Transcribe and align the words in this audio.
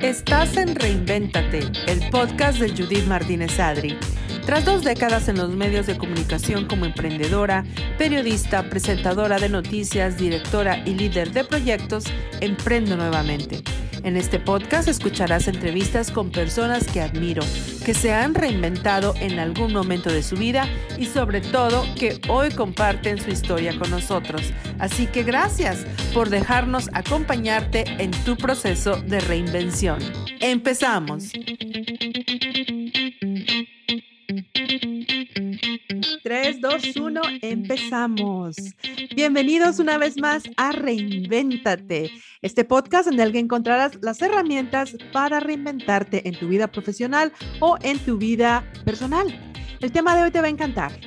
Estás 0.00 0.56
en 0.56 0.76
Reinvéntate, 0.76 1.58
el 1.88 2.08
podcast 2.10 2.60
de 2.60 2.68
Judith 2.68 3.04
Martínez 3.06 3.58
Adri. 3.58 3.98
Tras 4.46 4.64
dos 4.64 4.84
décadas 4.84 5.26
en 5.26 5.38
los 5.38 5.50
medios 5.50 5.88
de 5.88 5.98
comunicación 5.98 6.66
como 6.68 6.84
emprendedora, 6.84 7.64
periodista, 7.98 8.70
presentadora 8.70 9.40
de 9.40 9.48
noticias, 9.48 10.18
directora 10.18 10.84
y 10.86 10.94
líder 10.94 11.32
de 11.32 11.42
proyectos, 11.42 12.04
emprendo 12.40 12.96
nuevamente. 12.96 13.64
En 14.04 14.18
este 14.18 14.38
podcast 14.38 14.86
escucharás 14.86 15.48
entrevistas 15.48 16.10
con 16.10 16.30
personas 16.30 16.86
que 16.86 17.00
admiro, 17.00 17.42
que 17.86 17.94
se 17.94 18.12
han 18.12 18.34
reinventado 18.34 19.14
en 19.18 19.38
algún 19.38 19.72
momento 19.72 20.12
de 20.12 20.22
su 20.22 20.36
vida 20.36 20.68
y 20.98 21.06
sobre 21.06 21.40
todo 21.40 21.86
que 21.98 22.20
hoy 22.28 22.50
comparten 22.50 23.18
su 23.18 23.30
historia 23.30 23.78
con 23.78 23.90
nosotros. 23.90 24.52
Así 24.78 25.06
que 25.06 25.22
gracias 25.22 25.86
por 26.12 26.28
dejarnos 26.28 26.90
acompañarte 26.92 27.84
en 27.98 28.10
tu 28.10 28.36
proceso 28.36 29.00
de 29.00 29.20
reinvención. 29.20 29.98
Empezamos. 30.38 31.32
2, 36.64 36.96
1, 36.96 37.20
empezamos. 37.42 38.56
Bienvenidos 39.14 39.80
una 39.80 39.98
vez 39.98 40.16
más 40.18 40.44
a 40.56 40.72
Reinvéntate, 40.72 42.10
este 42.40 42.64
podcast 42.64 43.06
en 43.06 43.20
el 43.20 43.32
que 43.32 43.38
encontrarás 43.38 43.98
las 44.00 44.22
herramientas 44.22 44.96
para 45.12 45.40
reinventarte 45.40 46.26
en 46.26 46.38
tu 46.38 46.48
vida 46.48 46.68
profesional 46.68 47.34
o 47.60 47.76
en 47.82 47.98
tu 47.98 48.16
vida 48.16 48.64
personal. 48.82 49.26
El 49.80 49.92
tema 49.92 50.16
de 50.16 50.22
hoy 50.22 50.30
te 50.30 50.40
va 50.40 50.46
a 50.46 50.50
encantar 50.50 50.98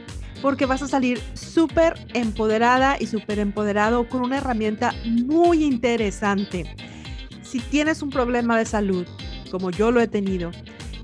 porque 0.44 0.68
vas 0.68 0.84
a 0.84 0.88
salir 0.88 1.20
súper 1.34 1.96
empoderada 2.14 2.96
y 3.00 3.08
súper 3.08 3.40
empoderado 3.40 4.08
con 4.08 4.22
una 4.22 4.38
herramienta 4.38 4.94
muy 5.06 5.64
interesante. 5.64 6.76
Si 7.42 7.62
tienes 7.62 8.04
un 8.04 8.12
problema 8.12 8.60
de 8.60 8.66
salud, 8.66 9.08
como 9.50 9.72
yo 9.72 9.90
lo 9.90 10.02
he 10.02 10.08
tenido, 10.08 10.52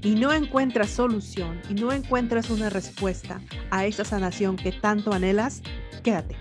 y 0.03 0.15
no 0.15 0.33
encuentras 0.33 0.89
solución 0.89 1.61
y 1.69 1.73
no 1.73 1.91
encuentras 1.91 2.49
una 2.49 2.69
respuesta 2.69 3.41
a 3.71 3.85
esa 3.85 4.03
sanación 4.03 4.57
que 4.57 4.71
tanto 4.71 5.13
anhelas, 5.13 5.61
quédate, 6.03 6.35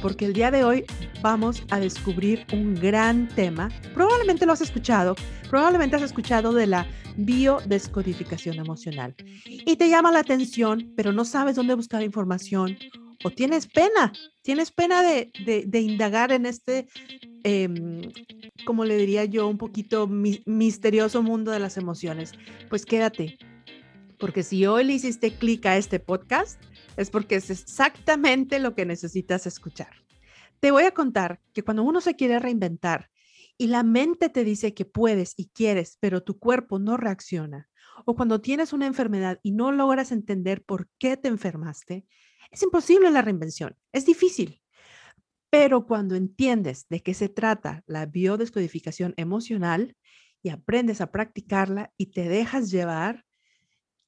porque 0.00 0.24
el 0.24 0.32
día 0.32 0.50
de 0.50 0.64
hoy 0.64 0.84
vamos 1.20 1.62
a 1.70 1.78
descubrir 1.78 2.46
un 2.52 2.74
gran 2.74 3.28
tema. 3.28 3.68
Probablemente 3.94 4.46
lo 4.46 4.52
has 4.52 4.60
escuchado, 4.60 5.14
probablemente 5.48 5.96
has 5.96 6.02
escuchado 6.02 6.52
de 6.52 6.66
la 6.66 6.86
biodescodificación 7.16 8.56
emocional 8.56 9.14
y 9.44 9.76
te 9.76 9.88
llama 9.88 10.10
la 10.10 10.20
atención, 10.20 10.92
pero 10.96 11.12
no 11.12 11.24
sabes 11.24 11.56
dónde 11.56 11.74
buscar 11.74 12.02
información 12.02 12.76
o 13.22 13.30
tienes 13.30 13.66
pena, 13.66 14.12
tienes 14.42 14.70
pena 14.70 15.02
de, 15.02 15.30
indagar 15.72 16.32
en 16.32 16.46
este, 16.46 16.86
em, 17.44 18.02
como 18.64 18.84
le 18.84 18.96
diría 18.96 19.24
yo, 19.24 19.48
un 19.48 19.58
poquito 19.58 20.06
misterioso 20.06 21.22
mundo 21.22 21.50
de 21.50 21.60
las 21.60 21.76
emociones, 21.76 22.32
pues 22.68 22.84
quédate, 22.84 23.38
porque 24.18 24.42
si 24.42 24.66
hoy 24.66 24.84
le 24.84 24.94
hiciste 24.94 25.34
clic 25.34 25.66
a 25.66 25.76
este 25.76 25.98
podcast, 25.98 26.62
es 26.96 27.10
porque 27.10 27.36
es 27.36 27.50
exactamente 27.50 28.58
lo 28.58 28.74
que 28.74 28.86
necesitas 28.86 29.46
escuchar. 29.46 29.90
Te 30.60 30.70
voy 30.70 30.84
a 30.84 30.92
contar 30.92 31.40
que 31.52 31.62
cuando 31.62 31.82
uno 31.82 32.00
se 32.00 32.14
quiere 32.14 32.38
reinventar 32.38 33.10
y 33.58 33.66
la 33.66 33.82
mente 33.82 34.28
te 34.28 34.44
dice 34.44 34.74
que 34.74 34.84
puedes 34.84 35.34
y 35.36 35.48
quieres, 35.48 35.98
pero 36.00 36.22
tu 36.22 36.38
cuerpo 36.38 36.78
no 36.78 36.96
reacciona, 36.96 37.68
o 38.04 38.14
cuando 38.14 38.40
tienes 38.40 38.72
una 38.72 38.86
enfermedad 38.86 39.38
y 39.42 39.52
no 39.52 39.72
logras 39.72 40.12
entender 40.12 40.62
por 40.64 40.88
qué 40.98 41.16
te 41.16 41.28
enfermaste, 41.28 42.06
es 42.50 42.62
imposible 42.62 43.10
la 43.10 43.22
reinvención, 43.22 43.76
es 43.92 44.06
difícil. 44.06 44.60
Pero 45.50 45.86
cuando 45.86 46.14
entiendes 46.14 46.86
de 46.88 47.02
qué 47.02 47.12
se 47.12 47.28
trata 47.28 47.82
la 47.86 48.06
biodescodificación 48.06 49.12
emocional 49.16 49.96
y 50.42 50.48
aprendes 50.48 51.00
a 51.00 51.12
practicarla 51.12 51.92
y 51.98 52.06
te 52.06 52.28
dejas 52.28 52.70
llevar, 52.70 53.24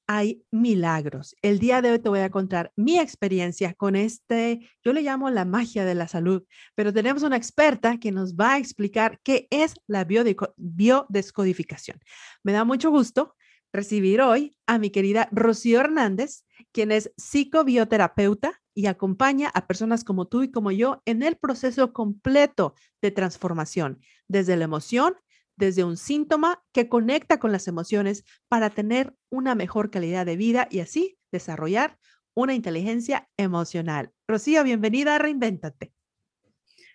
hay 0.07 0.43
milagros. 0.51 1.35
El 1.41 1.59
día 1.59 1.81
de 1.81 1.91
hoy 1.91 1.99
te 1.99 2.09
voy 2.09 2.19
a 2.19 2.29
contar 2.29 2.71
mi 2.75 2.99
experiencia 2.99 3.73
con 3.73 3.95
este, 3.95 4.69
yo 4.83 4.93
le 4.93 5.01
llamo 5.01 5.29
la 5.29 5.45
magia 5.45 5.85
de 5.85 5.95
la 5.95 6.07
salud, 6.07 6.43
pero 6.75 6.93
tenemos 6.93 7.23
una 7.23 7.37
experta 7.37 7.97
que 7.99 8.11
nos 8.11 8.35
va 8.35 8.53
a 8.53 8.57
explicar 8.57 9.19
qué 9.23 9.47
es 9.49 9.73
la 9.87 10.03
biodescodificación. 10.03 11.99
Me 12.43 12.51
da 12.51 12.63
mucho 12.65 12.91
gusto 12.91 13.35
recibir 13.75 14.21
hoy 14.21 14.57
a 14.65 14.77
mi 14.77 14.89
querida 14.89 15.29
Rocío 15.31 15.79
Hernández, 15.79 16.45
quien 16.71 16.91
es 16.91 17.11
psicobioterapeuta 17.17 18.61
y 18.73 18.87
acompaña 18.87 19.49
a 19.53 19.67
personas 19.67 20.03
como 20.03 20.27
tú 20.27 20.43
y 20.43 20.51
como 20.51 20.71
yo 20.71 21.01
en 21.05 21.23
el 21.23 21.37
proceso 21.37 21.93
completo 21.93 22.75
de 23.01 23.11
transformación, 23.11 23.99
desde 24.27 24.55
la 24.55 24.65
emoción, 24.65 25.15
desde 25.55 25.83
un 25.83 25.97
síntoma 25.97 26.63
que 26.73 26.89
conecta 26.89 27.39
con 27.39 27.51
las 27.51 27.67
emociones 27.67 28.23
para 28.47 28.69
tener 28.69 29.15
una 29.29 29.55
mejor 29.55 29.89
calidad 29.89 30.25
de 30.25 30.35
vida 30.35 30.67
y 30.69 30.79
así 30.79 31.17
desarrollar 31.31 31.97
una 32.33 32.53
inteligencia 32.53 33.29
emocional. 33.37 34.11
Rocío, 34.27 34.63
bienvenida 34.63 35.15
a 35.15 35.19
Reinvéntate. 35.19 35.93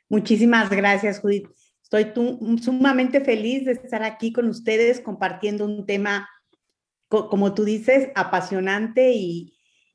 Muchísimas 0.09 0.69
gracias, 0.69 1.21
Judith. 1.21 1.49
Estoy 1.83 2.13
sumamente 2.63 3.21
feliz 3.21 3.65
de 3.65 3.73
estar 3.73 4.03
aquí 4.03 4.33
con 4.33 4.47
ustedes 4.49 5.01
compartiendo 5.01 5.65
un 5.65 5.87
tema 5.87 6.29
como 7.11 7.55
tú 7.55 7.65
dices, 7.65 8.09
apasionante 8.15 9.13
y, 9.13 9.53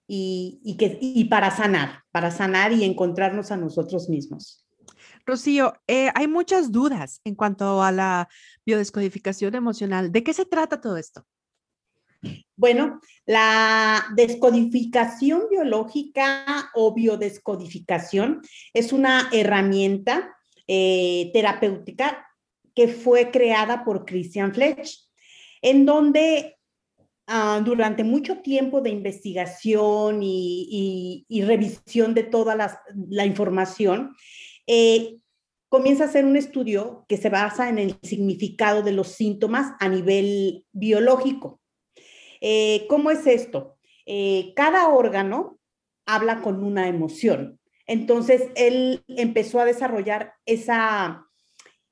y, 0.08 0.76
que, 0.78 0.98
y 1.02 1.26
para 1.26 1.50
sanar, 1.50 2.04
para 2.12 2.30
sanar 2.30 2.74
y 2.74 2.84
encontrarnos 2.84 3.52
a 3.52 3.58
nosotros 3.58 4.10
mismos. 4.10 4.66
Rocío, 5.26 5.74
eh, 5.88 6.12
hay 6.14 6.28
muchas 6.28 6.72
dudas 6.72 7.22
en 7.24 7.34
cuanto 7.34 7.82
a 7.82 7.92
la 7.92 8.30
biodescodificación 8.66 9.56
emocional. 9.56 10.12
¿De 10.12 10.24
qué 10.24 10.34
se 10.34 10.46
trata 10.46 10.80
todo 10.80 10.98
esto? 10.98 11.26
Bueno, 12.56 13.00
la 13.26 14.06
descodificación 14.16 15.44
biológica 15.50 16.70
o 16.74 16.94
biodescodificación 16.94 18.42
es 18.74 18.94
una 18.94 19.30
herramienta 19.32 20.36
eh, 20.68 21.32
terapéutica 21.34 22.28
que 22.74 22.88
fue 22.88 23.32
creada 23.32 23.84
por 23.84 24.06
Christian 24.06 24.54
Fletch, 24.54 25.08
en 25.62 25.86
donde 25.86 26.55
Ah, 27.28 27.60
durante 27.66 28.04
mucho 28.04 28.42
tiempo 28.42 28.82
de 28.82 28.92
investigación 28.92 30.20
y, 30.22 31.26
revisión 31.44 32.14
de 32.14 32.22
toda 32.24 32.56
la, 32.56 33.26
información, 33.26 34.16
eh, 34.68 35.18
comienza 35.68 36.04
a 36.04 36.08
hacer 36.08 36.24
un 36.24 36.36
estudio 36.36 37.04
que 37.10 37.18
se 37.18 37.30
basa 37.30 37.68
en 37.70 37.80
el 37.80 37.98
significado 38.04 38.84
de 38.84 38.92
los 38.92 39.08
síntomas 39.08 39.74
a 39.80 39.90
nivel 39.90 40.66
biológico. 40.72 41.60
Eh, 42.42 42.86
¿Cómo 42.90 43.10
es 43.10 43.26
esto? 43.26 43.76
Eh, 44.06 44.54
cada 44.56 44.90
órgano 44.90 45.58
habla 46.06 46.42
con 46.42 46.64
una 46.64 46.88
emoción. 46.88 47.60
Entonces, 47.88 48.52
él 48.56 49.04
empezó 49.08 49.60
a 49.60 49.66
desarrollar 49.66 50.34
esa, 50.46 51.26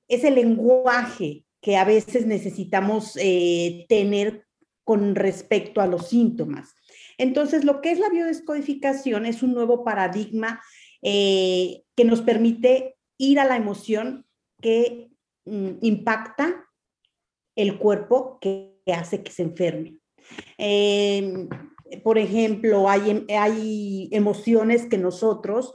ese 0.08 0.30
lenguaje 0.30 1.44
que 1.60 1.76
a 1.78 1.86
veces 1.86 2.28
necesitamos 2.28 3.14
tener 3.14 4.46
con 4.84 5.16
respecto 5.16 5.82
a 5.82 5.88
los 5.88 6.10
síntomas. 6.10 6.76
Entonces, 7.18 7.64
lo 7.64 7.82
que 7.82 7.92
es 7.92 8.00
la 8.00 8.10
biodescodificación 8.10 9.26
es 9.26 9.44
un 9.44 9.54
nuevo 9.54 9.84
paradigma 9.84 10.62
eh, 11.02 11.84
que 11.96 12.06
nos 12.06 12.22
permite 12.22 12.96
ir 13.18 13.40
a 13.40 13.46
la 13.46 13.56
emoción 13.56 14.26
que 14.62 15.10
mm, 15.46 15.72
impacta 15.82 16.66
el 17.56 17.78
cuerpo 17.78 18.40
que 18.42 18.74
hace 18.88 19.24
que 19.24 19.32
se 19.32 19.44
enferme. 19.44 19.98
Em, 20.58 21.48
por 22.04 22.18
ejemplo, 22.18 22.90
hay, 22.90 23.10
em, 23.10 23.26
hay, 23.38 24.10
emociones 24.12 24.88
que 24.88 24.98
nosotros 24.98 25.74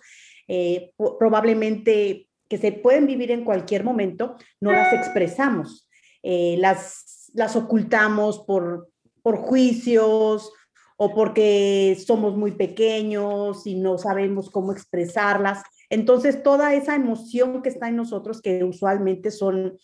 eh, 0.49 0.93
probablemente 1.19 2.29
que 2.49 2.59
se 2.59 2.73
pueden 2.73 3.07
vivir 3.07 3.31
en 3.31 3.45
cualquier 3.45 3.85
momento, 3.85 4.37
no 4.61 4.73
las 4.73 4.93
expresamos, 4.95 5.87
eh, 6.23 6.57
las, 6.59 7.31
las 7.35 7.55
ocultamos 7.57 8.41
por, 8.41 8.91
por 9.29 9.37
juicios 9.37 10.51
o 10.97 11.15
porque 11.15 11.99
somos 12.07 12.35
muy 12.35 12.53
pequeños 12.53 13.67
y 13.67 13.75
no 13.75 13.99
sabemos 13.99 14.49
cómo 14.49 14.73
expresarlas. 14.73 15.63
Entonces, 15.91 16.43
toda 16.43 16.73
esa 16.73 16.97
emoción 16.97 17.61
que 17.61 17.69
está 17.69 17.91
en 17.91 17.97
nosotros, 17.97 18.41
que 18.41 18.65
usualmente 18.65 19.31
son 19.31 19.77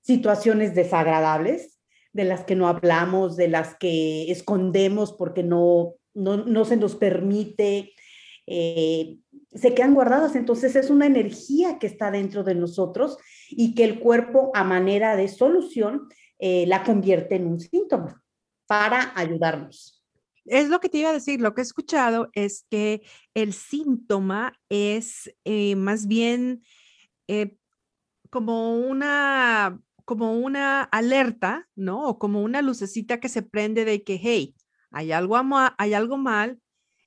situaciones 0.00 0.74
desagradables, 0.74 1.78
de 2.14 2.24
las 2.24 2.44
que 2.44 2.54
no 2.54 2.66
hablamos, 2.66 3.36
de 3.36 3.48
las 3.48 3.76
que 3.76 4.32
escondemos 4.32 5.12
porque 5.12 5.42
no, 5.42 5.96
no, 6.14 6.64
se 6.64 6.78
nos 6.78 6.96
permite, 6.96 7.92
eh, 8.46 9.18
se 9.52 9.74
quedan 9.74 9.92
guardadas. 9.92 10.34
Entonces, 10.34 10.76
es 10.76 10.88
una 10.88 11.04
energía 11.04 11.78
que 11.78 11.88
está 11.88 12.10
dentro 12.10 12.42
de 12.42 12.54
nosotros 12.54 13.18
y 13.50 13.74
que 13.74 13.84
el 13.84 14.00
cuerpo, 14.00 14.50
a 14.54 14.64
manera 14.64 15.14
de 15.14 15.28
solución, 15.28 16.08
eh, 16.38 16.64
la 16.66 16.84
convierte 16.84 17.34
en 17.34 17.48
un 17.48 17.60
síntoma 17.60 18.24
para 18.68 19.12
ayudarnos. 19.16 20.00
es 20.44 20.68
lo 20.68 20.78
que 20.78 20.88
te 20.88 20.98
iba 20.98 21.10
a 21.10 21.14
decir, 21.14 21.40
lo 21.40 21.54
que 21.54 21.62
he 21.62 21.64
escuchado 21.64 22.30
es 22.32 22.64
que 22.70 23.02
el 23.34 23.52
síntoma 23.52 24.52
es 24.68 25.34
eh, 25.44 25.74
más 25.74 26.06
bien 26.06 26.62
eh, 27.26 27.56
como 28.30 28.78
una 28.78 29.80
como 30.04 30.32
una 30.38 30.84
alerta, 30.84 31.68
¿no? 31.76 32.06
O 32.08 32.18
como 32.18 32.42
una 32.42 32.62
lucecita 32.62 33.20
que 33.20 33.28
se 33.28 33.42
prende 33.42 33.84
de 33.84 34.04
que, 34.04 34.18
hey, 34.22 34.54
hay 34.90 35.12
algo, 35.12 35.36
hay 35.76 35.92
algo 35.92 36.16
mal, 36.16 36.58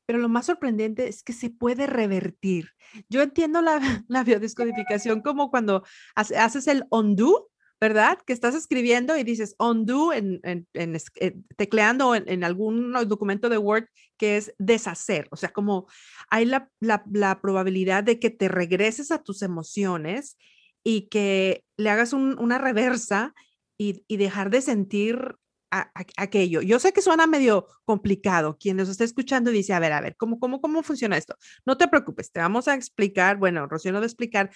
pero 0.06 0.20
lo 0.20 0.30
más 0.30 0.46
sorprendente 0.46 1.08
es 1.08 1.24
que 1.24 1.34
se 1.34 1.50
puede 1.50 1.88
revertir. 1.88 2.70
Yo 3.10 3.24
entiendo 3.24 3.64
la, 3.64 3.80
la 4.08 4.24
biodescodificación 4.24 5.22
como 5.22 5.50
cuando 5.50 5.84
haces 6.16 6.68
el 6.68 6.86
undo, 6.92 7.50
¿verdad? 7.82 8.20
Que 8.26 8.32
estás 8.32 8.54
escribiendo 8.54 9.18
y 9.18 9.24
dices 9.24 9.56
undo 9.58 10.14
en, 10.14 10.40
en, 10.44 10.68
en, 10.74 10.96
eh, 11.16 11.36
tecleando 11.58 12.14
en, 12.14 12.44
algún 12.44 12.94
documento 13.08 13.50
de 13.50 13.58
Word 13.58 13.86
que 14.18 14.38
es 14.38 14.54
deshacer. 14.60 15.28
O 15.32 15.36
sea, 15.36 15.50
como 15.50 15.88
hay 16.30 16.46
la, 16.46 16.70
la, 16.80 17.04
la 17.12 17.42
probabilidad 17.42 18.04
de 18.04 18.20
que 18.20 18.30
te 18.30 18.48
regreses 18.48 19.10
a 19.12 19.24
tus 19.24 19.42
emociones 19.42 20.38
y 20.84 21.08
que 21.10 21.64
le 21.76 21.90
hagas 21.90 22.14
una 22.14 22.60
reversa 22.60 23.34
y, 23.80 24.04
dejar 24.16 24.52
de 24.52 24.62
sentir 24.62 25.36
aquello. 25.72 26.62
Yo 26.62 26.80
sé 26.80 26.92
que 26.94 27.02
suena 27.02 27.26
medio 27.26 27.66
complicado. 27.86 28.58
Quien 28.60 28.78
nos 28.78 28.90
está 28.90 29.06
escuchando 29.06 29.50
dice, 29.50 29.74
a 29.74 29.80
ver, 29.80 29.94
a 29.94 30.02
ver, 30.02 30.16
¿cómo, 30.18 30.40
cómo, 30.40 30.62
cómo 30.62 30.84
funciona 30.84 31.18
esto? 31.18 31.36
No 31.66 31.78
te 31.78 31.88
preocupes, 31.88 32.32
te 32.32 32.42
vamos 32.42 32.68
a 32.68 32.76
explicar, 32.76 33.38
bueno, 33.38 33.66
Rocío 33.68 33.92
nos 33.92 34.02
va 34.02 34.04
a 34.04 34.08
explicar 34.08 34.52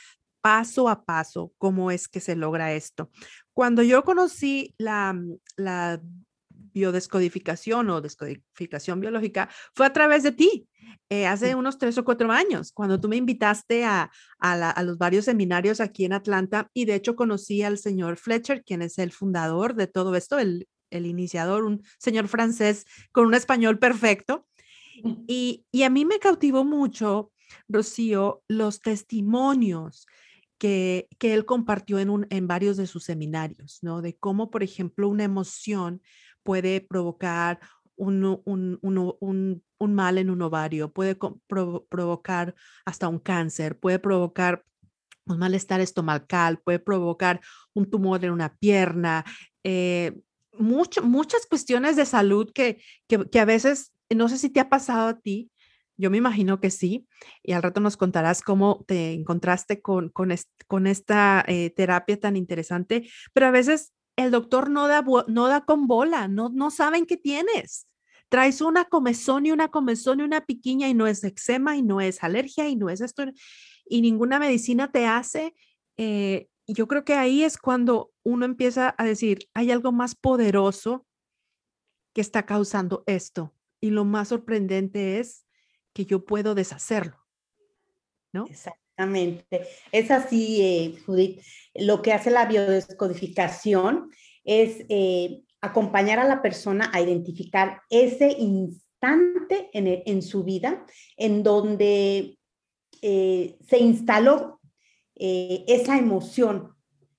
paso 0.46 0.90
a 0.90 1.04
paso 1.06 1.54
cómo 1.58 1.90
es 1.90 2.08
que 2.08 2.20
se 2.20 2.36
logra 2.36 2.72
esto. 2.72 3.10
Cuando 3.52 3.82
yo 3.82 4.04
conocí 4.04 4.76
la, 4.78 5.20
la 5.58 6.00
biodescodificación 6.50 7.90
o 7.90 8.00
descodificación 8.00 9.00
biológica 9.00 9.50
fue 9.74 9.88
a 9.88 9.94
través 9.94 10.22
de 10.22 10.34
ti. 10.34 10.68
Eh, 11.10 11.26
hace 11.26 11.56
unos 11.56 11.80
tres 11.80 11.98
o 11.98 12.06
cuatro 12.06 12.32
años, 12.32 12.72
cuando 12.72 13.02
tú 13.02 13.10
me 13.10 13.16
invitaste 13.16 13.86
a, 13.86 14.12
a, 14.38 14.84
los 14.84 15.00
varios 15.00 15.26
seminarios 15.26 15.80
aquí 15.80 16.06
en 16.06 16.14
Atlanta 16.14 16.70
y 16.76 16.86
de 16.86 16.94
hecho 16.94 17.16
conocí 17.16 17.64
al 17.64 17.80
señor 17.80 18.16
Fletcher, 18.16 18.64
quien 18.64 18.84
es 18.84 19.00
el 19.00 19.12
fundador 19.12 19.74
de 19.74 19.88
todo 19.88 20.16
esto, 20.16 20.38
el, 20.38 20.68
el 20.92 21.08
iniciador, 21.08 21.64
un 21.64 21.82
señor 21.98 22.28
francés 22.28 22.86
con 23.12 23.26
un 23.26 23.34
español 23.34 23.80
perfecto. 23.80 24.46
Y, 25.28 25.66
y 25.72 25.82
a 25.82 25.90
mí 25.90 26.06
me 26.06 26.20
cautivó 26.20 26.64
mucho, 26.64 27.32
Rocío, 27.68 28.44
los 28.48 28.82
testimonios 28.82 30.06
que, 30.58 31.08
que, 31.18 31.34
él 31.34 31.46
compartió 31.46 32.00
en, 32.00 32.28
en 32.30 32.48
varios 32.48 32.78
de 32.78 32.88
sus 32.88 33.04
seminarios, 33.04 33.80
¿no? 33.82 34.02
De 34.02 34.16
cómo, 34.18 34.50
por 34.50 34.64
ejemplo, 34.64 35.10
una 35.10 35.24
emoción 35.24 36.02
puede 36.44 36.82
provocar 36.82 37.60
un, 37.96 38.42
un, 38.46 38.80
un, 38.82 39.64
un, 39.80 39.94
mal 39.94 40.18
en 40.18 40.30
un 40.30 40.42
ovario, 40.42 40.92
puede 40.92 41.18
provocar 41.90 42.56
hasta 42.86 43.08
un 43.08 43.20
cáncer, 43.20 43.78
puede 43.80 44.00
provocar 44.00 44.64
un 45.26 45.40
malestar 45.40 45.82
estomacal, 45.82 46.60
puede 46.60 46.80
provocar 46.80 47.42
un 47.74 47.90
tumor 47.90 48.24
en 48.24 48.32
una 48.32 48.56
pierna, 48.58 49.26
eh, 49.64 50.14
muchas 50.58 51.46
cuestiones 51.50 51.96
de 51.96 52.06
salud 52.06 52.52
que, 52.54 52.82
que, 53.08 53.30
que, 53.30 53.40
a 53.40 53.46
veces, 53.46 53.94
no 54.10 54.30
sé 54.30 54.38
si 54.38 54.50
te 54.50 54.60
ha 54.60 54.70
pasado 54.70 55.08
a 55.08 55.20
ti, 55.20 55.52
yo 55.98 56.12
me 56.12 56.18
imagino 56.18 56.60
que 56.60 56.72
sí, 56.72 57.08
y 57.44 57.54
al 57.54 57.64
rato 57.64 57.80
nos 57.80 57.98
contarás 57.98 58.42
cómo 58.42 58.84
te 58.88 59.14
encontraste 59.14 59.82
con, 59.82 60.10
con, 60.10 60.34
con 60.68 60.88
esta 60.88 61.44
eh, 61.48 61.70
terapia 61.70 62.20
tan 62.20 62.36
interesante, 62.36 63.10
pero 63.34 63.48
a 63.48 63.52
veces 63.52 63.94
el 64.16 64.32
doctor 64.32 64.70
no 64.70 64.88
da, 64.88 65.04
no 65.28 65.48
da 65.48 65.66
con 65.66 65.88
bola, 65.88 66.28
no, 66.28 66.50
no 66.50 66.72
saben 66.72 67.06
qué 67.06 67.18
tienes. 67.18 67.88
Traes 68.30 68.62
una 68.62 68.86
comezón 68.86 69.46
y 69.46 69.52
una 69.52 69.68
comezón 69.68 70.20
y 70.20 70.24
una 70.24 70.42
piquiña 70.42 70.90
y 70.90 70.94
no 70.94 71.06
es 71.06 71.24
eczema 71.24 71.78
y 71.78 71.84
no 71.84 72.02
es 72.02 72.24
alergia 72.24 72.68
y 72.68 72.76
no 72.76 72.90
es 72.90 73.02
esto 73.02 73.24
y 73.86 74.02
ninguna 74.02 74.40
medicina 74.40 74.92
te 74.92 75.06
hace. 75.06 75.54
Eh, 75.98 76.48
yo 76.68 76.88
creo 76.88 77.06
que 77.06 77.14
ahí 77.14 77.44
es 77.44 77.58
cuando 77.58 78.12
uno 78.24 78.46
empieza 78.46 78.96
a 78.98 79.06
decir, 79.06 79.48
hay 79.54 79.72
algo 79.72 79.92
más 79.92 80.16
poderoso 80.16 81.06
que 82.14 82.22
está 82.22 82.46
causando 82.46 83.04
esto. 83.06 83.54
Y 83.80 83.92
lo 83.92 84.06
más 84.06 84.30
sorprendente 84.30 85.20
es 85.20 85.45
que 85.96 86.06
yo 86.06 86.26
puedo 86.26 86.54
deshacerlo. 86.54 87.18
¿No? 88.34 88.46
Exactamente. 88.48 89.62
Es 89.94 90.12
así, 90.12 90.62
eh, 90.62 91.02
Judith. 91.06 91.42
Lo 91.74 92.02
que 92.02 92.12
hace 92.12 92.30
la 92.32 92.46
biodescodificación 92.46 94.12
es 94.44 94.86
eh, 94.90 95.42
acompañar 95.62 96.20
a 96.20 96.28
la 96.28 96.42
persona 96.42 96.92
a 96.94 97.00
identificar 97.00 97.82
ese 97.90 98.30
instante 98.38 99.70
en, 99.72 100.04
en 100.06 100.22
su 100.22 100.44
vida 100.44 100.86
en 101.16 101.44
donde 101.44 102.38
eh, 103.02 103.58
se 103.66 103.80
instaló 103.80 104.60
esa 105.18 105.98
emoción 105.98 106.76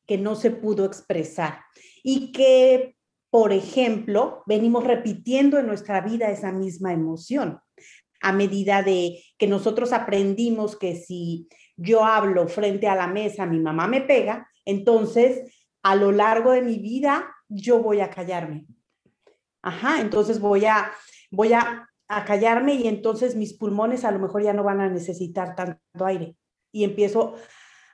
que 0.07 0.19
no 0.19 0.35
se 0.35 0.51
pudo 0.51 0.85
expresar 0.85 1.61
y 2.03 2.31
que, 2.31 2.95
por 3.31 3.55
ejemplo, 3.55 4.43
venimos 4.45 4.85
repitiendo 4.85 5.59
en 5.59 5.67
nuestra 5.67 6.03
vida 6.03 6.31
esa 6.31 6.53
misma 6.53 6.93
emoción 6.93 7.59
a 8.21 8.33
medida 8.33 8.83
de 8.83 9.23
que 9.39 9.47
nosotros 9.47 9.93
aprendimos 9.93 10.77
que 10.77 10.97
si 10.97 11.49
yo 11.77 12.05
hablo 12.05 12.49
frente 12.49 12.89
a 12.89 12.95
la 12.95 13.07
mesa, 13.07 13.47
mi 13.47 13.59
mamá 13.59 13.87
me 13.87 14.01
pega, 14.01 14.49
entonces 14.65 15.67
a 15.83 15.95
lo 15.95 16.13
largo 16.13 16.53
de 16.53 16.63
mi 16.63 16.79
vida 16.79 17.35
yo 17.49 17.83
voy 17.83 18.01
a 18.01 18.11
callarme. 18.11 18.67
Ajá, 19.63 20.01
entonces 20.01 20.41
voy 20.41 20.65
a, 20.65 20.93
voy 21.31 21.53
a, 21.53 21.89
a 22.09 22.25
callarme 22.25 22.75
y 22.75 22.89
entonces 22.89 23.37
mis 23.37 23.55
pulmones 23.55 24.05
a 24.05 24.11
lo 24.11 24.19
mejor 24.19 24.43
ya 24.43 24.53
no 24.53 24.65
van 24.65 24.81
a 24.81 24.89
necesitar 24.89 25.55
tanto 25.55 26.07
aire 26.07 26.37
y 26.73 26.85
empiezo 26.85 27.35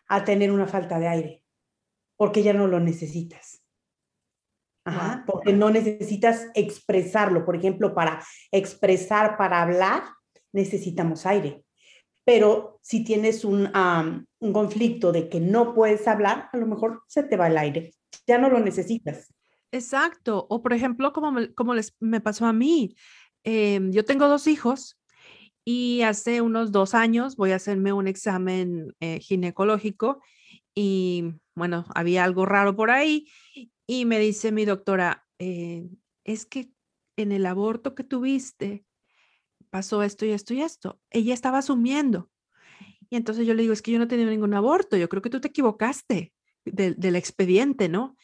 a 0.09 0.25
tener 0.25 0.51
una 0.51 0.67
falta 0.67 0.99
de 0.99 1.09
aire 1.09 1.43
porque 2.17 2.43
ya 2.43 2.53
no 2.53 2.67
lo 2.67 2.79
necesitas. 2.79 3.62
Ajá, 4.85 5.25
porque 5.27 5.53
no 5.53 5.71
necesitas 5.71 6.49
expresarlo. 6.55 7.45
Por 7.45 7.57
ejemplo, 7.57 7.95
para 7.95 8.25
expresar, 8.51 9.37
para 9.37 9.63
hablar, 9.63 10.03
necesitamos 10.53 11.25
aire. 11.27 11.65
Pero 12.25 12.79
si 12.83 13.05
tienes 13.05 13.45
un, 13.45 13.71
un 14.41 14.53
conflicto 14.53 15.13
de 15.13 15.29
que 15.29 15.41
no 15.41 15.75
puedes 15.75 16.07
hablar, 16.09 16.49
a 16.53 16.57
lo 16.57 16.67
mejor 16.67 17.03
se 17.07 17.23
te 17.23 17.37
va 17.37 17.49
el 17.49 17.59
aire. 17.59 17.93
Ya 18.27 18.39
no 18.39 18.49
lo 18.49 18.61
necesitas. 18.61 19.33
Exacto. 19.73 20.47
O 20.49 20.63
por 20.63 20.73
ejemplo, 20.73 21.13
como 21.13 21.33
me, 21.33 21.53
como 21.55 21.75
les, 21.75 21.95
me 22.01 22.21
pasó 22.21 22.47
a 22.47 22.53
mí, 22.53 22.95
em, 23.45 23.91
yo 23.93 24.05
tengo 24.05 24.29
dos 24.29 24.47
hijos 24.47 24.99
y 25.65 26.03
hace 26.03 26.41
unos 26.41 26.73
dos 26.73 26.95
años 26.95 27.37
voy 27.37 27.53
a 27.53 27.57
hacerme 27.57 27.93
un 27.93 28.09
examen 28.09 28.95
eh, 29.01 29.21
ginecológico 29.21 30.21
y 30.75 31.35
bueno, 31.55 31.85
había 31.95 32.25
algo 32.25 32.47
raro 32.47 32.75
por 32.75 32.91
ahí 32.91 33.27
y 33.87 34.05
me 34.05 34.19
dice 34.19 34.53
mi 34.53 34.65
doctora, 34.65 35.27
eh, 35.39 35.89
es 36.25 36.47
que 36.47 36.71
en 37.17 37.33
el 37.33 37.47
aborto 37.47 37.95
que 37.95 38.05
tuviste 38.05 38.85
pasó 39.71 40.03
esto 40.03 40.27
y 40.27 40.31
esto 40.31 40.55
y 40.55 40.63
esto. 40.63 41.01
Ella 41.11 41.35
estaba 41.35 41.59
asumiendo. 41.59 42.31
Y 43.09 43.17
entonces 43.17 43.47
yo 43.47 43.55
le 43.55 43.63
digo, 43.63 43.73
es 43.73 43.83
que 43.83 43.93
yo 43.93 43.99
no 43.99 44.07
he 44.09 44.17
ningún 44.17 44.55
aborto, 44.55 44.97
yo 44.97 45.09
creo 45.09 45.23
que 45.23 45.31
tú 45.31 45.41
te 45.41 45.49
equivocaste 45.49 46.33
del 46.65 47.17
expediente, 47.17 47.89
¿no? 47.89 48.17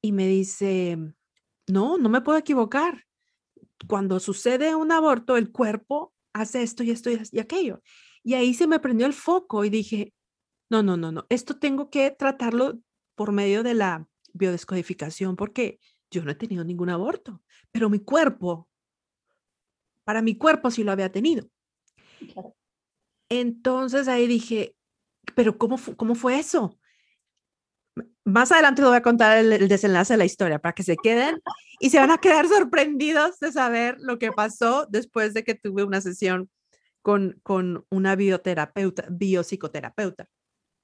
Y 0.00 0.12
me 0.12 0.26
dice, 0.26 0.98
no, 1.66 1.98
no 1.98 2.08
me 2.08 2.20
puedo 2.20 2.38
equivocar. 2.38 3.04
Cuando 3.88 4.20
sucede 4.20 4.74
un 4.74 4.92
aborto, 4.92 5.36
el 5.36 5.50
cuerpo 5.50 6.14
hace 6.32 6.62
esto 6.62 6.82
y 6.82 6.90
esto 6.90 7.10
y 7.10 7.38
aquello. 7.38 7.82
Y 8.22 8.34
ahí 8.34 8.54
se 8.54 8.66
me 8.66 8.80
prendió 8.80 9.06
el 9.06 9.12
foco 9.12 9.64
y 9.64 9.70
dije, 9.70 10.14
no, 10.70 10.82
no, 10.82 10.96
no, 10.96 11.12
no, 11.12 11.26
esto 11.28 11.58
tengo 11.58 11.90
que 11.90 12.10
tratarlo 12.10 12.80
por 13.14 13.32
medio 13.32 13.62
de 13.62 13.74
la 13.74 14.08
biodescodificación 14.34 15.36
porque 15.36 15.80
yo 16.10 16.22
no 16.24 16.30
he 16.30 16.34
tenido 16.34 16.62
ningún 16.64 16.90
aborto, 16.90 17.42
pero 17.72 17.88
mi 17.88 18.00
cuerpo 18.00 18.68
para 20.04 20.22
mi 20.22 20.36
cuerpo 20.36 20.70
sí 20.70 20.84
lo 20.84 20.92
había 20.92 21.10
tenido. 21.10 21.48
Entonces 23.28 24.06
ahí 24.06 24.26
dije, 24.26 24.76
pero 25.34 25.58
¿cómo, 25.58 25.78
cómo 25.96 26.14
fue 26.14 26.38
eso? 26.38 26.78
Más 28.24 28.52
adelante 28.52 28.82
les 28.82 28.88
voy 28.88 28.98
a 28.98 29.02
contar 29.02 29.38
el, 29.38 29.68
desenlace 29.68 30.14
de 30.14 30.18
la 30.18 30.24
historia 30.24 30.58
para 30.58 30.74
que 30.74 30.82
se 30.82 30.96
queden 30.96 31.40
y 31.80 31.90
se 31.90 31.98
van 31.98 32.10
a 32.10 32.18
quedar 32.18 32.46
sorprendidos 32.48 33.38
de 33.40 33.52
saber 33.52 33.96
lo 34.00 34.18
que 34.18 34.32
pasó 34.32 34.86
después 34.88 35.34
de 35.34 35.44
que 35.44 35.54
tuve 35.54 35.84
una 35.84 36.00
sesión 36.00 36.50
con, 37.02 37.40
con 37.42 37.86
una 37.90 38.16
bioterapeuta, 38.16 39.06
biopsicoterapeuta. 39.10 40.28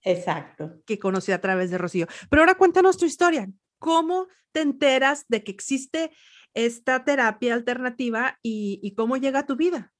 Exacto. 0.03 0.83
Que 0.87 0.99
conocí 0.99 1.33
a 1.33 1.41
través 1.41 1.71
de 1.71 1.79
Rocío. 1.79 2.07
Pero 2.29 2.43
ahora 2.43 2.55
cuéntanos 2.55 2.97
tu 2.97 3.05
historia. 3.05 3.49
¿Cómo 3.79 4.29
te 4.53 4.61
enteras 4.61 5.25
de 5.29 5.43
que 5.45 5.53
existe 5.53 6.11
esta 6.55 7.05
terapia 7.05 7.55
alternativa 7.55 8.39
y, 8.43 8.93
cómo 8.97 9.17
llega 9.17 9.41
a 9.41 9.47
tu 9.47 9.57
vida? 9.57 9.93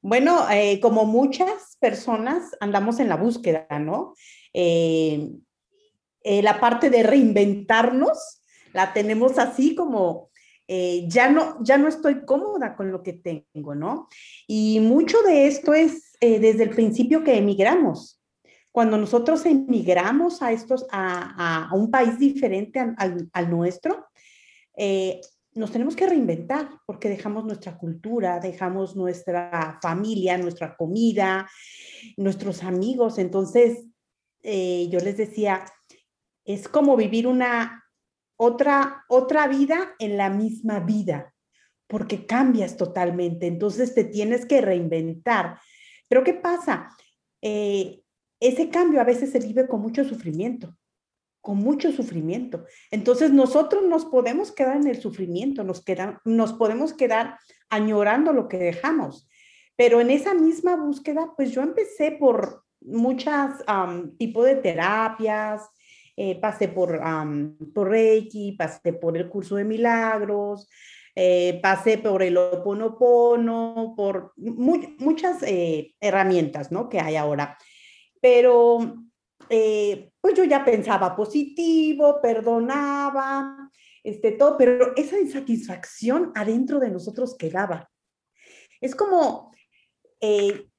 Bueno, 0.00 0.46
eh, 0.50 0.80
como 0.80 1.04
muchas 1.04 1.76
personas 1.80 2.50
andamos 2.60 3.00
en 3.00 3.08
la 3.08 3.16
búsqueda, 3.16 3.66
¿no? 3.78 4.14
Eh, 4.52 5.30
eh, 6.24 6.42
la 6.42 6.60
parte 6.60 6.90
de 6.90 7.02
reinventarnos 7.02 8.42
la 8.72 8.92
tenemos 8.92 9.38
así 9.38 9.74
como, 9.74 10.30
ya, 10.68 11.30
no, 11.30 11.62
ya 11.62 11.76
no 11.76 11.86
estoy 11.86 12.24
cómoda 12.24 12.74
con 12.76 12.90
lo 12.90 13.02
que 13.02 13.12
tengo, 13.12 13.74
¿no? 13.74 14.08
Y 14.46 14.80
mucho 14.80 15.20
de 15.22 15.46
esto 15.46 15.74
es 15.74 16.12
desde 16.18 16.62
el 16.62 16.70
principio 16.70 17.22
que 17.22 17.36
emigramos. 17.36 18.21
Cuando 18.72 18.98
nosotros 18.98 19.46
emigramos 19.46 20.42
a, 20.42 20.50
estos, 20.50 20.86
a, 20.90 21.70
un 21.74 21.90
país 21.90 22.18
diferente 22.18 22.80
al, 22.80 23.50
nuestro, 23.50 24.06
eh, 24.76 25.20
nos 25.54 25.70
tenemos 25.70 25.94
que 25.94 26.06
reinventar 26.06 26.70
porque 26.86 27.10
dejamos 27.10 27.44
nuestra 27.44 27.76
cultura, 27.76 28.40
dejamos 28.40 28.96
nuestra 28.96 29.78
familia, 29.82 30.38
nuestra 30.38 30.74
comida, 30.74 31.48
nuestros 32.16 32.64
amigos. 32.64 33.18
Entonces, 33.18 33.84
yo 34.42 34.98
les 35.00 35.18
decía, 35.18 35.64
es 36.44 36.68
como 36.68 36.96
vivir 36.96 37.26
una 37.26 37.82
otra, 38.36 39.04
otra 39.08 39.46
vida 39.46 39.94
en 39.98 40.16
la 40.16 40.28
misma 40.30 40.80
vida, 40.80 41.32
porque 41.86 42.26
cambias 42.26 42.76
totalmente, 42.76 43.46
entonces 43.46 43.94
te 43.94 44.04
tienes 44.04 44.46
que 44.46 44.60
reinventar. 44.60 45.60
Pero 46.08 46.24
¿qué 46.24 46.34
pasa? 46.34 46.88
Eh, 47.40 48.01
ese 48.42 48.68
cambio 48.68 49.00
a 49.00 49.04
veces 49.04 49.30
se 49.30 49.38
vive 49.38 49.66
con 49.66 49.80
mucho 49.80 50.04
sufrimiento, 50.04 50.76
con 51.40 51.58
mucho 51.58 51.92
sufrimiento. 51.92 52.64
Entonces 52.90 53.30
nosotros 53.30 53.84
nos 53.84 54.04
podemos 54.04 54.52
quedar 54.52 54.76
en 54.76 54.88
el 54.88 55.00
sufrimiento, 55.00 55.64
nos, 55.64 55.84
nos 56.24 56.52
podemos 56.52 56.92
quedar 56.92 57.38
añorando 57.70 58.32
lo 58.32 58.48
que 58.48 58.58
dejamos. 58.58 59.28
Pero 59.76 60.00
en 60.00 60.10
esa 60.10 60.34
misma 60.34 60.76
búsqueda, 60.76 61.32
pues 61.36 61.52
yo 61.52 61.62
empecé 61.62 62.12
por 62.12 62.64
muchas 62.80 63.64
tipos 64.18 64.44
de 64.44 64.56
terapias, 64.56 65.62
eh, 66.16 66.38
pasé 66.40 66.68
por, 66.68 67.00
por 67.74 67.88
Reiki, 67.88 68.52
pasé 68.52 68.92
por 68.92 69.16
el 69.16 69.28
curso 69.28 69.56
de 69.56 69.64
milagros, 69.64 70.68
eh, 71.14 71.60
pasé 71.62 71.98
por 71.98 72.22
el 72.22 72.36
Oponopono, 72.36 73.94
por 73.96 74.32
muchas 74.36 75.42
eh, 75.42 75.94
herramientas 76.00 76.72
¿no? 76.72 76.88
que 76.88 77.00
hay 77.00 77.16
ahora. 77.16 77.56
Pero 78.22 78.78
pues 79.48 80.34
yo 80.34 80.44
ya 80.44 80.64
pensaba 80.64 81.14
positivo, 81.14 82.20
perdonaba, 82.22 83.70
este, 84.02 84.32
todo, 84.32 84.56
pero 84.56 84.96
esa 84.96 85.18
insatisfacción 85.18 86.32
adentro 86.34 86.80
de 86.80 86.90
nosotros 86.90 87.36
quedaba. 87.36 87.90
Es 88.80 88.94
como, 88.94 89.52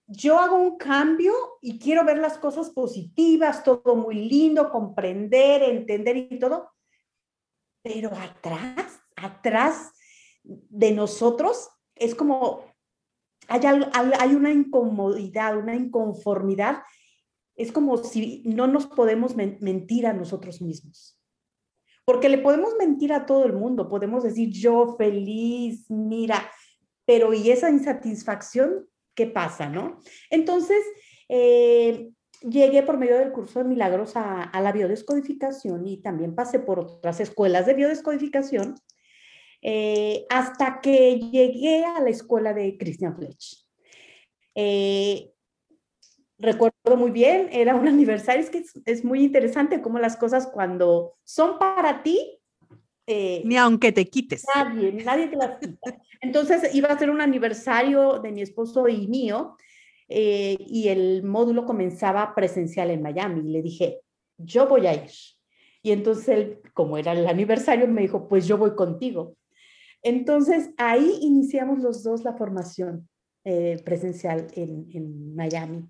yo 0.07 0.39
hago 0.39 0.55
un 0.55 0.77
cambio 0.77 1.33
y 1.61 1.77
quiero 1.77 2.03
ver 2.03 2.17
las 2.17 2.37
cosas 2.37 2.71
positivas, 2.71 3.63
todo 3.63 3.95
muy 3.95 4.15
lindo, 4.15 4.69
comprender, 4.69 5.63
entender 5.63 6.17
y 6.17 6.39
todo, 6.39 6.71
pero 7.83 8.09
atrás, 8.15 8.99
atrás 9.15 9.91
de 10.43 10.91
nosotros 10.91 11.69
es 11.95 12.15
como 12.15 12.65
hay, 13.47 13.61
hay 13.65 14.35
una 14.35 14.51
incomodidad, 14.51 15.57
una 15.57 15.75
inconformidad, 15.75 16.83
es 17.55 17.71
como 17.71 17.97
si 17.97 18.43
no 18.45 18.67
nos 18.67 18.87
podemos 18.87 19.35
mentir 19.35 20.07
a 20.07 20.13
nosotros 20.13 20.61
mismos. 20.61 21.19
Porque 22.05 22.29
le 22.29 22.37
podemos 22.37 22.73
mentir 22.77 23.13
a 23.13 23.25
todo 23.25 23.45
el 23.45 23.53
mundo, 23.53 23.87
podemos 23.87 24.23
decir 24.23 24.49
yo 24.51 24.95
feliz, 24.97 25.89
mira, 25.89 26.49
pero 27.05 27.33
¿y 27.33 27.51
esa 27.51 27.69
insatisfacción 27.69 28.87
qué 29.15 29.27
pasa, 29.27 29.69
¿no? 29.69 29.99
Entonces, 30.29 30.83
eh, 31.29 32.09
llegué 32.41 32.83
por 32.83 32.97
medio 32.97 33.17
del 33.17 33.31
curso 33.31 33.59
de 33.59 33.65
milagros 33.65 34.13
a, 34.15 34.51
la 34.61 34.71
biodescodificación 34.71 35.87
y 35.87 36.01
también 36.01 36.35
pasé 36.35 36.59
por 36.59 36.79
otras 36.79 37.19
escuelas 37.19 37.65
de 37.65 37.73
biodescodificación 37.73 38.75
eh, 39.61 40.25
hasta 40.29 40.81
que 40.81 41.19
llegué 41.19 41.85
a 41.85 42.01
la 42.01 42.09
escuela 42.09 42.53
de 42.53 42.77
Christian 42.77 43.15
Fletch. 43.15 43.65
Eh, 44.55 45.32
recuerdo 46.43 46.97
muy 46.97 47.11
bien, 47.11 47.49
era 47.51 47.75
un 47.75 47.87
aniversario, 47.95 48.41
es 48.41 48.49
que 48.49 48.63
es, 48.85 49.03
muy 49.03 49.23
interesante 49.23 49.81
cómo 49.81 49.97
las 49.97 50.17
cosas 50.17 50.47
cuando 50.47 51.15
son 51.23 51.57
para 51.57 52.03
ti, 52.03 52.39
Ni 53.07 53.57
aunque 53.57 53.91
te 53.91 54.07
quites. 54.07 54.45
Nadie, 54.55 54.93
nadie 54.93 55.27
te 55.27 55.35
las 55.35 55.59
quita. 55.59 55.97
Entonces 56.21 56.73
iba 56.73 56.87
a 56.87 56.97
ser 56.97 57.09
un 57.09 57.19
aniversario 57.19 58.19
de 58.19 58.31
mi 58.31 58.41
esposo 58.41 58.87
y 58.87 59.07
mío 59.07 59.57
eh, 60.07 60.57
y 60.59 60.89
el 60.89 61.23
módulo 61.23 61.65
comenzaba 61.65 62.35
presencial 62.35 62.91
en 62.91 63.01
Miami. 63.01 63.41
le 63.43 63.61
dije, 63.61 64.01
yo 64.37 64.67
voy 64.67 64.87
a 64.87 64.93
ir. 64.93 65.11
Y 65.81 65.91
entonces 65.91 66.29
él, 66.29 66.59
como 66.73 66.97
era 66.97 67.11
el 67.11 67.27
aniversario, 67.27 67.87
me 67.87 68.01
dijo, 68.01 68.27
pues 68.27 68.47
yo 68.47 68.57
voy 68.57 68.75
contigo. 68.75 69.35
Entonces 70.01 70.71
ahí 70.77 71.17
iniciamos 71.21 71.79
los 71.79 72.03
dos 72.03 72.23
la 72.23 72.33
formación 72.37 73.09
eh, 73.43 73.81
presencial 73.83 74.47
en, 74.55 75.35
Miami. 75.35 75.89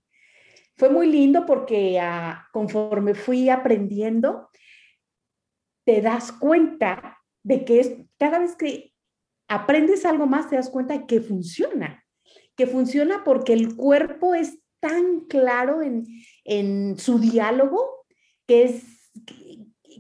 Fue 0.76 0.90
muy 0.90 1.08
lindo 1.12 1.46
porque 1.46 2.00
ah, 2.00 2.48
conforme 2.52 3.14
fui 3.14 3.50
aprendiendo, 3.50 4.50
te 5.86 6.02
das 6.02 6.32
cuenta 6.32 7.20
de 7.44 7.66
que 7.66 7.80
es 7.80 7.94
cada 8.18 8.40
vez 8.40 8.56
que 8.56 8.94
aprendes 9.48 10.06
algo 10.06 10.26
más, 10.26 10.50
te 10.50 10.56
das 10.56 10.70
cuenta 10.70 11.06
que 11.06 11.22
funciona, 11.22 12.04
que 12.56 12.68
funciona 12.68 13.24
porque 13.24 13.54
el 13.54 13.76
cuerpo 13.76 14.34
es 14.34 14.60
tan 14.80 15.22
claro 15.22 15.82
en, 15.82 16.98
su 16.98 17.20
diálogo 17.20 18.06
que 18.46 18.64
es 18.64 19.12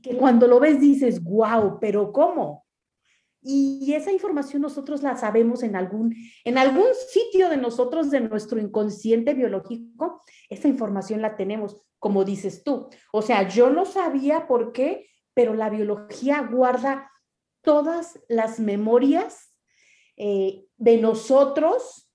que, 0.02 0.18
cuando 0.18 0.48
lo 0.48 0.60
ves 0.60 0.82
dices, 0.82 1.24
wow, 1.24 1.78
pero 1.80 2.12
¿cómo? 2.12 2.63
Y 3.44 3.94
esa 3.94 4.12
información 4.12 4.62
nosotros 4.62 5.04
la 5.04 5.18
sabemos 5.18 5.64
en 5.64 5.76
algún, 5.76 6.16
en 6.46 6.58
algún 6.58 6.86
sitio 7.10 7.50
de 7.50 7.58
nosotros, 7.58 8.10
de 8.10 8.22
nuestro 8.22 8.60
inconsciente 8.60 9.34
biológico, 9.34 10.22
esa 10.50 10.68
información 10.68 11.22
la 11.22 11.36
tenemos, 11.36 11.86
como 12.00 12.24
dices 12.24 12.64
tú. 12.64 12.90
O 13.12 13.22
sea, 13.22 13.48
yo 13.48 13.70
no 13.70 13.86
sabía 13.86 14.48
por 14.48 14.72
qué, 14.72 15.08
pero 15.34 15.54
la 15.54 15.70
biología 15.70 16.48
guarda 16.50 17.12
todas 17.62 18.20
las 18.30 18.60
memorias 18.60 19.54
eh, 20.16 20.66
de 20.78 20.98
nosotros 20.98 22.10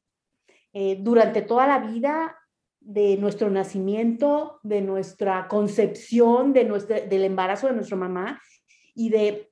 eh, 0.73 0.99
durante 1.01 1.43
toda 1.43 1.67
la 1.67 1.79
vida, 1.79 2.37
de 2.81 3.19
nuestro 3.19 3.51
nacimiento, 3.51 4.61
de 4.63 4.81
nuestra 4.81 5.47
concepción, 5.49 6.55
de 6.55 6.65
nuestra, 6.65 7.01
del 7.01 7.25
embarazo 7.25 7.67
de 7.67 7.75
nuestra 7.75 7.97
mamá 7.97 8.41
y 8.95 9.11
de 9.11 9.51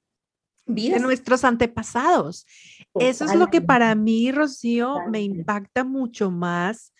De 0.66 0.98
nuestros 0.98 1.44
antepasados. 1.44 2.46
Eso 2.98 3.24
es 3.24 3.34
lo 3.36 3.46
que 3.48 3.60
para 3.60 3.94
mí, 3.94 4.32
Rocío, 4.32 4.96
me 5.10 5.22
impacta 5.22 5.84
mucho 5.84 6.30
más, 6.30 6.92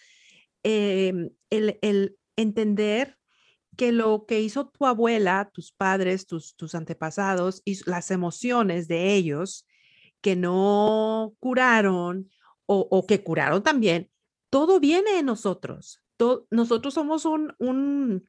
em, 0.62 1.30
el, 1.50 1.78
el 1.82 2.16
entender 2.37 3.16
que 3.76 3.92
lo 3.92 4.26
que 4.26 4.40
hizo 4.40 4.68
tu 4.68 4.87
abuela, 4.87 5.50
tus 5.52 5.73
padres, 5.73 6.26
tus, 6.26 6.56
tus 6.56 6.75
antepasados 6.75 7.62
y 7.64 7.78
las 7.88 8.11
emociones 8.11 8.88
de 8.88 9.14
ellos 9.14 9.66
que 10.20 10.35
no 10.35 11.35
curaron 11.38 12.30
o, 12.68 13.06
que 13.06 13.23
curaron 13.23 13.62
también, 13.62 14.11
todo 14.50 14.80
viene 14.80 15.12
de 15.12 15.23
nosotros. 15.23 16.02
nosotros 16.50 16.94
somos 16.94 17.25
un, 17.25 17.54
un, 17.58 18.28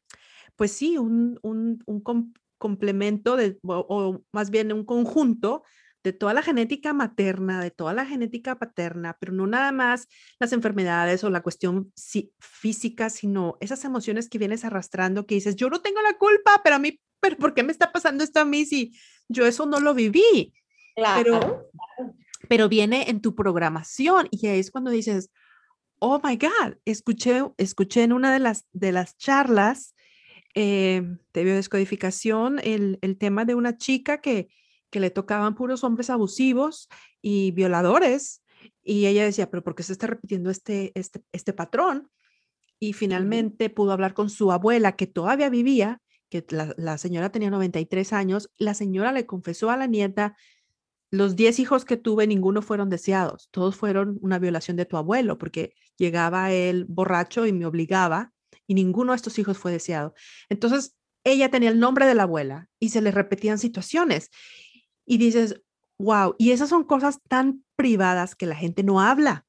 pues 0.56 0.74
sí, 0.74 0.98
un, 1.00 1.40
un, 1.42 1.82
un 1.88 2.34
complemento 2.58 3.36
de, 3.36 3.58
o, 3.64 4.22
más 4.32 4.50
bien 4.50 4.72
un 4.74 4.86
conjunto 4.86 5.64
de 6.04 6.14
toda 6.14 6.34
la 6.34 6.42
genética 6.42 6.94
materna, 6.94 7.62
de 7.62 7.72
toda 7.72 7.94
la 7.94 8.06
genética 8.06 8.58
paterna, 8.58 9.18
pero 9.20 9.34
no 9.34 9.46
nada 9.46 9.72
más 9.72 10.08
las 10.40 10.54
enfermedades 10.54 11.24
o 11.24 11.30
la 11.30 11.42
cuestión 11.42 11.92
física, 12.40 13.10
sino 13.10 13.58
esas 13.60 13.84
emociones 13.84 14.30
que 14.30 14.38
vienes 14.38 14.64
arrastrando 14.64 15.26
que 15.26 15.36
dices, 15.36 15.56
yo 15.56 15.70
no 15.70 15.82
tengo 15.82 16.02
la 16.02 16.18
culpa, 16.18 16.62
pero 16.64 16.78
a 16.78 16.80
mí, 16.80 17.00
pero 17.20 17.38
¿por 17.38 17.54
qué 17.54 17.64
me 17.64 17.72
está 17.72 17.92
pasando 17.92 18.24
esto 18.24 18.40
a 18.40 18.46
mí 18.46 18.66
si 18.66 18.94
yo 19.28 19.46
eso 19.46 19.66
no 19.66 19.80
lo 19.80 19.94
viví? 19.94 20.54
Claro. 20.96 21.24
Pero, 21.24 21.70
pero 22.48 22.70
viene 22.70 23.10
en 23.10 23.22
tu 23.22 23.36
programación 23.36 24.30
y 24.32 24.48
es 24.48 24.72
cuando 24.72 24.92
dices, 24.92 25.30
oh 26.00 26.22
my 26.24 26.38
God, 26.38 26.76
escuché, 26.86 27.44
escuché 27.58 28.04
en 28.04 28.14
una 28.14 28.32
de 28.32 28.40
las, 28.40 28.66
de 28.72 28.92
las 28.92 29.18
charlas 29.18 29.96
eh, 30.58 31.04
de 31.34 31.44
biodescodificación 31.44 32.60
el, 32.64 32.98
el 33.02 33.18
tema 33.18 33.46
de 33.46 33.56
una 33.56 33.78
chica 33.78 34.22
que 34.22 34.50
que 34.90 35.00
le 35.00 35.10
tocaban 35.10 35.56
puros 35.56 35.84
hombres 35.84 36.10
abusivos 36.10 36.90
y 37.22 37.52
violadores. 37.52 38.44
Y 38.84 39.06
ella 39.06 39.24
decía, 39.24 39.50
pero 39.50 39.64
¿por 39.64 39.76
qué 39.76 39.84
se 39.84 39.94
está 39.94 40.08
repitiendo 40.08 40.50
este, 40.50 40.92
este, 40.96 41.24
este 41.32 41.54
patrón? 41.54 42.10
Y 42.80 42.94
finalmente 42.94 43.70
pudo 43.70 43.92
hablar 43.92 44.14
con 44.14 44.30
su 44.30 44.52
abuela, 44.52 44.96
que 44.96 45.08
todavía 45.08 45.50
vivía, 45.50 46.02
que 46.30 46.46
la, 46.78 46.98
señora 46.98 47.32
tenía 47.32 47.50
93 47.50 48.14
años. 48.14 48.50
La 48.58 48.74
señora 48.74 49.12
le 49.12 49.26
confesó 49.26 49.72
a 49.72 49.78
la 49.78 49.88
nieta, 49.88 50.36
los 51.10 51.36
10 51.36 51.60
hijos 51.60 51.86
que 51.86 51.98
tuve, 51.98 52.28
ninguno 52.28 52.62
fueron 52.62 52.90
deseados, 52.90 53.48
todos 53.52 53.76
fueron 53.76 54.20
una 54.22 54.40
violación 54.40 54.76
de 54.76 54.86
tu 54.86 54.98
abuelo, 54.98 55.38
porque 55.38 55.74
llegaba 55.98 56.52
él 56.52 56.86
borracho 56.86 57.46
y 57.46 57.54
me 57.54 57.66
obligaba, 57.66 58.34
y 58.68 58.74
ninguno 58.74 59.12
de 59.12 59.18
estos 59.18 59.38
hijos 59.40 59.58
fue 59.58 59.72
deseado. 59.72 60.14
Entonces, 60.50 60.96
ella 61.24 61.50
tenía 61.50 61.70
el 61.70 61.80
nombre 61.80 62.06
de 62.06 62.16
la 62.16 62.24
abuela 62.24 62.68
y 62.80 62.90
se 62.90 63.02
le 63.02 63.12
repetían 63.12 63.60
situaciones 63.60 64.30
y 65.06 65.18
dices, 65.18 65.62
wow, 66.00 66.36
y 66.38 66.52
esas 66.52 66.70
son 66.70 66.84
cosas 66.84 67.20
tan 67.28 67.64
privadas 67.76 68.36
que 68.36 68.46
la 68.46 68.56
gente 68.56 68.84
no 68.84 69.02
habla. 69.02 69.46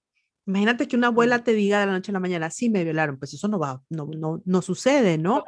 Imagínate 0.47 0.89
que 0.89 0.97
una 0.97 1.09
abuela 1.09 1.45
te 1.45 1.53
diga 1.53 1.81
de 1.81 1.87
la 1.87 1.93
noche 1.93 2.11
a 2.11 2.15
la 2.15 2.21
mañana, 2.21 2.51
sí, 2.51 2.71
me 2.71 2.85
violaron, 2.85 3.19
pues 3.19 3.35
eso 3.35 3.49
no 3.49 3.59
va, 3.59 3.83
no, 3.91 4.07
no, 4.07 4.41
no 4.45 4.63
sucede, 4.63 5.19
¿no? 5.19 5.45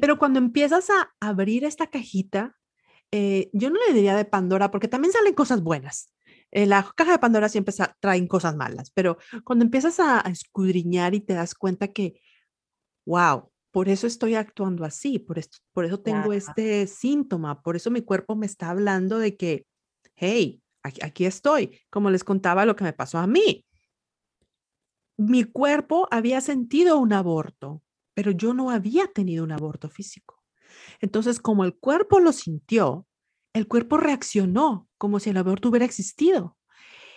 Pero 0.00 0.18
cuando 0.18 0.38
empiezas 0.38 0.90
a 0.90 1.12
abrir 1.20 1.64
esta 1.64 1.86
cajita, 1.86 2.56
eh, 3.12 3.48
yo 3.52 3.70
no 3.70 3.78
le 3.86 3.94
diría 3.94 4.16
de 4.16 4.24
Pandora, 4.24 4.70
porque 4.70 4.88
también 4.88 5.12
salen 5.12 5.34
cosas 5.34 5.62
buenas. 5.62 6.12
Eh, 6.50 6.66
la 6.66 6.90
caja 6.96 7.12
de 7.12 7.18
Pandora 7.18 7.48
siempre 7.48 7.74
traen 8.00 8.26
cosas 8.26 8.56
malas, 8.56 8.90
pero 8.90 9.18
cuando 9.44 9.64
empiezas 9.64 10.00
a, 10.00 10.20
escudriñar 10.20 11.14
y 11.14 11.20
te 11.20 11.34
das 11.34 11.54
cuenta 11.54 11.88
que, 11.88 12.20
wow, 13.08 13.50
por 13.70 13.88
eso 13.88 14.06
estoy 14.06 14.34
actuando 14.34 14.84
así, 14.84 15.18
por, 15.18 15.38
esto, 15.38 15.58
por 15.72 15.86
eso 15.86 15.98
tengo 15.98 16.32
este 16.34 16.86
síntoma, 16.86 17.62
por 17.62 17.74
eso 17.74 17.90
mi 17.90 18.02
cuerpo 18.02 18.36
me 18.36 18.44
está 18.44 18.68
hablando 18.68 19.18
de 19.18 19.36
que, 19.36 19.66
hey, 20.14 20.62
aquí, 20.82 21.24
estoy, 21.24 21.80
como 21.90 22.10
les 22.10 22.22
contaba 22.22 22.66
lo 22.66 22.76
que 22.76 22.84
me 22.84 22.92
pasó 22.92 23.18
a 23.18 23.26
mí. 23.26 23.64
Mi 25.16 25.44
cuerpo 25.44 26.06
había 26.10 26.40
sentido 26.42 26.98
un 26.98 27.14
aborto, 27.14 27.82
pero 28.14 28.30
yo 28.30 28.52
no 28.52 28.70
había 28.70 29.06
tenido 29.06 29.42
un 29.42 29.52
aborto 29.52 29.88
físico. 29.88 30.42
Entonces, 31.00 31.40
como 31.40 31.64
el 31.64 31.76
cuerpo 31.76 32.20
lo 32.20 32.32
sintió, 32.32 33.06
el 33.54 33.66
cuerpo 33.66 33.96
reaccionó 33.96 34.86
como 34.98 35.18
si 35.18 35.30
el 35.30 35.38
aborto 35.38 35.70
hubiera 35.70 35.86
existido. 35.86 36.56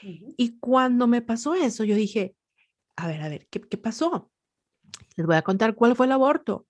Y 0.02 0.58
cuando 0.60 1.06
me 1.06 1.22
pasó 1.22 1.54
eso, 1.54 1.84
yo 1.84 1.96
dije, 1.96 2.36
a 2.96 3.08
ver, 3.08 3.22
a 3.22 3.30
ver, 3.30 3.48
¿qué, 3.50 3.62
¿qué, 3.62 3.78
pasó? 3.78 4.31
Les 5.16 5.26
voy 5.26 5.36
a 5.36 5.42
contar 5.42 5.76
cuál 5.76 5.96
fue 5.96 6.06
el 6.06 6.12
aborto. 6.12 6.66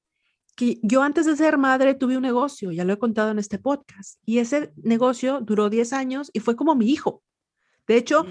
Que 0.56 0.80
yo 0.84 1.02
antes 1.02 1.26
de 1.26 1.38
ser 1.38 1.58
madre 1.58 1.94
tuve 1.94 2.18
un 2.18 2.24
negocio, 2.24 2.72
ya 2.72 2.84
lo 2.84 2.94
he 2.94 3.00
contado 3.00 3.32
en 3.32 3.40
este 3.40 3.58
podcast, 3.58 4.20
y 4.26 4.40
ese 4.40 4.74
negocio 4.76 5.40
duró 5.42 5.70
10 5.70 5.94
años 5.94 6.30
y 6.34 6.40
fue 6.40 6.56
como 6.56 6.76
mi 6.76 6.90
hijo. 6.90 7.24
De 7.88 7.96
hecho, 7.98 8.26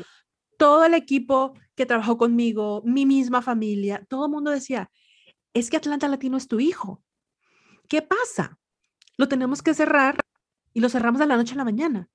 todo 0.58 0.84
el 0.84 0.94
equipo 0.94 1.54
que 1.74 1.86
trabajó 1.86 2.18
conmigo, 2.18 2.82
mi 2.84 3.06
misma 3.06 3.40
familia, 3.40 4.04
todo 4.08 4.26
el 4.26 4.30
mundo 4.30 4.50
decía, 4.50 4.90
es 5.54 5.70
que 5.70 5.78
Atlanta 5.78 6.08
Latino 6.08 6.36
es 6.36 6.46
tu 6.48 6.60
hijo. 6.60 7.02
¿Qué 7.88 8.02
pasa? 8.02 8.58
Lo 9.16 9.28
tenemos 9.28 9.62
que 9.62 9.74
cerrar 9.74 10.16
y 10.72 10.80
lo 10.80 10.88
cerramos 10.88 11.18
de 11.18 11.26
la 11.26 11.36
noche 11.36 11.54
a 11.54 11.56
la 11.56 11.64
mañana. 11.64 12.08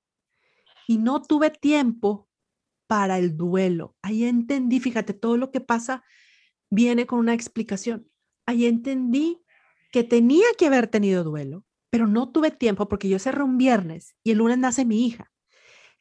Y 0.88 1.00
no 1.00 1.22
tuve 1.22 1.50
tiempo 1.50 2.30
para 2.88 3.18
el 3.18 3.36
duelo. 3.36 3.96
Ahí 4.02 4.24
entendí, 4.24 4.80
fíjate, 4.80 5.14
todo 5.14 5.38
lo 5.38 5.52
que 5.52 5.62
pasa 5.62 6.04
viene 6.76 7.06
con 7.08 7.20
una 7.20 7.34
explicación. 7.34 8.08
Ahí 8.46 8.66
entendí 8.66 9.42
que 9.92 10.04
tenía 10.04 10.46
que 10.58 10.68
haber 10.68 10.88
tenido 10.88 11.24
duelo, 11.24 11.64
pero 11.90 12.06
no 12.06 12.32
tuve 12.32 12.52
tiempo 12.52 12.88
porque 12.88 13.10
yo 13.10 13.18
cerré 13.18 13.44
un 13.44 13.58
viernes 13.58 14.16
y 14.24 14.32
el 14.32 14.40
lunes 14.40 14.58
nace 14.58 14.86
mi 14.86 15.08
hija. 15.08 15.32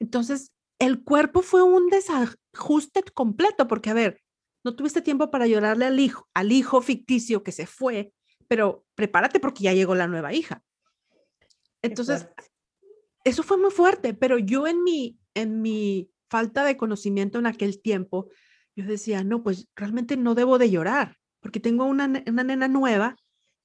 Entonces, 0.01 0.53
el 0.81 1.05
cuerpo 1.05 1.43
fue 1.43 1.63
un 1.63 1.89
desajuste 1.89 3.03
completo 3.15 3.69
porque, 3.69 3.91
a 3.91 3.95
ver, 3.95 4.21
no 4.65 4.75
tuviste 4.75 5.01
tiempo 5.01 5.31
para 5.31 5.47
llorarle 5.47 5.87
al 5.87 6.01
hijo, 6.01 6.29
al 6.35 6.51
hijo 6.51 6.83
ficticio 6.83 7.45
que 7.45 7.53
se 7.53 7.67
fue, 7.67 8.13
pero 8.49 8.85
prepárate 8.95 9.39
porque 9.39 9.63
ya 9.63 9.73
llegó 9.73 9.95
la 9.95 10.09
nueva 10.09 10.33
hija. 10.33 10.63
Entonces, 11.83 12.27
eso 13.23 13.43
fue 13.43 13.59
muy 13.59 13.71
fuerte, 13.71 14.15
pero 14.15 14.39
yo 14.39 14.67
en 14.67 14.83
mi, 14.83 15.19
en 15.35 15.63
mi 15.63 16.11
falta 16.29 16.65
de 16.65 16.77
conocimiento 16.77 17.39
en 17.39 17.47
aquel 17.47 17.81
tiempo, 17.81 18.29
yo 18.77 18.85
decía, 18.85 19.25
no, 19.25 19.43
pues 19.43 19.69
realmente 19.77 20.17
no 20.17 20.35
debo 20.35 20.59
de 20.59 20.71
llorar, 20.71 21.17
porque 21.41 21.61
tengo 21.61 21.85
una, 21.85 22.23
una 22.27 22.45
nena 22.45 22.69
nueva, 22.69 23.17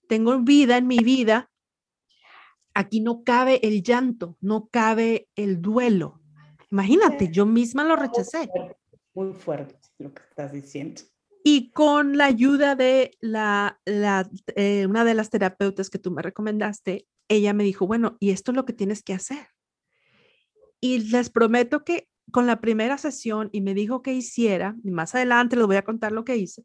tengo 0.07 0.39
vida 0.39 0.77
en 0.77 0.87
mi 0.87 0.99
vida, 0.99 1.49
aquí 2.73 2.99
no 2.99 3.23
cabe 3.23 3.65
el 3.67 3.83
llanto, 3.83 4.37
no 4.41 4.67
cabe 4.71 5.29
el 5.35 5.61
duelo. 5.61 6.21
Imagínate, 6.71 7.29
yo 7.31 7.45
misma 7.45 7.83
lo 7.83 7.95
rechacé. 7.95 8.49
Muy 9.13 9.33
fuerte 9.33 9.75
lo 9.97 10.13
que 10.13 10.21
estás 10.21 10.51
diciendo. 10.51 11.01
Y 11.43 11.71
con 11.71 12.17
la 12.17 12.25
ayuda 12.25 12.75
de 12.75 13.17
la, 13.21 13.79
la 13.85 14.29
eh, 14.55 14.85
una 14.85 15.03
de 15.03 15.13
las 15.13 15.29
terapeutas 15.29 15.89
que 15.89 15.99
tú 15.99 16.11
me 16.11 16.21
recomendaste, 16.21 17.07
ella 17.27 17.53
me 17.53 17.63
dijo, 17.63 17.87
bueno, 17.87 18.17
y 18.19 18.31
esto 18.31 18.51
es 18.51 18.55
lo 18.55 18.65
que 18.65 18.73
tienes 18.73 19.03
que 19.03 19.13
hacer. 19.13 19.47
Y 20.81 20.99
les 21.09 21.29
prometo 21.29 21.83
que 21.83 22.07
con 22.31 22.47
la 22.47 22.59
primera 22.61 22.97
sesión 22.97 23.49
y 23.51 23.61
me 23.61 23.73
dijo 23.73 24.01
que 24.01 24.13
hiciera, 24.13 24.75
y 24.83 24.91
más 24.91 25.15
adelante 25.15 25.55
les 25.55 25.65
voy 25.65 25.75
a 25.75 25.83
contar 25.83 26.11
lo 26.11 26.23
que 26.23 26.37
hice, 26.37 26.63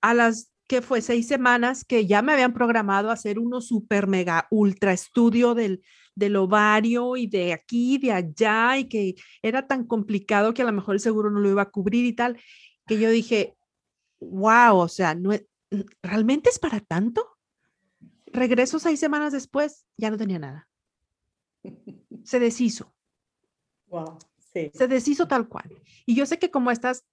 a 0.00 0.14
las 0.14 0.52
que 0.68 0.82
fue 0.82 1.00
seis 1.00 1.26
semanas 1.26 1.84
que 1.84 2.06
ya 2.06 2.20
me 2.20 2.32
habían 2.32 2.52
programado 2.52 3.10
hacer 3.10 3.38
uno 3.38 3.60
super 3.60 4.06
mega 4.06 4.46
ultra 4.50 4.92
estudio 4.92 5.54
del, 5.54 5.82
del 6.14 6.36
ovario 6.36 7.16
y 7.16 7.26
de 7.26 7.54
aquí, 7.54 7.96
de 7.96 8.12
allá, 8.12 8.76
y 8.76 8.88
que 8.88 9.14
era 9.42 9.66
tan 9.66 9.86
complicado 9.86 10.52
que 10.52 10.62
a 10.62 10.66
lo 10.66 10.72
mejor 10.72 10.94
el 10.94 11.00
seguro 11.00 11.30
no 11.30 11.40
lo 11.40 11.48
iba 11.48 11.62
a 11.62 11.70
cubrir 11.70 12.04
y 12.04 12.12
tal, 12.12 12.38
que 12.86 12.98
yo 12.98 13.08
dije, 13.10 13.56
wow, 14.20 14.76
o 14.76 14.88
sea, 14.88 15.14
no, 15.14 15.30
¿realmente 16.02 16.50
es 16.50 16.58
para 16.58 16.80
tanto? 16.80 17.26
Regreso 18.26 18.78
seis 18.78 19.00
semanas 19.00 19.32
después, 19.32 19.86
ya 19.96 20.10
no 20.10 20.18
tenía 20.18 20.38
nada. 20.38 20.68
Se 22.24 22.38
deshizo. 22.40 22.94
Se 24.72 24.88
deshizo 24.88 25.28
tal 25.28 25.48
cual. 25.48 25.70
Y 26.06 26.14
yo 26.14 26.26
sé 26.26 26.38
que 26.38 26.50
como 26.50 26.70
estás, 26.70 27.04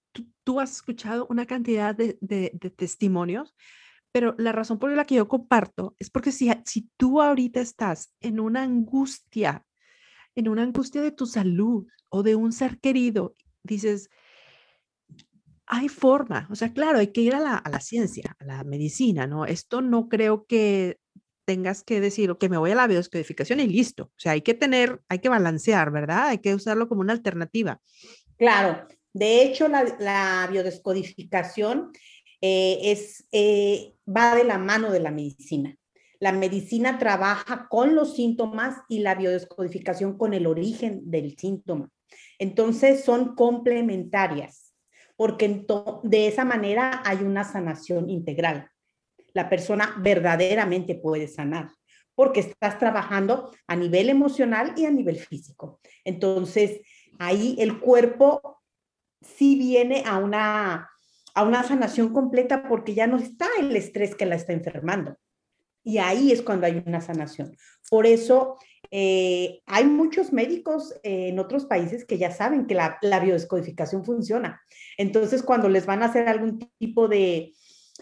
tú, 0.44 0.60
has 0.60 0.72
escuchado 0.72 1.26
una 1.30 1.46
cantidad 1.46 1.94
de, 1.94 2.14
testimonios, 2.76 3.54
pero 4.12 4.34
la 4.38 4.52
razón 4.52 4.78
por 4.78 4.90
la 4.90 5.04
que 5.04 5.16
yo 5.16 5.28
comparto 5.28 5.94
es 5.98 6.10
porque 6.10 6.32
si, 6.32 6.50
si 6.64 6.88
tú 6.96 7.20
ahorita 7.20 7.60
estás 7.60 8.14
en 8.20 8.40
una 8.40 8.62
angustia, 8.62 9.66
en 10.34 10.48
una 10.48 10.62
angustia 10.62 11.02
de 11.02 11.12
tu 11.12 11.26
salud 11.26 11.86
o 12.08 12.22
de 12.22 12.34
un 12.34 12.52
ser 12.52 12.80
querido, 12.80 13.34
dices, 13.62 14.08
hay 15.66 15.88
forma, 15.88 16.46
o 16.50 16.54
sea, 16.54 16.72
claro, 16.72 16.98
hay 16.98 17.08
que 17.08 17.20
ir 17.20 17.34
a 17.34 17.40
la, 17.40 17.80
ciencia, 17.80 18.36
a 18.38 18.44
la 18.44 18.64
medicina, 18.64 19.26
¿no? 19.26 19.44
Esto 19.44 19.80
no 19.80 20.08
creo 20.08 20.46
que 20.46 20.98
tengas 21.46 21.82
que 21.82 22.00
decir, 22.00 22.30
ok, 22.30 22.48
me 22.50 22.58
voy 22.58 22.72
a 22.72 22.74
la 22.74 22.86
biodescodificación 22.86 23.60
y 23.60 23.68
listo. 23.68 24.04
O 24.04 24.18
sea, 24.18 24.32
hay 24.32 24.42
que 24.42 24.52
tener, 24.52 25.00
hay 25.08 25.20
que 25.20 25.30
balancear, 25.30 25.90
¿verdad? 25.90 26.28
Hay 26.28 26.38
que 26.38 26.54
usarlo 26.54 26.88
como 26.88 27.00
una 27.00 27.14
alternativa. 27.14 27.80
Claro, 28.36 28.86
de 29.14 29.42
hecho, 29.42 29.68
la, 29.68 30.48
biodescodificación 30.50 31.92
eh, 32.42 32.80
es, 32.82 33.26
eh, 33.32 33.94
va 34.06 34.34
de 34.34 34.44
la 34.44 34.58
mano 34.58 34.90
de 34.90 35.00
la 35.00 35.10
medicina. 35.10 35.74
La 36.18 36.32
medicina 36.32 36.98
trabaja 36.98 37.68
con 37.70 37.94
los 37.94 38.16
síntomas 38.16 38.76
y 38.88 38.98
la 38.98 39.14
biodescodificación 39.14 40.18
con 40.18 40.34
el 40.34 40.46
origen 40.46 41.10
del 41.10 41.38
síntoma. 41.38 41.88
Entonces, 42.38 43.04
son 43.04 43.36
complementarias, 43.36 44.74
porque 45.16 45.64
de 46.02 46.26
esa 46.26 46.44
manera 46.44 47.02
hay 47.04 47.18
una 47.18 47.44
sanación 47.44 48.10
integral 48.10 48.70
la 49.36 49.50
persona 49.50 49.94
verdaderamente 49.98 50.94
puede 50.94 51.28
sanar, 51.28 51.68
porque 52.14 52.40
estás 52.40 52.78
trabajando 52.78 53.54
a 53.66 53.76
nivel 53.76 54.08
emocional 54.08 54.72
y 54.78 54.86
a 54.86 54.90
nivel 54.90 55.18
físico. 55.18 55.78
Entonces, 56.04 56.80
ahí 57.18 57.54
el 57.58 57.78
cuerpo 57.78 58.62
sí 59.20 59.56
viene 59.56 60.04
a 60.06 60.16
una, 60.16 60.88
a 61.34 61.42
una 61.44 61.62
sanación 61.64 62.14
completa 62.14 62.66
porque 62.66 62.94
ya 62.94 63.06
no 63.06 63.18
está 63.18 63.46
el 63.60 63.76
estrés 63.76 64.14
que 64.14 64.24
la 64.24 64.36
está 64.36 64.54
enfermando. 64.54 65.18
Y 65.84 65.98
ahí 65.98 66.32
es 66.32 66.40
cuando 66.40 66.64
hay 66.66 66.82
una 66.86 67.02
sanación. 67.02 67.54
Por 67.90 68.06
eso 68.06 68.56
eh, 68.90 69.60
hay 69.66 69.84
muchos 69.84 70.32
médicos 70.32 70.94
en 71.02 71.38
otros 71.38 71.66
países 71.66 72.06
que 72.06 72.16
ya 72.16 72.30
saben 72.30 72.66
que 72.66 72.74
la, 72.74 72.96
la 73.02 73.20
biodescodificación 73.20 74.02
funciona. 74.02 74.62
Entonces, 74.96 75.42
cuando 75.42 75.68
les 75.68 75.84
van 75.84 76.02
a 76.02 76.06
hacer 76.06 76.26
algún 76.26 76.58
tipo 76.78 77.06
de, 77.06 77.52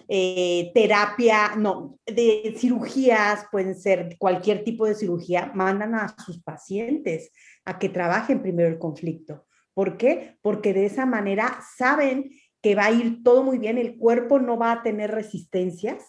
eh, 0.09 0.70
terapia, 0.74 1.57
no, 1.57 1.98
de 2.07 2.54
cirugías, 2.57 3.46
pueden 3.50 3.74
ser 3.74 4.16
cualquier 4.18 4.64
tipo 4.64 4.87
de 4.87 4.94
cirugía, 4.94 5.52
mandan 5.54 5.94
a 5.94 6.14
sus 6.24 6.42
pacientes 6.42 7.33
a 7.64 7.78
que 7.78 7.88
trabajen 7.88 8.42
primero 8.42 8.68
el 8.68 8.78
conflicto. 8.78 9.46
¿Por 9.72 9.96
qué? 9.96 10.38
Porque 10.42 10.72
de 10.72 10.87
esa 10.87 11.07
manera 11.07 11.61
saben 11.76 12.30
que 12.62 12.74
va 12.74 12.87
a 12.87 12.92
ir 12.92 13.22
todo 13.22 13.42
muy 13.42 13.59
bien, 13.59 13.78
el 13.78 13.98
cuerpo 13.98 14.38
no 14.38 14.57
va 14.57 14.72
a 14.72 14.83
tener 14.83 15.11
resistencias 15.11 16.02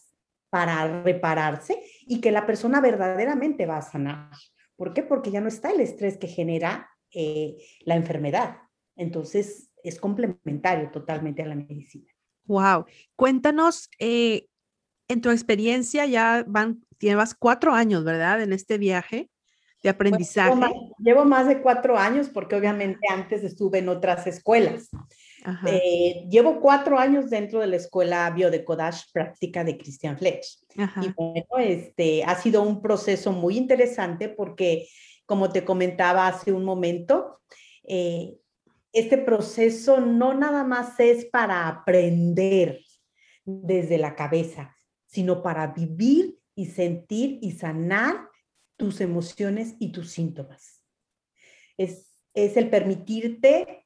para 0.50 1.04
repararse 1.04 1.82
y 2.08 2.21
que 2.21 2.32
la 2.32 2.45
persona 2.45 2.80
verdaderamente 2.80 3.65
va 3.65 3.78
a 3.78 3.82
sanar. 3.82 4.30
¿Por 4.78 4.93
qué? 4.93 5.04
Porque 5.04 5.32
ya 5.32 5.41
no 5.41 5.48
está 5.48 5.71
el 5.71 5.82
estrés 5.82 6.17
que 6.17 6.28
genera 6.28 6.89
eh, 7.12 7.58
la 7.82 7.95
enfermedad. 7.95 8.58
Entonces, 8.95 9.69
es 9.84 10.00
complementario 10.00 10.89
totalmente 10.91 11.43
a 11.43 11.48
la 11.48 11.56
medicina. 11.56 12.14
Wow. 12.45 12.86
Cuéntanos, 13.15 13.89
eh, 13.99 14.47
en 15.08 15.21
tu 15.21 15.29
experiencia 15.29 16.05
ya 16.05 16.43
van, 16.47 16.84
llevas 16.99 17.36
cuatro 17.36 17.73
años, 17.73 18.03
¿verdad? 18.03 18.41
En 18.41 18.53
este 18.53 18.77
viaje 18.77 19.29
de 19.84 19.89
aprendizaje. 19.89 20.49
llevo, 20.97 21.25
más, 21.25 21.47
de 21.47 21.62
cuatro 21.62 21.97
años 21.97 22.29
porque 22.29 22.55
obviamente 22.55 23.08
antes 23.08 23.43
estuve 23.43 23.79
en 23.79 23.89
otras 23.89 24.25
escuelas. 24.25 24.89
Eh, 25.67 26.25
llevo 26.27 26.60
cuatro 26.60 26.97
años 26.97 27.29
dentro 27.29 27.60
de 27.60 27.67
la 27.67 27.75
escuela 27.75 28.31
Biodecodage 28.31 29.03
Práctica 29.13 29.63
de 29.63 29.77
Christian 29.77 30.17
Fletch. 30.17 30.58
Y 30.75 31.13
bueno, 31.15 31.45
este, 31.60 32.23
ha 32.23 32.34
sido 32.36 32.63
un 32.63 32.81
proceso 32.81 33.31
muy 33.31 33.58
interesante 33.58 34.27
porque 34.27 34.88
como 35.27 35.51
te 35.51 35.63
comentaba 35.63 36.27
hace 36.27 36.51
un 36.51 36.65
momento, 36.65 37.41
eh, 37.84 38.34
este 38.95 39.17
proceso 39.17 39.99
no 39.99 40.34
nada 40.34 40.63
más 40.63 40.97
es 41.01 41.25
para 41.25 41.67
aprender 41.67 42.79
desde 43.43 43.97
la 43.97 44.15
cabeza, 44.15 44.75
sino 45.05 45.43
para 45.43 45.67
vivir 45.67 46.39
y 46.55 46.67
sentir 46.67 47.39
y 47.41 47.51
sanar 47.51 48.29
tus 48.77 49.01
emociones 49.01 49.75
y 49.79 49.91
tus 49.91 50.12
síntomas. 50.12 50.81
Es, 51.77 52.23
es 52.34 52.55
el 52.55 52.69
permitirte 52.69 53.86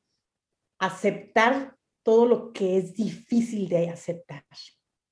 aceptar 0.78 1.76
todo 2.04 2.28
lo 2.28 2.54
que 2.54 2.78
es 2.78 2.94
difícil 2.94 3.68
de 3.68 3.90
aceptar, 3.90 4.46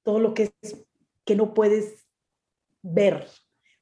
todo 0.03 0.19
lo 0.19 0.35
que 0.35 0.51
es 0.61 0.85
que 1.25 1.35
no 1.35 1.55
puedes 1.55 2.07
ver 2.83 3.27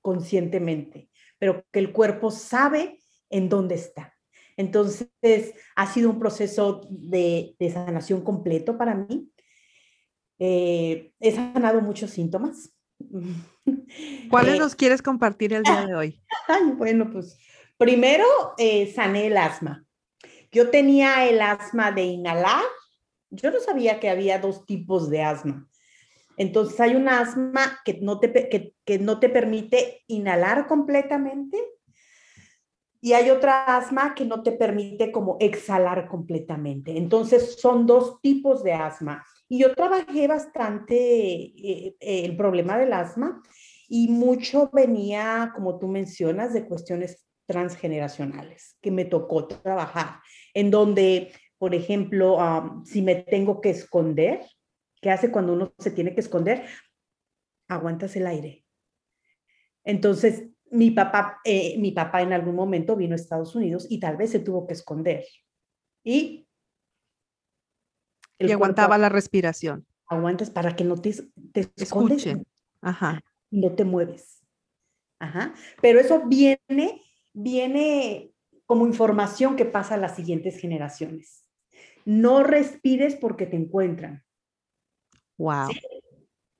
conscientemente, 0.01 1.09
pero 1.37 1.65
que 1.73 1.79
el 1.79 1.91
cuerpo 1.91 2.31
sabe 2.31 3.03
en 3.29 3.49
dónde 3.49 3.75
está. 3.75 4.14
Entonces, 4.57 5.53
ha 5.75 5.87
sido 5.91 6.09
un 6.09 6.19
proceso 6.19 6.81
de, 6.89 7.55
sanación 7.71 8.21
completo 8.21 8.77
para 8.77 8.95
mí. 8.95 9.29
Eh, 10.39 11.11
he 11.19 11.31
sanado 11.31 11.81
muchos 11.81 12.11
síntomas. 12.11 12.73
¿Cuáles 14.29 14.55
eh, 14.55 14.59
nos 14.59 14.75
quieres 14.75 15.01
compartir 15.01 15.53
el 15.53 15.63
día 15.63 15.85
de 15.85 15.95
hoy? 15.95 16.23
bueno, 16.77 17.09
pues 17.11 17.37
primero 17.77 18.25
eh, 18.57 18.91
sané 18.93 19.27
el 19.27 19.37
asma. 19.37 19.85
Yo 20.51 20.69
tenía 20.69 21.27
el 21.27 21.41
asma 21.41 21.91
de 21.91 22.03
inhalar. 22.03 22.63
Yo 23.29 23.51
no 23.51 23.59
sabía 23.59 23.99
que 23.99 24.09
había 24.09 24.39
dos 24.39 24.65
tipos 24.65 25.09
de 25.09 25.21
asma. 25.21 25.67
Entonces 26.37 26.79
hay 26.79 26.95
un 26.95 27.09
asma 27.09 27.79
que 27.83 27.99
no 28.01 28.19
te, 28.19 28.73
que 28.85 28.99
no 28.99 29.19
te 29.19 29.29
permite 29.29 30.03
inhalar 30.07 30.67
completamente 30.67 31.57
y 33.05 33.13
hay 33.13 33.29
otra 33.29 33.65
asma 33.77 34.15
que 34.15 34.25
no 34.25 34.41
te 34.41 34.51
permite 34.51 35.11
como 35.11 35.37
exhalar 35.39 36.07
completamente. 36.07 36.97
Entonces 36.97 37.57
son 37.59 37.85
dos 37.85 38.19
tipos 38.19 38.63
de 38.63 38.73
asma. 38.73 39.23
Y 39.47 39.59
yo 39.59 39.75
trabajé 39.75 40.27
bastante 40.27 40.95
eh, 40.95 41.95
eh, 41.99 42.25
el 42.25 42.35
problema 42.35 42.79
del 42.79 42.93
asma 42.93 43.43
y 43.87 44.07
mucho 44.07 44.71
venía, 44.73 45.51
como 45.53 45.77
tú 45.77 45.87
mencionas, 45.87 46.51
de 46.51 46.65
cuestiones 46.65 47.27
transgeneracionales 47.45 48.75
que 48.81 48.89
me 48.89 49.05
tocó 49.05 49.45
trabajar, 49.45 50.21
en 50.55 50.71
donde, 50.71 51.31
por 51.59 51.75
ejemplo, 51.75 52.39
si 52.85 53.03
me 53.03 53.13
tengo 53.13 53.61
que 53.61 53.69
esconder, 53.69 54.41
¿qué 54.99 55.11
hace 55.11 55.29
cuando 55.29 55.53
uno 55.53 55.75
se 55.77 55.91
tiene 55.91 56.15
que 56.15 56.21
esconder? 56.21 56.65
Aguantas 57.67 58.15
el 58.15 58.25
aire. 58.25 58.65
Entonces, 59.83 60.45
mi 60.75 60.91
papá, 60.91 61.39
eh, 61.45 61.77
mi 61.79 61.91
papá 61.91 62.21
en 62.21 62.33
algún 62.33 62.55
momento 62.55 62.95
vino 62.95 63.13
a 63.13 63.15
Estados 63.15 63.55
Unidos 63.55 63.87
y 63.89 63.99
tal 63.99 64.17
vez 64.17 64.31
se 64.31 64.39
tuvo 64.39 64.67
que 64.67 64.73
esconder. 64.73 65.25
Y, 66.03 66.47
y 68.37 68.51
aguantaba 68.51 68.97
la 68.97 69.09
respiración. 69.09 69.85
Aguantas 70.07 70.49
para 70.49 70.75
que 70.75 70.83
no 70.83 70.97
te, 70.97 71.13
te 71.53 71.71
escondes. 71.77 72.27
Ajá. 72.81 73.21
no 73.49 73.73
te 73.73 73.85
mueves. 73.85 74.43
Ajá. 75.19 75.53
Pero 75.81 75.99
eso 75.99 76.27
viene, 76.27 77.01
viene 77.33 78.31
como 78.65 78.85
información 78.85 79.55
que 79.55 79.65
pasa 79.65 79.95
a 79.95 79.97
las 79.97 80.15
siguientes 80.15 80.59
generaciones. 80.59 81.45
No 82.03 82.43
respires 82.43 83.15
porque 83.15 83.45
te 83.47 83.55
encuentran. 83.55 84.23
Wow. 85.37 85.69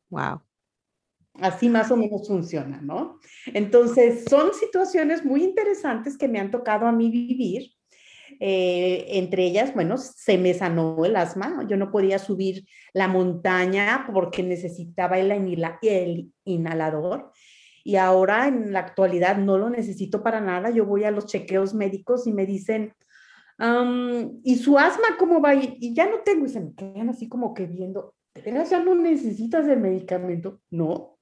Wow. 0.09 0.41
Así 1.39 1.69
más 1.69 1.91
o 1.91 1.97
menos 1.97 2.27
funciona, 2.27 2.79
¿no? 2.81 3.19
Entonces, 3.47 4.25
son 4.29 4.53
situaciones 4.53 5.25
muy 5.25 5.43
interesantes 5.43 6.17
que 6.17 6.27
me 6.27 6.39
han 6.39 6.51
tocado 6.51 6.87
a 6.87 6.91
mí 6.91 7.09
vivir. 7.09 7.71
Eh, 8.39 9.05
entre 9.09 9.45
ellas, 9.45 9.73
bueno, 9.73 9.97
se 9.97 10.37
me 10.37 10.53
sanó 10.53 11.03
el 11.05 11.15
asma. 11.15 11.65
Yo 11.67 11.77
no 11.77 11.91
podía 11.91 12.19
subir 12.19 12.65
la 12.93 13.07
montaña 13.07 14.07
porque 14.13 14.43
necesitaba 14.43 15.19
el, 15.19 15.31
el 15.81 16.31
inhalador. 16.45 17.31
Y 17.83 17.97
ahora 17.97 18.47
en 18.47 18.73
la 18.73 18.79
actualidad 18.79 19.37
no 19.37 19.57
lo 19.57 19.69
necesito 19.69 20.23
para 20.23 20.41
nada. 20.41 20.69
Yo 20.69 20.85
voy 20.85 21.03
a 21.03 21.11
los 21.11 21.27
chequeos 21.27 21.73
médicos 21.73 22.25
y 22.27 22.33
me 22.33 22.45
dicen, 22.45 22.93
¿y 24.43 24.55
su 24.55 24.77
asma 24.77 25.17
cómo 25.17 25.41
va? 25.41 25.55
Y, 25.55 25.93
ya 25.93 26.09
no 26.09 26.19
tengo, 26.19 26.45
y 26.45 26.49
se 26.49 26.59
me 26.59 26.73
quedan 26.73 27.09
así 27.09 27.27
como 27.27 27.53
que 27.53 27.65
viendo, 27.65 28.15
¿de 28.33 28.41
veras 28.41 28.69
ya 28.69 28.83
no 28.83 28.95
necesitas 28.95 29.67
el 29.67 29.79
medicamento? 29.79 30.61
No, 30.71 31.14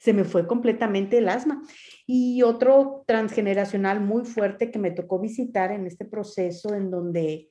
se 0.00 0.14
me 0.14 0.24
fue 0.24 0.46
completamente 0.46 1.18
el 1.18 1.28
asma. 1.28 1.62
Y 2.06 2.42
otro 2.42 3.04
transgeneracional 3.06 4.00
muy 4.00 4.24
fuerte 4.24 4.70
que 4.70 4.78
me 4.78 4.90
tocó 4.90 5.20
visitar 5.20 5.70
en 5.70 5.86
este 5.86 6.06
proceso 6.06 6.74
en 6.74 6.90
donde 6.90 7.50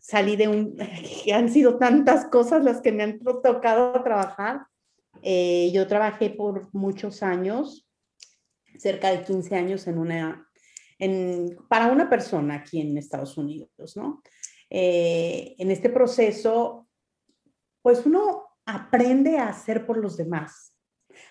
salí 0.00 0.36
de 0.36 0.48
un, 0.48 0.76
han 1.34 1.50
sido 1.50 1.78
tantas 1.78 2.26
cosas 2.26 2.62
las 2.62 2.82
que 2.82 2.92
me 2.92 3.02
han 3.02 3.18
tocado 3.18 4.02
trabajar. 4.02 4.66
Eh, 5.22 5.70
yo 5.72 5.86
trabajé 5.86 6.30
por 6.30 6.72
muchos 6.74 7.22
años, 7.22 7.88
cerca 8.76 9.10
de 9.10 9.24
15 9.24 9.56
años 9.56 9.86
en 9.86 9.98
una, 9.98 10.46
en, 10.98 11.56
para 11.68 11.90
una 11.90 12.10
persona 12.10 12.56
aquí 12.56 12.82
en 12.82 12.98
Estados 12.98 13.38
Unidos, 13.38 13.96
¿no? 13.96 14.22
Eh, 14.68 15.54
en 15.58 15.70
este 15.70 15.88
proceso, 15.88 16.86
pues 17.80 18.04
uno 18.04 18.47
aprende 18.68 19.38
a 19.38 19.48
hacer 19.48 19.86
por 19.86 19.96
los 19.96 20.18
demás, 20.18 20.76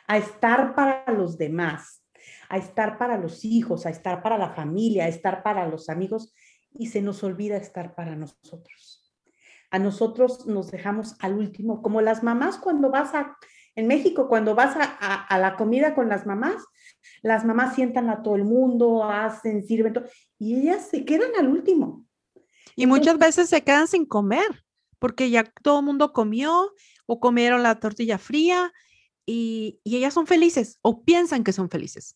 a 0.08 0.18
estar 0.18 0.74
para 0.74 1.06
los 1.12 1.38
demás, 1.38 2.04
a 2.50 2.58
estar 2.58 2.98
para 2.98 3.16
los 3.20 3.46
hijos, 3.46 3.86
a 3.86 3.92
estar 3.92 4.24
para 4.24 4.40
la 4.40 4.50
familia, 4.50 5.06
a 5.06 5.08
estar 5.08 5.44
para 5.44 5.68
los 5.68 5.88
amigos 5.88 6.34
y 6.74 6.88
se 6.88 7.00
nos 7.00 7.24
olvida 7.24 7.56
estar 7.56 7.94
para 7.94 8.16
nosotros. 8.16 9.14
A 9.70 9.78
nosotros 9.78 10.48
nos 10.48 10.72
dejamos 10.72 11.16
al 11.20 11.38
último, 11.38 11.84
como 11.84 12.02
las 12.02 12.24
mamás 12.24 12.58
cuando 12.58 12.90
vas 12.90 13.14
a, 13.14 13.38
en 13.76 13.86
México, 13.86 14.28
cuando 14.28 14.56
vas 14.56 14.76
a, 14.76 15.38
la 15.38 15.58
comida 15.58 15.94
con 15.94 16.10
las 16.10 16.26
mamás, 16.26 16.66
las 17.22 17.46
mamás 17.46 17.76
sientan 17.76 18.10
a 18.10 18.24
todo 18.24 18.36
el 18.36 18.46
mundo, 18.46 19.04
hacen, 19.04 19.64
sirven, 19.64 19.94
y 20.40 20.62
ellas 20.62 20.88
se 20.90 21.06
quedan 21.06 21.32
al 21.38 21.50
último. 21.50 22.04
Y 22.76 22.88
muchas 22.88 23.20
veces 23.20 23.48
se 23.48 23.64
quedan 23.64 23.88
sin 23.88 24.06
comer, 24.06 24.66
porque 24.98 25.30
ya 25.30 25.44
todo 25.44 25.80
el 25.80 25.86
mundo 25.86 26.14
comió 26.14 26.72
o 27.08 27.20
comieron 27.20 27.64
la 27.64 27.80
tortilla 27.80 28.20
fría 28.20 28.72
y, 29.26 29.80
ellas 29.84 30.14
son 30.14 30.28
felices 30.28 30.78
o 30.82 31.04
piensan 31.04 31.44
que 31.44 31.54
son 31.54 31.70
felices. 31.70 32.16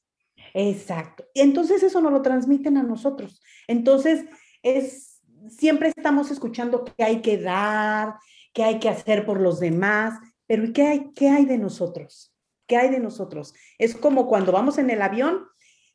Exacto. 0.53 1.25
Y 1.33 1.41
entonces 1.41 1.81
eso 1.81 2.01
nos 2.01 2.11
lo 2.11 2.21
transmiten 2.21 2.77
a 2.77 2.83
nosotros. 2.83 3.41
Entonces, 3.67 4.25
es, 4.61 5.21
siempre 5.49 5.89
estamos 5.89 6.29
escuchando 6.29 6.85
qué 6.85 7.03
hay 7.03 7.21
que 7.21 7.37
dar, 7.37 8.15
qué 8.53 8.63
hay 8.63 8.79
que 8.79 8.89
hacer 8.89 9.25
por 9.25 9.41
los 9.41 9.59
demás, 9.59 10.19
pero 10.45 10.71
¿qué 10.73 10.83
hay, 10.83 11.11
qué 11.15 11.29
hay 11.29 11.45
de 11.45 11.57
nosotros? 11.57 12.33
¿Qué 12.67 12.77
hay 12.77 12.89
de 12.89 12.99
nosotros? 12.99 13.53
Es 13.77 13.95
como 13.95 14.27
cuando 14.27 14.51
vamos 14.51 14.77
en 14.77 14.89
el 14.89 15.01
avión, 15.01 15.47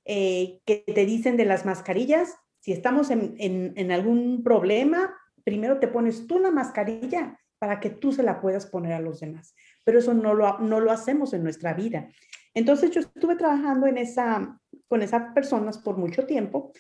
eh, 0.05 0.61
que 0.65 0.85
te 0.87 1.05
dicen 1.05 1.37
de 1.37 1.45
las 1.45 1.65
mascarillas, 1.65 2.35
si 2.61 2.73
estamos 2.73 3.11
en, 3.11 3.37
en 3.39 3.93
algún 3.93 4.43
problema, 4.43 5.15
primero 5.45 5.79
te 5.79 5.89
pones 5.89 6.27
tú 6.27 6.39
la 6.39 6.51
mascarilla 6.51 7.39
para 7.59 7.81
que 7.81 7.91
tú 7.91 8.13
se 8.13 8.23
la 8.23 8.41
puedas 8.41 8.67
poner 8.67 8.93
a 8.93 9.01
los 9.01 9.21
demás. 9.21 9.55
Pero 9.85 9.99
eso 9.99 10.15
no 10.15 10.35
lo, 10.35 10.59
no 10.59 10.81
lo 10.81 10.91
hacemos 10.91 11.33
en 11.33 11.43
nuestra 11.43 11.75
vida. 11.75 12.09
Entonces 12.55 12.91
yo 12.91 13.01
estuve 13.01 13.37
trabajando 13.37 13.87
en 13.87 13.99
esa, 13.99 14.59
con 14.89 15.03
esas 15.03 15.33
personas 15.35 15.79
por 15.79 15.97
mucho 15.97 16.27
tiempo 16.27 16.73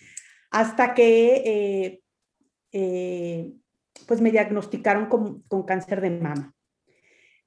hasta 0.51 0.95
que 0.95 1.35
eh, 1.45 2.03
eh, 2.73 3.53
pues 4.07 4.21
me 4.21 4.31
diagnosticaron 4.31 5.07
con, 5.07 5.43
con, 5.43 5.65
cáncer 5.65 6.01
de 6.01 6.11
mama. 6.11 6.55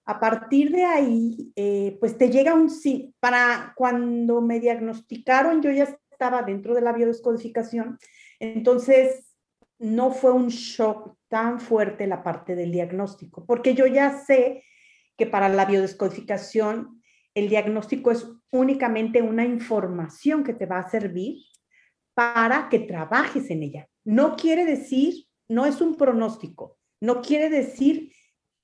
A 0.05 0.19
partir 0.19 0.71
de 0.71 0.85
ahí, 0.85 1.51
eh, 1.55 1.97
pues 1.99 2.17
te 2.17 2.29
llega 2.29 2.55
un 2.55 2.69
sí, 2.69 3.13
para 3.19 3.73
cuando 3.75 4.41
me 4.41 4.59
diagnosticaron 4.59 5.61
yo 5.61 5.71
ya 5.71 5.83
estaba 6.11 6.41
dentro 6.41 6.73
de 6.73 6.81
la 6.81 6.93
biodescodificación, 6.93 7.97
entonces 8.39 9.28
no 9.79 10.11
fue 10.11 10.31
un 10.31 10.49
shock 10.49 11.15
tan 11.29 11.59
fuerte 11.59 12.05
la 12.07 12.21
parte 12.21 12.55
del 12.55 12.71
diagnóstico, 12.71 13.45
porque 13.45 13.73
yo 13.73 13.87
ya 13.87 14.19
sé 14.19 14.63
que 15.17 15.25
para 15.25 15.49
la 15.49 15.65
biodescodificación 15.65 17.01
el 17.33 17.49
diagnóstico 17.49 18.11
es 18.11 18.27
únicamente 18.51 19.21
una 19.21 19.45
información 19.45 20.43
que 20.43 20.53
te 20.53 20.65
va 20.65 20.79
a 20.79 20.89
servir 20.89 21.37
para 22.13 22.67
que 22.69 22.79
trabajes 22.79 23.49
en 23.49 23.63
ella. 23.63 23.87
No 24.03 24.35
quiere 24.35 24.65
decir, 24.65 25.25
no 25.47 25.65
es 25.65 25.79
un 25.79 25.95
pronóstico, 25.95 26.77
no 27.01 27.21
quiere 27.21 27.49
decir 27.49 28.11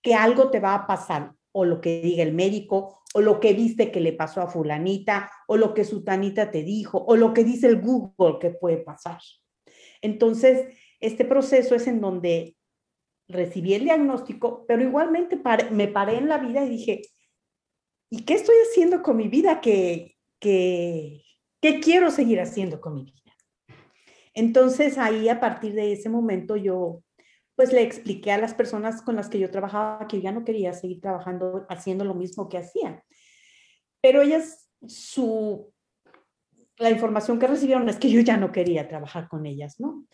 que 0.01 0.15
algo 0.15 0.51
te 0.51 0.59
va 0.59 0.73
a 0.73 0.87
pasar 0.87 1.33
o 1.51 1.63
lo 1.63 1.79
que 1.79 2.01
diga 2.01 2.23
el 2.23 2.33
médico 2.33 3.01
o 3.13 3.21
lo 3.21 3.39
que 3.39 3.53
viste 3.53 3.91
que 3.91 4.01
le 4.01 4.11
pasó 4.11 4.41
a 4.41 4.47
fulanita 4.47 5.31
o 5.47 5.55
lo 5.55 5.73
que 5.73 5.85
sutanita 5.85 6.51
te 6.51 6.63
dijo 6.63 6.97
o 6.97 7.15
lo 7.15 7.33
que 7.33 7.45
dice 7.45 7.67
el 7.67 7.81
Google 7.81 8.39
que 8.41 8.49
puede 8.49 8.77
pasar. 8.77 9.19
Entonces, 10.01 10.67
este 10.99 11.25
proceso 11.25 11.75
es 11.75 11.87
en 11.87 12.01
donde 12.01 12.55
recibí 13.27 13.73
el 13.73 13.83
diagnóstico, 13.83 14.65
pero 14.67 14.83
igualmente 14.83 15.39
me 15.71 15.87
paré 15.87 16.17
en 16.17 16.27
la 16.27 16.37
vida 16.37 16.63
y 16.63 16.69
dije, 16.69 17.01
¿y 18.09 18.23
qué 18.23 18.35
estoy 18.35 18.55
haciendo 18.69 19.01
con 19.01 19.17
mi 19.17 19.27
vida 19.27 19.61
que, 19.61 20.15
¿qué, 20.39 21.23
qué 21.61 21.79
quiero 21.79 22.11
seguir 22.11 22.39
haciendo 22.39 22.79
con 22.79 22.95
mi 22.95 23.03
vida? 23.03 23.21
Entonces 24.33 24.97
ahí 24.97 25.29
a 25.29 25.39
partir 25.39 25.73
de 25.73 25.93
ese 25.93 26.09
momento 26.09 26.55
yo 26.55 27.01
pues 27.55 27.71
le 27.71 27.81
expliqué 27.81 28.31
a 28.31 28.37
las 28.37 28.53
personas 28.53 29.01
con 29.01 29.15
las 29.15 29.29
que 29.29 29.39
yo 29.39 29.49
trabajaba 29.49 30.07
que 30.07 30.17
yo 30.17 30.23
ya 30.23 30.31
no 30.33 30.43
quería 30.43 30.73
seguir 30.73 30.99
trabajando 30.99 31.65
haciendo 31.69 32.03
lo 32.03 32.13
mismo 32.13 32.49
que 32.49 32.57
hacía. 32.57 33.03
Pero 34.01 34.21
ellas, 34.21 34.69
su, 34.85 35.73
la 36.77 36.89
información 36.89 37.39
que 37.39 37.47
recibieron 37.47 37.87
es 37.87 37.97
que 37.97 38.09
yo 38.09 38.19
ya 38.19 38.35
no 38.37 38.51
quería 38.51 38.87
trabajar 38.87 39.29
con 39.29 39.45
ellas, 39.45 39.79
¿no? 39.79 40.05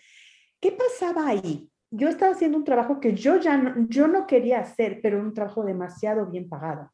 ¿Qué 0.61 0.71
pasaba 0.71 1.27
ahí? 1.27 1.69
Yo 1.89 2.07
estaba 2.07 2.33
haciendo 2.33 2.57
un 2.57 2.63
trabajo 2.63 2.99
que 2.99 3.15
yo 3.15 3.37
ya 3.37 3.57
no, 3.57 3.87
yo 3.89 4.07
no 4.07 4.27
quería 4.27 4.59
hacer, 4.59 5.01
pero 5.01 5.19
un 5.19 5.33
trabajo 5.33 5.65
demasiado 5.65 6.27
bien 6.27 6.47
pagado. 6.47 6.91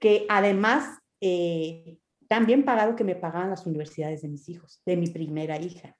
Que 0.00 0.26
además, 0.28 0.98
eh, 1.20 1.98
tan 2.26 2.46
bien 2.46 2.64
pagado 2.64 2.96
que 2.96 3.04
me 3.04 3.14
pagaban 3.14 3.50
las 3.50 3.66
universidades 3.66 4.22
de 4.22 4.28
mis 4.28 4.48
hijos, 4.48 4.82
de 4.84 4.96
mi 4.96 5.08
primera 5.08 5.60
hija. 5.60 5.96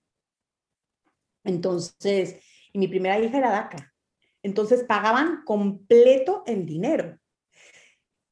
Entonces, 1.45 2.41
y 2.73 2.79
mi 2.79 2.89
primera 2.89 3.21
hija 3.21 3.39
era 3.39 3.51
DACA. 3.51 3.93
Entonces 4.43 4.85
pagaban 4.85 5.45
completo 5.45 6.43
el 6.47 6.67
dinero. 6.67 7.19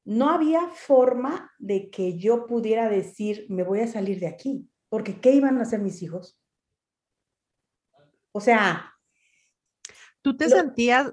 No 0.04 0.30
había 0.30 0.68
forma 0.68 1.52
de 1.58 1.90
que 1.90 2.18
yo 2.18 2.46
pudiera 2.46 2.88
decir, 2.88 3.46
me 3.48 3.62
voy 3.62 3.80
a 3.80 3.86
salir 3.86 4.18
de 4.18 4.26
aquí, 4.26 4.68
porque 4.88 5.20
¿qué 5.20 5.32
iban 5.32 5.58
a 5.58 5.62
hacer 5.62 5.80
mis 5.80 6.02
hijos? 6.02 6.41
O 8.32 8.40
sea... 8.40 8.88
Tú 10.22 10.36
te 10.36 10.48
sentías, 10.48 11.12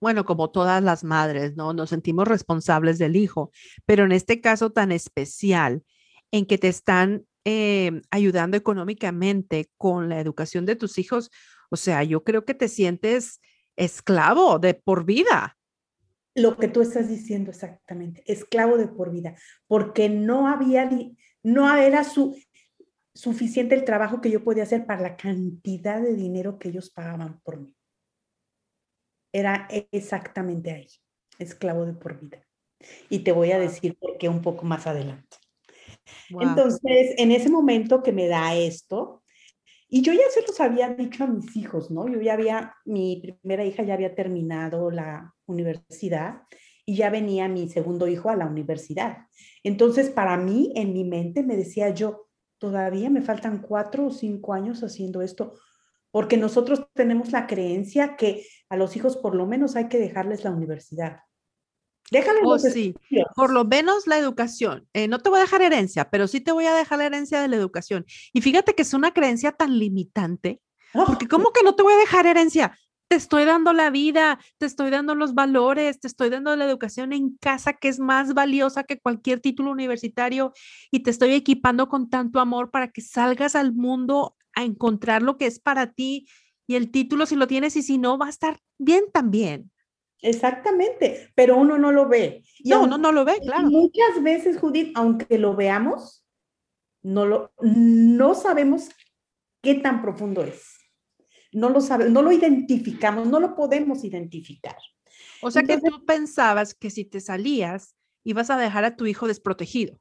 bueno, 0.00 0.24
como 0.24 0.50
todas 0.50 0.80
las 0.82 1.02
madres, 1.02 1.56
¿no? 1.56 1.72
Nos 1.72 1.90
sentimos 1.90 2.28
responsables 2.28 2.98
del 2.98 3.16
hijo, 3.16 3.50
pero 3.84 4.04
en 4.04 4.12
este 4.12 4.40
caso 4.40 4.70
tan 4.70 4.92
especial, 4.92 5.82
en 6.30 6.46
que 6.46 6.58
te 6.58 6.68
están 6.68 7.26
eh, 7.44 8.00
ayudando 8.10 8.56
económicamente 8.56 9.70
con 9.76 10.08
la 10.08 10.20
educación 10.20 10.66
de 10.66 10.76
tus 10.76 10.98
hijos, 10.98 11.30
o 11.70 11.76
sea, 11.76 12.02
yo 12.04 12.24
creo 12.24 12.44
que 12.44 12.54
te 12.54 12.68
sientes 12.68 13.40
esclavo 13.76 14.58
de 14.58 14.74
por 14.74 15.04
vida. 15.04 15.56
Lo 16.34 16.56
que 16.56 16.68
tú 16.68 16.80
estás 16.80 17.08
diciendo 17.08 17.50
exactamente, 17.50 18.22
esclavo 18.26 18.76
de 18.76 18.88
por 18.88 19.12
vida, 19.12 19.36
porque 19.66 20.08
no 20.08 20.48
había, 20.48 20.88
no 21.42 21.76
era 21.76 22.02
su, 22.02 22.36
suficiente 23.14 23.74
el 23.74 23.84
trabajo 23.84 24.20
que 24.20 24.30
yo 24.30 24.42
podía 24.42 24.64
hacer 24.64 24.86
para 24.86 25.00
la 25.00 25.16
cantidad 25.16 26.00
de 26.00 26.14
dinero 26.14 26.58
que 26.58 26.68
ellos 26.68 26.90
pagaban 26.90 27.40
por 27.40 27.60
mí. 27.60 27.76
Era 29.32 29.68
exactamente 29.92 30.70
ahí, 30.72 30.88
esclavo 31.38 31.86
de 31.86 31.94
por 31.94 32.20
vida. 32.20 32.44
Y 33.08 33.20
te 33.20 33.32
voy 33.32 33.52
a 33.52 33.58
decir 33.58 33.96
por 33.98 34.18
qué 34.18 34.28
un 34.28 34.42
poco 34.42 34.64
más 34.64 34.86
adelante. 34.86 35.36
Entonces, 36.28 37.14
en 37.16 37.32
ese 37.32 37.48
momento 37.48 38.02
que 38.02 38.12
me 38.12 38.28
da 38.28 38.54
esto, 38.54 39.22
y 39.88 40.02
yo 40.02 40.12
ya 40.12 40.28
se 40.30 40.42
los 40.42 40.58
había 40.60 40.88
dicho 40.90 41.24
a 41.24 41.28
mis 41.28 41.56
hijos, 41.56 41.90
¿no? 41.90 42.08
Yo 42.08 42.20
ya 42.20 42.34
había, 42.34 42.74
mi 42.84 43.36
primera 43.40 43.64
hija 43.64 43.84
ya 43.84 43.94
había 43.94 44.14
terminado 44.14 44.90
la 44.90 45.32
universidad 45.46 46.42
y 46.84 46.96
ya 46.96 47.10
venía 47.10 47.48
mi 47.48 47.68
segundo 47.68 48.08
hijo 48.08 48.28
a 48.28 48.36
la 48.36 48.46
universidad. 48.46 49.26
Entonces, 49.62 50.10
para 50.10 50.36
mí, 50.36 50.72
en 50.74 50.92
mi 50.92 51.04
mente, 51.04 51.42
me 51.42 51.56
decía 51.56 51.90
yo, 51.90 52.23
todavía 52.64 53.10
me 53.10 53.20
faltan 53.20 53.60
cuatro 53.60 54.06
o 54.06 54.10
cinco 54.10 54.54
años 54.54 54.82
haciendo 54.82 55.20
esto, 55.20 55.52
porque 56.10 56.38
nosotros 56.38 56.86
tenemos 56.94 57.30
la 57.30 57.46
creencia 57.46 58.16
que 58.16 58.46
a 58.70 58.78
los 58.78 58.96
hijos 58.96 59.18
por 59.18 59.34
lo 59.34 59.44
menos 59.46 59.76
hay 59.76 59.88
que 59.90 59.98
dejarles 59.98 60.44
la 60.44 60.50
universidad. 60.50 61.18
Déjame 62.10 62.40
oh, 62.42 62.58
sí. 62.58 62.94
Por 63.36 63.52
lo 63.52 63.66
menos 63.66 64.06
la 64.06 64.16
educación. 64.16 64.88
Eh, 64.94 65.08
no 65.08 65.18
te 65.18 65.28
voy 65.28 65.40
a 65.40 65.42
dejar 65.42 65.60
herencia, 65.60 66.08
pero 66.08 66.26
sí 66.26 66.40
te 66.40 66.52
voy 66.52 66.64
a 66.64 66.74
dejar 66.74 67.00
la 67.00 67.04
herencia 67.04 67.42
de 67.42 67.48
la 67.48 67.56
educación. 67.56 68.06
Y 68.32 68.40
fíjate 68.40 68.74
que 68.74 68.80
es 68.80 68.94
una 68.94 69.12
creencia 69.12 69.52
tan 69.52 69.78
limitante, 69.78 70.62
oh. 70.94 71.04
porque 71.04 71.28
¿cómo 71.28 71.52
que 71.52 71.62
no 71.62 71.74
te 71.74 71.82
voy 71.82 71.92
a 71.92 71.98
dejar 71.98 72.26
herencia? 72.26 72.78
Te 73.08 73.16
estoy 73.16 73.44
dando 73.44 73.72
la 73.72 73.90
vida, 73.90 74.38
te 74.58 74.66
estoy 74.66 74.90
dando 74.90 75.14
los 75.14 75.34
valores, 75.34 76.00
te 76.00 76.08
estoy 76.08 76.30
dando 76.30 76.56
la 76.56 76.64
educación 76.64 77.12
en 77.12 77.36
casa 77.36 77.74
que 77.74 77.88
es 77.88 78.00
más 78.00 78.34
valiosa 78.34 78.84
que 78.84 78.98
cualquier 78.98 79.40
título 79.40 79.70
universitario 79.70 80.52
y 80.90 81.00
te 81.00 81.10
estoy 81.10 81.32
equipando 81.34 81.88
con 81.88 82.08
tanto 82.08 82.40
amor 82.40 82.70
para 82.70 82.88
que 82.88 83.02
salgas 83.02 83.54
al 83.56 83.72
mundo 83.72 84.36
a 84.54 84.64
encontrar 84.64 85.22
lo 85.22 85.36
que 85.36 85.46
es 85.46 85.60
para 85.60 85.92
ti 85.92 86.26
y 86.66 86.76
el 86.76 86.90
título 86.90 87.26
si 87.26 87.36
lo 87.36 87.46
tienes 87.46 87.76
y 87.76 87.82
si 87.82 87.98
no 87.98 88.18
va 88.18 88.26
a 88.26 88.30
estar 88.30 88.60
bien 88.78 89.04
también. 89.12 89.70
Exactamente, 90.22 91.30
pero 91.34 91.56
uno 91.56 91.76
no 91.76 91.92
lo 91.92 92.08
ve. 92.08 92.42
no, 92.64 92.84
uno 92.84 92.96
no 92.96 93.12
lo 93.12 93.26
ve, 93.26 93.38
claro. 93.40 93.68
Muchas 93.68 94.22
veces, 94.22 94.58
Judith, 94.58 94.92
aunque 94.94 95.36
lo 95.38 95.54
veamos, 95.54 96.24
no, 97.02 97.26
lo, 97.26 97.52
no 97.60 98.34
sabemos 98.34 98.88
qué 99.62 99.74
tan 99.74 100.00
profundo 100.00 100.42
es. 100.42 100.73
No 101.54 101.70
lo 101.70 101.80
sabemos, 101.80 102.12
no 102.12 102.22
lo 102.22 102.32
identificamos, 102.32 103.26
no 103.28 103.40
lo 103.40 103.54
podemos 103.54 104.04
identificar. 104.04 104.76
O 105.40 105.50
sea 105.50 105.62
que 105.62 105.78
tú 105.78 106.04
pensabas 106.04 106.74
que 106.74 106.90
si 106.90 107.04
te 107.04 107.20
salías, 107.20 107.94
ibas 108.24 108.50
a 108.50 108.56
dejar 108.56 108.84
a 108.84 108.96
tu 108.96 109.06
hijo 109.06 109.28
desprotegido. 109.28 109.98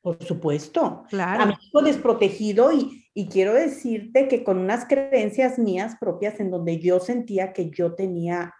Por 0.00 0.22
supuesto. 0.24 1.04
Claro. 1.08 1.42
A 1.42 1.46
mi 1.46 1.54
hijo 1.62 1.82
desprotegido 1.82 2.72
y, 2.72 3.06
y 3.14 3.28
quiero 3.28 3.52
decirte 3.52 4.28
que 4.28 4.42
con 4.42 4.58
unas 4.58 4.86
creencias 4.86 5.58
mías 5.58 5.96
propias 6.00 6.40
en 6.40 6.50
donde 6.50 6.80
yo 6.80 6.98
sentía 6.98 7.52
que 7.52 7.70
yo 7.70 7.94
tenía 7.94 8.54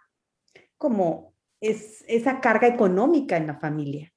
como 0.77 1.33
es, 1.61 2.03
esa 2.07 2.41
carga 2.41 2.67
económica 2.67 3.37
en 3.37 3.47
la 3.47 3.59
familia, 3.59 4.13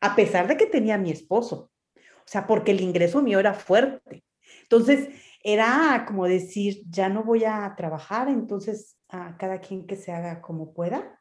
a 0.00 0.16
pesar 0.16 0.48
de 0.48 0.56
que 0.56 0.66
tenía 0.66 0.96
a 0.96 0.98
mi 0.98 1.10
esposo. 1.10 1.70
O 1.96 2.30
sea, 2.30 2.46
porque 2.46 2.72
el 2.72 2.80
ingreso 2.80 3.22
mío 3.22 3.38
era 3.38 3.54
fuerte. 3.54 4.24
Entonces, 4.62 5.08
era 5.40 6.04
como 6.06 6.26
decir, 6.26 6.82
ya 6.88 7.08
no 7.08 7.24
voy 7.24 7.44
a 7.44 7.74
trabajar, 7.76 8.28
entonces 8.28 8.96
a 9.08 9.36
cada 9.36 9.60
quien 9.60 9.86
que 9.86 9.96
se 9.96 10.12
haga 10.12 10.40
como 10.40 10.72
pueda. 10.72 11.20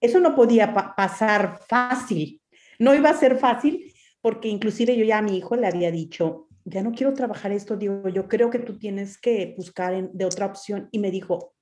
Eso 0.00 0.20
no 0.20 0.34
podía 0.34 0.74
pasar 0.74 1.60
fácil. 1.66 2.42
No 2.78 2.94
iba 2.94 3.10
a 3.10 3.14
ser 3.14 3.38
fácil 3.38 3.92
porque 4.20 4.48
inclusive 4.48 4.96
yo 4.96 5.04
ya 5.04 5.18
a 5.18 5.22
mi 5.22 5.36
hijo 5.36 5.56
le 5.56 5.66
había 5.66 5.90
dicho, 5.90 6.48
ya 6.64 6.82
no 6.82 6.92
quiero 6.92 7.14
trabajar 7.14 7.52
esto, 7.52 7.76
digo, 7.76 8.08
yo 8.08 8.28
creo 8.28 8.50
que 8.50 8.58
tú 8.58 8.78
tienes 8.78 9.18
que 9.18 9.54
buscar 9.56 10.10
de 10.12 10.24
otra 10.24 10.46
opción. 10.46 10.88
Y 10.92 10.98
me 10.98 11.10
dijo, 11.10 11.54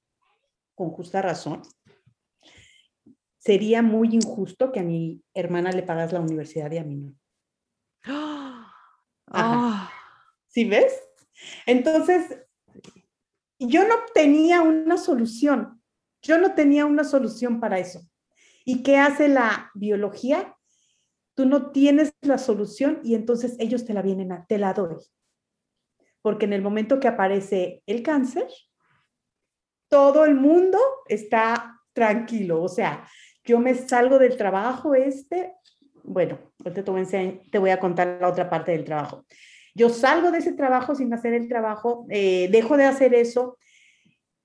con 0.74 0.90
justa 0.90 1.22
razón, 1.22 1.62
sería 3.38 3.82
muy 3.82 4.14
injusto 4.14 4.72
que 4.72 4.80
a 4.80 4.82
mi 4.82 5.22
hermana 5.32 5.70
le 5.70 5.82
pagas 5.82 6.12
la 6.12 6.20
universidad 6.20 6.70
y 6.72 6.78
a 6.78 6.84
mí 6.84 6.96
no. 6.96 7.14
Ah. 9.28 9.90
¿Sí 10.46 10.64
ves? 10.64 11.02
Entonces, 11.66 12.42
yo 13.58 13.86
no 13.86 13.94
tenía 14.14 14.62
una 14.62 14.96
solución. 14.96 15.82
Yo 16.22 16.38
no 16.38 16.54
tenía 16.54 16.86
una 16.86 17.04
solución 17.04 17.60
para 17.60 17.78
eso. 17.78 18.00
¿Y 18.64 18.82
qué 18.82 18.98
hace 18.98 19.28
la 19.28 19.70
biología? 19.74 20.56
Tú 21.34 21.46
no 21.46 21.70
tienes 21.70 22.12
la 22.22 22.38
solución 22.38 23.00
y 23.04 23.14
entonces 23.14 23.56
ellos 23.58 23.84
te 23.84 23.94
la 23.94 24.02
vienen 24.02 24.32
a, 24.32 24.46
te 24.46 24.58
la 24.58 24.72
doy. 24.72 24.96
Porque 26.22 26.46
en 26.46 26.52
el 26.52 26.62
momento 26.62 26.98
que 26.98 27.08
aparece 27.08 27.82
el 27.86 28.02
cáncer, 28.02 28.48
todo 29.88 30.24
el 30.24 30.34
mundo 30.34 30.78
está 31.06 31.80
tranquilo. 31.92 32.62
O 32.62 32.68
sea, 32.68 33.08
yo 33.44 33.60
me 33.60 33.74
salgo 33.74 34.18
del 34.18 34.36
trabajo 34.36 34.94
este, 34.94 35.54
bueno, 36.02 36.38
te, 36.62 37.58
voy 37.58 37.70
a 37.70 37.80
contar 37.80 38.18
la 38.20 38.28
otra 38.28 38.48
parte 38.48 38.72
del 38.72 38.84
trabajo. 38.84 39.26
Yo 39.76 39.90
salgo 39.90 40.30
de 40.30 40.38
ese 40.38 40.54
trabajo 40.54 40.94
sin 40.94 41.12
hacer 41.12 41.34
el 41.34 41.48
trabajo, 41.48 42.06
eh, 42.08 42.48
dejo 42.50 42.78
de 42.78 42.84
hacer 42.84 43.12
eso. 43.12 43.58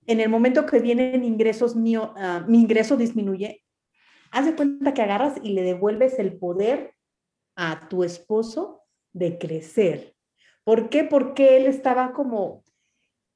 En 0.06 0.20
el 0.20 0.28
momento 0.28 0.66
que 0.66 0.80
vienen 0.80 1.24
ingresos 1.24 1.74
mío, 1.74 2.14
ah, 2.18 2.44
mi 2.50 2.60
ingreso 2.60 2.98
disminuye. 2.98 3.64
Haz 4.32 4.46
de 4.46 4.56
cuenta 4.56 4.94
que 4.94 5.02
agarras 5.02 5.36
y 5.42 5.54
le 5.54 5.64
devuelves 5.64 6.20
el 6.20 6.38
poder 6.38 6.96
a 7.56 7.88
tu 7.88 8.04
esposo 8.04 8.84
de 9.14 9.38
crecer. 9.38 10.18
¿Por 10.66 10.90
qué? 10.90 11.06
Porque 11.06 11.56
él 11.56 11.66
estaba 11.66 12.12
como 12.12 12.66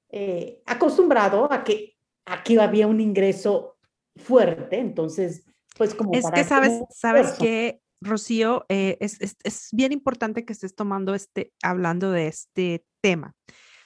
eh, 0.10 0.62
acostumbrado 0.66 1.50
a 1.50 1.64
que 1.64 1.96
aquí 2.26 2.58
había 2.58 2.88
un 2.88 3.00
ingreso 3.00 3.78
fuerte, 4.18 4.80
entonces 4.80 5.46
pues 5.78 5.94
como 5.96 6.14
es 6.14 6.30
que 6.30 6.44
sabes, 6.44 6.82
sabes 6.90 7.34
que 7.34 7.82
Rocío, 8.02 8.66
eh, 8.70 8.98
es, 9.00 9.18
es, 9.22 9.70
bien 9.72 9.92
importante 9.92 10.46
que 10.46 10.54
estés 10.54 10.76
tomando 10.76 11.16
este, 11.16 11.54
hablando 11.64 12.12
de 12.12 12.28
este 12.28 12.86
tema. 13.02 13.36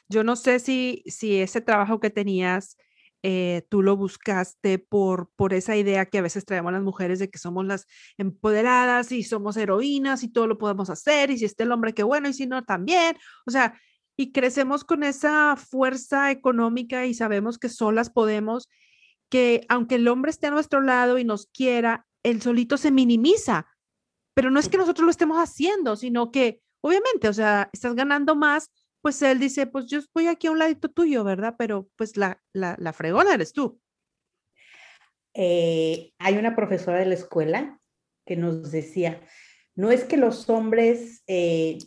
Yo 0.10 0.24
no 0.24 0.36
sé 0.36 0.60
si, 0.60 1.04
si 1.06 1.38
ese 1.38 1.62
trabajo 1.62 2.00
que 2.00 2.10
tenías, 2.10 2.78
eh, 3.22 3.64
tú 3.70 3.84
lo 3.84 3.98
buscaste 3.98 4.80
por, 4.80 5.30
por 5.36 5.54
esa 5.54 5.76
idea 5.76 6.06
que 6.06 6.20
a 6.20 6.22
veces 6.22 6.46
traemos 6.46 6.72
las 6.72 6.82
mujeres 6.82 7.20
de 7.20 7.30
que 7.30 7.38
somos 7.38 7.66
las 7.66 7.86
empoderadas 8.18 9.12
y 9.12 9.24
somos 9.24 9.58
heroínas 9.58 10.24
y 10.24 10.30
todo 10.30 10.48
lo 10.48 10.58
podemos 10.58 10.90
hacer 10.90 11.30
y 11.30 11.38
si 11.38 11.46
está 11.46 11.64
el 11.64 11.72
hombre, 11.72 11.94
qué 11.94 12.04
bueno, 12.04 12.30
y 12.30 12.34
si 12.34 12.48
no, 12.48 12.64
también. 12.64 13.18
O 13.46 13.52
sea, 13.52 13.80
y 14.18 14.32
crecemos 14.32 14.84
con 14.84 15.04
esa 15.04 15.56
fuerza 15.56 16.32
económica 16.32 17.06
y 17.06 17.14
sabemos 17.14 17.58
que 17.58 17.70
solas 17.70 18.10
podemos 18.10 18.70
que 19.30 19.66
aunque 19.70 19.96
el 19.96 20.08
hombre 20.08 20.32
esté 20.32 20.48
a 20.48 20.52
nuestro 20.52 20.82
lado 20.82 21.20
y 21.20 21.24
nos 21.24 21.46
quiera, 21.46 22.06
el 22.24 22.42
solito 22.42 22.78
se 22.78 22.92
minimiza. 22.92 23.68
Pero 24.40 24.52
no 24.52 24.60
es 24.62 24.70
que 24.70 24.78
nosotros 24.78 25.04
lo 25.04 25.12
estemos 25.12 25.38
haciendo, 25.38 25.98
sino 25.98 26.32
que 26.32 26.62
obviamente, 26.80 27.28
o 27.28 27.34
sea, 27.34 27.70
estás 27.74 27.94
ganando 27.94 28.38
más, 28.38 28.72
pues 29.02 29.22
él 29.22 29.38
dice, 29.38 29.68
pues 29.68 29.88
yo 29.88 30.00
estoy 30.00 30.28
aquí 30.28 30.48
a 30.48 30.52
un 30.52 30.60
ladito 30.60 30.88
tuyo, 30.88 31.26
¿verdad? 31.26 31.56
Pero 31.60 31.90
pues 31.98 32.16
la, 32.16 32.42
la, 32.54 32.78
la 32.80 32.94
fregona 32.94 33.34
eres 33.34 33.52
tú. 33.52 33.82
Eh, 35.34 36.14
hay 36.20 36.38
una 36.38 36.56
profesora 36.56 37.00
de 37.00 37.08
la 37.08 37.16
escuela 37.16 37.82
que 38.26 38.38
nos 38.38 38.72
decía, 38.72 39.22
no 39.76 39.92
es 39.92 40.06
que 40.06 40.16
los 40.16 40.50
hombres 40.50 41.22
eh, 41.28 41.78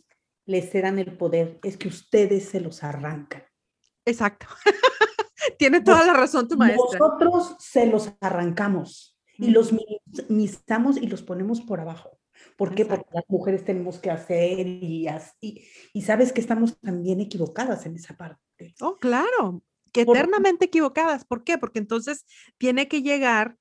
les 0.44 0.70
cedan 0.70 0.98
el 0.98 1.16
poder, 1.16 1.58
es 1.62 1.78
que 1.78 1.88
ustedes 1.88 2.50
se 2.50 2.60
los 2.60 2.84
arrancan. 2.84 3.44
Exacto. 4.04 4.46
Tiene 5.58 5.80
toda 5.80 6.04
la 6.04 6.12
razón 6.12 6.48
tu 6.48 6.58
maestra. 6.58 6.98
Nosotros 6.98 7.56
se 7.60 7.86
los 7.86 8.12
arrancamos 8.20 9.18
y 9.38 9.52
los 9.52 9.72
minimizamos 9.72 10.98
y 10.98 11.06
los 11.06 11.22
ponemos 11.22 11.62
por 11.62 11.80
abajo. 11.80 12.18
¿Por 12.56 12.74
qué? 12.74 12.84
Porque 12.84 13.08
las 13.12 13.24
mujeres 13.28 13.64
tenemos 13.64 13.98
que 13.98 14.10
hacer 14.10 14.66
y, 14.66 15.06
y, 15.40 15.64
y 15.92 16.02
sabes 16.02 16.32
que 16.32 16.40
estamos 16.40 16.78
también 16.80 17.20
equivocadas 17.20 17.86
en 17.86 17.96
esa 17.96 18.16
parte. 18.16 18.74
Oh, 18.80 18.96
claro, 18.96 19.62
que 19.92 20.02
eternamente 20.02 20.66
equivocadas. 20.66 21.24
¿Por 21.24 21.44
qué? 21.44 21.58
Porque 21.58 21.78
entonces 21.78 22.24
tiene 22.58 22.88
que 22.88 23.02
llegar 23.02 23.56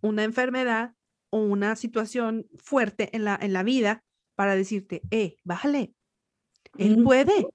una 0.00 0.24
enfermedad 0.24 0.94
o 1.30 1.38
una 1.38 1.76
situación 1.76 2.46
fuerte 2.56 3.10
en 3.14 3.24
la, 3.24 3.38
en 3.40 3.52
la 3.52 3.62
vida 3.62 4.04
para 4.34 4.54
decirte, 4.54 5.02
eh, 5.10 5.36
bájale, 5.44 5.94
él 6.76 7.02
puede, 7.02 7.48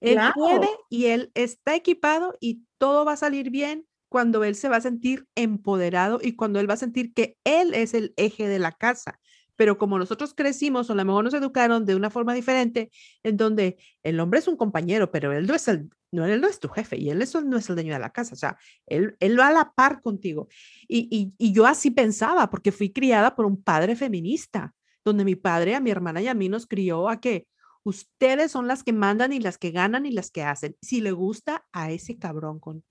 él 0.00 0.18
puede 0.34 0.68
y 0.90 1.06
él 1.06 1.30
está 1.34 1.74
equipado 1.74 2.36
y 2.40 2.64
todo 2.78 3.04
va 3.04 3.12
a 3.12 3.16
salir 3.16 3.50
bien 3.50 3.86
cuando 4.10 4.44
él 4.44 4.54
se 4.54 4.68
va 4.68 4.76
a 4.76 4.80
sentir 4.82 5.26
empoderado 5.34 6.18
y 6.22 6.36
cuando 6.36 6.60
él 6.60 6.68
va 6.68 6.74
a 6.74 6.78
sentir 6.78 7.14
que 7.14 7.38
él 7.44 7.74
es 7.74 7.94
el 7.94 8.12
eje 8.16 8.48
de 8.48 8.58
la 8.58 8.72
casa 8.72 9.18
pero 9.60 9.76
como 9.76 9.98
nosotros 9.98 10.32
crecimos 10.32 10.88
o 10.88 10.94
a 10.94 10.96
lo 10.96 11.04
mejor 11.04 11.22
nos 11.22 11.34
educaron 11.34 11.84
de 11.84 11.94
una 11.94 12.08
forma 12.08 12.32
diferente, 12.32 12.90
en 13.22 13.36
donde 13.36 13.76
el 14.02 14.18
hombre 14.18 14.38
es 14.38 14.48
un 14.48 14.56
compañero, 14.56 15.10
pero 15.10 15.34
él 15.34 15.46
no 15.46 15.54
es 15.54 15.68
el, 15.68 15.90
no, 16.10 16.24
él 16.24 16.40
no 16.40 16.48
es 16.48 16.60
tu 16.60 16.70
jefe 16.70 16.96
y 16.96 17.10
él 17.10 17.20
es, 17.20 17.34
no 17.34 17.58
es 17.58 17.68
el 17.68 17.76
dueño 17.76 17.92
de 17.92 17.98
la 17.98 18.10
casa, 18.10 18.32
o 18.32 18.38
sea, 18.38 18.56
él, 18.86 19.18
él 19.20 19.38
va 19.38 19.48
a 19.48 19.52
la 19.52 19.70
par 19.74 20.00
contigo. 20.00 20.48
Y, 20.88 21.34
y, 21.36 21.52
yo 21.52 21.66
así 21.66 21.90
pensaba, 21.90 22.48
porque 22.48 22.72
fui 22.72 22.90
criada 22.90 23.36
por 23.36 23.44
un 23.44 23.62
padre 23.62 23.96
feminista, 23.96 24.72
donde 25.04 25.26
mi 25.26 25.36
padre 25.36 25.74
a 25.74 25.80
mi 25.80 25.90
hermana 25.90 26.22
y 26.22 26.28
a 26.28 26.32
mí 26.32 26.48
nos 26.48 26.66
crió 26.66 27.10
a 27.10 27.20
que 27.20 27.46
ustedes 27.82 28.50
son 28.50 28.66
las 28.66 28.82
que 28.82 28.94
mandan 28.94 29.34
y 29.34 29.40
las 29.40 29.58
que 29.58 29.72
ganan 29.72 30.06
y 30.06 30.10
las 30.10 30.30
que 30.30 30.42
hacen. 30.42 30.74
Si 30.80 31.02
le 31.02 31.12
gusta 31.12 31.66
a 31.70 31.90
ese 31.90 32.16
cabrón 32.16 32.60
con 32.60 32.82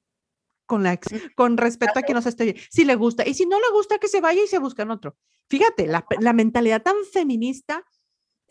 con, 0.67 0.83
la 0.83 0.99
con 1.35 1.57
respecto 1.57 1.97
a 1.97 2.03
que 2.03 2.13
no 2.13 2.21
se 2.21 2.29
esté 2.29 2.43
bien. 2.43 2.57
Si 2.69 2.85
le 2.85 2.93
gusta. 2.93 3.27
Y 3.27 3.33
si 3.33 3.47
no 3.47 3.59
le 3.59 3.71
gusta, 3.73 3.97
que 3.97 4.07
se 4.07 4.21
vaya 4.21 4.43
y 4.43 4.47
se 4.47 4.59
buscan 4.59 4.91
otro. 4.91 5.17
Fíjate, 5.49 5.87
la, 5.87 6.05
la 6.19 6.33
mentalidad 6.33 6.81
tan 6.81 6.95
feminista 7.11 7.83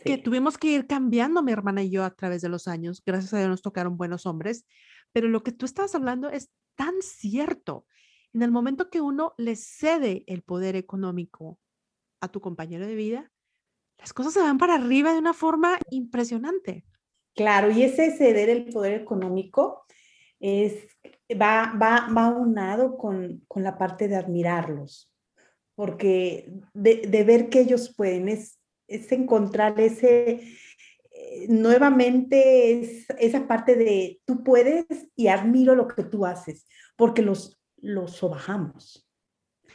que 0.04 0.18
tuvimos 0.18 0.58
que 0.58 0.68
ir 0.68 0.86
cambiando 0.86 1.42
mi 1.42 1.52
hermana 1.52 1.82
y 1.82 1.90
yo 1.90 2.04
a 2.04 2.14
través 2.14 2.42
de 2.42 2.48
los 2.48 2.68
años. 2.68 3.02
Gracias 3.04 3.34
a 3.34 3.38
Dios 3.38 3.50
nos 3.50 3.62
tocaron 3.62 3.96
buenos 3.96 4.26
hombres. 4.26 4.64
Pero 5.12 5.28
lo 5.28 5.42
que 5.42 5.52
tú 5.52 5.66
estabas 5.66 5.94
hablando 5.94 6.30
es 6.30 6.50
tan 6.76 6.94
cierto. 7.00 7.86
En 8.32 8.42
el 8.42 8.50
momento 8.50 8.90
que 8.90 9.00
uno 9.00 9.34
le 9.38 9.56
cede 9.56 10.24
el 10.26 10.42
poder 10.42 10.76
económico 10.76 11.58
a 12.20 12.28
tu 12.28 12.40
compañero 12.40 12.86
de 12.86 12.94
vida, 12.94 13.32
las 13.98 14.12
cosas 14.12 14.32
se 14.34 14.40
van 14.40 14.58
para 14.58 14.74
arriba 14.74 15.12
de 15.12 15.18
una 15.18 15.34
forma 15.34 15.78
impresionante. 15.90 16.84
Claro, 17.34 17.70
y 17.70 17.82
ese 17.82 18.16
ceder 18.16 18.48
el 18.48 18.66
poder 18.66 19.00
económico 19.00 19.84
es, 20.40 20.86
va, 21.30 21.72
va, 21.80 22.08
va 22.16 22.28
unado 22.28 22.96
con, 22.96 23.44
con 23.48 23.62
la 23.62 23.76
parte 23.76 24.08
de 24.08 24.16
admirarlos, 24.16 25.12
porque 25.78 26.50
de, 26.74 27.02
de, 27.06 27.22
ver 27.22 27.50
que 27.50 27.60
ellos 27.60 27.94
pueden, 27.96 28.28
es, 28.28 28.58
es 28.88 29.12
encontrar 29.12 29.78
ese, 29.78 30.42
eh, 31.12 31.46
nuevamente 31.48 32.80
es 32.80 33.06
esa 33.20 33.46
parte 33.46 33.76
de 33.76 34.20
tú 34.24 34.42
puedes 34.42 34.86
y 35.14 35.28
admiro 35.28 35.76
lo 35.76 35.86
que 35.86 36.02
tú 36.02 36.26
haces, 36.26 36.66
porque 36.96 37.22
los, 37.22 37.60
los 37.76 38.16
sobajamos. 38.16 39.08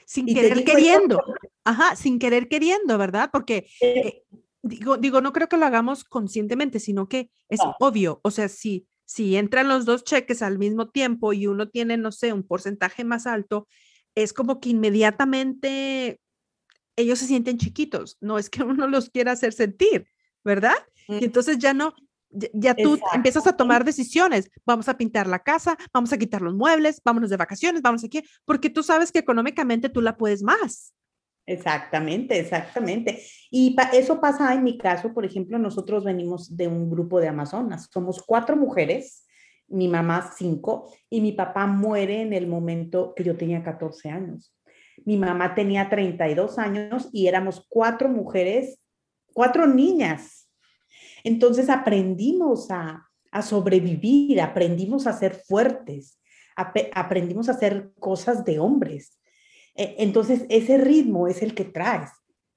Sin 0.05 0.25
querer 0.25 0.65
queriendo, 0.65 1.23
ajá, 1.63 1.95
sin 1.95 2.19
querer 2.19 2.49
queriendo, 2.49 2.97
¿verdad? 2.97 3.29
Porque 3.31 3.69
eh, 3.79 4.23
digo, 4.61 4.97
digo, 4.97 5.21
no 5.21 5.31
creo 5.31 5.47
que 5.47 5.55
lo 5.55 5.65
hagamos 5.65 6.03
conscientemente, 6.03 6.81
sino 6.81 7.07
que 7.07 7.31
es 7.47 7.61
obvio, 7.79 8.19
o 8.23 8.29
sea, 8.29 8.49
si 8.49 8.89
si 9.05 9.35
entran 9.35 9.67
los 9.67 9.85
dos 9.85 10.03
cheques 10.03 10.41
al 10.41 10.57
mismo 10.57 10.89
tiempo 10.89 11.33
y 11.33 11.47
uno 11.47 11.69
tiene, 11.69 11.97
no 11.97 12.11
sé, 12.11 12.33
un 12.33 12.43
porcentaje 12.43 13.03
más 13.03 13.27
alto, 13.27 13.67
es 14.15 14.33
como 14.33 14.59
que 14.59 14.69
inmediatamente 14.69 16.19
ellos 16.95 17.19
se 17.19 17.27
sienten 17.27 17.57
chiquitos, 17.57 18.17
no 18.21 18.37
es 18.37 18.49
que 18.49 18.63
uno 18.63 18.87
los 18.87 19.09
quiera 19.09 19.31
hacer 19.31 19.53
sentir, 19.53 20.07
¿verdad? 20.43 20.75
Y 21.07 21.13
mm. 21.13 21.23
entonces 21.23 21.57
ya 21.57 21.73
no, 21.73 21.93
ya, 22.53 22.75
tú 22.75 22.99
empiezas 23.13 23.47
a 23.47 23.55
tomar 23.55 23.83
decisiones, 23.83 24.49
vamos 24.65 24.89
a 24.89 24.97
pintar 24.97 25.27
la 25.27 25.39
casa, 25.39 25.77
vamos 25.93 26.11
a 26.13 26.17
quitar 26.17 26.41
los 26.41 26.55
muebles, 26.55 27.01
vámonos 27.03 27.29
de 27.29 27.37
vacaciones, 27.37 27.81
vamos 27.81 28.03
aquí, 28.03 28.23
porque 28.45 28.69
tú 28.69 28.83
sabes 28.83 29.11
que 29.11 29.19
económicamente 29.19 29.89
tú 29.89 30.01
la 30.01 30.17
puedes 30.17 30.43
más. 30.43 30.93
Exactamente, 31.45 32.39
exactamente. 32.39 33.21
Y 33.51 33.75
eso 33.93 34.21
pasa 34.21 34.53
en 34.53 34.63
mi 34.63 34.77
caso, 34.77 35.13
por 35.13 35.25
ejemplo, 35.25 35.59
nosotros 35.59 36.05
venimos 36.05 36.55
de 36.55 36.67
un 36.67 36.89
grupo 36.89 37.19
de 37.19 37.27
Amazonas, 37.27 37.89
somos 37.91 38.21
cuatro 38.25 38.55
mujeres, 38.55 39.25
mi 39.73 39.87
mamá 39.87 40.31
cinco, 40.37 40.93
y 41.09 41.21
mi 41.21 41.31
papá 41.31 41.67
muere 41.67 42.21
en 42.21 42.33
el 42.33 42.47
momento 42.47 43.13
que 43.15 43.23
yo 43.23 43.35
tenía 43.35 43.63
14 43.63 44.09
años. 44.09 44.55
Mi 45.05 45.17
mamá 45.17 45.55
tenía 45.55 45.89
32 45.89 46.59
años 46.59 47.09
y 47.11 47.27
éramos 47.27 47.65
cuatro 47.67 48.07
mujeres, 48.07 48.79
cuatro 49.33 49.67
niñas. 49.67 50.49
Entonces 51.23 51.69
aprendimos 51.69 52.69
a, 52.69 53.09
a 53.31 53.41
sobrevivir, 53.41 54.39
aprendimos 54.41 55.07
a 55.07 55.13
ser 55.13 55.33
fuertes, 55.33 56.19
aprendimos 56.55 57.49
a 57.49 57.53
hacer 57.53 57.91
cosas 57.99 58.45
de 58.45 58.59
hombres. 58.59 59.19
E, 59.75 59.95
entonces, 59.99 60.45
ese 60.49 60.77
ritmo 60.77 61.27
es 61.27 61.41
el 61.41 61.55
que 61.55 61.65
traes 61.65 62.11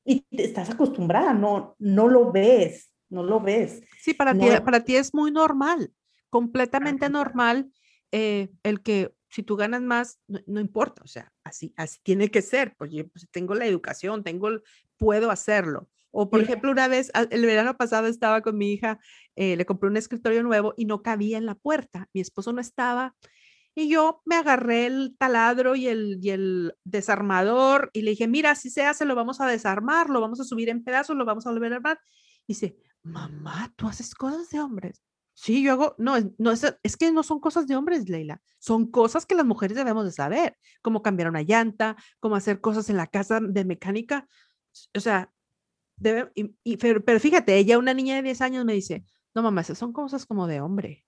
y 0.05 0.25
estás 0.31 0.71
acostumbrada, 0.71 1.33
no, 1.33 1.75
no 1.79 2.09
lo 2.09 2.31
ves, 2.31 2.93
no 3.09 3.23
lo 3.23 3.41
ves. 3.41 3.83
Sí, 4.01 4.15
para, 4.15 4.35
ti, 4.35 4.47
para 4.65 4.85
ti 4.85 4.97
es 4.97 5.15
muy 5.15 5.31
normal, 5.31 5.93
completamente 6.37 7.09
normal 7.09 7.73
eh, 8.13 8.51
el 8.63 8.83
que 8.83 9.15
si 9.31 9.43
tú 9.43 9.57
ganas 9.57 9.81
más, 9.81 10.21
no, 10.27 10.61
importa, 10.61 11.01
o 11.03 11.07
sea, 11.07 11.33
así, 11.45 11.73
así 11.79 11.99
tiene 12.03 12.31
que 12.31 12.43
ser, 12.43 12.75
pues, 12.77 12.91
pues 13.11 13.27
tengo 13.31 13.55
la 13.55 13.65
educación, 13.65 14.23
tengo, 14.23 14.51
puedo 14.99 15.31
hacerlo. 15.31 15.89
O 16.11 16.29
por 16.29 16.43
ejemplo, 16.43 16.71
una 16.71 16.89
vez, 16.89 17.11
el 17.31 17.47
verano 17.47 17.75
pasado 17.79 18.07
estaba 18.07 18.43
con 18.43 18.59
mi 18.59 18.71
hija, 18.71 18.99
eh, 19.35 19.57
le 19.57 19.65
compré 19.65 19.89
un 19.89 19.97
escritorio 19.97 20.43
nuevo 20.43 20.75
y 20.77 20.85
no 20.85 21.03
cabía 21.03 21.39
en 21.39 21.47
la 21.47 21.55
puerta. 21.55 22.11
Mi 22.13 22.21
esposo 22.21 22.53
no 22.53 22.61
estaba 22.61 23.15
y 23.75 23.89
yo 23.89 24.21
me 24.27 24.37
agarré 24.37 24.85
el 24.85 25.17
taladro 25.19 25.75
y 25.75 25.89
el, 25.89 26.19
y 26.21 26.31
el 26.31 26.75
desarmador 26.85 27.89
y 27.95 28.03
le 28.03 28.11
dije, 28.11 28.29
mira, 28.29 28.55
si 28.57 28.69
se 28.69 28.85
hace, 28.85 29.07
lo 29.07 29.15
vamos 29.15 29.41
a 29.41 29.47
desarmar, 29.47 30.11
lo 30.11 30.21
vamos 30.21 30.39
a 30.41 30.45
subir 30.45 30.69
en 30.69 30.85
pedazos, 30.85 31.17
lo 31.17 31.25
vamos 31.25 31.47
a 31.47 31.51
volver 31.51 31.73
a 31.73 31.77
armar. 31.77 31.99
Y 32.47 32.53
dice, 32.53 32.77
mamá, 33.03 33.73
tú 33.75 33.89
haces 33.89 34.15
cosas 34.15 34.51
de 34.51 34.61
hombres. 34.61 35.06
Sí, 35.39 35.63
yo 35.63 35.73
hago, 35.73 35.95
no, 35.99 36.15
no 36.39 36.51
es, 36.51 36.65
es 36.83 36.97
que 36.97 37.13
no 37.13 37.23
son 37.23 37.41
cosas 37.41 37.67
de 37.67 37.77
hombres, 37.77 38.09
Leila, 38.09 38.41
son 38.59 38.91
cosas 38.91 39.27
que 39.27 39.35
las 39.35 39.45
mujeres 39.45 39.77
debemos 39.77 40.07
de 40.07 40.11
saber, 40.11 40.57
cómo 40.81 41.03
cambiar 41.03 41.29
una 41.29 41.43
llanta, 41.43 41.95
cómo 42.21 42.37
hacer 42.37 42.63
cosas 42.63 42.89
en 42.89 42.97
la 42.97 43.07
casa 43.07 43.41
de 43.41 43.65
mecánica, 43.67 44.27
o 44.95 45.01
sea, 45.01 45.31
debe, 45.97 46.33
pero, 46.81 47.21
fíjate, 47.21 47.55
ella, 47.55 47.79
una 47.79 47.93
niña 47.93 48.17
de 48.17 48.23
10 48.23 48.41
años, 48.41 48.65
me 48.65 48.73
dice, 48.73 49.05
no, 49.35 49.43
mamá, 49.43 49.61
esas 49.61 49.77
son 49.77 49.93
cosas 49.93 50.25
como 50.25 50.47
de 50.47 50.63
hombre. 50.63 51.05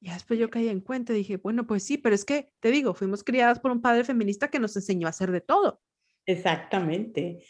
Y 0.00 0.10
después 0.10 0.40
yo 0.40 0.50
caí 0.50 0.68
en 0.68 0.80
cuenta 0.80 1.12
y 1.12 1.18
dije, 1.18 1.36
bueno, 1.36 1.64
pues 1.64 1.84
sí, 1.84 1.98
pero 1.98 2.16
es 2.16 2.24
que, 2.24 2.50
te 2.58 2.72
digo, 2.72 2.94
fuimos 2.94 3.22
criadas 3.22 3.60
por 3.60 3.70
un 3.70 3.80
padre 3.80 4.02
feminista 4.02 4.48
que 4.48 4.58
nos 4.58 4.74
enseñó 4.74 5.06
a 5.06 5.10
hacer 5.10 5.30
de 5.30 5.40
todo. 5.40 5.80
Exactamente. 6.26 7.44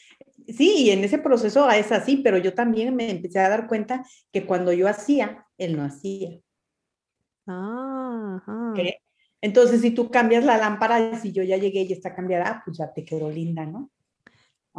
Sí, 0.48 0.84
y 0.84 0.90
en 0.90 1.04
ese 1.04 1.18
proceso 1.18 1.70
es 1.70 1.92
así, 1.92 2.18
pero 2.18 2.38
yo 2.38 2.54
también 2.54 2.94
me 2.94 3.10
empecé 3.10 3.38
a 3.40 3.48
dar 3.48 3.66
cuenta 3.66 4.04
que 4.32 4.46
cuando 4.46 4.72
yo 4.72 4.88
hacía, 4.88 5.46
él 5.58 5.76
no 5.76 5.84
hacía. 5.84 6.38
Ah, 7.46 8.40
Entonces, 9.40 9.80
si 9.80 9.90
tú 9.90 10.10
cambias 10.10 10.44
la 10.44 10.58
lámpara, 10.58 11.18
si 11.18 11.32
yo 11.32 11.42
ya 11.42 11.56
llegué 11.56 11.82
y 11.82 11.92
está 11.92 12.14
cambiada, 12.14 12.62
pues 12.64 12.78
ya 12.78 12.92
te 12.92 13.04
quedó 13.04 13.30
linda, 13.30 13.66
¿no? 13.66 13.90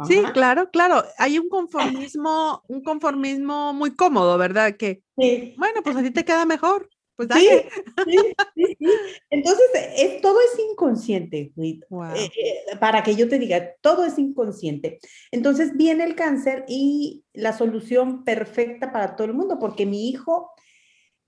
Sí, 0.08 0.22
claro, 0.32 0.70
claro. 0.70 1.04
Hay 1.18 1.38
un 1.38 1.48
conformismo, 1.48 2.62
un 2.66 2.82
conformismo 2.82 3.72
muy 3.72 3.94
cómodo, 3.94 4.36
¿verdad? 4.38 4.76
Que, 4.76 5.02
bueno, 5.16 5.82
pues 5.84 5.96
a 5.96 6.02
ti 6.02 6.10
te 6.10 6.24
queda 6.24 6.44
mejor. 6.44 6.88
Pues 7.16 7.28
sí, 7.32 7.48
sí, 8.04 8.18
sí, 8.56 8.88
Entonces, 9.30 9.66
es, 9.96 10.20
todo 10.20 10.36
es 10.40 10.58
inconsciente, 10.84 11.52
eh, 11.56 11.80
eh, 11.88 12.76
para 12.78 13.02
que 13.02 13.14
yo 13.16 13.28
te 13.28 13.38
diga, 13.38 13.74
todo 13.80 14.04
es 14.04 14.18
inconsciente. 14.18 14.98
Entonces 15.30 15.76
viene 15.76 16.04
el 16.04 16.14
cáncer 16.14 16.64
y 16.68 17.24
la 17.32 17.52
solución 17.52 18.24
perfecta 18.24 18.92
para 18.92 19.16
todo 19.16 19.26
el 19.26 19.34
mundo, 19.34 19.58
porque 19.58 19.86
mi 19.86 20.08
hijo 20.08 20.50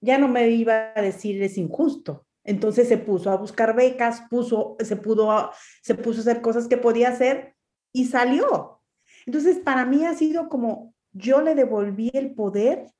ya 0.01 0.19
no 0.19 0.29
me 0.29 0.49
iba 0.51 0.93
a 0.95 1.03
decir 1.03 1.43
es 1.43 1.57
injusto. 1.57 2.27
Entonces 2.45 2.89
se 2.89 2.99
puso 2.99 3.31
a 3.31 3.37
buscar 3.37 3.75
becas, 3.75 4.23
puso, 4.31 4.77
se, 4.81 4.97
pudo, 4.97 5.51
se 5.83 5.95
puso 5.95 6.21
a 6.21 6.23
hacer 6.23 6.41
cosas 6.41 6.69
que 6.69 6.77
podía 6.77 7.09
hacer 7.09 7.57
y 7.93 8.05
salió. 8.05 8.83
Entonces, 9.25 9.59
para 9.59 9.85
mí 9.85 10.05
ha 10.05 10.15
sido 10.15 10.49
como 10.49 10.95
yo 11.13 11.41
le 11.41 11.55
devolví 11.55 12.11
el 12.13 12.35
poder 12.35 12.93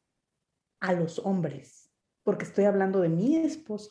a 0.81 0.93
los 0.95 1.21
hombres, 1.21 1.93
porque 2.25 2.45
estoy 2.45 2.65
hablando 2.65 3.01
de 3.01 3.09
mi 3.09 3.37
esposo 3.37 3.91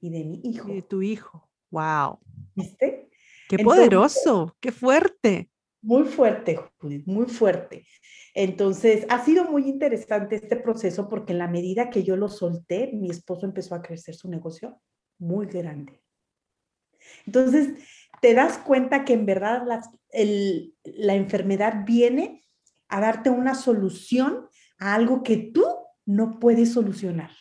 y 0.00 0.10
de 0.10 0.24
mi 0.24 0.40
hijo. 0.44 0.70
Y 0.70 0.76
de 0.76 0.82
tu 0.82 1.02
hijo. 1.02 1.50
Wow. 1.74 2.20
¿Viste? 2.54 3.10
Qué 3.48 3.58
poderoso, 3.58 4.56
qué 4.60 4.70
fuerte. 4.70 5.50
Muy 5.82 6.04
fuerte, 6.04 6.58
Judith, 6.78 7.04
muy 7.06 7.26
fuerte. 7.26 7.84
Entonces, 8.32 9.04
ha 9.10 9.24
sido 9.24 9.44
muy 9.44 9.68
interesante 9.68 10.36
este 10.36 10.56
proceso 10.56 11.08
porque 11.08 11.32
en 11.32 11.40
la 11.40 11.48
medida 11.48 11.90
que 11.90 12.04
yo 12.04 12.16
lo 12.16 12.28
solté, 12.28 12.92
mi 12.92 13.10
esposo 13.10 13.44
empezó 13.44 13.74
a 13.74 13.82
crecer 13.82 14.14
su 14.14 14.30
negocio 14.30 14.80
muy 15.18 15.46
grande. 15.46 16.00
Entonces, 17.26 17.70
te 18.22 18.34
das 18.34 18.58
cuenta 18.58 19.04
que 19.04 19.14
en 19.14 19.26
verdad 19.26 19.64
la, 19.66 19.82
la 20.84 21.14
enfermedad 21.14 21.84
viene 21.84 22.44
a 22.88 23.00
darte 23.00 23.30
una 23.30 23.56
solución 23.56 24.48
a 24.78 24.94
algo 24.94 25.24
que 25.24 25.36
tú 25.36 25.64
no 26.06 26.38
puedes 26.38 26.72
solucionar. 26.72 27.32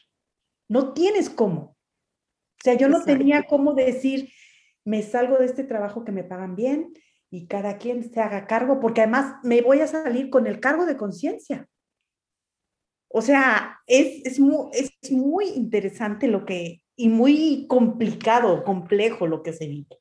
No 0.68 0.94
tienes 0.94 1.30
cómo. 1.30 1.73
O 2.64 2.66
sea, 2.66 2.76
yo 2.76 2.88
no 2.88 3.04
tenía 3.04 3.44
cómo 3.44 3.74
decir, 3.74 4.32
me 4.86 5.02
salgo 5.04 5.38
de 5.38 5.48
este 5.48 5.66
trabajo 5.66 6.06
que 6.06 6.14
me 6.14 6.24
pagan 6.24 6.56
bien, 6.56 6.94
y 7.30 7.46
cada 7.46 7.78
quien 7.78 8.10
se 8.10 8.22
haga 8.22 8.48
cargo, 8.48 8.80
porque 8.80 9.02
además 9.02 9.36
me 9.44 9.62
voy 9.62 9.82
a 9.82 9.88
salir 9.88 10.30
con 10.30 10.48
el 10.48 10.62
cargo 10.62 10.86
de 10.86 10.96
conciencia. 10.96 11.68
O 13.10 13.22
sea, 13.22 13.82
es, 13.86 14.26
es, 14.26 14.40
muy, 14.40 14.70
es 14.72 15.12
muy 15.12 15.50
interesante 15.50 16.28
lo 16.28 16.46
que, 16.46 16.84
y 16.96 17.10
muy 17.10 17.68
complicado, 17.68 18.64
complejo 18.64 19.28
lo 19.28 19.44
que 19.44 19.52
se 19.52 19.68
vive. 19.68 20.00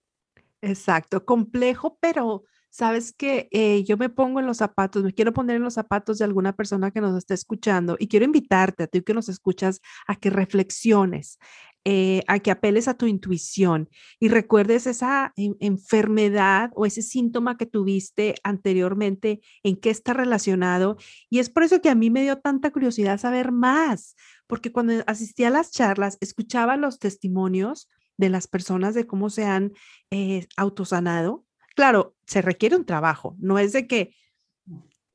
Exacto, 0.61 1.25
complejo, 1.25 1.99
pero 2.01 2.45
sabes 2.71 3.13
que 3.13 3.49
eh, 3.51 3.83
yo 3.83 3.97
me 3.97 4.09
pongo 4.09 4.39
en 4.39 4.47
los 4.47 4.59
zapatos, 4.59 5.03
me 5.03 5.13
quiero 5.13 5.33
poner 5.33 5.57
en 5.57 5.63
los 5.63 5.75
zapatos 5.75 6.19
de 6.19 6.25
alguna 6.25 6.55
persona 6.55 6.93
que 6.93 7.01
nos 7.01 7.17
esté 7.17 7.35
escuchando 7.35 7.97
y 7.99 8.09
quiero 8.09 8.25
invitarte 8.25 8.85
a 8.85 8.87
ti 8.87 9.03
que 9.03 9.15
nos 9.15 9.29
escuchas 9.29 9.81
a 10.07 10.17
que 10.17 10.31
reflexiones 10.31 11.39
eh, 11.85 12.23
a 12.29 12.39
que 12.39 12.53
apeles 12.53 12.87
a 12.87 12.95
tu 12.95 13.07
intuición 13.07 13.91
y 14.21 14.29
recuerdes 14.29 14.87
esa 14.87 15.33
enfermedad 15.37 16.71
o 16.77 16.87
ese 16.87 17.03
síntoma 17.03 17.57
que 17.57 17.67
tuviste 17.67 18.37
anteriormente, 18.45 19.41
en 19.65 19.75
qué 19.75 19.91
está 19.91 20.13
relacionado. 20.13 20.97
Y 21.29 21.41
es 21.41 21.51
por 21.51 21.65
eso 21.65 21.81
que 21.81 21.91
a 21.91 21.97
mí 21.97 22.09
me 22.09 22.23
dio 22.23 22.39
tanta 22.39 22.71
curiosidad 22.71 23.19
saber 23.19 23.51
más, 23.51 24.15
porque 24.47 24.71
cuando 24.71 25.03
asistí 25.09 25.43
a 25.43 25.51
las 25.51 25.73
charlas, 25.73 26.19
escuchaba 26.21 26.77
los 26.77 27.01
testimonios 27.01 27.89
de 28.17 28.29
las 28.29 28.47
personas 28.47 28.95
de 28.95 29.09
cómo 29.09 29.29
se 29.29 29.45
han 29.45 29.73
eh, 30.13 30.47
autosanado. 30.57 31.45
Claro, 31.75 32.15
se 32.27 32.43
requiere 32.43 32.77
un 32.77 32.87
trabajo, 32.87 33.35
no 33.41 33.59
es 33.59 33.73
de 33.73 33.89
que... 33.89 34.15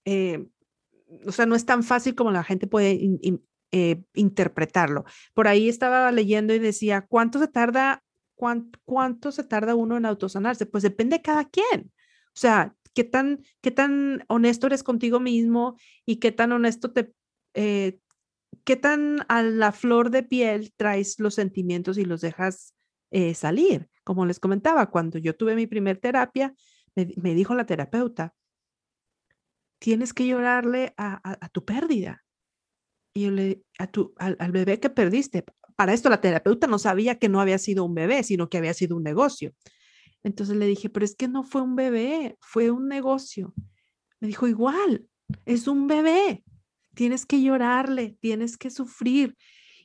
Eh, 0.04 0.48
o 1.26 1.32
sea, 1.32 1.46
no 1.46 1.56
es 1.56 1.66
tan 1.66 1.84
fácil 1.84 2.16
como 2.16 2.32
la 2.32 2.44
gente 2.44 2.68
puede 2.68 3.00
eh, 3.72 4.02
interpretarlo. 4.14 5.04
Por 5.34 5.48
ahí 5.48 5.68
estaba 5.68 6.12
leyendo 6.12 6.54
y 6.54 6.60
decía, 6.60 7.06
¿cuánto 7.08 7.38
se 7.40 7.48
tarda, 7.48 8.04
cuánto, 8.36 9.32
se 9.32 9.44
tarda 9.44 9.76
uno 9.76 9.98
en 9.98 10.06
autosanarse? 10.06 10.66
Pues 10.66 10.84
depende 10.84 11.18
de 11.18 11.22
cada 11.22 11.46
quien. 11.46 11.92
O 12.28 12.40
sea, 12.40 12.76
qué 12.94 13.04
tan, 13.04 13.44
qué 13.62 13.72
tan 13.72 14.24
honesto 14.30 14.68
eres 14.68 14.84
contigo 14.84 15.20
mismo 15.20 15.78
y 16.06 16.18
qué 16.18 16.32
tan 16.32 16.54
honesto 16.54 16.94
te, 16.94 17.12
eh, 17.56 18.00
qué 18.64 18.78
tan 18.78 19.26
a 19.28 19.42
la 19.44 19.74
flor 19.74 20.12
de 20.12 20.24
piel 20.24 20.74
traes 20.78 21.20
los 21.20 21.36
sentimientos 21.36 21.98
y 21.98 22.06
los 22.06 22.22
dejas 22.22 22.74
eh, 23.12 23.34
salir. 23.34 23.90
Como 24.06 24.26
les 24.26 24.40
comentaba, 24.40 24.90
cuando 24.90 25.18
yo 25.18 25.36
tuve 25.36 25.56
mi 25.56 25.68
primer 25.68 25.98
terapia, 25.98 26.56
me, 26.96 27.36
dijo 27.36 27.54
la 27.54 27.66
terapeuta, 27.66 28.34
tienes 29.78 30.14
que 30.14 30.26
llorarle 30.26 30.94
a 30.98 31.50
tu 31.52 31.66
pérdida 31.66 32.27
y 33.18 33.22
yo 33.22 33.32
le, 33.32 33.64
a 33.80 33.88
tu, 33.88 34.14
al, 34.18 34.52
bebé 34.52 34.80
que 34.80 34.92
perdiste, 34.92 35.44
para 35.76 35.94
esto 35.94 36.08
la 36.10 36.22
terapeuta 36.22 36.68
no 36.68 36.78
sabía 36.78 37.18
que 37.18 37.30
no 37.30 37.42
había 37.42 37.58
sido 37.58 37.84
un 37.84 37.96
bebé, 37.96 38.22
sino 38.22 38.48
que 38.48 38.60
había 38.60 38.76
sido 38.76 38.96
un 38.96 39.04
negocio. 39.04 39.54
Entonces 40.24 40.56
le 40.56 40.68
dije, 40.68 40.90
pero 40.90 41.04
es 41.04 41.16
que 41.16 41.28
no 41.28 41.44
fue 41.44 41.62
un 41.62 41.76
bebé, 41.76 42.38
fue 42.40 42.70
un 42.70 42.88
negocio. 42.88 43.56
Me 44.20 44.28
dijo, 44.28 44.48
igual, 44.48 45.08
es 45.46 45.68
un 45.68 45.88
bebé, 45.88 46.44
tienes 46.94 47.26
que 47.26 47.42
llorarle, 47.42 48.18
tienes 48.20 48.56
que 48.56 48.70
sufrir. 48.70 49.36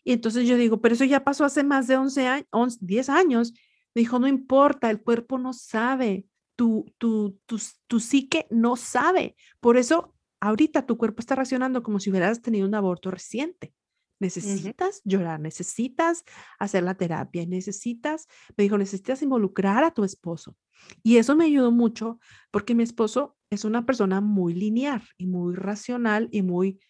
Y 0.04 0.12
entonces 0.12 0.46
yo 0.46 0.56
digo, 0.58 0.82
pero 0.82 0.94
eso 0.94 1.04
ya 1.04 1.24
pasó 1.24 1.46
hace 1.46 1.64
más 1.64 1.86
de 1.86 1.96
11 1.96 2.26
años, 2.26 2.78
10 2.80 3.08
años. 3.08 3.54
Me 3.94 4.00
dijo, 4.00 4.18
no 4.18 4.28
importa, 4.28 4.90
el 4.90 5.00
cuerpo 5.00 5.38
no 5.38 5.54
sabe, 5.54 6.26
tu, 6.54 6.84
tu, 6.98 7.38
tu, 7.46 7.58
tu 7.86 7.98
psique 7.98 8.46
no 8.50 8.76
sabe. 8.76 9.36
Por 9.60 9.78
eso 9.78 10.11
ahorita 10.42 10.86
tu 10.86 10.98
cuerpo 10.98 11.20
está 11.20 11.36
reaccionando 11.36 11.84
como 11.84 12.00
si 12.00 12.10
hubieras 12.10 12.42
tenido 12.42 12.66
un 12.66 12.74
aborto 12.74 13.12
reciente. 13.12 13.72
Necesitas 14.18 15.00
llorar, 15.04 15.40
necesitas 15.40 16.24
hacer 16.58 16.82
la 16.82 16.94
terapia, 16.94 17.46
necesitas, 17.46 18.26
me 18.56 18.64
dijo, 18.64 18.76
necesitas 18.76 19.22
involucrar 19.22 19.84
a 19.84 19.92
tu 19.92 20.04
esposo. 20.04 20.56
Y 21.02 21.16
eso 21.16 21.36
me 21.36 21.44
ayudó 21.44 21.70
mucho 21.70 22.18
porque 22.50 22.74
mi 22.74 22.82
esposo 22.82 23.36
es 23.50 23.64
una 23.64 23.86
persona 23.86 24.20
muy 24.20 24.54
lineal 24.54 25.02
y 25.16 25.26
muy 25.26 25.54
racional 25.54 26.28
y 26.32 26.42
muy, 26.42 26.80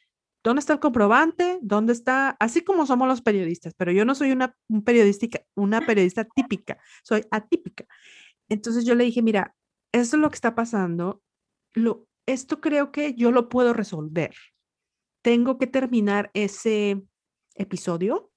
¿dónde 0.42 0.60
está 0.60 0.74
el 0.74 0.80
comprobante? 0.80 1.58
¿Dónde 1.60 1.92
está? 1.92 2.30
Así 2.40 2.62
como 2.62 2.86
somos 2.86 3.06
los 3.06 3.20
periodistas, 3.20 3.74
pero 3.74 3.92
yo 3.92 4.06
no 4.06 4.14
soy 4.14 4.32
una, 4.32 4.56
un 4.68 4.82
una 5.56 5.80
periodista 5.86 6.24
típica, 6.24 6.78
soy 7.02 7.22
atípica. 7.30 7.86
Entonces 8.48 8.86
yo 8.86 8.94
le 8.94 9.04
dije, 9.04 9.20
mira, 9.20 9.54
eso 9.92 10.16
es 10.16 10.22
lo 10.22 10.30
que 10.30 10.36
está 10.36 10.54
pasando. 10.54 11.22
Lo, 11.74 12.06
esto 12.26 12.60
creo 12.60 12.92
que 12.92 13.14
yo 13.14 13.32
lo 13.32 13.48
puedo 13.48 13.72
resolver. 13.72 14.34
Tengo 15.22 15.58
que 15.58 15.66
terminar 15.66 16.30
ese 16.34 17.02
episodio, 17.54 18.32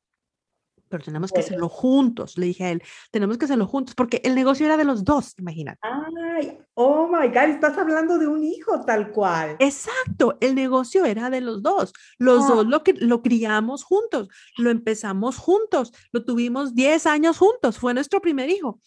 pero 0.88 1.04
tenemos 1.04 1.32
que 1.32 1.40
hacerlo 1.40 1.68
juntos, 1.68 2.38
le 2.38 2.46
dije 2.46 2.64
a 2.64 2.72
él, 2.72 2.84
tenemos 3.12 3.38
que 3.38 3.46
hacerlo 3.46 3.68
juntos, 3.68 3.96
porque 3.96 4.22
el 4.24 4.36
negocio 4.36 4.66
era 4.66 4.78
de 4.78 4.84
los 4.84 5.04
dos, 5.04 5.34
imagínate. 5.40 5.80
Ay, 5.82 6.60
oh 6.76 7.08
my 7.08 7.28
God, 7.28 7.50
estás 7.50 7.78
hablando 7.78 8.18
de 8.18 8.28
un 8.28 8.44
hijo 8.44 8.82
tal 8.86 9.12
cual. 9.12 9.56
Exacto, 9.60 10.38
el 10.42 10.54
negocio 10.54 11.06
era 11.06 11.30
de 11.30 11.42
los 11.42 11.64
dos, 11.64 11.92
los 12.18 12.44
ah. 12.46 12.48
dos 12.48 12.68
lo, 12.68 12.84
lo 13.00 13.22
criamos 13.22 13.84
juntos, 13.84 14.30
lo 14.58 14.70
empezamos 14.70 15.38
juntos, 15.38 15.92
lo 16.12 16.24
tuvimos 16.24 16.76
10 16.76 17.08
años 17.08 17.38
juntos, 17.38 17.80
fue 17.80 17.94
nuestro 17.94 18.22
primer 18.22 18.50
hijo. 18.50 18.80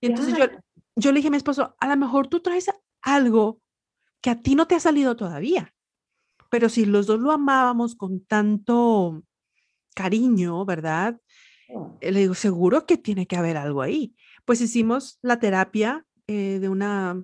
Y 0.00 0.08
entonces 0.08 0.36
yo, 0.36 0.44
yo 0.94 1.10
le 1.10 1.18
dije 1.18 1.28
a 1.28 1.30
mi 1.30 1.38
esposo, 1.38 1.74
a 1.80 1.88
lo 1.88 1.96
mejor 1.96 2.28
tú 2.28 2.40
traes 2.40 2.70
algo 3.00 3.60
que 4.26 4.30
a 4.30 4.42
ti 4.42 4.56
no 4.56 4.66
te 4.66 4.74
ha 4.74 4.80
salido 4.80 5.14
todavía. 5.14 5.72
Pero 6.50 6.68
si 6.68 6.84
los 6.84 7.06
dos 7.06 7.20
lo 7.20 7.30
amábamos 7.30 7.94
con 7.94 8.24
tanto 8.24 9.22
cariño, 9.94 10.64
¿verdad? 10.64 11.20
Oh. 11.68 11.96
Eh, 12.00 12.10
le 12.10 12.20
digo, 12.22 12.34
seguro 12.34 12.86
que 12.86 12.98
tiene 12.98 13.28
que 13.28 13.36
haber 13.36 13.56
algo 13.56 13.82
ahí. 13.82 14.16
Pues 14.44 14.60
hicimos 14.60 15.20
la 15.22 15.38
terapia 15.38 16.04
eh, 16.26 16.58
de 16.58 16.68
una, 16.68 17.22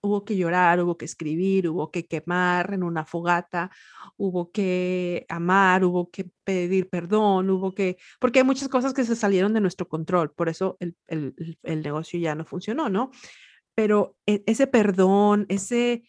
hubo 0.00 0.24
que 0.24 0.36
llorar, 0.36 0.82
hubo 0.82 0.98
que 0.98 1.04
escribir, 1.04 1.68
hubo 1.68 1.92
que 1.92 2.04
quemar 2.04 2.74
en 2.74 2.82
una 2.82 3.04
fogata, 3.04 3.70
hubo 4.16 4.50
que 4.50 5.26
amar, 5.28 5.84
hubo 5.84 6.10
que 6.10 6.28
pedir 6.42 6.88
perdón, 6.88 7.48
hubo 7.48 7.76
que, 7.76 7.96
porque 8.18 8.40
hay 8.40 8.44
muchas 8.44 8.68
cosas 8.68 8.92
que 8.92 9.04
se 9.04 9.14
salieron 9.14 9.54
de 9.54 9.60
nuestro 9.60 9.86
control, 9.86 10.32
por 10.32 10.48
eso 10.48 10.76
el, 10.80 10.96
el, 11.06 11.56
el 11.62 11.82
negocio 11.82 12.18
ya 12.18 12.34
no 12.34 12.44
funcionó, 12.44 12.88
¿no? 12.88 13.12
Pero 13.76 14.16
e, 14.26 14.42
ese 14.46 14.66
perdón, 14.66 15.46
ese, 15.48 16.02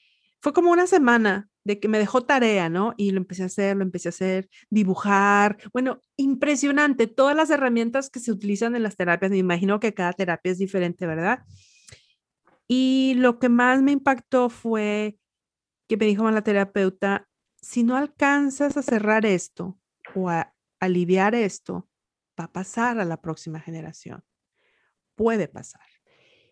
fue 0.45 0.53
como 0.53 0.69
una 0.69 0.85
semana 0.85 1.49
de 1.63 1.79
que 1.79 1.87
me 1.87 1.97
dejó 1.97 2.21
tarea, 2.21 2.69
¿no? 2.69 2.93
Y 2.97 3.09
lo 3.09 3.17
empecé 3.17 3.41
a 3.41 3.47
hacer, 3.47 3.75
lo 3.75 3.81
empecé 3.81 4.09
a 4.09 4.11
hacer, 4.11 4.47
dibujar. 4.69 5.57
Bueno, 5.73 5.99
impresionante. 6.17 7.07
Todas 7.07 7.35
las 7.35 7.49
herramientas 7.49 8.11
que 8.11 8.19
se 8.19 8.31
utilizan 8.31 8.75
en 8.75 8.83
las 8.83 8.95
terapias, 8.95 9.31
me 9.31 9.39
imagino 9.39 9.79
que 9.79 9.95
cada 9.95 10.13
terapia 10.13 10.51
es 10.51 10.59
diferente, 10.59 11.07
¿verdad? 11.07 11.39
Y 12.67 13.15
lo 13.15 13.39
que 13.39 13.49
más 13.49 13.81
me 13.81 13.91
impactó 13.91 14.51
fue 14.51 15.17
que 15.89 15.97
me 15.97 16.05
dijo 16.05 16.29
la 16.29 16.43
terapeuta, 16.43 17.27
si 17.59 17.81
no 17.81 17.97
alcanzas 17.97 18.77
a 18.77 18.83
cerrar 18.83 19.25
esto 19.25 19.79
o 20.13 20.29
a 20.29 20.53
aliviar 20.79 21.33
esto, 21.33 21.89
va 22.39 22.43
a 22.43 22.53
pasar 22.53 22.99
a 22.99 23.05
la 23.05 23.19
próxima 23.19 23.59
generación. 23.59 24.23
Puede 25.15 25.47
pasar. 25.47 25.87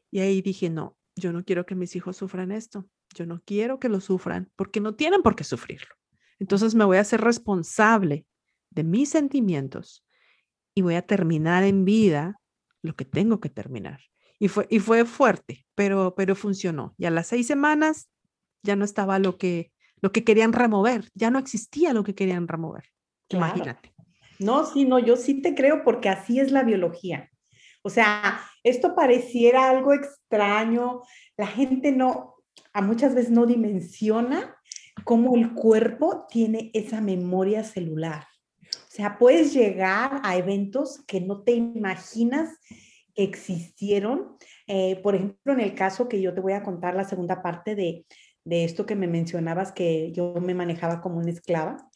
Y 0.10 0.22
ahí 0.22 0.42
dije, 0.42 0.72
no, 0.72 0.98
yo 1.16 1.32
no 1.32 1.46
quiero 1.46 1.68
que 1.68 1.76
mis 1.76 1.96
hijos 1.96 2.18
sufran 2.18 2.52
esto. 2.52 2.90
Yo 3.14 3.26
no 3.26 3.42
quiero 3.46 3.80
que 3.80 3.90
lo 3.90 4.02
sufran 4.02 4.52
porque 4.56 4.80
no 4.80 4.96
tienen 4.96 5.22
por 5.22 5.36
qué 5.36 5.44
sufrirlo. 5.44 5.96
Entonces 6.40 6.76
me 6.76 6.86
voy 6.86 6.98
a 6.98 7.02
hacer 7.02 7.22
responsable 7.22 8.26
de 8.70 8.84
mis 8.84 9.10
sentimientos 9.10 10.06
y 10.74 10.82
voy 10.82 10.96
a 10.96 11.06
terminar 11.06 11.64
en 11.64 11.86
vida 11.86 12.40
lo 12.82 12.96
que 12.96 13.06
tengo 13.06 13.40
que 13.40 13.50
terminar. 13.50 14.02
Y 14.40 14.48
fue, 14.48 14.68
y 14.70 14.80
fue 14.80 15.06
fuerte, 15.06 15.66
pero, 15.76 16.16
pero 16.16 16.36
funcionó. 16.36 16.96
Y 16.98 17.06
a 17.06 17.12
las 17.12 17.28
seis 17.28 17.48
semanas 17.48 18.10
ya 18.64 18.76
no 18.76 18.84
estaba 18.84 19.20
lo 19.20 19.38
que, 19.38 19.72
lo 20.02 20.12
que 20.12 20.24
querían 20.24 20.54
remover, 20.54 21.10
ya 21.14 21.30
no 21.30 21.40
existía 21.40 21.94
lo 21.94 22.04
que 22.04 22.16
querían 22.16 22.48
remover. 22.48 22.86
Imagínate. 23.30 23.94
No, 24.40 24.66
sí, 24.66 24.86
no, 24.86 25.00
yo 25.00 25.16
sí 25.16 25.42
te 25.42 25.56
creo 25.56 25.84
porque 25.84 26.10
así 26.10 26.40
es 26.40 26.52
la 26.52 26.64
biología. 26.64 27.30
O 27.84 27.90
sea, 27.90 28.42
esto 28.64 28.96
pareciera 28.96 29.70
algo 29.70 29.94
extraño, 29.94 31.02
la 31.38 31.48
gente 31.48 31.92
no, 31.92 32.36
a 32.74 32.82
muchas 32.82 33.16
veces 33.16 33.32
no 33.32 33.46
dimensiona 33.46 34.56
cómo 35.04 35.36
el 35.36 35.54
cuerpo 35.54 36.26
tiene 36.30 36.72
esa 36.74 37.02
memoria 37.02 37.64
celular. 37.64 38.26
O 38.62 38.96
sea, 38.96 39.18
puedes 39.18 39.54
llegar 39.54 40.22
a 40.24 40.38
eventos 40.38 41.04
que 41.06 41.22
no 41.22 41.42
te 41.42 41.54
imaginas 41.54 42.50
que 43.14 43.24
existieron. 43.24 44.38
Eh, 44.68 45.00
por 45.02 45.16
ejemplo, 45.16 45.54
en 45.54 45.60
el 45.60 45.76
caso 45.76 46.08
que 46.08 46.22
yo 46.22 46.34
te 46.34 46.42
voy 46.42 46.54
a 46.54 46.64
contar 46.64 46.96
la 46.96 47.04
segunda 47.04 47.42
parte 47.42 47.76
de, 47.76 48.06
de 48.44 48.64
esto 48.64 48.86
que 48.86 48.96
me 48.96 49.08
mencionabas, 49.08 49.72
que 49.72 50.12
yo 50.12 50.36
me 50.36 50.54
manejaba 50.54 51.02
como 51.02 51.18
una 51.18 51.32
esclava. 51.32 51.90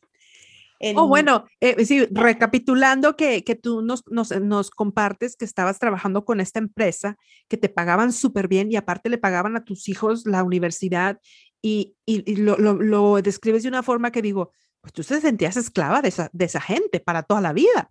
Oh, 0.96 1.08
bueno, 1.08 1.46
eh, 1.60 1.86
sí, 1.86 2.06
recapitulando 2.12 3.16
que, 3.16 3.44
que 3.44 3.56
tú 3.56 3.82
nos, 3.82 4.04
nos, 4.08 4.32
nos, 4.40 4.70
compartes 4.70 5.36
que 5.36 5.46
estabas 5.46 5.80
trabajando 5.80 6.24
con 6.24 6.40
esta 6.40 6.60
empresa, 6.60 7.18
que 7.48 7.58
te 7.58 7.70
pagaban 7.70 8.14
súper 8.14 8.48
bien 8.48 8.72
y 8.72 8.76
aparte 8.76 9.10
le 9.10 9.18
pagaban 9.18 9.56
a 9.58 9.64
tus 9.64 9.90
hijos 9.90 10.26
la 10.28 10.44
universidad 10.44 11.20
y, 11.62 11.96
y, 12.06 12.36
lo, 12.36 12.58
lo, 12.58 12.74
lo, 12.76 13.22
describes 13.22 13.64
de 13.64 13.70
una 13.70 13.82
forma 13.82 14.12
que 14.12 14.22
digo, 14.22 14.52
pues 14.82 14.94
tú 14.94 15.04
te 15.04 15.20
sentías 15.20 15.58
esclava 15.58 16.02
de 16.02 16.10
esa, 16.10 16.30
de 16.32 16.46
esa 16.46 16.62
gente 16.62 17.00
para 17.00 17.24
toda 17.24 17.42
la 17.42 17.54
vida. 17.54 17.90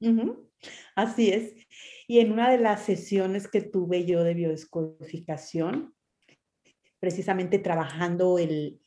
Uh 0.00 0.08
-huh. 0.08 0.48
Así 0.96 1.30
es. 1.30 1.54
Y 2.08 2.18
en 2.18 2.32
una 2.32 2.50
de 2.50 2.58
las 2.58 2.84
sesiones 2.84 3.48
que 3.48 3.60
tuve 3.60 4.04
yo 4.04 4.24
de 4.24 4.34
biodescodificación, 4.34 5.94
precisamente 6.98 7.58
trabajando 7.58 8.38
el, 8.38 8.80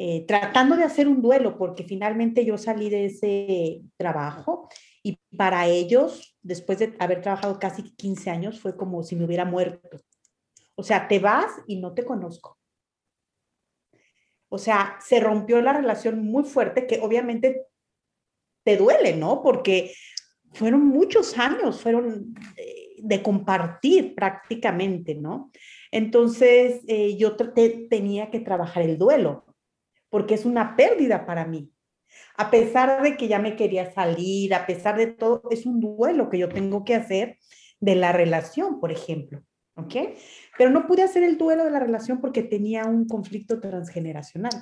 eh, 0.00 0.24
tratando 0.26 0.76
de 0.76 0.84
hacer 0.84 1.08
un 1.08 1.20
duelo, 1.20 1.58
porque 1.58 1.82
finalmente 1.82 2.44
yo 2.44 2.56
salí 2.56 2.88
de 2.88 3.06
ese 3.06 3.82
trabajo 3.96 4.68
y 5.02 5.18
para 5.36 5.66
ellos, 5.66 6.38
después 6.40 6.78
de 6.78 6.94
haber 6.98 7.20
trabajado 7.20 7.58
casi 7.58 7.82
15 7.96 8.30
años, 8.30 8.60
fue 8.60 8.76
como 8.76 9.02
si 9.02 9.16
me 9.16 9.24
hubiera 9.24 9.44
muerto. 9.44 10.00
O 10.76 10.82
sea, 10.82 11.08
te 11.08 11.18
vas 11.18 11.50
y 11.66 11.80
no 11.80 11.94
te 11.94 12.04
conozco. 12.04 12.58
O 14.48 14.58
sea, 14.58 14.96
se 15.00 15.20
rompió 15.20 15.60
la 15.60 15.72
relación 15.72 16.24
muy 16.24 16.44
fuerte 16.44 16.86
que 16.86 17.00
obviamente 17.00 17.66
te 18.64 18.76
duele, 18.76 19.16
¿no? 19.16 19.42
Porque 19.42 19.92
fueron 20.52 20.86
muchos 20.86 21.36
años, 21.36 21.82
fueron 21.82 22.32
de, 22.32 22.96
de 23.02 23.22
compartir 23.22 24.14
prácticamente, 24.14 25.14
¿no? 25.14 25.50
Entonces, 25.90 26.82
eh, 26.86 27.16
yo 27.16 27.36
te, 27.36 27.86
tenía 27.88 28.30
que 28.30 28.40
trabajar 28.40 28.82
el 28.82 28.98
duelo, 28.98 29.44
porque 30.10 30.34
es 30.34 30.44
una 30.44 30.76
pérdida 30.76 31.26
para 31.26 31.44
mí. 31.44 31.72
A 32.36 32.50
pesar 32.50 33.02
de 33.02 33.16
que 33.16 33.28
ya 33.28 33.38
me 33.38 33.56
quería 33.56 33.92
salir, 33.92 34.54
a 34.54 34.66
pesar 34.66 34.96
de 34.96 35.08
todo, 35.08 35.42
es 35.50 35.66
un 35.66 35.80
duelo 35.80 36.30
que 36.30 36.38
yo 36.38 36.48
tengo 36.48 36.84
que 36.84 36.94
hacer 36.94 37.38
de 37.80 37.94
la 37.94 38.12
relación, 38.12 38.80
por 38.80 38.92
ejemplo. 38.92 39.42
¿Ok? 39.74 39.94
Pero 40.56 40.70
no 40.70 40.88
pude 40.88 41.02
hacer 41.02 41.22
el 41.22 41.38
duelo 41.38 41.64
de 41.64 41.70
la 41.70 41.78
relación 41.78 42.20
porque 42.20 42.42
tenía 42.42 42.84
un 42.84 43.06
conflicto 43.06 43.60
transgeneracional. 43.60 44.52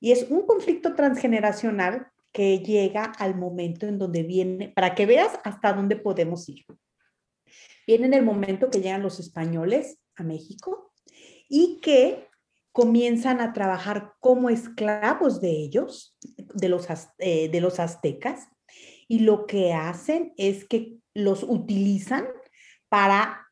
Y 0.00 0.12
es 0.12 0.28
un 0.28 0.44
conflicto 0.44 0.94
transgeneracional 0.94 2.08
que 2.32 2.58
llega 2.58 3.04
al 3.04 3.36
momento 3.36 3.86
en 3.86 3.98
donde 3.98 4.22
viene, 4.22 4.68
para 4.70 4.94
que 4.94 5.06
veas 5.06 5.38
hasta 5.44 5.72
dónde 5.72 5.96
podemos 5.96 6.48
ir. 6.48 6.64
Viene 7.86 8.06
en 8.06 8.14
el 8.14 8.24
momento 8.24 8.70
que 8.70 8.80
llegan 8.80 9.02
los 9.02 9.18
españoles 9.18 9.98
a 10.16 10.22
México 10.22 10.92
y 11.48 11.80
que 11.80 12.27
comienzan 12.78 13.40
a 13.40 13.52
trabajar 13.52 14.14
como 14.20 14.50
esclavos 14.50 15.40
de 15.40 15.50
ellos, 15.50 16.16
de 16.54 16.68
los, 16.68 16.86
eh, 17.18 17.48
de 17.48 17.60
los 17.60 17.80
aztecas, 17.80 18.46
y 19.08 19.18
lo 19.18 19.46
que 19.46 19.72
hacen 19.72 20.32
es 20.36 20.64
que 20.64 20.94
los 21.12 21.42
utilizan 21.42 22.28
para 22.88 23.48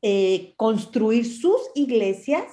eh, 0.00 0.54
construir 0.56 1.26
sus 1.26 1.60
iglesias 1.74 2.50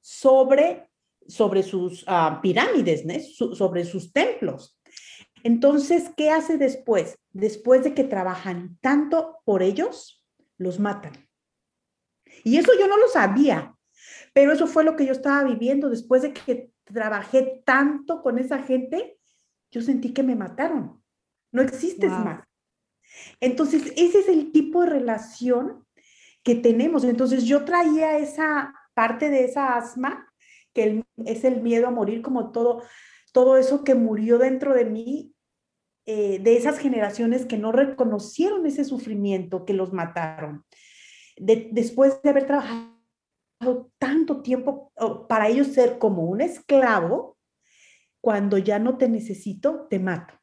sobre, 0.00 0.90
sobre 1.28 1.62
sus 1.62 2.02
uh, 2.08 2.40
pirámides, 2.42 3.06
¿no? 3.06 3.14
Sobre 3.54 3.84
sus 3.84 4.12
templos. 4.12 4.80
Entonces, 5.44 6.10
¿qué 6.16 6.30
hace 6.30 6.58
después? 6.58 7.20
Después 7.30 7.84
de 7.84 7.94
que 7.94 8.02
trabajan 8.02 8.78
tanto 8.80 9.36
por 9.44 9.62
ellos, 9.62 10.26
los 10.58 10.80
matan. 10.80 11.12
Y 12.42 12.56
eso 12.56 12.72
yo 12.76 12.88
no 12.88 12.96
lo 12.96 13.06
sabía, 13.06 13.76
pero 14.32 14.52
eso 14.52 14.66
fue 14.66 14.84
lo 14.84 14.96
que 14.96 15.06
yo 15.06 15.12
estaba 15.12 15.44
viviendo 15.44 15.88
después 15.90 16.22
de 16.22 16.32
que 16.32 16.70
trabajé 16.84 17.62
tanto 17.64 18.22
con 18.22 18.38
esa 18.38 18.62
gente, 18.62 19.18
yo 19.70 19.82
sentí 19.82 20.12
que 20.12 20.22
me 20.22 20.36
mataron. 20.36 21.02
No 21.52 21.62
existes 21.62 22.10
wow. 22.10 22.24
más. 22.24 22.44
Entonces, 23.40 23.92
ese 23.96 24.20
es 24.20 24.28
el 24.28 24.52
tipo 24.52 24.82
de 24.82 24.90
relación 24.90 25.86
que 26.42 26.54
tenemos. 26.54 27.04
Entonces, 27.04 27.44
yo 27.44 27.64
traía 27.64 28.18
esa 28.18 28.74
parte 28.94 29.30
de 29.30 29.44
esa 29.44 29.76
asma, 29.76 30.26
que 30.72 30.84
el, 30.84 31.04
es 31.24 31.44
el 31.44 31.60
miedo 31.62 31.88
a 31.88 31.90
morir, 31.90 32.22
como 32.22 32.52
todo, 32.52 32.82
todo 33.32 33.56
eso 33.56 33.82
que 33.82 33.94
murió 33.94 34.38
dentro 34.38 34.74
de 34.74 34.84
mí, 34.84 35.34
eh, 36.06 36.38
de 36.40 36.56
esas 36.56 36.78
generaciones 36.78 37.46
que 37.46 37.58
no 37.58 37.72
reconocieron 37.72 38.66
ese 38.66 38.84
sufrimiento, 38.84 39.64
que 39.64 39.74
los 39.74 39.92
mataron. 39.92 40.64
De, 41.36 41.68
después 41.72 42.20
de 42.22 42.30
haber 42.30 42.46
trabajado 43.60 43.92
tanto 43.98 44.42
tiempo 44.42 44.92
para 45.28 45.48
ellos 45.48 45.68
ser 45.68 45.98
como 45.98 46.24
un 46.24 46.40
esclavo, 46.40 47.38
cuando 48.20 48.58
ya 48.58 48.78
no 48.78 48.98
te 48.98 49.08
necesito, 49.08 49.86
te 49.88 49.98
mato. 49.98 50.34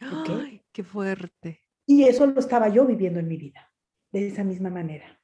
¿Okay? 0.00 0.40
Ay, 0.42 0.62
qué 0.72 0.82
fuerte. 0.82 1.62
Y 1.86 2.04
eso 2.04 2.26
lo 2.26 2.38
estaba 2.38 2.68
yo 2.68 2.86
viviendo 2.86 3.20
en 3.20 3.28
mi 3.28 3.36
vida, 3.36 3.70
de 4.12 4.28
esa 4.28 4.44
misma 4.44 4.70
manera. 4.70 5.20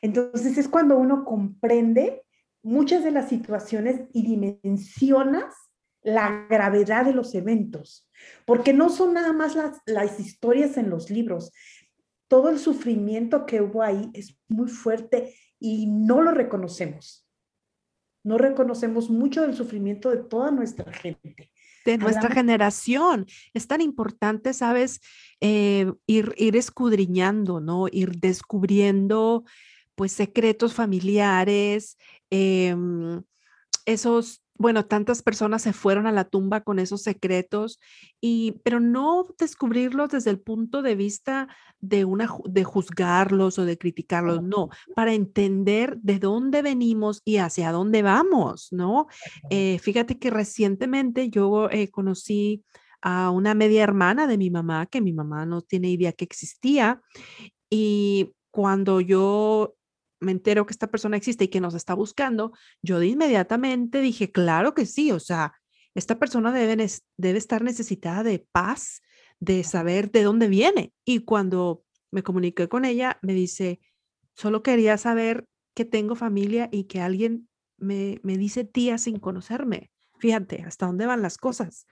Entonces 0.00 0.58
es 0.58 0.68
cuando 0.68 0.96
uno 0.96 1.24
comprende 1.24 2.22
muchas 2.62 3.04
de 3.04 3.10
las 3.10 3.28
situaciones 3.28 4.02
y 4.12 4.22
dimensionas 4.22 5.54
la 6.02 6.46
gravedad 6.50 7.04
de 7.06 7.14
los 7.14 7.34
eventos, 7.34 8.08
porque 8.44 8.72
no 8.72 8.90
son 8.90 9.14
nada 9.14 9.32
más 9.32 9.54
las, 9.54 9.80
las 9.86 10.20
historias 10.20 10.76
en 10.76 10.90
los 10.90 11.10
libros, 11.10 11.52
todo 12.28 12.50
el 12.50 12.58
sufrimiento 12.58 13.46
que 13.46 13.62
hubo 13.62 13.82
ahí 13.82 14.10
es 14.12 14.38
muy 14.48 14.68
fuerte 14.68 15.34
y 15.64 15.86
no 15.86 16.20
lo 16.20 16.30
reconocemos. 16.30 17.26
No 18.22 18.36
reconocemos 18.36 19.08
mucho 19.08 19.40
del 19.40 19.54
sufrimiento 19.54 20.10
de 20.10 20.18
toda 20.18 20.50
nuestra 20.50 20.92
gente. 20.92 21.50
De 21.86 21.96
nuestra 21.96 22.30
generación. 22.30 23.24
Es 23.54 23.66
tan 23.66 23.80
importante, 23.80 24.52
¿sabes? 24.52 25.00
Eh, 25.40 25.90
ir, 26.06 26.34
ir 26.36 26.56
escudriñando, 26.56 27.60
¿no? 27.60 27.86
Ir 27.90 28.20
descubriendo, 28.20 29.44
pues, 29.94 30.12
secretos 30.12 30.74
familiares, 30.74 31.96
eh, 32.30 32.76
esos 33.86 34.43
bueno, 34.56 34.86
tantas 34.86 35.22
personas 35.22 35.62
se 35.62 35.72
fueron 35.72 36.06
a 36.06 36.12
la 36.12 36.24
tumba 36.24 36.60
con 36.60 36.78
esos 36.78 37.02
secretos 37.02 37.80
y 38.20 38.60
pero 38.62 38.78
no 38.78 39.26
descubrirlos 39.38 40.10
desde 40.10 40.30
el 40.30 40.40
punto 40.40 40.80
de 40.82 40.94
vista 40.94 41.48
de 41.80 42.04
una 42.04 42.28
de 42.44 42.64
juzgarlos 42.64 43.58
o 43.58 43.64
de 43.64 43.76
criticarlos, 43.76 44.42
no, 44.42 44.68
para 44.94 45.12
entender 45.12 45.98
de 45.98 46.18
dónde 46.18 46.62
venimos 46.62 47.20
y 47.24 47.38
hacia 47.38 47.72
dónde 47.72 48.02
vamos, 48.02 48.68
¿no? 48.70 49.06
Eh, 49.50 49.78
fíjate 49.80 50.18
que 50.18 50.30
recientemente 50.30 51.28
yo 51.30 51.68
eh, 51.70 51.88
conocí 51.88 52.64
a 53.02 53.30
una 53.30 53.54
media 53.54 53.82
hermana 53.82 54.26
de 54.26 54.38
mi 54.38 54.50
mamá, 54.50 54.86
que 54.86 55.02
mi 55.02 55.12
mamá 55.12 55.44
no 55.44 55.60
tiene 55.60 55.90
idea 55.90 56.12
que 56.12 56.24
existía, 56.24 57.02
y 57.68 58.32
cuando 58.50 59.00
yo 59.00 59.74
me 60.24 60.32
entero 60.32 60.66
que 60.66 60.72
esta 60.72 60.90
persona 60.90 61.16
existe 61.16 61.44
y 61.44 61.48
que 61.48 61.60
nos 61.60 61.74
está 61.74 61.94
buscando, 61.94 62.52
yo 62.82 62.98
de 62.98 63.08
inmediatamente 63.08 64.00
dije, 64.00 64.32
claro 64.32 64.74
que 64.74 64.86
sí, 64.86 65.12
o 65.12 65.20
sea, 65.20 65.54
esta 65.94 66.18
persona 66.18 66.52
debe, 66.52 66.88
debe 67.16 67.38
estar 67.38 67.62
necesitada 67.62 68.22
de 68.22 68.46
paz, 68.50 69.02
de 69.40 69.62
saber 69.64 70.10
de 70.10 70.22
dónde 70.22 70.48
viene. 70.48 70.92
Y 71.04 71.20
cuando 71.20 71.84
me 72.10 72.22
comuniqué 72.22 72.68
con 72.68 72.84
ella, 72.84 73.18
me 73.22 73.32
dice, 73.32 73.80
solo 74.34 74.62
quería 74.62 74.98
saber 74.98 75.46
que 75.74 75.84
tengo 75.84 76.16
familia 76.16 76.68
y 76.72 76.84
que 76.84 77.00
alguien 77.00 77.48
me, 77.76 78.20
me 78.22 78.36
dice 78.36 78.64
tía 78.64 78.98
sin 78.98 79.18
conocerme. 79.18 79.90
Fíjate, 80.18 80.62
hasta 80.62 80.86
dónde 80.86 81.06
van 81.06 81.22
las 81.22 81.38
cosas. 81.38 81.86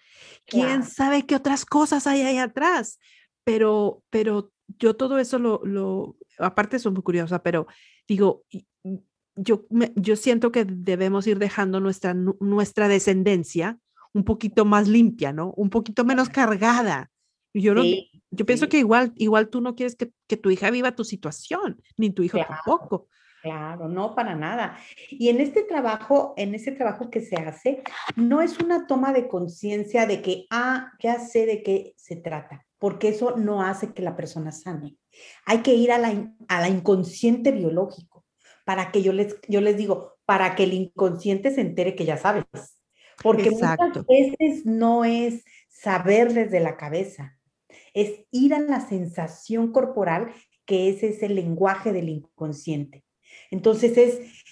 ¿Quién 0.47 0.81
wow. 0.81 0.89
sabe 0.89 1.27
qué 1.27 1.35
otras 1.35 1.65
cosas 1.65 2.07
hay 2.07 2.23
ahí 2.23 2.39
atrás? 2.39 2.99
Pero, 3.45 4.03
pero 4.11 4.53
yo 4.79 4.97
todo 4.97 5.19
eso 5.19 5.39
lo, 5.39 5.61
lo 5.65 6.17
aparte 6.39 6.79
soy 6.79 6.93
muy 6.93 7.03
curiosa, 7.03 7.43
pero 7.43 7.67
digo, 8.07 8.45
yo, 9.37 9.65
yo 9.97 10.17
siento 10.17 10.53
que 10.53 10.65
debemos 10.65 11.27
ir 11.27 11.39
dejando 11.39 11.81
nuestra, 11.81 12.15
nuestra 12.15 12.89
descendencia 12.89 13.79
un 14.13 14.25
poquito 14.25 14.65
más 14.65 14.89
limpia, 14.89 15.33
¿no? 15.33 15.53
Un 15.57 15.71
poquito 15.71 16.05
menos 16.05 16.29
cargada. 16.29 17.11
Yo, 17.55 17.75
no, 17.75 17.83
sí, 17.83 18.11
yo 18.31 18.47
pienso 18.47 18.67
sí. 18.67 18.71
que 18.71 18.79
igual, 18.79 19.13
igual 19.17 19.49
tú 19.49 19.61
no 19.61 19.75
quieres 19.75 19.97
que, 19.97 20.11
que, 20.27 20.37
tu 20.37 20.51
hija 20.51 20.71
viva 20.71 20.95
tu 20.95 21.05
situación, 21.05 21.81
ni 21.97 22.11
tu 22.11 22.23
hijo 22.23 22.39
claro, 22.39 22.55
tampoco. 22.55 23.09
Claro, 23.43 23.89
no 23.89 24.15
para 24.15 24.35
nada. 24.35 24.79
Y 25.11 25.29
en 25.29 25.41
este 25.41 25.63
trabajo, 25.65 26.35
en 26.37 26.55
ese 26.55 26.73
trabajo 26.73 27.11
que 27.11 27.21
se 27.21 27.37
hace, 27.37 27.83
no 28.17 28.41
es 28.41 28.59
una 28.59 28.87
toma 28.87 29.13
de 29.13 29.29
conciencia 29.29 30.07
de 30.07 30.23
que, 30.23 30.47
ah, 30.51 30.93
ya 31.01 31.19
sé 31.19 31.47
de 31.47 31.63
qué 31.63 31.95
se 31.97 32.17
trata, 32.17 32.65
porque 32.83 33.11
eso 33.11 33.37
no 33.37 33.63
hace 33.63 33.93
que 33.93 34.03
la 34.03 34.17
persona 34.17 34.51
sane. 34.51 34.97
Hay 35.47 35.59
que 35.59 35.73
ir 35.73 35.93
a 35.93 35.99
la, 35.99 36.35
a 36.49 36.61
la 36.61 36.69
inconsciente 36.69 37.53
biológico, 37.53 38.25
para 38.65 38.91
que 38.91 39.03
yo 39.03 39.13
les, 39.13 39.37
yo 39.47 39.61
les 39.61 39.77
digo, 39.77 40.17
para 40.25 40.57
que 40.57 40.65
el 40.65 40.73
inconsciente 40.73 41.55
se 41.55 41.61
entere 41.61 41.95
que 41.95 42.05
ya 42.05 42.17
sabes. 42.17 42.45
Porque 43.23 43.51
Exacto. 43.51 43.85
muchas 43.85 44.07
veces 44.09 44.67
no 44.67 45.05
es 45.05 45.45
saber 45.69 46.35
desde 46.35 46.59
la 46.59 46.77
cabeza, 46.77 47.39
es 47.95 48.25
ir 48.33 48.53
a 48.53 48.59
la 48.59 48.81
sensación 48.81 49.71
corporal, 49.71 50.33
que 50.65 50.89
ese 50.89 51.11
es 51.11 51.23
el 51.23 51.37
lenguaje 51.37 51.93
del 51.93 52.09
inconsciente. 52.09 53.05
Entonces 53.53 53.97
es 53.97 54.43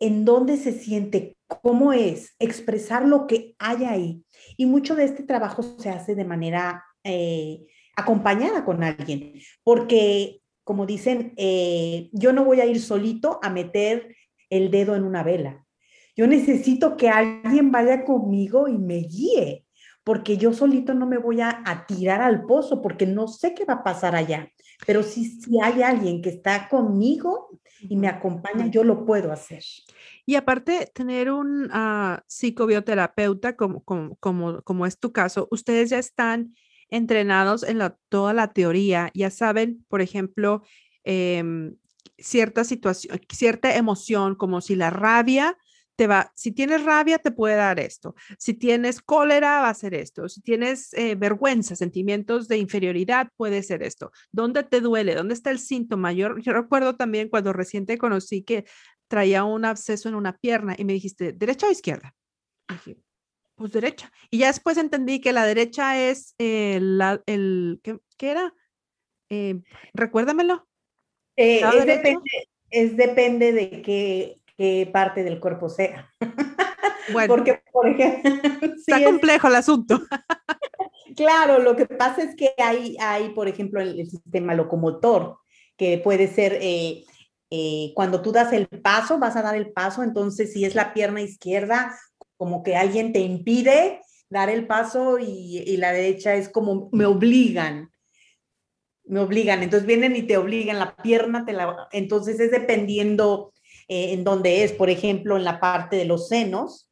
en 0.00 0.24
dónde 0.24 0.56
se 0.56 0.72
siente, 0.72 1.36
cómo 1.46 1.92
es, 1.92 2.34
expresar 2.40 3.04
lo 3.04 3.28
que 3.28 3.54
hay 3.60 3.84
ahí. 3.84 4.24
Y 4.56 4.66
mucho 4.66 4.96
de 4.96 5.04
este 5.04 5.22
trabajo 5.22 5.62
se 5.62 5.90
hace 5.90 6.16
de 6.16 6.24
manera 6.24 6.82
eh, 7.04 7.66
acompañada 7.96 8.64
con 8.64 8.82
alguien, 8.82 9.34
porque 9.62 10.42
como 10.64 10.86
dicen, 10.86 11.32
eh, 11.36 12.08
yo 12.12 12.32
no 12.32 12.44
voy 12.44 12.60
a 12.60 12.66
ir 12.66 12.80
solito 12.80 13.40
a 13.42 13.50
meter 13.50 14.16
el 14.50 14.70
dedo 14.70 14.94
en 14.94 15.04
una 15.04 15.22
vela. 15.22 15.66
Yo 16.14 16.26
necesito 16.26 16.96
que 16.96 17.08
alguien 17.08 17.72
vaya 17.72 18.04
conmigo 18.04 18.68
y 18.68 18.78
me 18.78 18.98
guíe, 18.98 19.64
porque 20.04 20.36
yo 20.36 20.52
solito 20.52 20.94
no 20.94 21.06
me 21.06 21.18
voy 21.18 21.40
a, 21.40 21.84
tirar 21.88 22.22
al 22.22 22.44
pozo, 22.44 22.82
porque 22.82 23.06
no 23.06 23.28
sé 23.28 23.54
qué 23.54 23.64
va 23.64 23.74
a 23.74 23.84
pasar 23.84 24.14
allá. 24.14 24.50
Pero 24.86 25.02
si, 25.02 25.24
si 25.24 25.60
hay 25.60 25.82
alguien 25.82 26.22
que 26.22 26.28
está 26.28 26.68
conmigo 26.68 27.60
y 27.80 27.96
me 27.96 28.08
acompaña, 28.08 28.66
yo 28.66 28.84
lo 28.84 29.06
puedo 29.06 29.32
hacer. 29.32 29.62
Y 30.26 30.34
aparte, 30.34 30.90
tener 30.92 31.30
un 31.30 31.70
uh, 31.70 32.18
psicobioterapeuta 32.26 33.56
como, 33.56 33.82
como, 33.84 34.16
como, 34.16 34.62
como 34.62 34.86
es 34.86 34.98
tu 34.98 35.12
caso, 35.12 35.48
ustedes 35.50 35.90
ya 35.90 35.98
están 35.98 36.54
entrenados 36.92 37.64
en 37.64 37.80
toda 38.08 38.32
la 38.34 38.52
teoría, 38.52 39.10
ya 39.14 39.30
saben, 39.30 39.84
por 39.88 40.02
ejemplo, 40.02 40.62
em, 41.04 41.74
cierta 42.18 42.64
situación, 42.64 43.20
cierta 43.32 43.74
emoción, 43.76 44.36
como 44.36 44.60
si 44.60 44.76
la 44.76 44.90
rabia 44.90 45.56
te 45.96 46.06
va, 46.06 46.32
si 46.34 46.52
tienes 46.52 46.84
rabia, 46.84 47.18
te 47.18 47.30
puede 47.30 47.56
dar 47.56 47.78
esto. 47.80 48.14
Si 48.38 48.54
tienes 48.54 49.00
cólera, 49.02 49.60
va 49.60 49.68
a 49.68 49.74
ser 49.74 49.94
esto. 49.94 50.28
Si 50.28 50.40
tienes 50.40 50.92
eh, 50.94 51.14
vergüenza, 51.14 51.76
sentimientos 51.76 52.48
de 52.48 52.58
inferioridad, 52.58 53.28
puede 53.36 53.62
ser 53.62 53.82
esto. 53.82 54.10
¿Dónde 54.30 54.62
te 54.62 54.80
duele? 54.80 55.14
¿Dónde 55.14 55.34
está 55.34 55.50
el 55.50 55.58
síntoma? 55.58 56.12
Yo, 56.12 56.38
yo 56.38 56.52
recuerdo 56.52 56.96
también 56.96 57.28
cuando 57.28 57.52
recién 57.52 57.86
conocí 57.98 58.42
que 58.42 58.64
traía 59.08 59.44
un 59.44 59.64
absceso 59.64 60.08
en 60.08 60.14
una 60.14 60.36
pierna 60.38 60.74
y 60.78 60.84
me 60.84 60.94
dijiste, 60.94 61.32
¿derecha 61.32 61.66
o 61.66 61.70
izquierda? 61.70 62.14
Pues 63.62 63.72
derecha. 63.72 64.10
Y 64.28 64.38
ya 64.38 64.48
después 64.48 64.76
entendí 64.76 65.20
que 65.20 65.32
la 65.32 65.46
derecha 65.46 65.96
es 65.96 66.34
el, 66.38 67.00
el 67.26 67.80
¿qué, 67.82 68.30
era? 68.30 68.52
Eh, 69.30 69.60
recuérdamelo. 69.94 70.66
Eh, 71.36 71.60
es, 71.60 71.86
depende, 71.86 72.30
es, 72.70 72.96
depende, 72.96 73.52
de 73.52 73.82
qué, 73.82 74.36
qué, 74.56 74.90
parte 74.92 75.22
del 75.22 75.40
cuerpo 75.40 75.68
sea. 75.68 76.10
Bueno, 77.12 77.34
porque, 77.34 77.60
por 77.72 77.88
ejemplo, 77.88 78.30
está 78.76 79.02
complejo 79.02 79.48
el 79.48 79.56
asunto. 79.56 80.00
claro, 81.16 81.58
lo 81.58 81.74
que 81.74 81.84
pasa 81.86 82.22
es 82.22 82.36
que 82.36 82.54
hay, 82.56 82.96
hay 83.00 83.30
por 83.30 83.48
ejemplo, 83.48 83.80
el, 83.80 84.08
sistema 84.08 84.54
locomotor, 84.54 85.38
que 85.76 85.98
puede 85.98 86.28
ser 86.28 86.58
eh, 86.60 87.02
eh, 87.50 87.92
cuando 87.94 88.22
tú 88.22 88.30
das 88.32 88.52
el 88.52 88.66
paso, 88.66 89.18
vas 89.18 89.36
a 89.36 89.42
dar 89.42 89.56
el 89.56 89.72
paso, 89.72 90.02
entonces 90.02 90.52
si 90.52 90.64
es 90.64 90.74
la 90.74 90.94
pierna 90.94 91.20
izquierda, 91.20 91.98
como 92.42 92.64
que 92.64 92.74
alguien 92.74 93.12
te 93.12 93.20
impide 93.20 94.00
dar 94.28 94.50
el 94.50 94.66
paso 94.66 95.20
y, 95.20 95.76
la 95.76 95.92
derecha 95.92 96.34
es 96.34 96.48
como 96.48 96.88
me 96.90 97.06
obligan, 97.06 97.92
me 99.04 99.20
obligan, 99.20 99.62
entonces 99.62 99.86
vienen 99.86 100.16
y 100.16 100.22
te 100.22 100.38
obligan, 100.38 100.80
la 100.80 100.96
pierna 100.96 101.44
te 101.44 101.52
la, 101.52 101.86
entonces 101.92 102.40
es 102.40 102.50
dependiendo 102.50 103.52
eh, 103.86 104.14
en 104.14 104.24
dónde 104.24 104.64
es, 104.64 104.72
por 104.72 104.90
ejemplo, 104.90 105.36
en 105.36 105.44
la 105.44 105.60
parte 105.60 105.94
de 105.94 106.04
los 106.04 106.26
senos, 106.26 106.90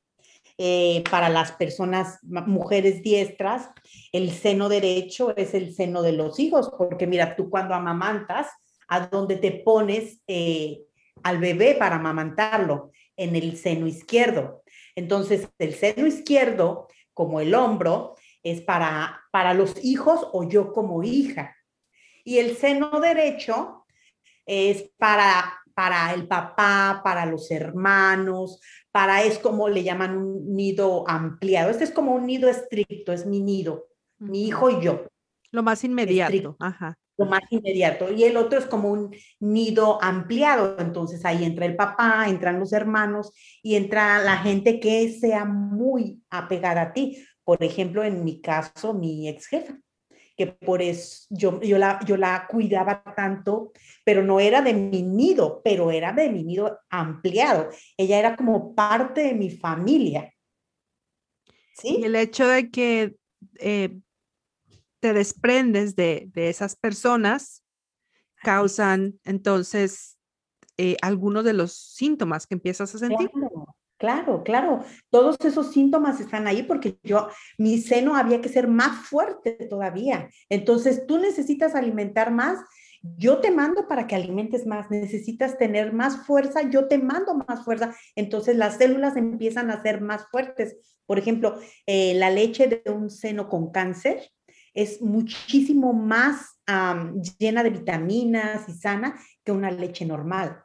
eh, 0.56 1.02
para 1.10 1.28
las 1.28 1.50
personas, 1.50 2.20
mujeres 2.22 3.02
diestras, 3.02 3.70
el 4.12 4.30
seno 4.30 4.68
derecho 4.68 5.36
es 5.36 5.52
el 5.54 5.74
seno 5.74 6.02
de 6.02 6.12
los 6.12 6.38
hijos, 6.38 6.70
porque 6.78 7.08
mira, 7.08 7.34
tú 7.34 7.50
cuando 7.50 7.74
amamantas, 7.74 8.46
a 8.86 9.08
dónde 9.08 9.34
te 9.34 9.50
pones 9.50 10.20
eh, 10.28 10.82
al 11.24 11.38
bebé 11.38 11.74
para 11.74 11.96
amamantarlo, 11.96 12.92
en 13.16 13.34
el 13.34 13.56
seno 13.56 13.88
izquierdo. 13.88 14.62
Entonces, 14.94 15.48
el 15.58 15.74
seno 15.74 16.06
izquierdo, 16.06 16.88
como 17.14 17.40
el 17.40 17.54
hombro, 17.54 18.16
es 18.42 18.60
para, 18.62 19.20
para 19.30 19.54
los 19.54 19.82
hijos 19.84 20.28
o 20.32 20.48
yo 20.48 20.72
como 20.72 21.02
hija. 21.02 21.56
Y 22.24 22.38
el 22.38 22.56
seno 22.56 23.00
derecho 23.00 23.84
es 24.46 24.90
para, 24.96 25.60
para 25.74 26.12
el 26.14 26.26
papá, 26.26 27.00
para 27.04 27.26
los 27.26 27.50
hermanos, 27.50 28.60
para 28.90 29.22
es 29.22 29.38
como 29.38 29.68
le 29.68 29.82
llaman 29.82 30.16
un 30.16 30.54
nido 30.54 31.08
ampliado. 31.08 31.70
Este 31.70 31.84
es 31.84 31.92
como 31.92 32.14
un 32.14 32.26
nido 32.26 32.48
estricto, 32.48 33.12
es 33.12 33.26
mi 33.26 33.40
nido, 33.40 33.88
mi 34.18 34.46
hijo 34.46 34.70
y 34.70 34.82
yo. 34.82 35.06
Lo 35.50 35.62
más 35.62 35.84
inmediato. 35.84 36.56
Ajá 36.58 36.96
lo 37.20 37.26
más 37.26 37.42
inmediato. 37.50 38.10
Y 38.10 38.24
el 38.24 38.36
otro 38.36 38.58
es 38.58 38.64
como 38.64 38.90
un 38.90 39.14
nido 39.38 40.02
ampliado. 40.02 40.76
Entonces 40.78 41.24
ahí 41.24 41.44
entra 41.44 41.66
el 41.66 41.76
papá, 41.76 42.26
entran 42.28 42.58
los 42.58 42.72
hermanos 42.72 43.32
y 43.62 43.76
entra 43.76 44.22
la 44.22 44.38
gente 44.38 44.80
que 44.80 45.12
sea 45.12 45.44
muy 45.44 46.22
apegada 46.30 46.82
a 46.82 46.92
ti. 46.92 47.22
Por 47.44 47.62
ejemplo, 47.62 48.02
en 48.02 48.24
mi 48.24 48.40
caso, 48.40 48.94
mi 48.94 49.28
ex 49.28 49.46
jefa, 49.46 49.78
que 50.36 50.46
por 50.46 50.80
eso 50.80 51.26
yo, 51.28 51.60
yo, 51.60 51.76
la, 51.76 52.00
yo 52.06 52.16
la 52.16 52.46
cuidaba 52.48 53.02
tanto, 53.14 53.72
pero 54.04 54.22
no 54.22 54.40
era 54.40 54.62
de 54.62 54.72
mi 54.72 55.02
nido, 55.02 55.60
pero 55.62 55.90
era 55.90 56.12
de 56.12 56.30
mi 56.30 56.42
nido 56.42 56.78
ampliado. 56.88 57.68
Ella 57.98 58.18
era 58.18 58.36
como 58.36 58.74
parte 58.74 59.22
de 59.24 59.34
mi 59.34 59.50
familia. 59.50 60.32
¿Sí? 61.74 61.98
Y 62.00 62.04
el 62.04 62.16
hecho 62.16 62.46
de 62.46 62.70
que 62.70 63.14
eh, 63.58 63.98
te 65.00 65.12
desprendes 65.12 65.96
de, 65.96 66.30
esas 66.34 66.76
personas, 66.76 67.64
causan 68.42 69.18
entonces 69.24 70.18
eh, 70.76 70.96
algunos 71.02 71.44
de 71.44 71.52
los 71.52 71.74
síntomas 71.74 72.46
que 72.46 72.54
empiezas 72.54 72.94
a 72.94 72.98
sentir. 72.98 73.30
Claro, 74.00 74.42
claro, 74.44 74.82
Todos 75.10 75.36
esos 75.44 75.72
síntomas 75.72 76.20
están 76.20 76.46
ahí 76.46 76.62
porque 76.62 76.98
yo, 77.02 77.28
mi 77.58 77.78
seno 77.78 78.16
había 78.16 78.40
que 78.40 78.48
ser 78.48 78.66
más 78.66 79.06
fuerte 79.06 79.52
todavía. 79.68 80.30
Entonces, 80.48 81.06
tú 81.06 81.18
necesitas 81.18 81.74
alimentar 81.74 82.30
más. 82.30 82.58
Yo 83.02 83.40
te 83.40 83.50
mando 83.50 83.86
para 83.88 84.06
que 84.06 84.14
alimentes 84.14 84.66
más. 84.66 84.90
Necesitas 84.90 85.58
tener 85.58 85.92
más 85.92 86.24
fuerza. 86.26 86.62
Yo 86.62 86.88
te 86.88 86.96
mando 86.96 87.34
más 87.46 87.62
fuerza. 87.62 87.94
Entonces, 88.16 88.56
las 88.56 88.78
células 88.78 89.18
empiezan 89.18 89.70
a 89.70 89.82
ser 89.82 90.00
más 90.00 90.26
fuertes. 90.30 90.78
Por 91.04 91.18
ejemplo, 91.18 91.58
eh, 91.84 92.14
la 92.14 92.30
leche 92.30 92.68
de 92.68 92.90
un 92.90 93.10
seno 93.10 93.50
con 93.50 93.70
cáncer 93.70 94.30
es 94.74 95.00
muchísimo 95.02 95.92
más 95.92 96.60
llena 97.38 97.62
de 97.62 97.70
vitaminas 97.70 98.68
y 98.68 98.72
sana 98.72 99.18
que 99.44 99.52
una 99.52 99.70
leche 99.70 100.04
normal. 100.04 100.62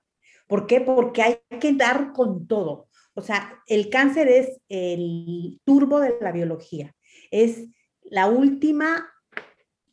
¿Por 0.47 0.67
qué? 0.67 0.81
Porque 0.81 1.23
hay 1.23 1.39
que 1.59 1.73
dar 1.73 2.13
con 2.13 2.47
todo. 2.47 2.89
O 3.15 3.21
sea, 3.21 3.63
el 3.67 3.89
cáncer 3.89 4.27
es 4.27 4.61
el 4.69 5.59
turbo 5.63 5.99
de 5.99 6.17
la 6.21 6.31
biología. 6.31 6.93
Es 7.31 7.65
la 8.03 8.27
última 8.27 9.09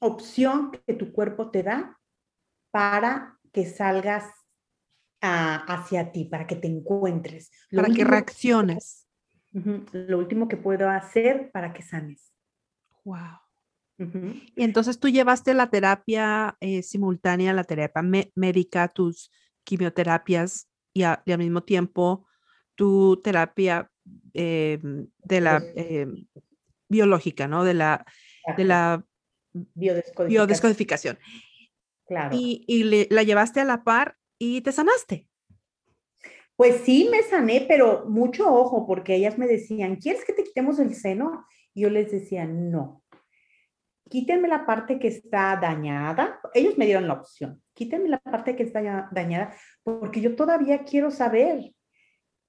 opción 0.00 0.72
que 0.86 0.94
tu 0.94 1.12
cuerpo 1.12 1.50
te 1.50 1.62
da 1.62 1.98
para 2.70 3.38
que 3.52 3.64
salgas 3.66 4.24
hacia 5.20 6.10
ti, 6.10 6.24
para 6.24 6.46
que 6.46 6.56
te 6.56 6.66
encuentres. 6.66 7.50
para 7.74 7.88
que 7.88 8.04
reacciones. 8.04 9.06
lo 9.52 10.18
último 10.18 10.48
que 10.48 10.56
puedo 10.56 10.90
hacer 10.90 11.50
para 11.52 11.72
que 11.72 11.82
sanes. 11.82 12.32
Wow. 13.04 13.41
Y 13.98 14.64
entonces 14.64 14.98
tú 14.98 15.08
llevaste 15.08 15.54
la 15.54 15.70
terapia 15.70 16.56
eh, 16.60 16.82
simultánea, 16.82 17.52
la 17.52 17.64
terapia 17.64 18.02
médica, 18.34 18.88
tus 18.88 19.30
quimioterapias 19.64 20.68
y, 20.92 21.02
al 21.04 21.38
mismo 21.38 21.62
tiempo 21.62 22.26
tu 22.74 23.20
terapia 23.22 23.90
eh, 24.34 24.78
de 24.82 25.40
la 25.40 25.62
eh, 25.76 26.06
biológica, 26.88 27.46
¿no? 27.46 27.64
De 27.64 27.74
la, 27.74 28.04
de 28.56 28.64
la 28.64 29.04
biodescodificación. 29.52 31.18
Claro. 32.06 32.36
Y, 32.36 33.06
la 33.10 33.22
llevaste 33.22 33.60
a 33.60 33.64
la 33.64 33.84
par 33.84 34.16
y 34.38 34.62
te 34.62 34.72
sanaste. 34.72 35.28
Pues 36.56 36.82
sí, 36.84 37.08
me 37.10 37.22
sané, 37.22 37.64
pero 37.66 38.06
mucho 38.08 38.52
ojo, 38.52 38.86
porque 38.86 39.16
ellas 39.16 39.38
me 39.38 39.46
decían, 39.46 39.96
¿quieres 39.96 40.24
que 40.24 40.32
te 40.32 40.44
quitemos 40.44 40.78
el 40.78 40.94
seno? 40.94 41.44
Y 41.74 41.82
yo 41.82 41.90
les 41.90 42.10
decía, 42.10 42.46
no, 42.46 43.01
quítenme 44.12 44.46
la 44.46 44.66
parte 44.66 44.98
que 44.98 45.08
está 45.08 45.56
dañada. 45.56 46.38
Ellos 46.52 46.76
me 46.76 46.84
dieron 46.84 47.08
la 47.08 47.14
opción, 47.14 47.62
quítenme 47.72 48.10
la 48.10 48.18
parte 48.18 48.54
que 48.54 48.64
está 48.64 49.08
dañada, 49.10 49.54
porque 49.82 50.20
yo 50.20 50.36
todavía 50.36 50.84
quiero 50.84 51.10
saber 51.10 51.72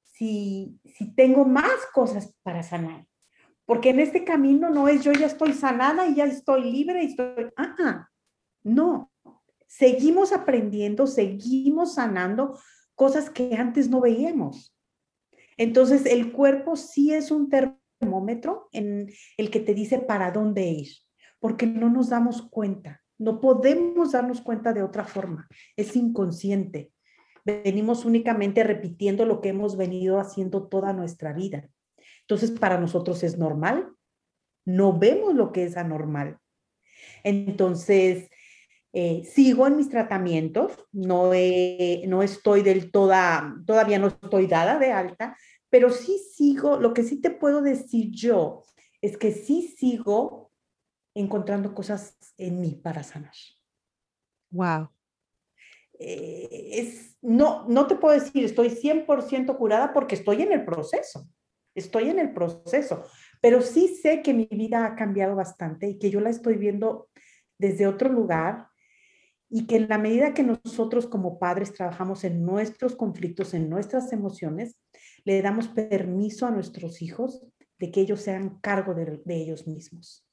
si, 0.03 0.78
si 0.84 1.16
tengo 1.16 1.45
más 1.45 1.86
cosas 1.93 2.36
para 2.43 2.64
sanar. 2.64 3.07
Porque 3.66 3.91
en 3.91 4.01
este 4.01 4.26
camino 4.26 4.70
no 4.70 4.89
es 4.89 5.05
yo 5.05 5.14
ya 5.14 5.28
estoy 5.28 5.53
sanada 5.53 6.05
y 6.05 6.16
ya 6.16 6.26
estoy 6.26 6.70
libre 6.70 7.01
y 7.01 7.07
estoy... 7.07 7.49
Ah, 7.55 8.09
no, 8.64 9.09
seguimos 9.66 10.34
aprendiendo, 10.34 11.07
seguimos 11.07 11.93
sanando 11.93 12.59
cosas 12.93 13.30
que 13.30 13.55
antes 13.55 13.89
no 13.89 14.01
veíamos. 14.01 14.76
Entonces, 15.55 16.05
el 16.05 16.34
cuerpo 16.34 16.76
sí 16.76 17.14
es 17.14 17.32
un 17.32 17.49
termómetro 17.49 18.68
en 18.74 19.09
el 19.38 19.49
que 19.49 19.61
te 19.61 19.74
dice 19.74 19.99
para 19.99 20.32
dónde 20.32 20.66
ir, 20.68 20.89
porque 21.44 21.68
no 21.68 21.89
nos 21.89 22.08
damos 22.08 22.41
cuenta, 22.41 23.04
no 23.18 23.41
podemos 23.41 24.14
darnos 24.14 24.39
cuenta 24.39 24.72
de 24.72 24.82
otra 24.82 25.04
forma, 25.04 25.50
es 25.76 25.94
inconsciente. 25.98 26.94
Venimos 27.44 28.06
únicamente 28.06 28.64
repitiendo 28.64 29.26
lo 29.26 29.41
que 29.41 29.50
hemos 29.50 29.76
venido 29.76 30.22
haciendo 30.22 30.70
toda 30.70 30.94
nuestra 30.94 31.34
vida. 31.34 31.68
Entonces, 32.22 32.52
para 32.52 32.80
nosotros 32.80 33.24
es 33.24 33.38
normal, 33.38 33.89
no 34.64 34.98
vemos 34.98 35.36
lo 35.36 35.52
que 35.52 35.66
es 35.66 35.76
anormal. 35.76 36.38
Entonces, 37.26 38.30
eh, 38.94 39.26
sigo 39.26 39.68
en 39.68 39.76
mis 39.76 39.89
tratamientos, 39.89 40.72
no, 40.94 41.32
no 42.08 42.24
estoy 42.24 42.62
del 42.62 42.89
toda, 42.89 43.54
todavía 43.68 44.00
no 44.00 44.08
estoy 44.08 44.48
dada 44.48 44.80
de 44.80 44.94
alta, 44.94 45.36
pero 45.70 45.89
sí 45.89 46.22
sigo, 46.34 46.80
lo 46.80 46.94
que 46.94 47.04
sí 47.04 47.20
te 47.20 47.32
puedo 47.32 47.62
decir 47.62 48.12
yo 48.12 48.64
es 49.02 49.18
que 49.18 49.34
sí 49.34 49.76
sigo 49.78 50.53
encontrando 51.16 51.74
cosas 51.74 52.18
en 52.38 52.59
mí 52.59 52.80
para 52.82 53.03
sanar. 53.03 53.34
Wow. 54.51 54.89
Eh, 55.99 56.70
es, 56.74 57.18
no, 57.22 57.66
no 57.68 57.88
te 57.88 57.95
puedo 57.95 58.20
decir, 58.20 58.43
estoy 58.43 58.70
100% 58.70 59.57
curada 59.57 59.93
porque 59.93 60.16
estoy 60.16 60.41
en 60.41 60.51
el 60.51 60.66
proceso, 60.66 61.30
estoy 61.76 62.09
en 62.09 62.20
el 62.20 62.34
proceso, 62.34 63.03
pero 63.41 63.61
sí 63.61 63.88
sé 63.88 64.22
que 64.22 64.34
mi 64.34 64.47
vida 64.49 64.86
ha 64.86 64.95
cambiado 64.95 65.36
bastante 65.36 65.88
y 65.88 65.99
que 65.99 66.09
yo 66.09 66.20
la 66.20 66.30
estoy 66.30 66.55
viendo 66.55 67.09
desde 67.57 67.88
otro 67.88 68.09
lugar 68.09 68.68
y 69.49 69.68
que 69.68 69.76
en 69.76 69.88
la 69.88 69.99
medida 69.99 70.34
que 70.34 70.43
nosotros 70.43 71.05
como 71.05 71.38
padres 71.38 71.74
trabajamos 71.74 72.24
en 72.24 72.43
nuestros 72.43 72.95
conflictos, 72.95 73.53
en 73.53 73.70
nuestras 73.70 74.11
emociones, 74.11 74.78
le 75.26 75.41
damos 75.41 75.68
permiso 75.68 76.47
a 76.47 76.51
nuestros 76.51 77.01
hijos 77.01 77.45
de 77.78 77.91
que 77.91 78.01
ellos 78.01 78.22
sean 78.22 78.59
cargo 78.61 78.93
de, 78.93 79.22
de 79.24 79.36
ellos 79.36 79.68
mismos. 79.68 80.28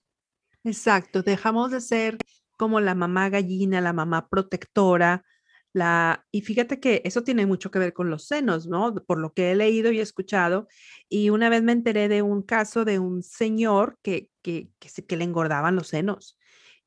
Exacto, 0.64 1.22
dejamos 1.22 1.70
de 1.70 1.80
ser 1.80 2.18
como 2.58 2.80
la 2.80 2.94
mamá 2.94 3.30
gallina, 3.30 3.80
la 3.80 3.92
mamá 3.94 4.28
protectora, 4.28 5.24
la, 5.72 6.26
y 6.30 6.42
fíjate 6.42 6.80
que 6.80 7.00
eso 7.04 7.22
tiene 7.22 7.46
mucho 7.46 7.70
que 7.70 7.78
ver 7.78 7.92
con 7.94 8.10
los 8.10 8.26
senos, 8.26 8.66
¿no? 8.66 8.94
Por 9.06 9.18
lo 9.18 9.32
que 9.32 9.52
he 9.52 9.54
leído 9.54 9.92
y 9.92 10.00
escuchado. 10.00 10.66
Y 11.08 11.30
una 11.30 11.48
vez 11.48 11.62
me 11.62 11.72
enteré 11.72 12.08
de 12.08 12.22
un 12.22 12.42
caso 12.42 12.84
de 12.84 12.98
un 12.98 13.22
señor 13.22 13.98
que, 14.02 14.28
que, 14.42 14.68
que, 14.78 15.06
que 15.06 15.16
le 15.16 15.24
engordaban 15.24 15.76
los 15.76 15.88
senos 15.88 16.38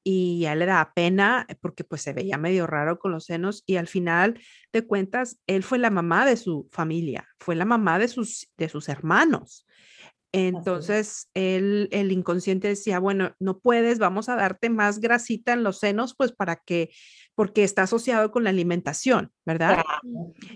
y 0.04 0.46
a 0.46 0.54
él 0.54 0.60
le 0.60 0.66
da 0.66 0.92
pena 0.94 1.46
eh, 1.48 1.56
porque 1.60 1.84
pues 1.84 2.02
se 2.02 2.14
veía 2.14 2.38
medio 2.38 2.68
raro 2.68 3.00
con 3.00 3.12
los 3.12 3.26
senos 3.26 3.64
y 3.66 3.78
al 3.78 3.88
final 3.88 4.40
de 4.74 4.86
cuentas 4.86 5.40
él 5.48 5.64
fue 5.64 5.80
la 5.80 5.90
mamá 5.90 6.26
de 6.26 6.36
su 6.38 6.68
familia, 6.72 7.28
fue 7.40 7.56
la 7.56 7.66
mamá 7.66 8.00
de 8.00 8.10
sus, 8.10 8.50
de 8.58 8.70
sus 8.70 8.90
hermanos. 8.90 9.66
Entonces 10.36 11.30
él, 11.36 11.88
el 11.92 12.12
inconsciente 12.12 12.68
decía, 12.68 12.98
bueno, 12.98 13.36
no 13.40 13.60
puedes, 13.60 14.00
vamos 14.00 14.30
a 14.30 14.36
darte 14.36 14.72
más 14.72 15.00
grasita 15.00 15.54
en 15.54 15.64
los 15.64 15.78
senos, 15.78 16.16
pues 16.16 16.32
para 16.32 16.56
que, 16.56 16.90
porque 17.36 17.64
está 17.64 17.84
asociado 17.84 18.32
con 18.32 18.44
la 18.44 18.50
alimentación, 18.50 19.32
¿verdad? 19.46 19.84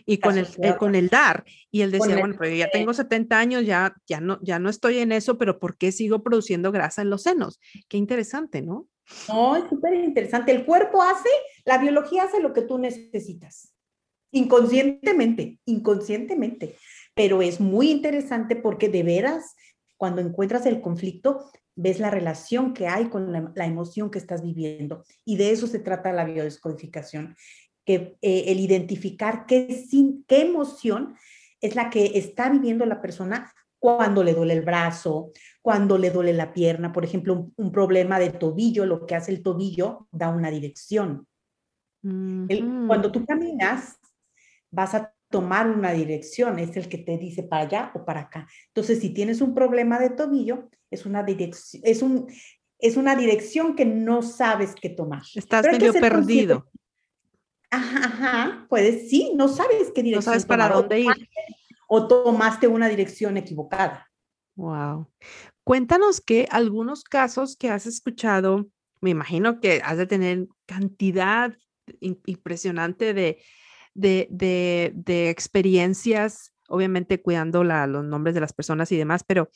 Y 0.07 0.17
con 0.17 0.39
el, 0.39 0.47
eh, 0.63 0.75
con 0.79 0.95
el 0.95 1.09
dar. 1.09 1.45
Y 1.69 1.81
él 1.81 1.91
decía, 1.91 2.17
bueno, 2.17 2.35
pero 2.39 2.49
yo 2.49 2.57
ya 2.57 2.71
tengo 2.71 2.91
70 2.91 3.37
años, 3.37 3.65
ya, 3.67 3.95
ya, 4.07 4.19
no, 4.19 4.39
ya 4.41 4.57
no 4.57 4.69
estoy 4.69 4.97
en 4.97 5.11
eso, 5.11 5.37
pero 5.37 5.59
¿por 5.59 5.77
qué 5.77 5.91
sigo 5.91 6.23
produciendo 6.23 6.71
grasa 6.71 7.03
en 7.03 7.11
los 7.11 7.21
senos? 7.21 7.59
Qué 7.87 7.97
interesante, 7.97 8.63
¿no? 8.63 8.87
No, 9.29 9.55
es 9.55 9.69
súper 9.69 9.93
interesante. 9.93 10.51
El 10.51 10.65
cuerpo 10.65 11.03
hace, 11.03 11.29
la 11.65 11.77
biología 11.77 12.23
hace 12.23 12.41
lo 12.41 12.51
que 12.51 12.63
tú 12.63 12.79
necesitas. 12.79 13.75
Inconscientemente, 14.31 15.59
inconscientemente. 15.65 16.75
Pero 17.13 17.41
es 17.41 17.59
muy 17.59 17.89
interesante 17.89 18.55
porque 18.55 18.89
de 18.89 19.03
veras, 19.03 19.55
cuando 19.97 20.21
encuentras 20.21 20.65
el 20.65 20.81
conflicto, 20.81 21.49
ves 21.75 21.99
la 21.99 22.09
relación 22.09 22.73
que 22.73 22.87
hay 22.87 23.09
con 23.09 23.31
la, 23.31 23.65
emoción 23.65 24.09
que 24.09 24.19
estás 24.19 24.41
viviendo. 24.41 25.03
Y 25.25 25.37
de 25.37 25.51
eso 25.51 25.67
se 25.67 25.79
trata 25.79 26.13
la 26.13 26.25
biodescodificación, 26.25 27.35
que 27.85 28.17
eh, 28.21 28.45
el 28.47 28.59
identificar 28.59 29.45
qué, 29.45 29.83
qué 30.27 30.41
emoción 30.41 31.15
es 31.61 31.75
la 31.75 31.89
que 31.89 32.17
está 32.17 32.49
viviendo 32.49 32.85
la 32.85 33.01
persona 33.01 33.51
cuando 33.79 34.23
le 34.23 34.33
duele 34.33 34.53
el 34.53 34.63
brazo, 34.63 35.31
cuando 35.61 35.97
le 35.97 36.09
duele 36.09 36.33
la 36.33 36.51
pierna, 36.51 36.91
por 36.91 37.03
ejemplo, 37.03 37.51
un, 37.55 37.71
problema 37.71 38.19
de 38.19 38.31
tobillo, 38.31 38.85
lo 38.85 39.05
que 39.05 39.15
hace 39.15 39.31
el 39.31 39.43
tobillo 39.43 40.07
da 40.11 40.29
una 40.29 40.49
dirección. 40.49 41.27
cuando 42.01 43.11
tú 43.11 43.25
caminas, 43.25 43.97
vas 44.71 44.95
a 44.95 45.13
tomar 45.29 45.69
una 45.69 45.91
dirección, 45.91 46.59
es 46.59 46.75
el 46.77 46.87
que 46.87 46.97
te 46.97 47.17
dice 47.17 47.43
para 47.43 47.63
allá 47.63 47.91
o 47.93 48.05
para 48.05 48.21
acá. 48.21 48.47
Entonces, 48.67 48.99
si 48.99 49.09
tienes 49.09 49.41
un 49.41 49.53
problema 49.53 49.99
de 49.99 50.09
tobillo, 50.09 50.69
es 50.89 51.05
una 51.05 51.23
dirección, 51.23 51.81
es 51.85 52.01
un, 52.01 52.27
es 52.79 52.97
una 52.97 53.15
dirección 53.15 53.75
que 53.75 53.85
no 53.85 54.21
sabes 54.21 54.73
qué 54.79 54.89
tomar. 54.89 55.23
Estás 55.35 55.65
medio 55.65 55.93
perdido. 55.93 56.69
Ajá, 57.69 58.05
ajá, 58.05 58.65
puedes, 58.69 59.09
sí, 59.09 59.33
no 59.35 59.49
sabes 59.49 59.91
qué 59.93 60.03
dirección. 60.03 60.19
No 60.19 60.21
sabes 60.21 60.45
para 60.45 60.69
dónde 60.69 61.01
ir 61.01 61.29
o 61.87 62.07
tomaste 62.07 62.67
una 62.67 62.87
dirección 62.87 63.37
equivocada. 63.37 64.09
Wow. 64.55 65.09
Cuéntanos 65.63 66.21
que 66.21 66.47
algunos 66.49 67.03
casos 67.03 67.55
que 67.57 67.69
has 67.69 67.85
escuchado, 67.85 68.67
me 69.01 69.09
imagino 69.09 69.59
que 69.59 69.81
has 69.83 69.97
de 69.97 70.07
tener 70.07 70.47
cantidad 70.65 71.53
impresionante 71.99 73.13
de, 73.13 73.41
de, 73.97 75.29
experiencias, 75.29 76.53
obviamente 76.67 77.21
cuidando 77.21 77.63
los 77.63 78.05
nombres 78.05 78.35
de 78.35 78.41
las 78.41 78.53
personas 78.53 78.91
y 78.91 78.97
demás, 78.97 79.23
pero, 79.25 79.49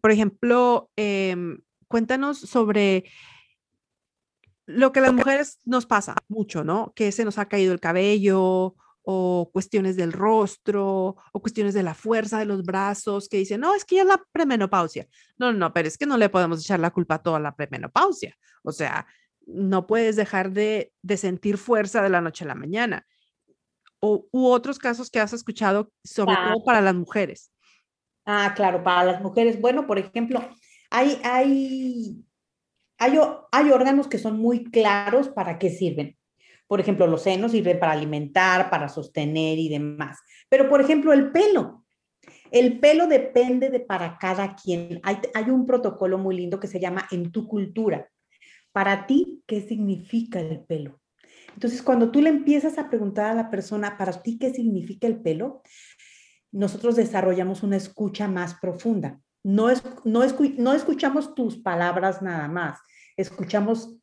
por 0.00 0.10
ejemplo, 0.10 0.90
em, 0.96 1.58
cuéntanos 1.88 2.38
sobre 2.38 3.04
lo 4.66 4.92
que 4.92 5.00
las 5.00 5.12
mujeres 5.12 5.60
nos 5.64 5.86
pasa 5.86 6.16
mucho, 6.28 6.64
¿no? 6.64 6.92
Que 6.96 7.12
se 7.12 7.24
nos 7.24 7.38
ha 7.38 7.48
caído 7.48 7.72
el 7.72 7.80
cabello 7.80 8.74
o 9.06 9.50
cuestiones 9.52 9.96
del 9.96 10.12
rostro, 10.12 11.16
o 11.32 11.40
cuestiones 11.40 11.74
de 11.74 11.82
la 11.82 11.94
fuerza 11.94 12.38
de 12.38 12.46
los 12.46 12.62
brazos, 12.62 13.28
que 13.28 13.36
dicen, 13.36 13.60
no, 13.60 13.74
es 13.74 13.84
que 13.84 13.96
ya 13.96 14.02
es 14.02 14.08
la 14.08 14.24
premenopausia. 14.32 15.06
No, 15.36 15.52
no, 15.52 15.74
pero 15.74 15.88
es 15.88 15.98
que 15.98 16.06
no 16.06 16.16
le 16.16 16.30
podemos 16.30 16.60
echar 16.60 16.80
la 16.80 16.90
culpa 16.90 17.16
a 17.16 17.22
toda 17.22 17.38
la 17.38 17.54
premenopausia. 17.54 18.34
O 18.62 18.72
sea, 18.72 19.06
no 19.46 19.86
puedes 19.86 20.16
dejar 20.16 20.52
de, 20.52 20.92
sentir 21.16 21.58
fuerza 21.58 22.02
de 22.02 22.08
la 22.08 22.20
noche 22.20 22.44
a 22.44 22.48
la 22.48 22.54
mañana. 22.54 23.06
O, 24.06 24.26
u 24.32 24.48
otros 24.48 24.78
casos 24.78 25.08
que 25.08 25.18
has 25.18 25.32
escuchado, 25.32 25.90
sobre 26.04 26.36
todo 26.36 26.62
para 26.62 26.82
las 26.82 26.94
mujeres. 26.94 27.50
Ah, 28.26 28.52
claro, 28.54 28.84
para 28.84 29.02
las 29.04 29.22
mujeres. 29.22 29.58
Bueno, 29.58 29.86
por 29.86 29.98
ejemplo, 29.98 30.46
hay, 30.90 31.18
hay, 31.24 32.22
hay, 32.98 33.18
hay 33.50 33.70
órganos 33.70 34.06
que 34.06 34.18
son 34.18 34.38
muy 34.38 34.64
claros 34.64 35.30
para 35.30 35.58
qué 35.58 35.70
sirven. 35.70 36.18
Por 36.66 36.80
ejemplo, 36.80 37.06
los 37.06 37.22
senos 37.22 37.52
sirven 37.52 37.78
para 37.78 37.92
alimentar, 37.92 38.68
para 38.68 38.90
sostener 38.90 39.58
y 39.58 39.70
demás. 39.70 40.18
Pero, 40.50 40.68
por 40.68 40.82
ejemplo, 40.82 41.14
el 41.14 41.32
pelo. 41.32 41.86
El 42.50 42.80
pelo 42.80 43.06
depende 43.06 43.70
de 43.70 43.80
para 43.80 44.18
cada 44.18 44.54
quien. 44.54 45.00
Hay, 45.02 45.16
hay 45.32 45.44
un 45.44 45.64
protocolo 45.64 46.18
muy 46.18 46.36
lindo 46.36 46.60
que 46.60 46.68
se 46.68 46.78
llama 46.78 47.06
en 47.10 47.32
tu 47.32 47.48
cultura. 47.48 48.06
Para 48.70 49.06
ti, 49.06 49.42
¿qué 49.46 49.62
significa 49.62 50.40
el 50.40 50.62
pelo? 50.64 51.00
Entonces, 51.54 51.82
cuando 51.82 52.10
tú 52.10 52.20
le 52.20 52.30
empiezas 52.30 52.78
a 52.78 52.88
preguntar 52.88 53.26
a 53.26 53.34
la 53.34 53.50
persona, 53.50 53.96
para 53.96 54.12
ti, 54.22 54.38
¿qué 54.38 54.52
significa 54.52 55.06
el 55.06 55.20
pelo? 55.20 55.62
Nosotros 56.52 56.96
desarrollamos 56.96 57.62
una 57.62 57.76
escucha 57.76 58.28
más 58.28 58.54
profunda. 58.54 59.20
No, 59.42 59.70
es, 59.70 59.82
no, 60.04 60.20
no 60.58 60.72
escuchamos 60.74 61.34
tus 61.34 61.58
palabras 61.58 62.22
nada 62.22 62.48
más, 62.48 62.80
escuchamos 63.16 63.96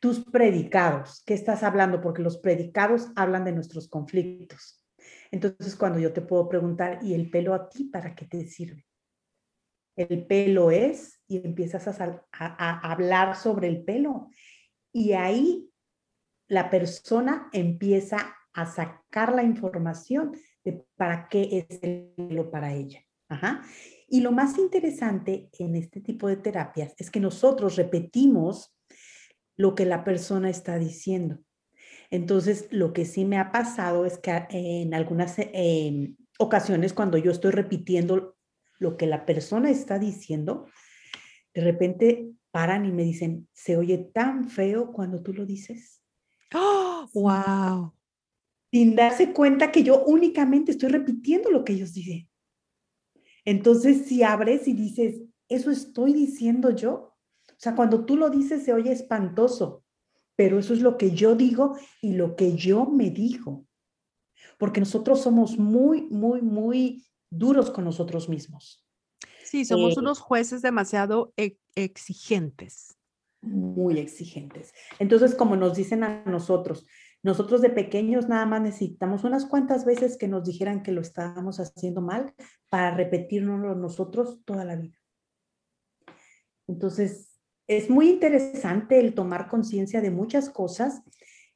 tus 0.00 0.20
predicados. 0.20 1.22
¿Qué 1.24 1.34
estás 1.34 1.62
hablando? 1.62 2.00
Porque 2.00 2.22
los 2.22 2.38
predicados 2.38 3.08
hablan 3.16 3.44
de 3.44 3.52
nuestros 3.52 3.88
conflictos. 3.88 4.84
Entonces, 5.30 5.74
cuando 5.76 5.98
yo 5.98 6.12
te 6.12 6.20
puedo 6.20 6.48
preguntar, 6.48 7.00
¿y 7.02 7.14
el 7.14 7.30
pelo 7.30 7.54
a 7.54 7.68
ti 7.68 7.84
para 7.84 8.14
qué 8.14 8.26
te 8.26 8.44
sirve? 8.46 8.86
El 9.96 10.26
pelo 10.26 10.70
es, 10.70 11.20
y 11.26 11.38
empiezas 11.38 11.88
a, 11.88 12.22
hablar 12.32 13.36
sobre 13.36 13.68
el 13.68 13.84
pelo. 13.84 14.28
Y 14.92 15.12
ahí 15.12 15.70
la 16.54 16.70
persona 16.70 17.48
empieza 17.52 18.36
a 18.52 18.64
sacar 18.64 19.34
la 19.34 19.42
información 19.42 20.36
de 20.64 20.84
para 20.96 21.28
qué 21.28 21.66
es 21.68 21.78
pelo 21.78 22.50
para 22.50 22.72
ella. 22.72 23.04
Y 24.08 24.20
lo 24.20 24.30
más 24.30 24.58
interesante 24.58 25.48
en 25.58 25.74
este 25.74 26.00
tipo 26.00 26.28
de 26.28 26.36
terapias 26.36 26.94
es 26.98 27.10
que 27.10 27.18
nosotros 27.18 27.74
repetimos 27.74 28.72
lo 29.56 29.74
que 29.74 29.84
la 29.84 30.04
persona 30.04 30.48
está 30.48 30.78
diciendo. 30.78 31.40
Entonces, 32.10 32.68
lo 32.70 32.92
que 32.92 33.04
sí 33.04 33.24
me 33.24 33.38
ha 33.38 33.50
pasado 33.50 34.06
es 34.06 34.18
que 34.18 34.46
en 34.50 34.94
algunas 34.94 35.34
em, 35.38 36.16
ocasiones 36.38 36.92
cuando 36.92 37.18
yo 37.18 37.32
estoy 37.32 37.50
repitiendo 37.50 38.36
lo 38.78 38.96
que 38.96 39.06
la 39.06 39.26
persona 39.26 39.70
está 39.70 39.98
diciendo, 39.98 40.68
de 41.52 41.62
repente 41.62 42.30
paran 42.52 42.86
y 42.86 42.92
me 42.92 43.02
dicen, 43.02 43.48
se 43.52 43.76
oye 43.76 43.98
tan 43.98 44.48
feo 44.48 44.92
cuando 44.92 45.22
tú 45.22 45.32
lo 45.32 45.44
dices. 45.44 46.03
¡Oh, 46.56 47.08
wow! 47.14 47.92
Sin 48.70 48.96
darse 48.96 49.32
cuenta 49.32 49.72
que 49.72 49.82
yo 49.82 50.04
únicamente 50.04 50.72
estoy 50.72 50.90
repitiendo 50.90 51.50
lo 51.50 51.64
que 51.64 51.74
ellos 51.74 51.92
dicen. 51.92 52.28
Entonces, 53.44 54.06
si 54.06 54.22
abres 54.22 54.66
y 54.66 54.72
dices, 54.72 55.22
eso 55.48 55.70
estoy 55.70 56.12
diciendo 56.12 56.70
yo. 56.70 57.14
O 57.48 57.56
sea, 57.58 57.74
cuando 57.74 58.04
tú 58.04 58.16
lo 58.16 58.30
dices 58.30 58.64
se 58.64 58.72
oye 58.72 58.92
espantoso, 58.92 59.84
pero 60.36 60.58
eso 60.58 60.74
es 60.74 60.80
lo 60.80 60.96
que 60.96 61.12
yo 61.12 61.34
digo 61.34 61.76
y 62.00 62.14
lo 62.14 62.36
que 62.36 62.56
yo 62.56 62.86
me 62.86 63.10
digo. 63.10 63.66
Porque 64.58 64.80
nosotros 64.80 65.20
somos 65.20 65.58
muy, 65.58 66.02
muy, 66.02 66.42
muy 66.42 67.04
duros 67.30 67.70
con 67.70 67.84
nosotros 67.84 68.28
mismos. 68.28 68.84
Sí, 69.44 69.64
somos 69.64 69.96
eh, 69.96 70.00
unos 70.00 70.20
jueces 70.20 70.62
demasiado 70.62 71.32
e, 71.36 71.58
exigentes. 71.74 72.96
Muy 73.44 73.98
exigentes. 73.98 74.72
Entonces, 74.98 75.34
como 75.34 75.56
nos 75.56 75.76
dicen 75.76 76.02
a 76.02 76.24
nosotros, 76.24 76.86
nosotros 77.22 77.60
de 77.62 77.70
pequeños 77.70 78.28
nada 78.28 78.46
más 78.46 78.62
necesitamos 78.62 79.24
unas 79.24 79.46
cuantas 79.46 79.84
veces 79.84 80.16
que 80.16 80.28
nos 80.28 80.44
dijeran 80.44 80.82
que 80.82 80.92
lo 80.92 81.00
estábamos 81.00 81.60
haciendo 81.60 82.00
mal 82.00 82.34
para 82.70 82.94
repetirnos 82.94 83.76
nosotros 83.76 84.40
toda 84.44 84.64
la 84.64 84.76
vida. 84.76 84.98
Entonces, 86.66 87.38
es 87.66 87.90
muy 87.90 88.10
interesante 88.10 88.98
el 89.00 89.14
tomar 89.14 89.48
conciencia 89.48 90.00
de 90.00 90.10
muchas 90.10 90.50
cosas 90.50 91.02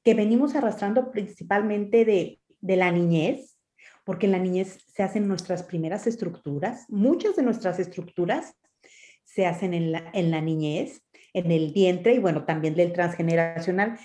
que 0.02 0.14
venimos 0.14 0.54
arrastrando 0.54 1.10
principalmente 1.10 2.04
de, 2.04 2.40
de 2.60 2.76
la 2.76 2.90
niñez, 2.90 3.58
porque 4.04 4.26
en 4.26 4.32
la 4.32 4.38
niñez 4.38 4.78
se 4.86 5.02
hacen 5.02 5.28
nuestras 5.28 5.62
primeras 5.62 6.06
estructuras. 6.06 6.86
Muchas 6.88 7.36
de 7.36 7.42
nuestras 7.42 7.78
estructuras 7.78 8.54
se 9.24 9.44
hacen 9.44 9.74
en 9.74 9.92
la, 9.92 10.10
en 10.14 10.30
la 10.30 10.40
niñez, 10.40 11.02
en 11.38 11.50
el 11.50 11.72
vientre 11.72 12.14
y 12.14 12.18
bueno, 12.18 12.44
también 12.44 12.74
del 12.74 12.92
transgeneracional. 12.92 13.98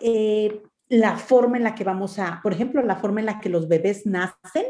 Eh, 0.00 0.62
la 0.88 1.16
forma 1.16 1.56
en 1.56 1.64
la 1.64 1.74
que 1.74 1.84
vamos 1.84 2.18
a, 2.18 2.40
por 2.42 2.52
ejemplo, 2.52 2.82
la 2.82 2.96
forma 2.96 3.20
en 3.20 3.26
la 3.26 3.40
que 3.40 3.48
los 3.48 3.68
bebés 3.68 4.06
nacen 4.06 4.66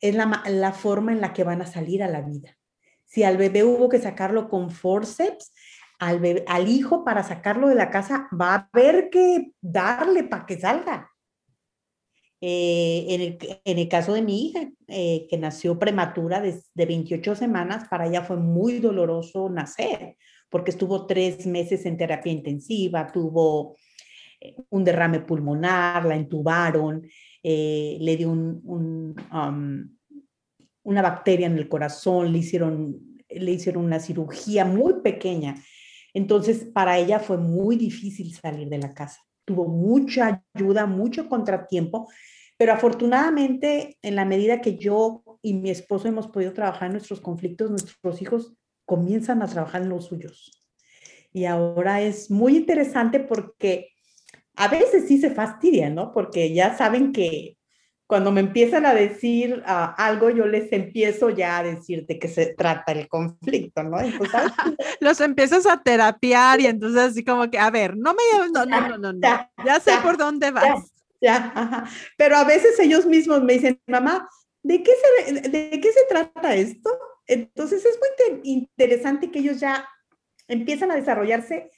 es 0.00 0.14
la, 0.14 0.42
la 0.46 0.72
forma 0.72 1.12
en 1.12 1.20
la 1.20 1.32
que 1.32 1.44
van 1.44 1.62
a 1.62 1.66
salir 1.66 2.02
a 2.02 2.08
la 2.08 2.20
vida. 2.20 2.56
Si 3.04 3.22
al 3.22 3.36
bebé 3.36 3.64
hubo 3.64 3.88
que 3.88 3.98
sacarlo 3.98 4.48
con 4.48 4.70
forceps, 4.70 5.52
al, 5.98 6.20
bebé, 6.20 6.44
al 6.46 6.68
hijo 6.68 7.04
para 7.04 7.22
sacarlo 7.22 7.68
de 7.68 7.74
la 7.74 7.90
casa 7.90 8.28
va 8.38 8.54
a 8.54 8.70
haber 8.72 9.10
que 9.10 9.52
darle 9.60 10.24
para 10.24 10.46
que 10.46 10.58
salga. 10.58 11.10
Eh, 12.42 13.06
en, 13.10 13.20
el, 13.20 13.60
en, 13.64 13.78
el, 13.78 13.88
caso 13.88 14.14
de 14.14 14.22
mi 14.22 14.46
hija, 14.46 14.70
eh, 14.86 15.26
que 15.28 15.36
nació 15.36 15.78
prematura 15.78 16.40
de, 16.40 16.58
de, 16.72 16.86
28 16.86 17.34
semanas, 17.34 17.86
para 17.88 18.06
ella 18.06 18.22
fue 18.22 18.36
muy 18.36 18.78
doloroso 18.78 19.50
nacer, 19.50 20.16
porque 20.50 20.72
estuvo 20.72 21.06
tres 21.06 21.46
meses 21.46 21.86
en 21.86 21.96
terapia 21.96 22.32
intensiva, 22.32 23.10
tuvo 23.10 23.76
un 24.70 24.84
derrame 24.84 25.20
pulmonar, 25.20 26.04
la 26.04 26.16
entubaron, 26.16 27.06
eh, 27.42 27.98
le 28.00 28.16
dio 28.16 28.30
um, 28.30 29.14
una 30.82 31.02
bacteria 31.02 31.46
en 31.46 31.58
el 31.58 31.68
corazón, 31.68 32.32
le 32.32 32.38
hicieron, 32.38 33.18
le 33.28 33.50
hicieron 33.52 33.84
una 33.84 34.00
cirugía 34.00 34.64
muy 34.64 35.00
pequeña. 35.02 35.56
Entonces, 36.12 36.64
para 36.64 36.98
ella 36.98 37.20
fue 37.20 37.38
muy 37.38 37.76
difícil 37.76 38.34
salir 38.34 38.68
de 38.68 38.78
la 38.78 38.92
casa. 38.92 39.20
Tuvo 39.44 39.68
mucha 39.68 40.42
ayuda, 40.54 40.86
mucho 40.86 41.28
contratiempo, 41.28 42.08
pero 42.56 42.72
afortunadamente, 42.72 43.96
en 44.02 44.16
la 44.16 44.24
medida 44.24 44.60
que 44.60 44.76
yo 44.76 45.22
y 45.42 45.54
mi 45.54 45.70
esposo 45.70 46.08
hemos 46.08 46.28
podido 46.28 46.52
trabajar 46.52 46.90
nuestros 46.90 47.20
conflictos, 47.20 47.70
nuestros 47.70 48.20
hijos 48.20 48.54
comienzan 48.90 49.40
a 49.40 49.46
trabajar 49.46 49.82
en 49.82 49.88
los 49.88 50.06
suyos. 50.06 50.50
Y 51.32 51.44
ahora 51.44 52.02
es 52.02 52.28
muy 52.28 52.56
interesante 52.56 53.20
porque 53.20 53.92
a 54.56 54.66
veces 54.66 55.06
sí 55.06 55.20
se 55.20 55.30
fastidia, 55.30 55.88
¿no? 55.90 56.12
Porque 56.12 56.52
ya 56.52 56.76
saben 56.76 57.12
que 57.12 57.56
cuando 58.08 58.32
me 58.32 58.40
empiezan 58.40 58.86
a 58.86 58.92
decir 58.92 59.62
ah, 59.64 59.94
algo, 59.96 60.28
yo 60.30 60.44
les 60.46 60.72
empiezo 60.72 61.30
ya 61.30 61.58
a 61.58 61.62
decir 61.62 62.04
de 62.04 62.18
qué 62.18 62.26
se 62.26 62.46
trata 62.46 62.90
el 62.90 63.06
conflicto, 63.06 63.84
¿no? 63.84 63.98
Los 65.00 65.20
empiezas 65.20 65.66
a 65.66 65.80
terapiar 65.80 66.60
y 66.60 66.66
entonces 66.66 67.00
así 67.00 67.24
como 67.24 67.48
que, 67.48 67.60
a 67.60 67.70
ver, 67.70 67.96
no 67.96 68.12
me 68.12 68.22
lleves, 68.32 68.50
no, 68.50 68.66
no, 68.66 68.98
no, 68.98 69.12
no, 69.12 69.20
ya, 69.20 69.78
sé 69.78 69.92
por 70.02 70.16
dónde 70.16 70.50
vas. 70.50 70.92
Ya, 71.20 71.84
Pero 72.16 72.36
a 72.38 72.42
veces 72.42 72.76
ellos 72.80 73.06
mismos 73.06 73.40
me 73.44 73.52
dicen, 73.52 73.80
mamá, 73.86 74.28
¿de 74.64 74.82
qué 74.82 74.90
se, 74.90 75.48
de 75.48 75.80
qué 75.80 75.92
se 75.92 76.06
trata 76.08 76.56
esto? 76.56 76.90
Entonces 77.30 77.84
es 77.84 77.96
muy 77.96 78.40
interesante 78.42 79.30
que 79.30 79.38
ellos 79.38 79.60
ya 79.60 79.88
empiezan 80.48 80.90
a 80.90 80.96
desarrollarse 80.96 81.70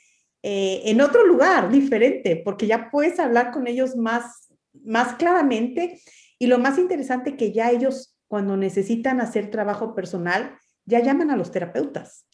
eh, 0.43 0.81
en 0.87 1.01
otro 1.03 1.27
lugar 1.27 1.71
diferente, 1.71 2.41
porque 2.43 2.67
ya 2.67 2.91
puedes 2.91 3.21
hablar 3.21 3.53
con 3.53 3.67
ellos 3.67 3.95
más, 3.95 4.51
más 4.83 5.15
claramente 5.15 6.01
y 6.39 6.47
lo 6.47 6.59
más 6.59 6.79
interesante 6.79 7.37
que 7.37 7.53
ya 7.53 7.71
ellos 7.71 8.17
cuando 8.29 8.57
necesitan 8.57 9.21
hacer 9.21 9.51
trabajo 9.51 9.95
personal, 9.95 10.57
ya 10.87 11.01
llaman 11.01 11.31
a 11.31 11.37
los 11.37 11.53
terapeutas. 11.53 12.27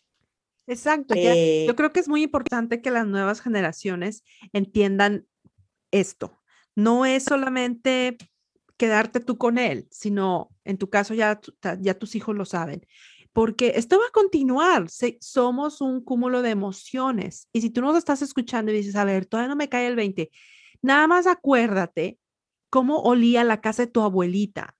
Exacto. 0.68 1.14
Eh, 1.16 1.64
yo 1.66 1.74
creo 1.74 1.92
que 1.92 1.98
es 1.98 2.08
muy 2.08 2.22
importante 2.22 2.80
que 2.80 2.92
las 2.92 3.06
nuevas 3.06 3.40
generaciones 3.40 4.22
entiendan 4.52 5.26
esto. 5.90 6.40
No 6.76 7.04
es 7.04 7.24
solamente 7.24 8.16
quedarte 8.78 9.20
tú 9.20 9.36
con 9.36 9.58
él, 9.58 9.86
sino 9.90 10.50
en 10.64 10.78
tu 10.78 10.88
caso 10.88 11.12
ya, 11.12 11.38
ya 11.80 11.98
tus 11.98 12.14
hijos 12.14 12.34
lo 12.34 12.46
saben 12.46 12.86
porque 13.38 13.74
esto 13.76 13.98
va 13.98 14.06
a 14.06 14.10
continuar. 14.10 14.86
somos 15.20 15.80
un 15.80 16.02
cúmulo 16.02 16.42
de 16.42 16.50
emociones. 16.50 17.48
Y 17.52 17.60
si 17.60 17.70
tú 17.70 17.80
nos 17.80 17.96
estás 17.96 18.20
escuchando 18.20 18.72
y 18.72 18.76
dices, 18.76 18.96
a 18.96 19.04
ver, 19.04 19.26
todavía 19.26 19.48
no 19.48 19.54
me 19.54 19.68
cae 19.68 19.86
el 19.86 19.94
20, 19.94 20.30
nada 20.82 21.06
más 21.06 21.28
acuérdate 21.28 22.18
cómo 22.68 22.98
olía 22.98 23.44
la 23.44 23.60
casa 23.60 23.84
de 23.84 23.92
tu 23.92 24.02
abuelita 24.02 24.74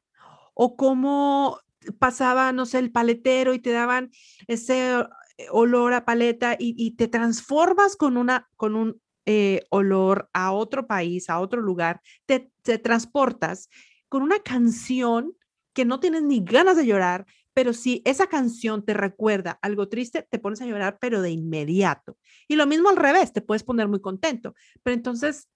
o 0.54 0.76
cómo 0.76 1.60
pasaba, 2.00 2.52
no 2.52 2.66
sé, 2.66 2.80
el 2.80 2.90
paletero 2.90 3.54
y 3.54 3.60
te 3.60 3.70
daban 3.70 4.10
ese 4.48 4.90
eh, 5.36 5.46
olor 5.52 5.92
a 5.92 6.04
paleta 6.04 6.56
y, 6.58 6.96
te 6.96 7.06
transformas 7.06 7.94
con, 7.94 8.16
una, 8.16 8.48
con 8.56 8.74
un 8.74 9.00
eh, 9.24 9.62
olor 9.70 10.28
a 10.32 10.50
otro 10.50 10.88
país, 10.88 11.30
a 11.30 11.38
otro 11.38 11.60
lugar, 11.60 12.00
te, 12.26 12.50
te 12.62 12.78
transportas 12.78 13.68
con 14.08 14.22
una 14.22 14.38
canción 14.40 15.34
que 15.72 15.84
no 15.84 16.00
tienes 16.00 16.22
ni 16.22 16.40
ganas 16.40 16.76
de 16.76 16.86
llorar, 16.86 17.26
pero 17.54 17.72
si 17.72 18.02
esa 18.04 18.28
canción 18.28 18.84
te 18.84 18.94
recuerda 18.94 19.58
algo 19.62 19.88
triste, 19.88 20.26
te 20.30 20.38
pones 20.38 20.60
a 20.60 20.66
llorar, 20.66 20.98
pero 21.00 21.22
de 21.22 21.30
inmediato. 21.30 22.16
Y 22.46 22.56
lo 22.56 22.66
mismo 22.66 22.88
al 22.88 22.96
revés, 22.96 23.32
te 23.32 23.42
puedes 23.42 23.64
poner 23.64 23.88
muy 23.88 24.00
contento. 24.00 24.54
Pero 24.82 24.94
entonces, 24.94 25.48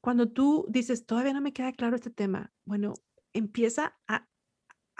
cuando 0.00 0.28
tú 0.30 0.66
dices, 0.68 1.04
todavía 1.04 1.32
no 1.32 1.40
me 1.40 1.52
queda 1.52 1.72
claro 1.72 1.96
este 1.96 2.10
tema, 2.10 2.52
bueno, 2.64 2.94
empieza 3.32 3.98
a, 4.06 4.26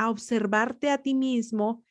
observarte 0.01 0.91
a 0.91 0.99
ti 0.99 1.15
mismo, 1.15 1.85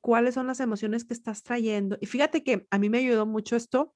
cuáles 0.00 0.34
son 0.34 0.46
las 0.46 0.60
emociones 0.60 1.04
que 1.04 1.12
estás 1.12 1.42
trayendo. 1.42 1.98
Y 2.00 2.06
fíjate 2.06 2.42
que 2.42 2.66
a 2.70 2.78
mí 2.78 2.88
me 2.88 2.98
ayudó 2.98 3.26
mucho 3.26 3.54
esto. 3.56 3.94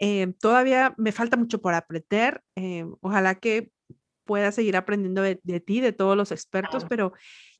Eh, 0.00 0.32
todavía 0.40 0.94
me 0.96 1.12
falta 1.12 1.36
mucho 1.36 1.60
por 1.60 1.74
aprender. 1.74 2.42
Eh, 2.56 2.84
ojalá 3.00 3.36
que 3.36 3.70
pueda 4.30 4.52
seguir 4.52 4.76
aprendiendo 4.76 5.22
de, 5.22 5.40
de, 5.42 5.58
ti, 5.58 5.80
de 5.80 5.92
todos 5.92 6.16
los 6.16 6.30
expertos, 6.30 6.86
pero 6.88 7.12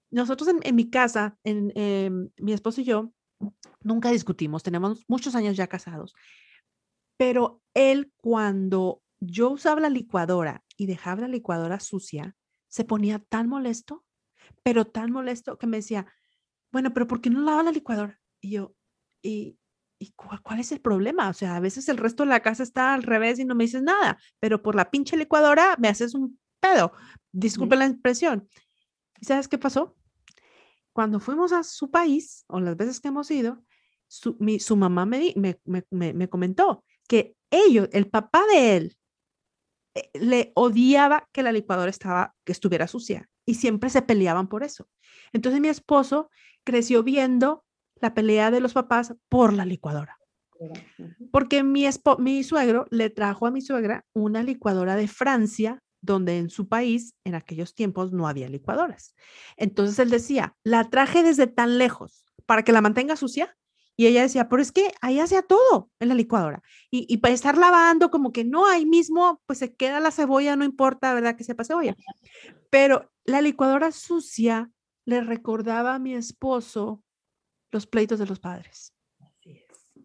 nosotros 0.09 0.49
en, 0.63 0.77
mi 0.77 0.89
casa, 0.89 1.37
en, 1.43 1.73
em, 1.75 2.31
mi 2.37 2.53
esposo 2.53 2.81
y 2.81 2.85
yo, 2.85 3.13
nunca 3.83 4.13
discutimos, 4.13 4.63
tenemos 4.63 5.05
muchos 5.09 5.35
años 5.35 5.57
ya 5.57 5.67
casados, 5.67 6.15
pero 7.17 7.61
él 7.75 8.13
cuando 8.19 9.03
yo 9.19 9.51
usaba 9.51 9.81
la 9.81 9.89
licuadora 9.89 10.63
y 10.77 10.87
dejaba 10.87 11.23
la 11.23 11.27
licuadora 11.27 11.81
sucia, 11.81 12.37
se 12.69 12.85
ponía 12.85 13.19
tan 13.19 13.49
molesto, 13.49 14.05
pero 14.63 14.85
tan 14.85 15.11
molesto 15.11 15.59
que 15.59 15.67
me 15.67 15.79
decía, 15.79 16.07
bueno, 16.71 16.95
pero 16.95 17.09
¿por 17.09 17.21
qué 17.21 17.31
no 17.31 17.41
lava 17.41 17.65
la 17.65 17.73
licuadora? 17.73 18.21
Y 18.41 18.51
yo, 18.53 18.77
¿y, 19.23 19.59
y 19.99 20.13
cuál, 20.13 20.61
es 20.61 20.71
el 20.71 20.81
problema? 20.81 21.31
O 21.31 21.33
sea, 21.33 21.57
a 21.57 21.61
veces 21.61 21.89
el 21.89 21.97
resto 21.97 22.23
de 22.23 22.29
la 22.29 22.43
casa 22.43 22.63
está 22.63 22.95
al 22.95 23.03
revés 23.03 23.41
y 23.41 23.45
no 23.45 23.57
me 23.57 23.65
dices 23.65 23.83
nada, 23.83 24.21
pero 24.39 24.63
por 24.63 24.77
la 24.77 24.89
pinche 24.89 25.17
licuadora 25.17 25.75
me 25.81 25.89
haces 25.89 26.15
un 26.15 26.39
pedo. 26.61 26.93
Disculpe 27.33 27.77
la 27.77 27.87
impresión. 27.87 28.49
¿Y 29.21 29.27
sabes 29.27 29.49
qué 29.49 29.59
pasó? 29.59 29.97
cuando 30.93 31.21
fuimos 31.21 31.53
a 31.53 31.63
su 31.63 31.91
país, 31.91 32.45
o 32.49 32.61
las 32.61 32.77
veces 32.77 33.01
que 33.01 33.09
hemos 33.09 33.31
ido, 33.31 33.63
su, 34.09 34.37
su 34.59 34.77
mamá 34.77 35.07
me, 35.07 35.33
me, 35.37 35.59
me, 35.65 36.13
me, 36.13 36.29
comentó 36.29 36.85
que 37.09 37.37
ellos, 37.51 37.89
el 37.93 38.09
papá 38.09 38.43
de 38.53 38.77
él, 38.77 38.97
eh, 39.95 40.11
le 40.15 40.53
odiaba 40.55 41.29
que 41.33 41.43
la 41.43 41.53
licuadora 41.53 41.91
estaba, 41.91 42.35
que 42.45 42.53
estuviera 42.53 42.89
sucia 42.89 43.29
y 43.47 43.55
siempre 43.55 43.91
se 43.91 44.03
peleaban 44.03 44.49
por 44.49 44.63
eso. 44.63 44.89
Entonces 45.33 45.61
mi 45.61 45.69
esposo 45.69 46.31
creció 46.65 47.03
viendo 47.03 47.65
la 47.97 48.15
pelea 48.15 48.51
de 48.51 48.61
los 48.61 48.73
papás 48.73 49.15
por 49.29 49.53
la 49.53 49.65
licuadora. 49.65 50.19
Porque 51.33 51.63
mi, 51.63 51.87
mi 52.19 52.45
suegro 52.45 52.87
le 52.91 53.09
trajo 53.09 53.47
a 53.47 53.51
mi 53.51 53.63
suegra 53.63 54.05
una 54.13 54.43
licuadora 54.43 54.97
de 54.97 55.09
Francia 55.09 55.83
donde 56.01 56.39
en 56.39 56.51
su 56.51 56.69
país 56.69 57.15
en 57.25 57.35
aquellos 57.35 57.75
tiempos 57.75 58.13
no 58.13 58.27
había 58.27 58.49
licuadoras. 58.49 59.15
Entonces 59.57 59.99
él 59.99 60.11
decía, 60.11 60.57
la 60.65 60.89
traje 60.89 61.23
desde 61.23 61.47
tan 61.47 61.79
lejos 61.79 62.25
para 62.47 62.63
que 62.63 62.73
la 62.73 62.81
mantenga 62.81 63.17
sucia. 63.17 63.57
Y 63.97 64.07
ella 64.07 64.23
decía, 64.23 64.49
pero 64.49 64.63
es 64.63 64.73
que 64.73 64.93
ahí 65.03 65.21
hacía 65.21 65.43
todo 65.43 65.91
en 66.01 66.09
la 66.09 66.15
licuadora. 66.15 66.63
Y, 66.91 67.19
para 67.19 67.35
estar 67.35 67.59
lavando, 67.59 68.11
como 68.11 68.33
que 68.33 68.45
no, 68.45 68.67
ahí 68.67 68.87
mismo, 68.87 69.43
pues 69.45 69.59
se 69.59 69.75
queda 69.75 70.01
la 70.01 70.11
cebolla, 70.11 70.57
no 70.57 70.65
importa, 70.65 71.13
¿verdad? 71.13 71.37
Que 71.37 71.45
sepa 71.45 71.65
cebolla. 71.65 71.95
Pero 72.71 73.13
la 73.25 73.43
licuadora 73.43 73.93
sucia 73.93 74.71
le 75.05 75.21
recordaba 75.21 75.95
a 75.95 75.99
mi 75.99 76.15
esposo 76.15 77.05
los 77.71 77.87
pleitos 77.87 78.19
de 78.19 78.27
los 78.27 78.41
padres. 78.41 78.95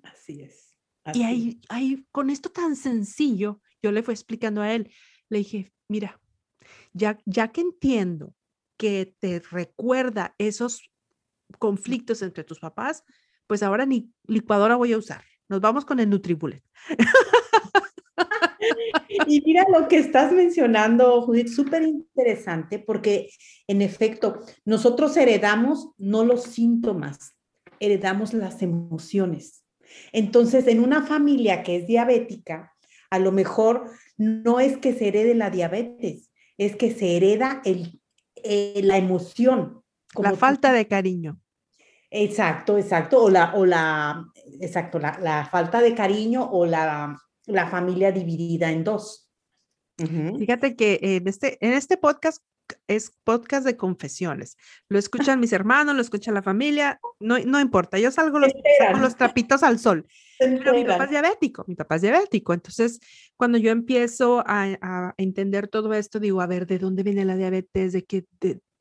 Así 0.04 0.42
es. 0.42 0.76
y 1.14 1.24
ahí, 1.24 1.62
ahí, 1.70 2.06
con 2.12 2.30
esto 2.30 2.50
tan 2.50 2.76
sencillo, 2.76 3.62
yo 3.82 3.92
le 3.94 4.04
fui 4.04 4.14
explicando 4.14 4.62
a 4.62 4.74
él, 4.74 4.92
le 5.30 5.40
dije, 5.40 5.72
mira, 5.88 6.20
ya, 6.94 7.18
ya 7.26 7.50
que 7.50 7.62
entiendo 7.62 8.34
que 8.78 9.16
te 9.20 9.40
recuerda 9.40 10.36
esos 10.38 10.90
conflictos 11.60 12.22
entre 12.22 12.44
tus 12.44 12.60
papás, 12.60 13.04
pues 13.48 13.64
ahora 13.64 13.86
ni 13.86 14.12
licuadora 14.28 14.76
voy 14.76 14.94
a 14.94 14.98
usar. 14.98 15.24
Nos 15.48 15.62
vamos 15.62 15.86
con 15.86 16.00
el 16.00 16.10
NutriBullet. 16.10 16.64
Y 19.28 19.42
mira 19.42 19.66
lo 19.72 19.88
que 19.88 19.98
estás 19.98 20.32
mencionando, 20.32 21.22
Judith, 21.22 21.48
súper 21.48 21.84
interesante, 21.84 22.80
porque 22.80 23.30
en 23.68 23.82
efecto, 23.82 24.40
nosotros 24.66 25.16
heredamos 25.18 25.92
no 25.98 26.24
los 26.24 26.44
síntomas, 26.44 27.36
heredamos 27.80 28.34
las 28.34 28.62
emociones. 28.62 29.64
Entonces, 30.12 30.68
en 30.68 30.80
una 30.80 31.04
familia 31.04 31.64
que 31.64 31.78
es 31.78 31.88
diabética, 31.88 32.75
a 33.10 33.20
lo 33.20 33.32
mejor 33.32 33.92
no 34.18 34.60
es 34.60 34.78
que 34.78 34.94
se 34.94 35.08
herede 35.08 35.36
la 35.36 35.50
diabetes, 35.50 36.32
es 36.58 36.76
que 36.76 36.94
se 36.94 37.18
hereda 37.18 37.62
el, 37.66 38.02
eh, 38.36 38.82
la 38.84 38.98
emoción. 38.98 39.84
la 40.18 40.36
falta 40.36 40.72
de 40.72 40.88
cariño. 40.88 41.40
Exacto, 42.10 42.78
exacto. 42.78 43.24
O 43.24 43.30
la, 43.30 43.54
o 43.56 43.66
la, 43.66 44.26
exacto, 44.62 45.00
la, 45.00 45.48
falta 45.52 45.82
de 45.82 45.94
cariño 45.94 46.50
o 46.50 46.66
la, 46.66 47.18
la 47.46 47.68
familia 47.68 48.12
dividida 48.12 48.72
en 48.72 48.84
dos. 48.84 49.30
Fíjate 49.98 50.76
que 50.76 51.00
en 51.02 51.28
este, 51.28 51.58
en 51.66 51.74
este 51.74 51.98
podcast 51.98 52.44
es 52.88 53.12
podcast 53.24 53.66
de 53.66 53.78
confesiones. 53.78 54.58
Lo 54.90 55.00
escuchan 55.30 55.40
mis 55.40 55.54
hermanos, 55.54 55.96
lo 55.96 56.02
escucha 56.02 56.32
la 56.32 56.42
familia, 56.42 57.00
no, 57.20 57.40
no 57.40 57.60
importa, 57.60 57.98
yo 58.00 58.12
salgo 58.12 58.40
los, 58.40 58.52
los 59.00 59.16
trapitos 59.16 59.64
al 59.64 59.80
sol. 59.80 60.08
Pero 60.38 60.74
mi 60.74 60.84
papá 60.84 61.06
es 61.06 61.10
diabético, 61.12 61.64
mi 61.68 61.76
papá 61.76 61.96
es 61.96 62.02
diabético. 62.02 62.54
Entonces, 62.54 63.00
cuando 63.38 63.58
yo 63.58 63.72
empiezo 63.72 64.44
a, 64.46 64.78
a 64.82 65.14
entender 65.18 65.68
todo 65.70 65.94
esto, 65.94 66.20
digo, 66.20 66.42
a 66.42 66.48
ver, 66.48 66.68
¿de 66.68 66.78
dónde 66.78 67.04
viene 67.04 67.24
la 67.24 67.38
diabetes? 67.38 67.94
¿De 67.94 68.04
qué? 68.04 68.26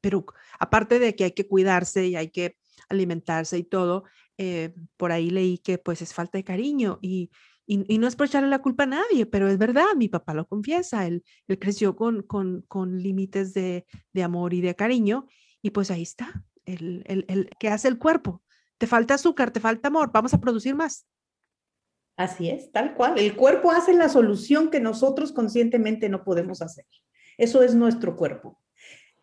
pero 0.04 0.26
aparte 0.58 0.98
de 0.98 1.16
que 1.16 1.24
hay 1.24 1.32
que 1.32 1.48
cuidarse 1.48 2.06
y 2.06 2.14
hay 2.14 2.28
que 2.28 2.58
alimentarse 2.90 3.56
y 3.56 3.64
todo, 3.64 4.04
eh, 4.36 4.74
por 4.98 5.12
ahí 5.12 5.30
leí 5.30 5.56
que 5.56 5.78
pues 5.78 6.02
es 6.02 6.12
falta 6.12 6.36
de 6.36 6.44
cariño 6.44 6.98
y, 7.00 7.30
y, 7.66 7.98
no 7.98 8.06
es 8.06 8.16
por 8.16 8.26
echarle 8.26 8.48
la 8.48 8.60
culpa 8.60 8.84
a 8.84 8.86
nadie, 8.86 9.26
pero 9.26 9.48
es 9.48 9.58
verdad, 9.58 9.94
mi 9.96 10.08
papá 10.08 10.34
lo 10.34 10.46
confiesa, 10.46 11.06
él, 11.06 11.24
él 11.48 11.58
creció 11.58 11.96
con, 11.96 12.22
con, 12.22 12.62
con 12.68 13.02
límites 13.02 13.54
de, 13.54 13.86
de, 14.12 14.22
amor 14.22 14.52
y 14.52 14.60
de 14.60 14.74
cariño 14.74 15.26
y 15.62 15.70
pues 15.70 15.90
ahí 15.90 16.02
está, 16.02 16.44
el, 16.66 17.02
el, 17.06 17.24
el 17.28 17.48
que 17.58 17.68
hace 17.68 17.88
el 17.88 17.98
cuerpo. 17.98 18.42
Te 18.76 18.86
falta 18.86 19.14
azúcar, 19.14 19.50
te 19.50 19.60
falta 19.60 19.88
amor, 19.88 20.10
vamos 20.12 20.34
a 20.34 20.40
producir 20.40 20.74
más. 20.74 21.06
Así 22.16 22.50
es, 22.50 22.70
tal 22.70 22.94
cual. 22.94 23.18
El 23.18 23.34
cuerpo 23.34 23.70
hace 23.70 23.94
la 23.94 24.08
solución 24.08 24.70
que 24.70 24.80
nosotros 24.80 25.32
conscientemente 25.32 26.08
no 26.08 26.22
podemos 26.22 26.62
hacer. 26.62 26.86
Eso 27.38 27.62
es 27.62 27.74
nuestro 27.74 28.14
cuerpo. 28.16 28.60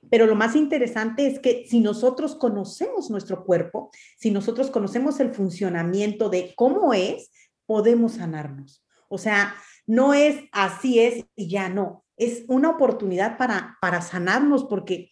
Pero 0.09 0.25
lo 0.25 0.35
más 0.35 0.55
interesante 0.55 1.27
es 1.27 1.39
que 1.39 1.65
si 1.67 1.79
nosotros 1.79 2.35
conocemos 2.35 3.09
nuestro 3.09 3.45
cuerpo, 3.45 3.91
si 4.17 4.31
nosotros 4.31 4.71
conocemos 4.71 5.19
el 5.19 5.33
funcionamiento 5.33 6.29
de 6.29 6.53
cómo 6.55 6.93
es, 6.93 7.31
podemos 7.71 8.15
sanarnos. 8.15 8.85
O 9.07 9.17
sea, 9.17 9.55
no 9.87 10.13
es 10.13 10.43
así 10.51 10.99
es 10.99 11.25
y 11.37 11.47
ya 11.47 11.69
no. 11.69 12.03
Es 12.17 12.43
una 12.49 12.69
oportunidad 12.69 13.37
para, 13.37 13.77
para 13.79 14.01
sanarnos 14.01 14.65
porque 14.65 15.09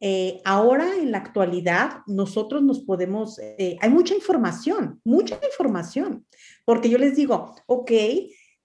eh, 0.00 0.40
ahora 0.44 0.96
en 0.96 1.12
la 1.12 1.18
actualidad 1.18 2.00
nosotros 2.08 2.64
nos 2.64 2.80
podemos, 2.80 3.38
eh, 3.38 3.78
hay 3.80 3.90
mucha 3.90 4.12
información, 4.12 5.00
mucha 5.04 5.38
información, 5.48 6.26
porque 6.64 6.90
yo 6.90 6.98
les 6.98 7.14
digo, 7.14 7.54
ok, 7.66 7.92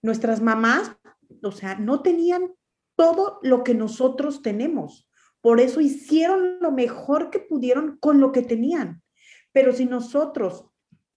nuestras 0.02 0.42
mamás, 0.42 0.92
o 1.44 1.52
sea, 1.52 1.76
no 1.76 2.02
tenían 2.02 2.56
todo 2.96 3.38
lo 3.44 3.64
que 3.64 3.76
nosotros 3.76 4.42
tenemos. 4.42 5.08
Por 5.40 5.60
eso 5.60 5.82
hicieron 5.82 6.58
lo 6.62 6.72
mejor 6.72 7.30
que 7.30 7.38
pudieron 7.38 8.00
con 8.00 8.22
lo 8.22 8.32
que 8.32 8.42
tenían. 8.42 9.04
Pero 9.52 9.72
si 9.72 9.86
nosotros 9.86 10.66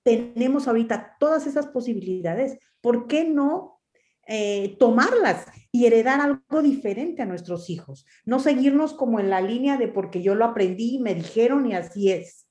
tenemos 0.03 0.69
ahorita 0.69 1.17
todas 1.19 1.47
esas 1.47 1.67
posibilidades, 1.69 2.59
¿por 2.81 3.07
qué 3.07 3.25
no 3.25 3.81
eh, 4.27 4.77
tomarlas 4.79 5.47
y 5.71 5.87
heredar 5.87 6.21
algo 6.21 6.63
diferente 6.63 7.23
a 7.23 7.27
nuestros 7.27 7.71
hijos? 7.71 8.07
No 8.25 8.41
seguirnos 8.41 8.95
como 8.95 9.21
en 9.21 9.31
la 9.31 9.41
línea 9.41 9.77
de 9.77 9.89
porque 9.89 10.23
yo 10.23 10.35
lo 10.35 10.45
aprendí 10.45 10.97
y 10.97 10.99
me 10.99 11.15
dijeron 11.15 11.67
y 11.67 11.75
así 11.75 12.11
es. 12.11 12.47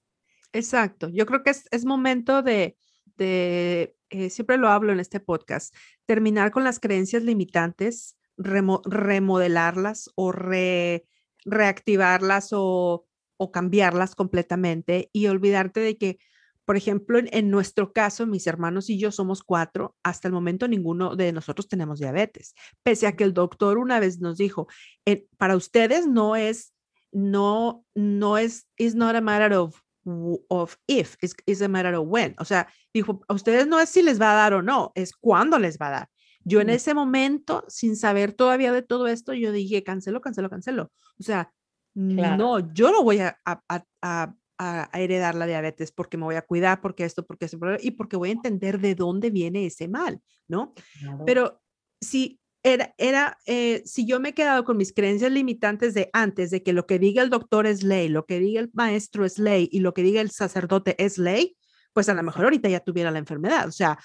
Exacto. 0.53 1.09
Yo 1.09 1.25
creo 1.25 1.43
que 1.43 1.51
es, 1.51 1.85
momento 1.85 2.41
de, 2.41 2.77
de 3.17 3.95
eh, 4.09 4.29
siempre 4.29 4.57
lo 4.57 4.69
hablo 4.69 4.91
en 4.91 4.99
este 4.99 5.19
podcast, 5.19 5.73
terminar 6.05 6.51
con 6.51 6.63
las 6.63 6.79
creencias 6.79 7.23
limitantes, 7.23 8.17
remodelarlas 8.37 10.09
o 10.15 10.31
re 10.31 11.05
reactivarlas 11.45 12.49
o, 12.51 13.07
cambiarlas 13.51 14.13
completamente 14.13 15.09
y 15.13 15.25
olvidarte 15.25 15.79
de 15.79 15.97
que, 15.97 16.19
por 16.65 16.77
ejemplo, 16.77 17.19
en, 17.19 17.49
nuestro 17.49 17.91
caso, 17.91 18.25
mis 18.25 18.47
hermanos 18.47 18.89
y 18.89 18.99
yo 18.99 19.11
somos 19.11 19.43
cuatro, 19.43 19.95
hasta 20.03 20.27
el 20.27 20.33
momento 20.33 20.67
ninguno 20.67 21.15
de 21.15 21.31
nosotros 21.31 21.67
tenemos 21.67 21.99
diabetes, 21.99 22.53
pese 22.83 23.07
a 23.07 23.15
que 23.15 23.23
el 23.23 23.33
doctor 23.33 23.77
una 23.77 23.99
vez 23.99 24.19
nos 24.19 24.37
dijo, 24.37 24.67
eh, 25.05 25.25
para 25.37 25.55
ustedes 25.55 26.07
no 26.07 26.35
es, 26.35 26.73
no, 27.11 27.85
no 27.95 28.37
es, 28.37 28.67
is 28.77 28.95
not 28.95 29.15
a 29.15 29.21
matter 29.21 29.53
of 29.53 29.81
of 30.49 30.77
if, 30.87 31.15
is 31.45 31.61
a 31.61 31.67
matter 31.67 31.93
of 31.93 32.07
when. 32.07 32.35
O 32.39 32.45
sea, 32.45 32.67
dijo, 32.93 33.21
a 33.27 33.33
ustedes 33.33 33.67
no 33.67 33.79
es 33.79 33.89
si 33.89 34.01
les 34.01 34.19
va 34.19 34.31
a 34.31 34.35
dar 34.35 34.53
o 34.53 34.61
no, 34.61 34.91
es 34.95 35.13
cuándo 35.13 35.59
les 35.59 35.77
va 35.77 35.87
a 35.87 35.91
dar. 35.91 36.09
Yo 36.43 36.59
en 36.59 36.71
ese 36.71 36.93
momento, 36.93 37.63
sin 37.67 37.95
saber 37.95 38.33
todavía 38.33 38.71
de 38.71 38.81
todo 38.81 39.07
esto, 39.07 39.33
yo 39.33 39.51
dije, 39.51 39.83
cancelo, 39.83 40.21
cancelo, 40.21 40.49
cancelo. 40.49 40.91
O 41.19 41.23
sea, 41.23 41.53
no, 41.93 42.73
yo 42.73 42.91
no 42.91 43.03
voy 43.03 43.19
a, 43.19 43.37
a, 43.45 44.33
heredar 44.93 45.35
la 45.35 45.47
diabetes 45.47 45.91
porque 45.91 46.17
me 46.17 46.25
voy 46.25 46.35
a 46.35 46.41
cuidar, 46.41 46.81
porque 46.81 47.05
esto, 47.05 47.25
porque 47.25 47.45
eso, 47.45 47.57
y 47.79 47.91
porque 47.91 48.17
voy 48.17 48.29
a 48.29 48.33
entender 48.33 48.79
de 48.79 48.95
dónde 48.95 49.29
viene 49.29 49.65
ese 49.65 49.87
mal, 49.87 50.21
¿no? 50.47 50.73
Pero 51.25 51.61
si 51.99 52.39
era, 52.63 52.93
era 52.97 53.37
eh, 53.45 53.81
si 53.85 54.05
yo 54.05 54.19
me 54.19 54.29
he 54.29 54.33
quedado 54.33 54.63
con 54.63 54.77
mis 54.77 54.93
creencias 54.93 55.31
limitantes 55.31 55.93
de 55.93 56.09
antes, 56.13 56.51
de 56.51 56.61
que 56.61 56.73
lo 56.73 56.85
que 56.85 56.99
diga 56.99 57.23
el 57.23 57.29
doctor 57.29 57.65
es 57.65 57.83
ley, 57.83 58.07
lo 58.07 58.25
que 58.25 58.39
diga 58.39 58.61
el 58.61 58.69
maestro 58.73 59.25
es 59.25 59.39
ley 59.39 59.67
y 59.71 59.79
lo 59.79 59.93
que 59.93 60.03
diga 60.03 60.21
el 60.21 60.31
sacerdote 60.31 60.95
es 61.03 61.17
ley, 61.17 61.57
pues 61.93 62.07
a 62.09 62.13
lo 62.13 62.21
mejor 62.23 62.45
ahorita 62.45 62.69
ya 62.69 62.79
tuviera 62.79 63.11
la 63.11 63.19
enfermedad. 63.19 63.67
O 63.67 63.71
sea, 63.71 63.97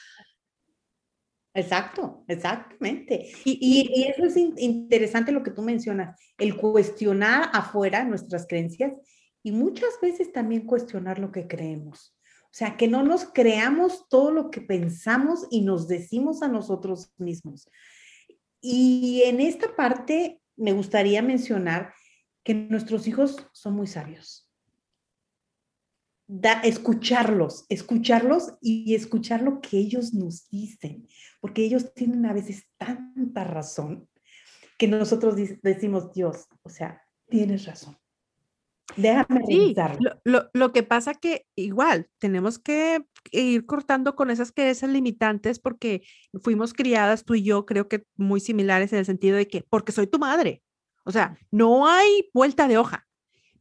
Exacto, 1.57 2.23
exactamente. 2.29 3.31
Y, 3.45 4.07
eso 4.09 4.27
es 4.27 4.37
interesante 4.37 5.33
lo 5.33 5.43
que 5.43 5.51
tú 5.51 5.63
mencionas, 5.63 6.21
el 6.37 6.55
cuestionar 6.55 7.49
afuera 7.55 8.05
nuestras 8.05 8.47
creencias 8.47 8.93
y 9.47 9.53
muchas 9.53 10.01
veces 10.03 10.33
también 10.33 10.67
cuestionar 10.67 11.21
lo 11.21 11.31
que 11.31 11.47
creemos. 11.47 12.19
O 12.47 12.51
sea, 12.59 12.77
que 12.77 12.89
no 12.89 13.05
nos 13.05 13.27
creamos 13.27 14.09
todo 14.09 14.33
lo 14.33 14.51
que 14.51 14.61
pensamos 14.61 15.47
y 15.53 15.61
nos 15.61 15.87
decimos 15.87 16.43
a 16.43 16.49
nosotros 16.49 17.13
mismos. 17.17 17.71
Y 18.61 19.23
en 19.25 19.39
esta 19.39 19.77
parte 19.77 20.41
me 20.57 20.73
gustaría 20.73 21.23
mencionar 21.23 21.95
que 22.43 22.55
nuestros 22.55 23.07
hijos 23.07 23.37
son 23.53 23.75
muy 23.75 23.87
sabios 23.87 24.51
escucharlos, 26.65 27.67
escucharlos 27.69 28.55
y 28.61 28.97
escuchar 28.97 29.43
lo 29.43 29.61
que 29.61 29.79
ellos 29.79 30.13
nos 30.13 30.49
dicen, 30.49 31.07
porque 31.41 31.63
ellos 31.63 31.95
tienen 31.95 32.27
a 32.27 32.33
veces 32.33 32.65
tanta 32.79 33.45
razón 33.45 34.09
que 34.77 34.89
nosotros 34.89 35.37
decimos, 35.63 36.13
Dios, 36.13 36.49
o 36.63 36.69
sea, 36.69 37.01
tienes 37.29 37.65
razón. 37.67 37.97
Déjame 38.97 39.45
sí, 39.47 39.75
lo, 40.25 40.49
lo, 40.53 40.73
que 40.73 40.83
pasa 40.83 41.15
que 41.15 41.47
igual 41.55 42.09
tenemos 42.19 42.59
que 42.59 43.05
ir 43.31 43.67
cortando 43.67 44.17
con 44.17 44.31
esas 44.31 44.53
creencias 44.53 44.91
limitantes 44.91 45.59
porque 45.59 46.03
fuimos 46.43 46.73
criadas 46.73 47.25
tú 47.25 47.35
y 47.35 47.43
yo, 47.43 47.67
creo 47.67 47.89
que 47.89 48.05
muy 48.17 48.41
similares 48.41 48.93
en 48.93 49.01
el 49.01 49.05
sentido 49.05 49.37
de 49.37 49.49
que, 49.49 49.65
porque 49.69 49.93
soy 49.93 50.07
tu 50.07 50.19
madre. 50.19 50.63
O 51.05 51.13
sea, 51.13 51.39
no 51.51 51.87
hay 51.87 52.31
vuelta 52.33 52.69
de 52.69 52.79
hoja. 52.79 53.07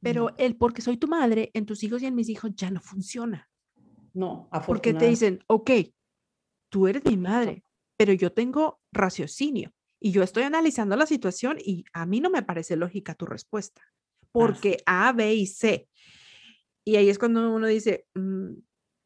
Pero 0.02 0.36
el 0.38 0.56
porque 0.56 0.84
soy 0.84 0.98
tu 0.98 1.08
madre 1.08 1.50
en 1.56 1.66
tus 1.66 1.84
hijos 1.84 2.04
y 2.04 2.06
en 2.06 2.14
mis 2.14 2.30
hijos 2.30 2.52
ya 2.56 2.70
no 2.70 2.80
funciona. 2.80 3.50
No, 4.14 4.48
Porque 4.68 4.94
te 4.94 5.10
dicen, 5.10 5.40
ok, 5.48 5.72
tú 6.70 6.88
eres 6.88 7.04
mi 7.06 7.18
madre, 7.18 7.64
pero 7.98 8.14
yo 8.14 8.32
tengo 8.32 8.80
raciocinio 8.94 9.74
y 10.00 10.12
yo 10.12 10.24
estoy 10.24 10.44
analizando 10.44 10.96
la 10.96 11.06
situación 11.06 11.58
y 11.60 11.84
a 11.92 12.06
mí 12.06 12.22
no 12.22 12.30
me 12.30 12.44
parece 12.44 12.76
lógica 12.76 13.16
tu 13.16 13.26
respuesta, 13.26 13.82
porque 14.40 14.78
A, 14.86 15.12
B 15.14 15.34
y 15.34 15.48
C. 15.48 15.88
Y 16.84 16.98
ahí 16.98 17.10
es 17.10 17.18
cuando 17.18 17.52
uno 17.52 17.68
dice, 17.68 18.06
mm, 18.14 18.52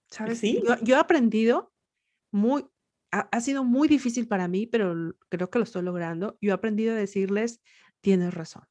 ¿sabes? 0.09 0.39
¿Sí? 0.39 0.61
Yo, 0.83 0.95
he 0.95 0.99
aprendido 0.99 1.73
muy, 2.31 2.65
ha, 3.11 3.21
ha, 3.31 3.41
sido 3.41 3.63
muy 3.63 3.87
difícil 3.87 4.27
para 4.27 4.47
mí, 4.47 4.67
pero 4.67 5.15
creo 5.29 5.49
que 5.49 5.59
lo 5.59 5.63
estoy 5.63 5.83
logrando. 5.83 6.37
Yo 6.41 6.51
he 6.51 6.53
aprendido 6.53 6.93
a 6.93 6.97
decirles, 6.97 7.61
tienes 8.01 8.33
razón. 8.33 8.63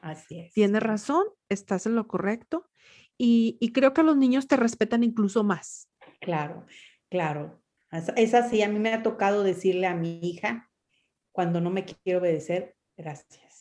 Así 0.00 0.38
es. 0.38 0.52
Tienes 0.52 0.82
razón, 0.82 1.24
estás 1.48 1.86
en 1.86 1.96
lo 1.96 2.06
correcto 2.06 2.70
y, 3.16 3.72
creo 3.72 3.94
que 3.94 4.02
los 4.02 4.16
niños 4.16 4.48
te 4.48 4.56
respetan 4.56 5.02
incluso 5.02 5.44
más. 5.44 5.88
Claro, 6.20 6.66
claro. 7.10 7.62
Es 8.16 8.34
así, 8.34 8.62
a 8.62 8.68
mí 8.68 8.78
me 8.80 8.92
ha 8.92 9.02
tocado 9.02 9.44
decirle 9.44 9.86
a 9.86 9.94
mi 9.94 10.18
hija, 10.20 10.70
cuando 11.32 11.60
no 11.60 11.70
me 11.70 11.84
quiere 11.84 12.18
obedecer, 12.18 12.76
gracias. 12.96 13.53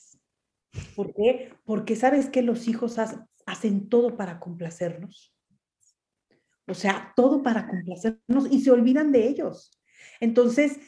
¿Por 0.96 1.14
qué? 1.14 1.54
Porque 1.66 1.96
sabes 1.96 2.30
que 2.30 2.42
los 2.42 2.68
hijos 2.68 2.98
hacen 3.46 3.90
todo 3.90 4.18
para 4.18 4.40
complacernos. 4.40 5.34
O 6.68 6.74
sea, 6.74 7.14
todo 7.16 7.44
para 7.44 7.68
complacernos 7.68 8.52
y 8.52 8.62
se 8.62 8.72
olvidan 8.72 9.12
de 9.12 9.28
ellos. 9.28 9.72
Entonces, 10.20 10.80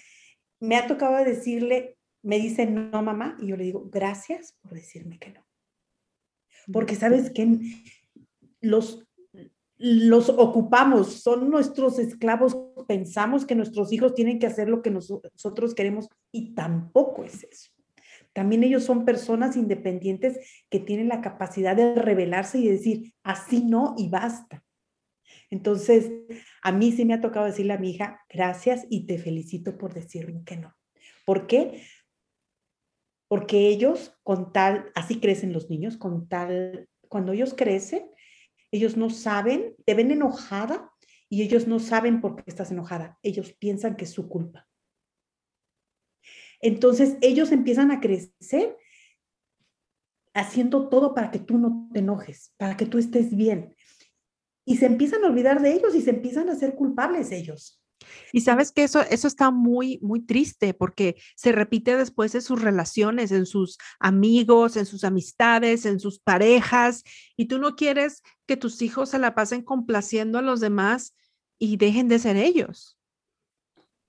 me 0.60 0.78
ha 0.78 0.88
tocado 0.88 1.24
decirle, 1.24 1.98
me 2.24 2.40
dice, 2.40 2.66
no, 2.66 3.02
mamá, 3.04 3.38
y 3.40 3.48
yo 3.48 3.58
le 3.58 3.66
digo, 3.66 3.90
gracias 3.92 4.56
por 4.62 4.74
decirme 4.74 5.20
que 5.20 5.32
no. 5.32 5.46
Porque 6.72 6.96
sabes 6.96 7.30
que 7.30 7.60
los, 8.62 9.06
los 9.78 10.30
ocupamos, 10.30 11.22
son 11.22 11.50
nuestros 11.52 12.00
esclavos, 12.00 12.58
pensamos 12.88 13.46
que 13.46 13.56
nuestros 13.56 13.92
hijos 13.92 14.16
tienen 14.16 14.40
que 14.40 14.48
hacer 14.48 14.70
lo 14.70 14.82
que 14.82 14.90
nosotros 14.90 15.76
queremos 15.76 16.08
y 16.32 16.56
tampoco 16.56 17.24
es 17.24 17.44
eso. 17.44 17.75
También 18.36 18.66
ellos 18.66 18.84
son 18.84 19.06
personas 19.06 19.56
independientes 19.56 20.66
que 20.70 20.82
tienen 20.82 21.08
la 21.08 21.22
capacidad 21.22 21.74
de 21.74 21.96
rebelarse 21.96 22.60
y 22.60 22.68
decir, 22.68 23.14
así 23.24 23.64
no 23.64 23.96
y 23.98 24.10
basta. 24.10 24.62
Entonces, 25.50 26.12
a 26.62 26.74
mí 26.74 26.92
sí 26.92 27.06
me 27.06 27.14
ha 27.14 27.22
tocado 27.22 27.46
decirle 27.46 27.72
a 27.72 27.78
mi 27.78 27.92
hija, 27.92 28.20
gracias 28.30 28.86
y 28.90 29.06
te 29.06 29.18
felicito 29.20 29.78
por 29.78 29.94
decirme 29.94 30.44
que 30.44 30.58
no. 30.58 30.76
¿Por 31.26 31.48
qué? 31.48 31.84
Porque 33.30 33.70
ellos, 33.70 34.14
con 34.22 34.52
tal, 34.52 34.92
así 34.96 35.22
crecen 35.22 35.54
los 35.54 35.70
niños, 35.70 35.96
con 35.96 36.28
tal, 36.28 36.90
cuando 37.08 37.32
ellos 37.32 37.54
crecen, 37.54 38.04
ellos 38.70 38.98
no 38.98 39.10
saben, 39.10 39.76
te 39.86 39.94
ven 39.94 40.12
enojada 40.12 40.92
y 41.30 41.42
ellos 41.42 41.68
no 41.68 41.80
saben 41.80 42.20
por 42.20 42.36
qué 42.36 42.44
estás 42.48 42.70
enojada. 42.70 43.18
Ellos 43.24 43.54
piensan 43.54 43.96
que 43.96 44.04
es 44.04 44.12
su 44.12 44.28
culpa. 44.28 44.68
Entonces, 46.66 47.18
ellos 47.22 47.52
empiezan 47.52 47.92
a 47.92 48.00
crecer 48.00 48.76
haciendo 50.34 50.90
todo 50.90 51.14
para 51.14 51.30
que 51.30 51.38
tú 51.38 51.60
no 51.60 51.88
te 51.94 52.00
enojes, 52.00 52.56
para 52.58 52.76
que 52.76 52.88
tú 52.88 52.98
estés 52.98 53.36
bien. 53.36 53.76
Y 54.66 54.78
se 54.78 54.88
empiezan 54.88 55.24
a 55.24 55.28
olvidar 55.28 55.62
de 55.62 55.74
ellos 55.74 55.94
y 55.94 56.02
se 56.02 56.10
empiezan 56.10 56.50
a 56.50 56.56
ser 56.56 56.74
culpables 56.74 57.32
ellos. 57.32 57.84
Y 58.34 58.42
sabes 58.42 58.72
que 58.72 58.82
eso, 58.82 59.02
eso 59.02 59.28
está 59.28 59.52
muy, 59.52 60.00
muy 60.02 60.26
triste 60.26 60.74
porque 60.74 61.18
se 61.36 61.52
repite 61.52 61.98
después 61.98 62.34
en 62.34 62.42
sus 62.42 62.60
relaciones, 62.60 63.32
en 63.32 63.46
sus 63.46 63.78
amigos, 64.00 64.76
en 64.76 64.88
sus 64.88 65.04
amistades, 65.04 65.86
en 65.86 66.00
sus 66.00 66.20
parejas, 66.20 67.04
y 67.38 67.46
tú 67.46 67.60
no 67.60 67.76
quieres 67.76 68.24
que 68.48 68.58
tus 68.58 68.82
hijos 68.82 69.10
se 69.10 69.20
la 69.20 69.36
pasen 69.36 69.62
complaciendo 69.62 70.40
a 70.40 70.42
los 70.42 70.62
demás 70.62 71.16
y 71.60 71.78
dejen 71.78 72.08
de 72.08 72.18
ser 72.18 72.38
ellos. 72.38 73.00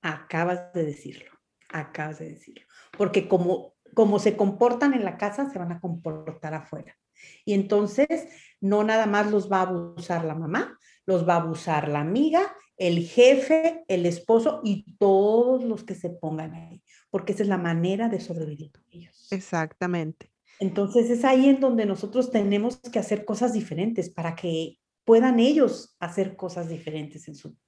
Acabas 0.01 0.73
de 0.73 0.85
decirlo, 0.85 1.36
acabas 1.69 2.19
de 2.19 2.31
decirlo, 2.31 2.65
porque 2.97 3.29
como, 3.29 3.75
como 3.95 4.19
se 4.19 4.37
comportan 4.37 4.95
en 4.95 5.05
la 5.05 5.17
casa, 5.17 5.51
se 5.51 5.59
van 5.59 5.73
a 5.73 5.81
comportar 5.81 6.55
afuera. 6.55 6.97
Y 7.45 7.55
entonces 7.55 8.29
no 8.61 8.85
nada 8.85 9.07
más 9.07 9.31
los 9.31 9.51
va 9.51 9.59
a 9.59 9.63
abusar 9.63 10.25
la 10.25 10.35
mamá, 10.35 10.79
los 11.07 11.27
va 11.29 11.35
a 11.35 11.41
abusar 11.41 11.89
la 11.89 12.01
amiga 12.01 12.43
el 12.77 13.07
jefe, 13.07 13.85
el 13.89 14.07
esposo 14.07 14.61
y 14.63 14.97
todos 14.99 15.65
los 15.65 15.85
que 15.85 15.95
se 15.95 16.11
pongan 16.11 16.55
ahí, 16.55 16.83
porque 17.11 17.33
esa 17.33 17.43
es 17.43 17.49
la 17.49 17.59
manera 17.59 18.09
de 18.09 18.21
sobrevivir 18.21 18.71
con 18.71 18.85
ellos. 18.91 19.29
Exactamente. 19.31 20.31
Entonces 20.59 21.11
es 21.11 21.25
ahí 21.25 21.49
en 21.49 21.61
donde 21.61 21.87
nosotros 21.87 22.31
tenemos 22.31 22.79
que 22.79 22.99
hacer 22.99 23.25
cosas 23.25 23.53
diferentes 23.53 24.11
para 24.11 24.35
que 24.35 24.79
puedan 25.05 25.39
ellos 25.39 25.97
hacer 26.01 26.37
cosas 26.37 26.69
diferentes 26.69 27.29
en 27.29 27.35
su 27.35 27.51
vida. 27.51 27.61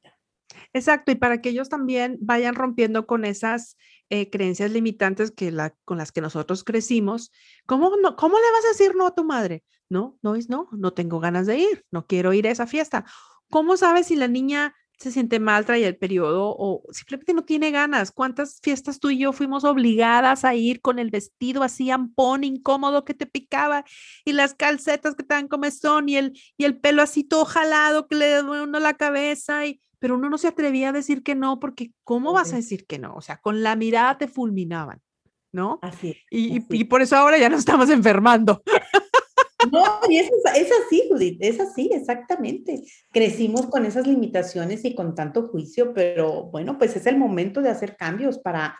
Exacto, 0.73 1.13
y 1.13 1.15
para 1.15 1.41
que 1.41 1.49
ellos 1.49 1.69
también 1.69 2.19
vayan 2.21 2.55
rompiendo 2.55 3.07
con 3.07 3.25
esas 3.25 3.77
eh, 4.11 4.31
creencias 4.31 4.71
limitantes 4.71 5.31
que 5.31 5.51
la, 5.51 5.75
con 5.85 5.99
las 5.99 6.13
que 6.13 6.21
nosotros 6.21 6.65
crecimos. 6.65 7.33
¿Cómo, 7.67 7.93
no, 8.03 8.17
¿Cómo 8.17 8.37
le 8.37 8.51
vas 8.53 8.65
a 8.67 8.69
decir 8.69 8.95
no 8.95 9.07
a 9.07 9.15
tu 9.15 9.25
madre? 9.25 9.65
No, 9.89 10.19
no 10.23 10.35
es 10.35 10.49
no, 10.49 10.69
no 10.73 10.93
tengo 10.93 11.21
ganas 11.21 11.47
de 11.47 11.59
ir, 11.59 11.85
no 11.91 12.07
quiero 12.07 12.33
ir 12.33 12.47
a 12.47 12.51
esa 12.51 12.67
fiesta. 12.67 13.05
¿Cómo 13.51 13.77
sabes 13.77 14.07
si 14.07 14.17
la 14.17 14.29
niña 14.29 14.75
se 14.99 15.13
siente 15.13 15.39
mal, 15.39 15.65
trae 15.65 15.87
el 15.87 15.97
periodo 15.97 16.55
o 16.59 16.83
simplemente 16.91 17.33
no 17.33 17.45
tiene 17.45 17.71
ganas. 17.71 18.11
¿Cuántas 18.11 18.59
fiestas 18.61 18.99
tú 18.99 19.11
y 19.11 19.19
yo 19.19 19.33
fuimos 19.33 19.65
obligadas 19.65 20.45
a 20.45 20.55
ir 20.57 20.81
con 20.81 20.99
el 20.99 21.11
vestido 21.11 21.63
así 21.63 21.91
ampón, 21.91 22.43
incómodo 22.43 23.05
que 23.05 23.15
te 23.15 23.27
picaba 23.27 23.85
y 24.25 24.33
las 24.33 24.55
calcetas 24.55 25.15
que 25.15 25.23
te 25.23 25.35
dan 25.35 25.47
comezón 25.47 26.09
y 26.09 26.17
el, 26.17 26.33
y 26.57 26.65
el 26.65 26.79
pelo 26.81 27.03
así 27.03 27.23
todo 27.23 27.45
jalado 27.45 28.09
que 28.09 28.17
le 28.17 28.43
duele 28.43 28.65
uno 28.65 28.81
la 28.81 28.95
cabeza 28.95 29.67
y 29.67 29.81
pero 29.99 30.17
uno 30.17 30.31
no 30.31 30.39
se 30.39 30.49
atrevía 30.49 30.91
a 30.91 30.93
decir 30.93 31.23
que 31.23 31.35
no 31.35 31.61
porque 31.61 31.93
¿cómo 32.05 32.33
vas 32.33 32.53
a 32.53 32.57
decir 32.57 32.87
que 32.87 32.99
no? 32.99 33.15
O 33.15 33.21
sea, 33.21 33.39
con 33.39 33.63
la 33.63 33.77
mirada 33.77 34.19
te 34.19 34.29
fulminaban, 34.29 35.01
¿no? 35.53 35.79
Así. 35.83 36.17
Y, 36.31 36.63
y 36.71 36.85
por 36.85 37.03
eso 37.03 37.17
ahora 37.17 37.39
ya 37.39 37.49
nos 37.49 37.61
estamos 37.61 37.91
enfermando. 37.91 38.63
No, 39.73 40.01
y 40.09 40.19
es, 40.19 40.31
es, 40.55 40.71
así, 40.85 41.09
Judith, 41.11 41.39
es 41.41 41.59
así, 41.59 41.91
exactamente. 41.93 42.85
Crecimos 43.13 43.67
con 43.67 43.85
esas 43.85 44.07
limitaciones 44.07 44.85
y 44.85 44.95
con 44.95 45.17
tanto 45.17 45.49
juicio, 45.49 45.93
pero 45.93 46.45
bueno, 46.45 46.79
pues 46.79 46.95
es 46.95 47.07
el 47.07 47.19
momento 47.19 47.61
de 47.61 47.71
hacer 47.71 47.97
cambios 47.97 48.39
para, 48.39 48.79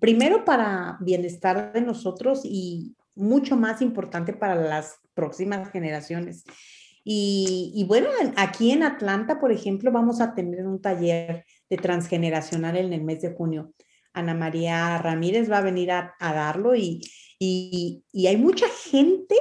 primero 0.00 0.44
para 0.44 0.96
bienestar 1.00 1.74
de 1.74 1.82
nosotros 1.82 2.40
y 2.44 2.96
mucho 3.14 3.56
más 3.56 3.82
importante 3.82 4.32
para 4.32 4.54
las 4.54 4.96
próximas 5.12 5.70
generaciones. 5.70 6.44
Y, 7.06 7.84
bueno, 7.86 8.08
aquí 8.36 8.70
en 8.70 8.82
Atlanta, 8.82 9.38
por 9.38 9.52
ejemplo, 9.52 9.92
vamos 9.92 10.20
a 10.20 10.34
tener 10.34 10.66
un 10.66 10.80
taller 10.80 11.44
de 11.68 11.76
transgeneracional 11.76 12.76
en 12.76 12.92
el 12.94 13.04
mes 13.04 13.20
de 13.20 13.34
junio. 13.34 13.74
Ana 14.14 14.34
María 14.34 14.96
Ramírez 14.98 15.50
va 15.50 15.58
a 15.58 15.62
venir 15.62 15.90
a, 15.90 16.14
darlo 16.18 16.74
y, 16.74 17.02
y, 17.38 18.04
y 18.10 18.26
hay 18.26 18.38
mucha 18.38 18.66
gente 18.68 19.34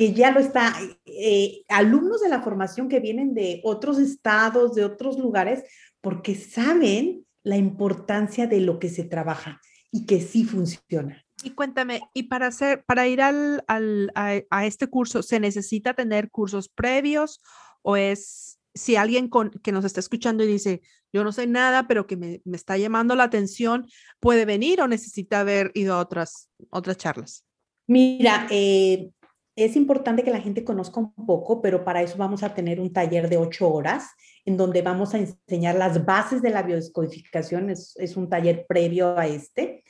que 0.00 0.14
ya 0.14 0.30
lo 0.30 0.40
está, 0.40 0.74
eh, 1.04 1.62
alumnos 1.68 2.22
de 2.22 2.30
la 2.30 2.40
formación 2.40 2.88
que 2.88 3.00
vienen 3.00 3.34
de 3.34 3.60
otros 3.64 3.98
estados, 3.98 4.74
de 4.74 4.82
otros 4.82 5.18
lugares, 5.18 5.62
porque 6.00 6.34
saben 6.34 7.26
la 7.42 7.58
importancia 7.58 8.46
de 8.46 8.60
lo 8.60 8.78
que 8.78 8.88
se 8.88 9.04
trabaja 9.04 9.60
y 9.92 10.06
que 10.06 10.22
sí 10.22 10.44
funciona. 10.44 11.22
Y 11.42 11.50
cuéntame, 11.50 12.02
y 12.14 12.24
para 12.24 12.48
hacer, 12.48 12.84
para 12.84 13.06
ir 13.08 13.22
al, 13.22 13.64
al 13.66 14.12
a, 14.14 14.66
este 14.66 14.88
curso, 14.88 15.22
¿se 15.22 15.40
necesita 15.40 15.94
tener 15.94 16.30
cursos 16.30 16.68
previos 16.68 17.40
o 17.82 17.96
es 17.96 18.58
si 18.74 18.96
alguien 18.96 19.30
que 19.62 19.72
nos 19.72 19.84
está 19.84 20.00
escuchando 20.00 20.44
y 20.44 20.46
dice, 20.46 20.82
yo 21.12 21.24
no 21.24 21.32
sé 21.32 21.46
nada, 21.46 21.88
pero 21.88 22.06
que 22.06 22.16
me, 22.16 22.40
me, 22.44 22.56
está 22.56 22.76
llamando 22.76 23.14
la 23.14 23.24
atención, 23.24 23.86
puede 24.20 24.44
venir 24.44 24.80
o 24.80 24.88
necesita 24.88 25.40
haber 25.40 25.72
ido 25.74 25.94
a 25.94 26.00
otras, 26.00 26.48
otras 26.70 26.96
charlas? 26.96 27.44
Mira, 27.86 28.46
eh, 28.50 29.10
es 29.56 29.76
importante 29.76 30.22
que 30.22 30.30
la 30.30 30.40
gente 30.40 30.64
conozca 30.64 31.00
un 31.00 31.12
poco, 31.12 31.60
pero 31.60 31.84
para 31.84 32.02
eso 32.02 32.16
vamos 32.16 32.42
a 32.42 32.54
tener 32.54 32.80
un 32.80 32.92
taller 32.92 33.28
de 33.28 33.36
ocho 33.36 33.68
horas 33.72 34.06
en 34.44 34.56
donde 34.56 34.82
vamos 34.82 35.14
a 35.14 35.18
enseñar 35.18 35.74
las 35.74 36.04
bases 36.04 36.40
de 36.42 36.50
la 36.50 36.62
biodescodificación. 36.62 37.70
Es, 37.70 37.94
es 37.96 38.16
un 38.16 38.28
taller 38.28 38.64
previo 38.68 39.18
a 39.18 39.26
este. 39.26 39.82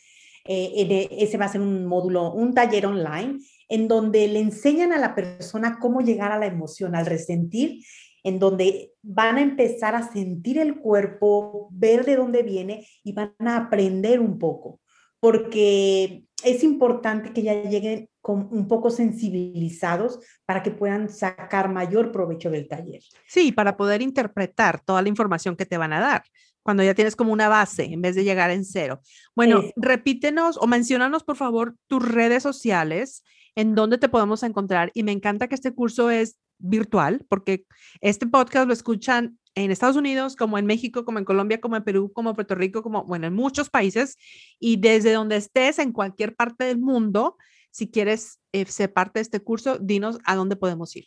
Eh, 0.45 1.09
ese 1.11 1.37
va 1.37 1.47
a 1.47 1.53
ser 1.53 1.61
un 1.61 1.87
módulo, 1.87 2.33
un 2.33 2.55
taller 2.55 2.87
online 2.87 3.39
en 3.69 3.89
donde 3.89 4.27
le 4.29 4.41
enseñan 4.41 4.93
a 4.93 4.99
la 4.99 5.15
persona 5.15 5.79
cómo 5.81 6.01
llegar 6.01 6.33
a 6.33 6.39
la 6.39 6.47
emoción, 6.47 6.97
al 6.97 7.07
resentir, 7.07 7.85
en 8.23 8.39
donde 8.39 8.93
van 9.03 9.37
a 9.37 9.43
empezar 9.43 9.95
a 9.95 10.11
sentir 10.11 10.59
el 10.59 10.77
cuerpo, 10.77 11.69
ver 11.73 12.05
de 12.05 12.17
dónde 12.17 12.43
viene 12.43 12.87
y 13.03 13.13
van 13.13 13.35
a 13.39 13.57
aprender 13.57 14.21
un 14.21 14.39
poco, 14.39 14.81
porque 15.21 16.25
es 16.45 16.63
importante 16.65 17.33
que 17.33 17.43
ya 17.43 17.63
lleguen 17.63 18.09
con 18.21 18.49
un 18.51 18.69
poco 18.69 18.91
sensibilizados 18.91 20.21
para 20.45 20.63
que 20.63 20.71
puedan 20.71 21.09
sacar 21.09 21.71
mayor 21.71 22.13
provecho 22.13 22.51
del 22.51 22.69
taller. 22.69 23.03
Sí, 23.27 23.53
para 23.53 23.77
poder 23.77 24.03
interpretar 24.03 24.81
toda 24.81 25.01
la 25.01 25.09
información 25.09 25.57
que 25.57 25.67
te 25.67 25.79
van 25.79 25.93
a 25.93 26.01
dar, 26.01 26.23
cuando 26.71 26.85
ya 26.85 26.95
tienes 26.95 27.17
como 27.17 27.33
una 27.33 27.49
base 27.49 27.83
en 27.83 28.01
vez 28.01 28.15
de 28.15 28.23
llegar 28.23 28.53
en 28.53 28.65
cero. 28.65 29.01
Bueno, 29.35 29.65
repítenos 29.75 30.57
o 30.57 30.69
mencionanos 30.69 31.25
por 31.25 31.35
favor 31.35 31.75
tus 31.89 32.01
redes 32.01 32.45
sociales, 32.45 33.25
en 33.57 33.75
dónde 33.75 33.99
te 33.99 34.09
podemos 34.09 34.45
encontrar. 34.45 34.93
Y 34.95 35.03
me 35.03 35.11
encanta 35.11 35.49
que 35.49 35.57
este 35.57 35.75
curso 35.75 36.11
es 36.11 36.39
virtual, 36.59 37.27
porque 37.29 37.65
este 38.01 38.29
podcast 38.29 38.69
lo 38.69 38.73
escuchan 38.73 39.37
en 39.57 39.73
Estados 39.73 39.97
Unidos, 39.97 40.37
como 40.37 40.59
en 40.59 40.67
México, 40.67 41.05
como 41.05 41.19
en 41.19 41.25
Colombia, 41.25 41.61
como 41.61 41.75
en 41.75 41.83
Perú, 41.83 42.13
como 42.13 42.31
en 42.31 42.37
Puerto 42.37 42.55
Rico, 42.55 42.85
como, 42.85 43.03
bueno, 43.03 43.27
en 43.27 43.35
muchos 43.35 43.69
países. 43.69 44.17
Y 44.61 44.77
desde 44.77 45.13
donde 45.13 45.39
estés, 45.39 45.81
en 45.81 45.91
cualquier 45.91 46.37
parte 46.37 46.67
del 46.67 46.79
mundo, 46.79 47.37
si 47.73 47.91
quieres 47.91 48.39
eh, 48.53 48.65
ser 48.67 48.93
parte 48.93 49.19
de 49.19 49.23
este 49.23 49.41
curso, 49.41 49.77
dinos 49.81 50.21
a 50.25 50.37
dónde 50.37 50.55
podemos 50.55 50.95
ir. 50.95 51.07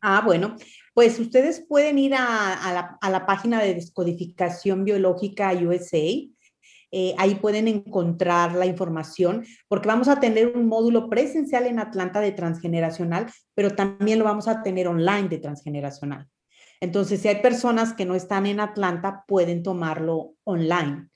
Ah, 0.00 0.22
bueno, 0.24 0.56
pues 0.94 1.18
ustedes 1.18 1.64
pueden 1.68 1.98
ir 1.98 2.14
a, 2.14 2.98
la, 3.02 3.26
página 3.26 3.60
de 3.60 3.74
descodificación 3.74 4.84
biológica 4.84 5.52
USA. 5.52 5.98
Eh, 6.90 7.14
ahí 7.18 7.34
pueden 7.34 7.68
encontrar 7.68 8.54
la 8.54 8.66
información, 8.66 9.44
porque 9.68 9.88
vamos 9.88 10.08
a 10.08 10.20
tener 10.20 10.56
un 10.56 10.66
módulo 10.66 11.10
presencial 11.10 11.66
en 11.66 11.78
Atlanta 11.78 12.20
de 12.20 12.32
transgeneracional, 12.32 13.30
pero 13.54 13.74
también 13.74 14.18
lo 14.18 14.24
vamos 14.24 14.48
a 14.48 14.62
tener 14.62 14.88
online 14.88 15.28
de 15.28 15.38
transgeneracional. 15.38 16.26
Entonces, 16.80 17.20
si 17.20 17.28
hay 17.28 17.42
personas 17.42 17.92
que 17.92 18.04
no 18.04 18.14
están 18.14 18.46
en 18.46 18.60
Atlanta, 18.60 19.24
pueden 19.26 19.62
tomarlo 19.62 20.34
online. 20.44 21.10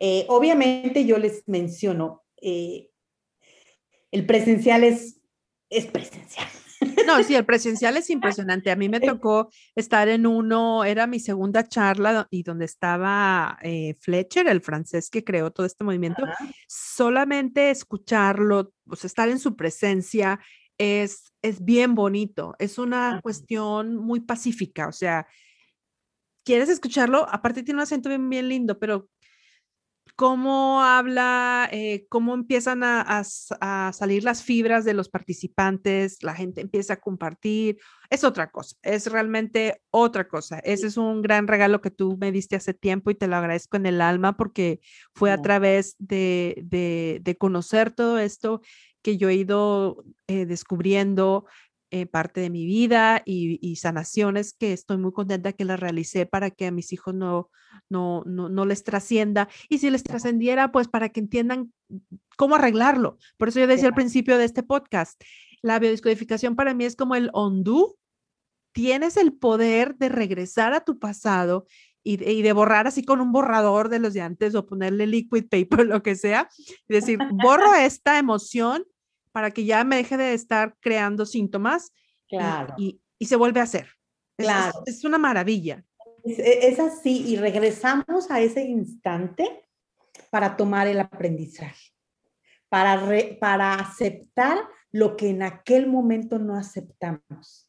Eh, 0.00 0.26
obviamente 0.28 1.04
yo 1.04 1.18
les 1.18 1.46
menciono, 1.46 2.24
eh, 2.40 2.88
el 4.10 4.26
presencial 4.26 4.84
es, 4.84 5.20
es 5.70 5.86
presencial. 5.86 6.48
No, 7.06 7.22
sí, 7.22 7.34
el 7.34 7.44
presencial 7.44 7.96
es 7.96 8.10
impresionante. 8.10 8.70
A 8.70 8.76
mí 8.76 8.88
me 8.88 9.00
tocó 9.00 9.50
estar 9.74 10.08
en 10.08 10.26
uno, 10.26 10.84
era 10.84 11.06
mi 11.06 11.20
segunda 11.20 11.66
charla 11.66 12.26
y 12.30 12.42
donde 12.42 12.64
estaba 12.64 13.58
eh, 13.62 13.94
Fletcher, 14.00 14.48
el 14.48 14.60
francés 14.60 15.10
que 15.10 15.24
creó 15.24 15.50
todo 15.50 15.66
este 15.66 15.84
movimiento. 15.84 16.24
Solamente 16.68 17.70
escucharlo, 17.70 18.72
o 18.88 18.96
sea, 18.96 19.08
estar 19.08 19.28
en 19.28 19.38
su 19.38 19.56
presencia 19.56 20.40
es, 20.78 21.32
es 21.42 21.64
bien 21.64 21.94
bonito. 21.94 22.54
Es 22.58 22.78
una 22.78 23.20
cuestión 23.22 23.96
muy 23.96 24.20
pacífica, 24.20 24.88
o 24.88 24.92
sea, 24.92 25.26
quieres 26.44 26.68
escucharlo, 26.68 27.26
aparte 27.30 27.62
tiene 27.62 27.78
un 27.78 27.82
acento 27.82 28.08
bien, 28.08 28.28
bien 28.28 28.48
lindo, 28.48 28.78
pero 28.78 29.08
cómo 30.16 30.82
habla, 30.82 31.68
eh, 31.72 32.06
cómo 32.08 32.34
empiezan 32.34 32.82
a, 32.84 33.24
salir 33.92 34.24
las 34.24 34.42
fibras 34.42 34.84
de 34.84 34.94
los 34.94 35.08
participantes, 35.08 36.22
la 36.22 36.34
gente 36.34 36.60
empieza 36.60 36.94
a 36.94 37.00
compartir, 37.00 37.78
es 38.10 38.24
otra 38.24 38.50
cosa, 38.50 38.76
es 38.82 39.10
realmente 39.10 39.80
otra 39.90 40.28
cosa. 40.28 40.58
Ese 40.60 40.86
es 40.86 40.96
un 40.96 41.22
gran 41.22 41.48
regalo 41.48 41.80
que 41.80 41.90
tú 41.90 42.16
me 42.20 42.32
diste 42.32 42.56
hace 42.56 42.74
tiempo 42.74 43.10
y 43.10 43.14
te 43.14 43.26
lo 43.26 43.36
agradezco 43.36 43.76
en 43.76 43.86
el 43.86 44.00
alma 44.00 44.36
porque 44.36 44.80
fue 45.14 45.30
a 45.32 45.40
través 45.40 45.96
de, 45.98 46.62
de, 46.64 47.36
conocer 47.38 47.90
todo 47.90 48.18
esto 48.18 48.60
que 49.00 49.16
yo 49.16 49.28
he 49.28 49.34
ido 49.34 50.04
eh, 50.28 50.46
descubriendo 50.46 51.46
eh, 51.90 52.06
parte 52.06 52.40
de 52.40 52.48
mi 52.50 52.64
vida 52.64 53.22
y, 53.26 53.76
sanaciones 53.76 54.54
que 54.54 54.72
estoy 54.72 54.96
muy 54.96 55.12
contenta 55.12 55.52
que 55.52 55.66
las 55.66 55.80
realicé 55.80 56.24
para 56.24 56.50
que 56.50 56.66
a 56.66 56.70
mis 56.70 56.92
hijos 56.92 57.14
no, 57.14 57.50
no, 57.92 58.24
no, 58.24 58.64
les 58.64 58.82
trascienda. 58.82 59.48
Y 59.68 59.78
si 59.78 59.90
les 59.90 60.02
trascendiera, 60.02 60.72
pues 60.72 60.88
para 60.88 61.10
que 61.10 61.20
entiendan 61.20 61.72
cómo 62.36 62.56
arreglarlo. 62.56 63.18
Por 63.36 63.48
eso 63.48 63.60
yo 63.60 63.66
decía 63.66 63.88
al 63.88 63.94
principio 63.94 64.38
de 64.38 64.44
este 64.44 64.62
podcast, 64.62 65.20
la 65.60 65.78
biodescodificación 65.78 66.56
para 66.56 66.74
mí 66.74 66.84
es 66.84 66.96
como 66.96 67.14
el 67.14 67.30
undo. 67.34 67.96
Tienes 68.72 69.16
el 69.16 69.32
poder 69.34 69.96
de 69.96 70.08
regresar 70.08 70.72
a 70.72 70.80
tu 70.80 70.98
pasado 70.98 71.66
y 72.02 72.16
de, 72.16 72.32
y 72.32 72.42
de, 72.42 72.52
borrar 72.52 72.86
así 72.86 73.04
con 73.04 73.20
un 73.20 73.30
borrador 73.30 73.88
de 73.88 74.00
los 74.00 74.14
de 74.14 74.22
antes 74.22 74.54
o 74.54 74.66
ponerle 74.66 75.06
liquid 75.06 75.44
paper, 75.48 75.86
lo 75.86 76.02
que 76.02 76.16
sea, 76.16 76.48
y 76.88 76.94
decir, 76.94 77.18
borro 77.30 77.74
esta 77.74 78.18
emoción 78.18 78.84
para 79.32 79.50
que 79.50 79.64
ya 79.64 79.82
me 79.84 79.96
deje 79.96 80.16
de 80.16 80.34
estar 80.34 80.76
creando 80.80 81.26
síntomas 81.26 81.92
claro. 82.28 82.74
y, 82.78 83.00
se 83.20 83.36
vuelve 83.36 83.60
a 83.60 83.64
hacer. 83.64 83.88
Claro. 84.36 84.82
Es, 84.86 85.04
una 85.04 85.18
maravilla. 85.18 85.84
Es, 86.24 86.78
así 86.78 87.24
y 87.26 87.36
regresamos 87.36 88.30
a 88.30 88.40
ese 88.40 88.62
instante 88.62 89.66
para 90.30 90.56
tomar 90.56 90.86
el 90.86 91.00
aprendizaje, 91.00 91.90
para, 92.68 93.00
para 93.40 93.74
aceptar 93.74 94.58
lo 94.90 95.16
que 95.16 95.30
en 95.30 95.42
aquel 95.42 95.86
momento 95.86 96.38
no 96.38 96.56
aceptamos, 96.56 97.68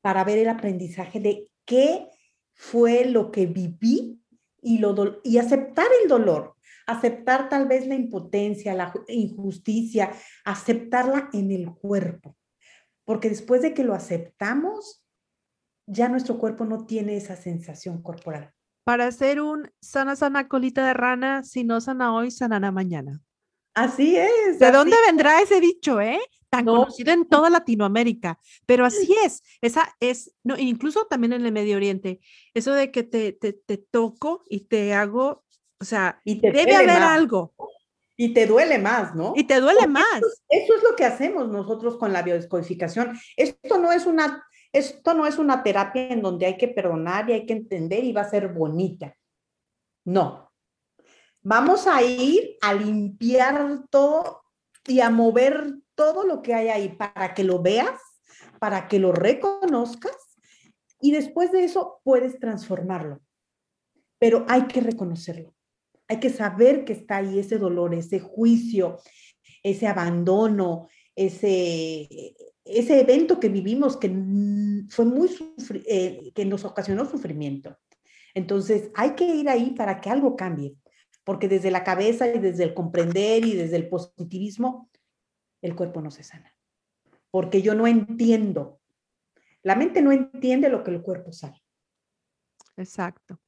para 0.00 0.24
ver 0.24 0.38
el 0.38 0.48
aprendizaje 0.48 1.20
de 1.20 1.48
qué 1.64 2.08
fue 2.52 3.04
lo 3.04 3.30
que 3.30 3.46
viví 3.46 4.20
y, 4.62 4.78
lo, 4.78 5.20
y 5.22 5.38
aceptar 5.38 5.86
el 6.02 6.08
dolor 6.08 6.56
aceptar 6.90 7.48
tal 7.48 7.66
vez 7.66 7.86
la 7.86 7.94
impotencia, 7.94 8.74
la 8.74 8.92
injusticia, 9.08 10.12
aceptarla 10.44 11.30
en 11.32 11.50
el 11.52 11.72
cuerpo. 11.72 12.36
Porque 13.04 13.28
después 13.28 13.62
de 13.62 13.74
que 13.74 13.84
lo 13.84 13.94
aceptamos, 13.94 14.99
ya 15.90 16.08
nuestro 16.08 16.38
cuerpo 16.38 16.64
no 16.64 16.86
tiene 16.86 17.16
esa 17.16 17.36
sensación 17.36 18.02
corporal. 18.02 18.52
Para 18.84 19.06
hacer 19.06 19.40
un 19.40 19.70
sana, 19.80 20.16
sana 20.16 20.48
colita 20.48 20.86
de 20.86 20.94
rana, 20.94 21.42
si 21.42 21.64
no 21.64 21.80
sana 21.80 22.14
hoy, 22.14 22.30
sanará 22.30 22.70
mañana. 22.70 23.20
Así 23.74 24.16
es. 24.16 24.58
¿De 24.58 24.72
dónde 24.72 24.96
vendrá 25.06 25.40
ese 25.40 25.60
dicho, 25.60 26.00
eh? 26.00 26.20
Tan 26.48 26.64
conocido 26.64 27.12
en 27.12 27.28
toda 27.28 27.48
Latinoamérica, 27.48 28.38
pero 28.66 28.84
así 28.84 29.14
es. 29.24 29.42
Esa 29.60 29.94
es, 30.00 30.34
no, 30.42 30.56
incluso 30.56 31.06
también 31.06 31.32
en 31.32 31.46
el 31.46 31.52
Medio 31.52 31.76
Oriente, 31.76 32.20
eso 32.54 32.72
de 32.72 32.90
que 32.90 33.04
te, 33.04 33.32
te, 33.32 33.52
te 33.52 33.78
toco 33.78 34.42
y 34.48 34.66
te 34.66 34.94
hago 34.94 35.44
o 35.80 35.84
sea, 35.84 36.20
debe 36.24 36.76
haber 36.76 36.90
algo. 36.90 37.54
Y 38.16 38.34
te 38.34 38.46
duele 38.46 38.78
más, 38.78 39.14
¿no? 39.14 39.32
Y 39.34 39.44
te 39.44 39.60
duele 39.60 39.86
más. 39.86 40.20
Eso, 40.48 40.74
es 40.74 40.82
lo 40.82 40.94
que 40.94 41.06
hacemos 41.06 41.48
nosotros 41.48 41.96
con 41.96 42.12
la 42.12 42.20
biodescodificación. 42.20 43.18
Esto 43.34 43.78
no 43.78 43.90
es 43.92 44.04
una, 44.04 44.44
esto 44.72 45.14
no 45.14 45.26
es 45.26 45.38
una 45.38 45.62
terapia 45.62 46.08
en 46.08 46.22
donde 46.22 46.46
hay 46.46 46.56
que 46.56 46.68
perdonar 46.68 47.28
y 47.28 47.32
hay 47.34 47.46
que 47.46 47.54
entender 47.54 48.04
y 48.04 48.12
va 48.12 48.22
a 48.22 48.30
ser 48.30 48.48
bonita. 48.48 49.16
No. 50.04 50.52
Vamos 51.42 51.86
a 51.86 52.02
ir 52.02 52.56
a 52.60 52.74
limpiar 52.74 53.84
todo 53.90 54.42
y 54.86 55.00
a 55.00 55.10
mover 55.10 55.74
todo 55.94 56.24
lo 56.24 56.42
que 56.42 56.54
hay 56.54 56.68
ahí 56.68 56.88
para 56.90 57.34
que 57.34 57.44
lo 57.44 57.62
veas, 57.62 58.00
para 58.58 58.88
que 58.88 58.98
lo 58.98 59.12
reconozcas 59.12 60.16
y 61.00 61.12
después 61.12 61.50
de 61.52 61.64
eso 61.64 62.00
puedes 62.04 62.38
transformarlo. 62.38 63.20
Pero 64.18 64.44
hay 64.48 64.66
que 64.66 64.80
reconocerlo. 64.80 65.54
Hay 66.08 66.20
que 66.20 66.30
saber 66.30 66.84
que 66.84 66.92
está 66.92 67.18
ahí 67.18 67.38
ese 67.38 67.56
dolor, 67.56 67.94
ese 67.94 68.20
juicio, 68.20 68.98
ese 69.62 69.86
abandono, 69.86 70.88
ese, 71.14 72.34
ese 72.64 73.00
evento 73.00 73.40
que 73.40 73.48
vivimos 73.48 73.96
que 73.96 74.08
fue 74.88 75.04
muy 75.04 75.30
eh, 75.86 76.32
que 76.34 76.44
nos 76.44 76.64
ocasionó 76.64 77.04
sufrimiento. 77.04 77.78
Entonces, 78.34 78.90
hay 78.94 79.14
que 79.14 79.24
ir 79.24 79.48
ahí 79.48 79.70
para 79.72 80.00
que 80.00 80.10
algo 80.10 80.36
cambie, 80.36 80.76
porque 81.24 81.48
desde 81.48 81.70
la 81.70 81.84
cabeza 81.84 82.28
y 82.28 82.38
desde 82.38 82.64
el 82.64 82.74
comprender 82.74 83.44
y 83.44 83.54
desde 83.54 83.76
el 83.76 83.88
positivismo, 83.88 84.88
el 85.62 85.74
cuerpo 85.74 86.00
no 86.00 86.10
se 86.10 86.22
sana. 86.22 86.54
Porque 87.30 87.62
yo 87.62 87.74
no 87.74 87.86
entiendo. 87.86 88.80
La 89.62 89.74
mente 89.74 90.00
no 90.02 90.12
entiende 90.12 90.68
lo 90.68 90.84
que 90.84 90.90
el 90.90 91.02
cuerpo 91.02 91.32
sabe. 91.32 91.62
Exacto. 92.76 93.40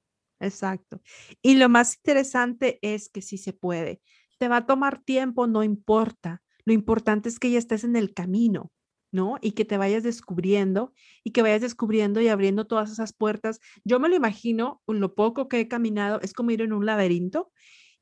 Exacto. 0.42 1.00
Y 1.40 1.54
lo 1.54 1.68
más 1.68 1.96
interesante 1.96 2.78
es 2.82 3.08
que 3.08 3.22
sí 3.22 3.38
se 3.38 3.52
puede. 3.52 4.02
Te 4.38 4.48
va 4.48 4.58
a 4.58 4.66
tomar 4.66 5.00
tiempo, 5.02 5.46
no 5.46 5.62
importa. 5.62 6.42
Lo 6.64 6.72
importante 6.72 7.28
es 7.28 7.38
que 7.38 7.50
ya 7.50 7.58
estés 7.58 7.84
en 7.84 7.94
el 7.94 8.12
camino, 8.12 8.72
¿no? 9.12 9.38
Y 9.40 9.52
que 9.52 9.64
te 9.64 9.78
vayas 9.78 10.02
descubriendo 10.02 10.92
y 11.22 11.30
que 11.32 11.42
vayas 11.42 11.60
descubriendo 11.60 12.20
y 12.20 12.28
abriendo 12.28 12.66
todas 12.66 12.90
esas 12.90 13.12
puertas. 13.12 13.60
Yo 13.84 14.00
me 14.00 14.08
lo 14.08 14.16
imagino, 14.16 14.82
lo 14.88 15.14
poco 15.14 15.48
que 15.48 15.60
he 15.60 15.68
caminado, 15.68 16.20
es 16.22 16.32
como 16.32 16.50
ir 16.50 16.62
en 16.62 16.72
un 16.72 16.86
laberinto 16.86 17.52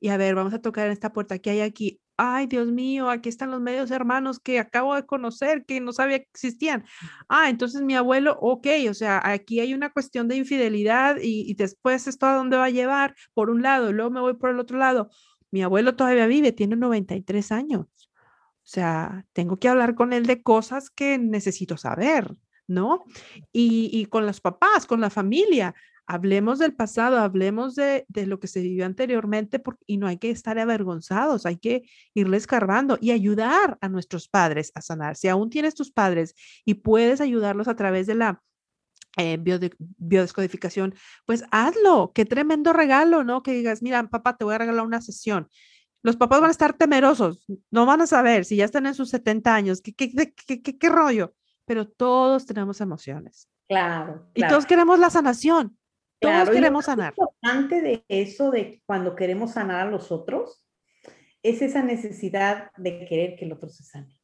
y 0.00 0.08
a 0.08 0.16
ver, 0.16 0.34
vamos 0.34 0.54
a 0.54 0.62
tocar 0.62 0.86
en 0.86 0.92
esta 0.92 1.12
puerta 1.12 1.38
que 1.38 1.50
hay 1.50 1.60
aquí 1.60 2.00
ay, 2.22 2.46
Dios 2.46 2.68
mío, 2.68 3.08
aquí 3.08 3.30
están 3.30 3.50
los 3.50 3.62
medios 3.62 3.90
hermanos 3.90 4.40
que 4.40 4.58
acabo 4.58 4.94
de 4.94 5.06
conocer, 5.06 5.64
que 5.64 5.80
no 5.80 5.92
sabía 5.92 6.18
que 6.18 6.28
existían. 6.34 6.84
Ah, 7.30 7.48
entonces 7.48 7.80
mi 7.80 7.94
abuelo, 7.94 8.36
ok, 8.42 8.66
o 8.90 8.94
sea, 8.94 9.22
aquí 9.24 9.60
hay 9.60 9.72
una 9.72 9.90
cuestión 9.90 10.28
de 10.28 10.36
infidelidad 10.36 11.16
y, 11.22 11.54
después 11.54 12.06
esto 12.06 12.26
a 12.26 12.34
dónde 12.34 12.58
va 12.58 12.66
a 12.66 12.70
llevar, 12.70 13.14
por 13.32 13.48
un 13.48 13.62
lado, 13.62 13.92
luego 13.92 14.10
me 14.10 14.20
voy 14.20 14.34
por 14.34 14.50
el 14.50 14.60
otro 14.60 14.76
lado. 14.78 15.08
Mi 15.50 15.62
abuelo 15.62 15.96
todavía 15.96 16.26
vive, 16.26 16.52
tiene 16.52 16.76
93 16.76 17.52
años. 17.52 17.86
O 18.70 18.72
sea, 18.72 19.26
tengo 19.32 19.58
que 19.58 19.68
hablar 19.68 19.96
con 19.96 20.12
él 20.12 20.26
de 20.26 20.42
cosas 20.42 20.90
que 20.90 21.18
necesito 21.18 21.76
saber, 21.76 22.36
¿no? 22.68 23.04
Y, 23.52 23.90
y 23.92 24.06
con 24.06 24.26
los 24.26 24.40
papás, 24.40 24.86
con 24.86 25.00
la 25.00 25.10
familia 25.10 25.74
hablemos 26.10 26.58
del 26.58 26.74
pasado, 26.74 27.18
hablemos 27.18 27.76
de, 27.76 28.04
lo 28.26 28.40
que 28.40 28.48
se 28.48 28.60
vivió 28.60 28.84
anteriormente 28.84 29.62
y 29.86 29.96
no 29.96 30.08
hay 30.08 30.18
que 30.18 30.30
estar 30.30 30.58
avergonzados, 30.58 31.46
hay 31.46 31.56
que 31.56 31.82
irles 32.14 32.42
escarbando 32.42 32.98
y 33.00 33.12
ayudar 33.12 33.78
a 33.80 33.88
nuestros 33.88 34.28
padres 34.28 34.72
a 34.74 34.82
sanar. 34.82 35.14
Si 35.14 35.28
aún 35.28 35.50
tienes 35.50 35.76
tus 35.76 35.92
padres 35.92 36.34
y 36.64 36.74
puedes 36.74 37.20
ayudarlos 37.20 37.68
a 37.68 37.76
través 37.76 38.08
de 38.08 38.16
la 38.16 38.42
eh, 39.18 39.38
biodescodificación, 39.98 40.96
pues 41.26 41.44
hazlo. 41.52 42.10
Qué 42.12 42.24
tremendo 42.24 42.72
regalo, 42.72 43.22
¿no? 43.22 43.44
Que 43.44 43.52
digas, 43.52 43.80
mira, 43.80 44.02
papá, 44.08 44.36
te 44.36 44.44
voy 44.44 44.54
a 44.54 44.58
regalar 44.58 44.84
una 44.84 45.00
sesión. 45.00 45.48
Los 46.02 46.16
papás 46.16 46.40
van 46.40 46.48
a 46.48 46.52
estar 46.52 46.72
temerosos, 46.72 47.44
no 47.70 47.84
van 47.86 48.00
a 48.00 48.06
saber 48.06 48.44
si 48.44 48.56
ya 48.56 48.64
están 48.64 48.86
en 48.86 48.94
sus 48.94 49.10
70 49.10 49.54
años, 49.54 49.82
qué, 49.82 49.94
qué, 49.94 50.32
qué, 50.34 50.62
qué 50.62 50.88
rollo, 50.88 51.34
pero 51.66 51.86
todos 51.86 52.46
tenemos 52.46 52.80
emociones. 52.80 53.48
Claro, 53.68 54.28
Y 54.34 54.46
todos 54.48 54.66
queremos 54.66 54.98
la 54.98 55.10
sanación. 55.10 55.78
Todos 56.20 56.50
queremos 56.50 56.84
sanar. 56.84 57.14
Lo 57.16 57.24
importante 57.24 57.80
de 57.80 58.04
eso, 58.08 58.50
de 58.50 58.82
cuando 58.84 59.16
queremos 59.16 59.52
sanar 59.52 59.86
a 59.86 59.90
los 59.90 60.12
otros, 60.12 60.64
es 61.42 61.62
esa 61.62 61.82
necesidad 61.82 62.70
de 62.76 63.06
querer 63.06 63.36
que 63.36 63.46
el 63.46 63.52
otro 63.52 63.70
se 63.70 63.84
sane. 63.84 64.20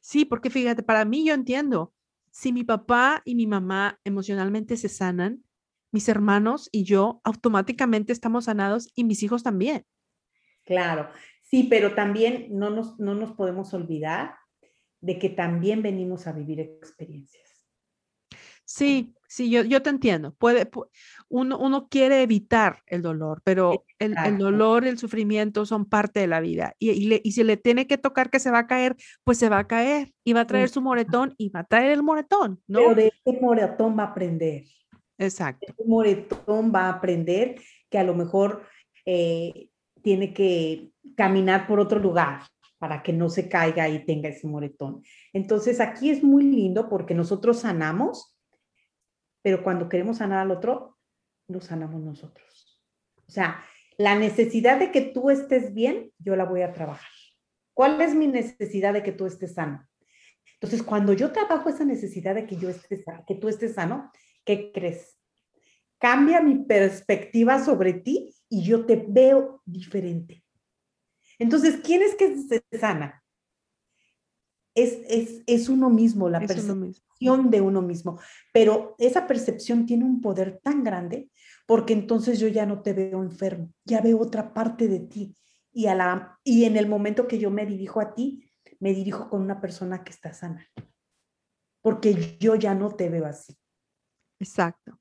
Sí, 0.00 0.24
porque 0.24 0.48
fíjate, 0.48 0.82
para 0.82 1.04
mí 1.04 1.26
yo 1.26 1.34
entiendo, 1.34 1.92
si 2.30 2.52
mi 2.52 2.64
papá 2.64 3.22
y 3.24 3.34
mi 3.34 3.46
mamá 3.46 4.00
emocionalmente 4.04 4.76
se 4.76 4.88
sanan, 4.88 5.44
mis 5.92 6.08
hermanos 6.08 6.68
y 6.72 6.84
yo 6.84 7.20
automáticamente 7.24 8.12
estamos 8.12 8.44
sanados 8.44 8.90
y 8.94 9.04
mis 9.04 9.22
hijos 9.22 9.42
también. 9.42 9.84
Claro, 10.66 11.08
sí, 11.42 11.68
pero 11.70 11.94
también 11.94 12.48
no 12.50 12.70
nos, 12.70 12.98
no 12.98 13.14
nos 13.14 13.32
podemos 13.32 13.72
olvidar 13.72 14.34
de 15.00 15.18
que 15.18 15.30
también 15.30 15.80
venimos 15.80 16.26
a 16.26 16.32
vivir 16.32 16.60
experiencias. 16.60 17.46
Sí, 18.64 19.14
sí, 19.28 19.48
yo, 19.48 19.62
yo 19.62 19.80
te 19.80 19.90
entiendo. 19.90 20.34
Puede, 20.34 20.68
uno, 21.28 21.56
uno 21.56 21.86
quiere 21.88 22.22
evitar 22.22 22.82
el 22.86 23.00
dolor, 23.00 23.40
pero 23.44 23.84
el, 24.00 24.16
el, 24.24 24.38
dolor, 24.38 24.84
el 24.84 24.98
sufrimiento 24.98 25.64
son 25.66 25.84
parte 25.84 26.18
de 26.18 26.26
la 26.26 26.40
vida. 26.40 26.74
Y, 26.80 26.90
y, 26.90 27.20
y, 27.22 27.32
si 27.32 27.44
le 27.44 27.56
tiene 27.56 27.86
que 27.86 27.96
tocar 27.96 28.28
que 28.28 28.40
se 28.40 28.50
va 28.50 28.58
a 28.60 28.66
caer, 28.66 28.96
pues 29.22 29.38
se 29.38 29.48
va 29.48 29.60
a 29.60 29.68
caer 29.68 30.12
y 30.24 30.32
va 30.32 30.40
a 30.40 30.46
traer 30.48 30.68
su 30.68 30.80
moretón 30.82 31.32
y 31.38 31.50
va 31.50 31.60
a 31.60 31.64
traer 31.64 31.92
el 31.92 32.02
moretón, 32.02 32.60
¿no? 32.66 32.80
Pero 32.80 32.94
de 32.96 33.12
ese 33.24 33.40
moretón 33.40 33.96
va 33.96 34.02
a 34.02 34.06
aprender. 34.08 34.64
Exacto. 35.16 35.64
Ese 35.68 35.88
moretón 35.88 36.72
va 36.74 36.86
a 36.86 36.94
aprender 36.94 37.60
que 37.88 37.98
a 37.98 38.04
lo 38.04 38.14
mejor 38.14 38.66
eh, 39.04 39.68
tiene 40.06 40.32
que 40.32 40.92
caminar 41.16 41.66
por 41.66 41.80
otro 41.80 41.98
lugar 41.98 42.42
para 42.78 43.02
que 43.02 43.12
no 43.12 43.28
se 43.28 43.48
caiga 43.48 43.88
y 43.88 44.06
tenga 44.06 44.28
ese 44.28 44.46
moretón. 44.46 45.02
Entonces 45.32 45.80
aquí 45.80 46.10
es 46.10 46.22
muy 46.22 46.44
lindo 46.44 46.88
porque 46.88 47.12
nosotros 47.12 47.58
sanamos, 47.58 48.38
pero 49.42 49.64
cuando 49.64 49.88
queremos 49.88 50.18
sanar 50.18 50.38
al 50.38 50.52
otro, 50.52 50.96
lo 51.48 51.60
sanamos 51.60 52.00
nosotros. 52.02 52.80
O 53.26 53.32
sea, 53.32 53.64
la 53.98 54.16
necesidad 54.16 54.78
de 54.78 54.92
que 54.92 55.00
tú 55.00 55.28
estés 55.28 55.74
bien, 55.74 56.12
yo 56.20 56.36
la 56.36 56.44
voy 56.44 56.62
a 56.62 56.72
trabajar. 56.72 57.10
¿Cuál 57.74 58.00
es 58.00 58.14
mi 58.14 58.28
necesidad 58.28 58.92
de 58.92 59.02
que 59.02 59.10
tú 59.10 59.26
estés 59.26 59.54
sano? 59.54 59.88
Entonces, 60.54 60.84
cuando 60.84 61.14
yo 61.14 61.32
trabajo 61.32 61.68
esa 61.68 61.84
necesidad 61.84 62.36
de 62.36 62.46
que 62.46 62.54
yo 62.54 62.68
esté 62.68 63.02
que 63.26 63.34
tú 63.34 63.48
estés 63.48 63.74
sano, 63.74 64.12
¿qué 64.44 64.70
crees? 64.70 65.18
Cambia 65.98 66.40
mi 66.40 66.64
perspectiva 66.64 67.58
sobre 67.58 67.92
ti 67.94 68.35
y 68.48 68.62
yo 68.62 68.86
te 68.86 69.04
veo 69.08 69.62
diferente. 69.64 70.44
Entonces, 71.38 71.80
¿quién 71.82 72.02
es 72.02 72.14
que 72.14 72.36
se 72.36 72.64
sana? 72.78 73.22
Es, 74.74 74.98
es, 75.08 75.42
es 75.46 75.68
uno 75.68 75.88
mismo, 75.90 76.28
la 76.28 76.40
percepción 76.40 77.50
de 77.50 77.60
uno 77.60 77.82
mismo. 77.82 78.20
Pero 78.52 78.94
esa 78.98 79.26
percepción 79.26 79.86
tiene 79.86 80.04
un 80.04 80.20
poder 80.20 80.60
tan 80.62 80.84
grande 80.84 81.30
porque 81.66 81.92
entonces 81.92 82.38
yo 82.38 82.48
ya 82.48 82.66
no 82.66 82.82
te 82.82 82.92
veo 82.92 83.22
enfermo, 83.22 83.72
ya 83.84 84.00
veo 84.00 84.20
otra 84.20 84.54
parte 84.54 84.88
de 84.88 85.00
ti. 85.00 85.36
Y, 85.72 85.86
a 85.86 85.94
la, 85.94 86.38
y 86.42 86.64
en 86.64 86.76
el 86.76 86.88
momento 86.88 87.26
que 87.26 87.38
yo 87.38 87.50
me 87.50 87.66
dirijo 87.66 88.00
a 88.00 88.14
ti, 88.14 88.50
me 88.80 88.94
dirijo 88.94 89.28
con 89.28 89.42
una 89.42 89.60
persona 89.60 90.04
que 90.04 90.12
está 90.12 90.32
sana. 90.32 90.66
Porque 91.82 92.36
yo 92.38 92.54
ya 92.54 92.74
no 92.74 92.94
te 92.94 93.08
veo 93.08 93.26
así. 93.26 93.56
Exacto. 94.38 94.98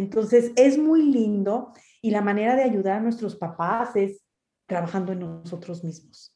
Entonces, 0.00 0.52
es 0.56 0.78
muy 0.78 1.02
lindo 1.02 1.74
y 2.00 2.10
la 2.10 2.22
manera 2.22 2.56
de 2.56 2.62
ayudar 2.62 2.96
a 2.96 3.00
nuestros 3.00 3.36
papás 3.36 3.94
es 3.96 4.22
trabajando 4.66 5.12
en 5.12 5.20
nosotros 5.20 5.84
mismos. 5.84 6.34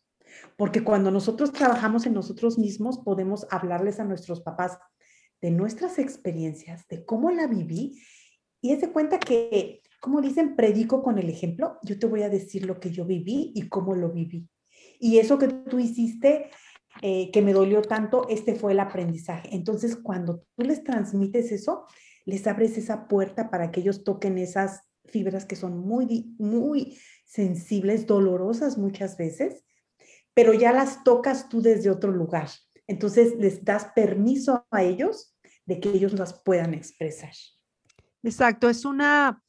Porque 0.58 0.84
cuando 0.84 1.10
nosotros 1.10 1.50
trabajamos 1.50 2.04
en 2.04 2.12
nosotros 2.12 2.58
mismos, 2.58 2.98
podemos 2.98 3.46
hablarles 3.50 4.00
a 4.00 4.04
nuestros 4.04 4.42
papás 4.42 4.78
de 5.40 5.50
nuestras 5.50 5.98
experiencias, 5.98 6.86
de 6.88 7.06
cómo 7.06 7.30
la 7.30 7.46
viví. 7.46 8.02
Y 8.60 8.72
es 8.72 8.82
de 8.82 8.92
cuenta 8.92 9.18
que, 9.18 9.80
como 9.98 10.20
dicen, 10.20 10.56
predico 10.56 11.02
con 11.02 11.18
el 11.18 11.30
ejemplo. 11.30 11.78
Yo 11.82 11.98
te 11.98 12.06
voy 12.06 12.22
a 12.22 12.28
decir 12.28 12.66
lo 12.66 12.78
que 12.78 12.90
yo 12.90 13.06
viví 13.06 13.52
y 13.54 13.68
cómo 13.70 13.94
lo 13.94 14.10
viví. 14.10 14.46
Y 15.00 15.18
eso 15.18 15.38
que 15.38 15.48
tú 15.48 15.78
hiciste, 15.78 16.50
eh, 17.00 17.30
que 17.30 17.40
me 17.40 17.54
dolió 17.54 17.80
tanto, 17.80 18.26
este 18.28 18.54
fue 18.54 18.72
el 18.72 18.80
aprendizaje. 18.80 19.48
Entonces, 19.54 19.96
cuando 19.96 20.44
tú 20.54 20.64
les 20.64 20.84
transmites 20.84 21.50
eso, 21.50 21.86
les 22.24 22.46
abres 22.46 22.78
esa 22.78 23.09
puerta 23.09 23.51
para 23.51 23.70
que 23.70 23.80
ellos 23.80 24.05
toquen 24.05 24.38
esas 24.38 24.82
fibras 25.05 25.44
que 25.44 25.56
son 25.56 25.78
muy, 25.78 26.34
muy 26.38 26.98
sensibles, 27.24 28.06
dolorosas 28.06 28.78
muchas 28.78 29.16
veces, 29.16 29.64
pero 30.32 30.52
ya 30.52 30.72
las 30.72 31.05
tocas 31.05 31.48
tú 31.48 31.60
desde 31.62 31.90
otro 31.90 32.10
lugar. 32.10 32.48
Entonces 32.86 33.34
les 33.38 33.64
das 33.64 33.86
permiso 33.94 34.66
a 34.70 34.82
ellos 34.82 35.36
de 35.66 35.80
que 35.80 35.90
ellos 35.90 36.12
las 36.14 36.42
puedan 36.42 36.74
expresar. 36.74 37.32
Exacto, 38.22 38.68
es 38.68 38.84
una, 38.84 39.42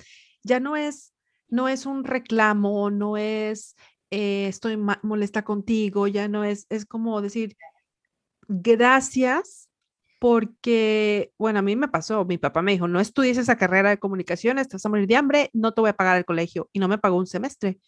ya 0.43 0.59
no 0.59 0.75
es, 0.75 1.13
no 1.47 1.69
es 1.69 1.85
un 1.85 2.03
reclamo, 2.03 2.89
no 2.89 3.17
es 3.17 3.75
eh, 4.11 4.47
estoy 4.47 4.77
molesta 4.77 5.43
contigo, 5.43 6.07
ya 6.07 6.27
no 6.27 6.43
es, 6.43 6.67
es 6.69 6.85
como 6.85 7.21
decir, 7.21 7.57
gracias 8.47 9.69
porque, 10.19 11.33
bueno, 11.37 11.59
a 11.59 11.61
mí 11.61 11.75
me 11.75 11.87
pasó, 11.87 12.25
mi 12.25 12.37
papá 12.37 12.61
me 12.61 12.71
dijo, 12.71 12.87
no 12.87 12.99
estudies 12.99 13.37
esa 13.37 13.57
carrera 13.57 13.89
de 13.89 13.99
comunicación, 13.99 14.59
estás 14.59 14.85
a 14.85 14.89
morir 14.89 15.07
de 15.07 15.15
hambre, 15.15 15.49
no 15.53 15.73
te 15.73 15.81
voy 15.81 15.89
a 15.89 15.95
pagar 15.95 16.17
el 16.17 16.25
colegio 16.25 16.69
y 16.73 16.79
no 16.79 16.87
me 16.87 16.97
pagó 16.97 17.17
un 17.17 17.27
semestre. 17.27 17.79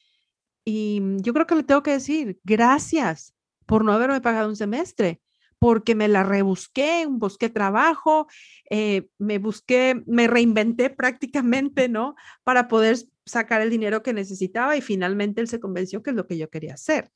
Y 0.66 1.00
mm, 1.02 1.18
yo 1.22 1.34
creo 1.34 1.48
que 1.48 1.56
le 1.56 1.64
tengo 1.64 1.84
que 1.84 1.92
decir, 1.92 2.40
gracias 2.44 3.34
por 3.66 3.86
no 3.86 3.94
haberme 3.94 4.22
pagado 4.22 4.50
un 4.50 4.56
semestre, 4.56 5.22
porque 5.60 5.96
me 5.96 6.08
la 6.08 6.24
rebusqué, 6.24 7.06
busqué 7.10 7.50
trabajo, 7.50 8.28
eh, 8.70 9.08
me 9.18 9.40
busqué, 9.40 10.04
me 10.06 10.28
reinventé 10.28 10.90
prácticamente, 10.90 11.90
¿no? 11.90 12.16
Para 12.44 12.68
poder 12.68 12.98
sacar 13.26 13.62
el 13.62 13.70
dinero 13.70 14.04
que 14.04 14.14
necesitaba 14.14 14.78
y 14.78 14.82
finalmente 14.82 15.42
él 15.42 15.48
se 15.48 15.60
convenció 15.60 16.04
que 16.04 16.12
es 16.12 16.16
lo 16.16 16.28
que 16.28 16.38
yo 16.38 16.50
quería 16.50 16.76
hacer. 16.76 17.12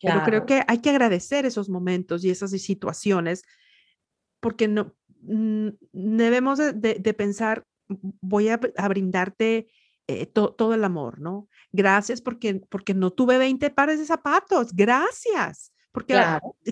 Pero 0.00 0.22
creo 0.24 0.46
que 0.46 0.62
hay 0.66 0.80
que 0.80 0.90
agradecer 0.90 1.44
esos 1.44 1.68
momentos 1.68 2.24
y 2.24 2.30
esas 2.30 2.50
situaciones 2.50 3.42
porque 4.40 4.68
no 4.68 4.94
mm, 5.22 5.68
debemos 5.92 6.58
de, 6.58 7.14
pensar, 7.16 7.64
voy 7.88 8.48
a, 8.48 8.58
brindarte 8.88 9.68
eh, 10.06 10.26
todo 10.26 10.74
el 10.74 10.84
amor, 10.84 11.20
¿no? 11.20 11.48
Gracias 11.72 12.20
porque, 12.20 12.60
porque 12.68 12.94
no 12.94 13.10
tuve 13.10 13.38
20 13.38 13.70
pares 13.70 13.98
de 13.98 14.06
zapatos, 14.06 14.72
gracias, 14.72 15.72
porque 15.92 16.20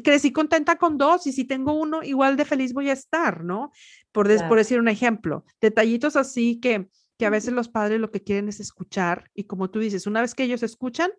crecí 0.02 0.32
contenta 0.32 0.76
con 0.76 0.98
dos 0.98 1.26
y 1.26 1.32
si 1.32 1.44
tengo 1.44 1.72
uno, 1.72 2.02
igual 2.02 2.36
de 2.36 2.44
feliz 2.44 2.74
voy 2.74 2.90
a 2.90 2.92
estar, 2.92 3.42
¿no? 3.42 3.72
Por, 4.12 4.28
por 4.48 4.58
decir 4.58 4.78
un 4.78 4.88
ejemplo, 4.88 5.44
detallitos 5.60 6.14
así 6.14 6.60
que, 6.60 6.88
que 7.18 7.26
a 7.26 7.30
veces 7.30 7.54
los 7.54 7.68
padres 7.68 8.00
lo 8.00 8.10
que 8.10 8.22
quieren 8.22 8.48
es 8.48 8.60
escuchar 8.60 9.30
y 9.34 9.44
como 9.44 9.70
tú 9.70 9.78
dices, 9.78 10.06
una 10.06 10.20
vez 10.20 10.34
que 10.34 10.44
ellos 10.44 10.62
escuchan, 10.62 11.10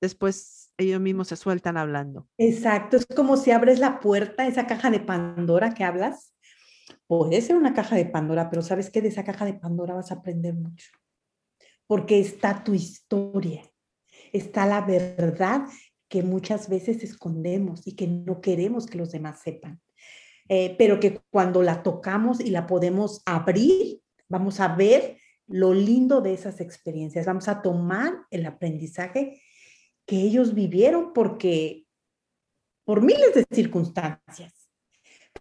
después 0.00 0.63
ellos 0.78 1.00
mismos 1.00 1.28
se 1.28 1.36
sueltan 1.36 1.76
hablando. 1.76 2.28
Exacto, 2.38 2.96
es 2.96 3.06
como 3.06 3.36
si 3.36 3.50
abres 3.50 3.78
la 3.78 4.00
puerta, 4.00 4.46
esa 4.46 4.66
caja 4.66 4.90
de 4.90 5.00
Pandora 5.00 5.74
que 5.74 5.84
hablas. 5.84 6.34
Puede 7.06 7.40
ser 7.42 7.56
una 7.56 7.74
caja 7.74 7.96
de 7.96 8.06
Pandora, 8.06 8.50
pero 8.50 8.62
sabes 8.62 8.90
que 8.90 9.02
de 9.02 9.08
esa 9.08 9.24
caja 9.24 9.44
de 9.44 9.54
Pandora 9.54 9.94
vas 9.94 10.10
a 10.10 10.16
aprender 10.16 10.54
mucho. 10.54 10.90
Porque 11.86 12.18
está 12.18 12.64
tu 12.64 12.74
historia, 12.74 13.62
está 14.32 14.66
la 14.66 14.80
verdad 14.80 15.66
que 16.08 16.22
muchas 16.22 16.68
veces 16.68 17.02
escondemos 17.02 17.86
y 17.86 17.94
que 17.94 18.06
no 18.06 18.40
queremos 18.40 18.86
que 18.86 18.98
los 18.98 19.12
demás 19.12 19.40
sepan. 19.40 19.80
Eh, 20.48 20.74
pero 20.78 21.00
que 21.00 21.20
cuando 21.30 21.62
la 21.62 21.82
tocamos 21.82 22.40
y 22.40 22.50
la 22.50 22.66
podemos 22.66 23.22
abrir, 23.24 24.00
vamos 24.28 24.60
a 24.60 24.74
ver 24.74 25.18
lo 25.46 25.74
lindo 25.74 26.20
de 26.20 26.34
esas 26.34 26.60
experiencias, 26.60 27.26
vamos 27.26 27.48
a 27.48 27.62
tomar 27.62 28.14
el 28.30 28.46
aprendizaje 28.46 29.42
que 30.06 30.16
ellos 30.16 30.54
vivieron 30.54 31.12
porque 31.12 31.86
por 32.84 33.02
miles 33.02 33.34
de 33.34 33.44
circunstancias. 33.50 34.68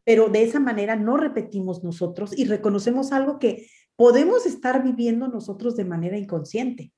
Pero 0.03 0.29
de 0.29 0.43
esa 0.43 0.59
manera 0.59 0.95
no 0.95 1.17
repetimos 1.17 1.83
nosotros 1.83 2.37
y 2.37 2.45
reconocemos 2.45 3.11
algo 3.11 3.39
que 3.39 3.67
podemos 3.95 4.45
estar 4.45 4.83
viviendo 4.83 5.27
nosotros 5.27 5.75
de 5.75 5.85
manera 5.85 6.17
inconsciente. 6.17 6.91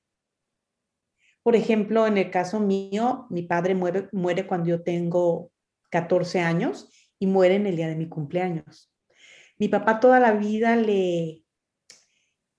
Por 1.42 1.54
ejemplo, 1.54 2.06
en 2.06 2.18
el 2.18 2.30
caso 2.30 2.58
mío, 2.58 3.26
mi 3.30 3.42
padre 3.42 3.74
muere, 3.74 4.08
muere 4.12 4.46
cuando 4.46 4.70
yo 4.70 4.82
tengo 4.82 5.52
14 5.90 6.40
años 6.40 6.90
y 7.18 7.26
muere 7.26 7.56
en 7.56 7.66
el 7.66 7.76
día 7.76 7.88
de 7.88 7.96
mi 7.96 8.08
cumpleaños. 8.08 8.92
Mi 9.58 9.68
papá 9.68 10.00
toda 10.00 10.18
la 10.18 10.32
vida 10.32 10.74
le, 10.74 11.44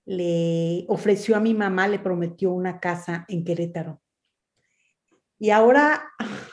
le 0.06 0.86
ofreció 0.88 1.36
a 1.36 1.40
mi 1.40 1.52
mamá, 1.52 1.86
le 1.86 1.98
prometió 1.98 2.50
una 2.52 2.80
casa 2.80 3.26
en 3.28 3.44
Querétaro. 3.44 4.00
Y 5.38 5.50
ahora 5.50 6.02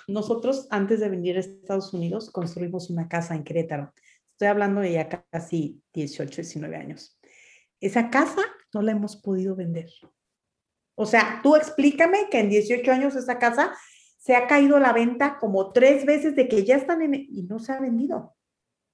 nosotros, 0.08 0.68
antes 0.70 1.00
de 1.00 1.10
venir 1.10 1.38
a 1.38 1.40
Estados 1.40 1.94
Unidos, 1.94 2.30
construimos 2.30 2.90
una 2.90 3.08
casa 3.08 3.36
en 3.36 3.44
Querétaro. 3.44 3.94
Estoy 4.32 4.48
hablando 4.48 4.82
de 4.82 4.94
ya 4.94 5.10
casi 5.32 5.82
18, 5.94 6.42
19 6.42 6.76
años. 6.76 7.18
Esa 7.80 8.10
casa 8.10 8.42
no 8.74 8.82
la 8.82 8.92
hemos 8.92 9.16
podido 9.16 9.56
vender. 9.56 9.90
O 10.96 11.06
sea, 11.06 11.40
tú 11.42 11.56
explícame 11.56 12.30
que 12.30 12.40
en 12.40 12.50
18 12.50 12.92
años 12.92 13.16
esa 13.16 13.40
casa 13.40 13.76
se 14.18 14.36
ha 14.36 14.48
caído 14.48 14.80
la 14.80 14.94
venta 14.94 15.38
como 15.40 15.72
tres 15.72 16.06
veces 16.06 16.36
de 16.36 16.48
que 16.48 16.64
ya 16.64 16.76
están 16.76 17.02
en... 17.02 17.14
y 17.16 17.44
no 17.44 17.60
se 17.60 17.74
ha 17.74 17.80
vendido. 17.80 18.36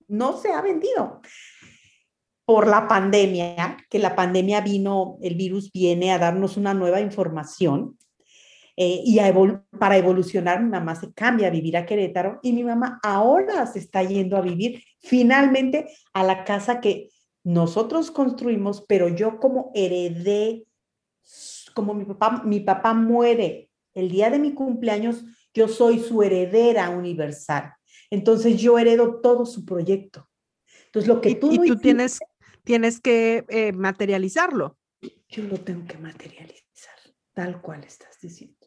No 0.08 0.38
se 0.38 0.52
ha 0.52 0.62
vendido. 0.62 1.22
Por 2.46 2.68
la 2.68 2.88
pandemia, 2.88 3.78
que 3.90 4.00
la 4.00 4.16
pandemia 4.16 4.62
vino, 4.62 5.18
el 5.22 5.36
virus 5.36 5.72
viene 5.72 6.12
a 6.12 6.18
darnos 6.18 6.58
una 6.58 6.74
nueva 6.74 7.02
información 7.02 7.98
eh, 8.78 9.02
y 9.04 9.20
para 9.78 9.98
evolucionar, 9.98 10.62
mi 10.62 10.70
mamá 10.70 10.96
se 10.96 11.14
cambia 11.14 11.48
a 11.48 11.52
vivir 11.52 11.78
a 11.78 11.86
Querétaro 11.86 12.40
y 12.42 12.54
mi 12.54 12.64
mamá 12.64 13.00
ahora 13.04 13.66
se 13.68 13.80
está 13.80 14.04
yendo 14.04 14.38
a 14.38 14.42
vivir 14.42 14.84
finalmente 15.00 15.88
a 16.14 16.24
la 16.24 16.44
casa 16.44 16.80
que 16.80 17.10
nosotros 17.44 18.12
construimos, 18.12 18.86
pero 18.88 19.10
yo 19.10 19.40
como 19.40 19.72
heredé, 19.74 20.66
como 21.74 21.94
mi 21.94 22.06
papá, 22.06 22.44
mi 22.44 22.60
papá 22.60 22.94
muere 22.94 23.70
el 23.94 24.10
día 24.10 24.30
de 24.30 24.40
mi 24.40 24.54
cumpleaños, 24.54 25.26
yo 25.54 25.68
soy 25.68 26.00
su 26.00 26.24
heredera 26.24 26.90
universal. 26.90 27.74
Entonces 28.10 28.58
yo 28.62 28.78
heredo 28.78 29.20
todo 29.22 29.46
su 29.46 29.66
proyecto. 29.66 30.30
Entonces 30.86 31.08
lo 31.08 31.20
que 31.20 31.36
tú... 31.36 31.52
Y, 31.52 31.68
tú 31.68 31.78
tienes 31.78 32.20
tienes 32.64 33.00
que 33.00 33.46
eh, 33.50 33.72
materializarlo. 33.74 34.78
Yo 35.30 35.44
lo 35.44 35.60
tengo 35.60 35.86
que 35.88 35.98
materializar, 35.98 36.96
tal 37.34 37.62
cual 37.62 37.84
estás 37.84 38.20
diciendo. 38.22 38.61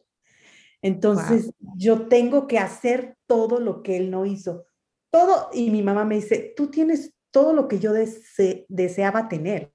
Entonces, 0.85 1.51
yo 1.75 2.07
tengo 2.07 2.45
que 2.45 2.59
hacer 2.59 3.17
todo 3.25 3.59
lo 3.59 3.81
que 3.81 3.97
él 3.97 4.11
no 4.11 4.27
hizo. 4.27 4.67
Todo, 5.09 5.49
y 5.51 5.71
mi 5.71 5.81
mamá 5.81 6.05
me 6.05 6.13
dice, 6.13 6.53
tú 6.55 6.67
tienes 6.67 7.15
todo 7.31 7.53
lo 7.53 7.67
que 7.67 7.79
yo 7.79 7.91
deseaba 8.67 9.27
tener. 9.27 9.73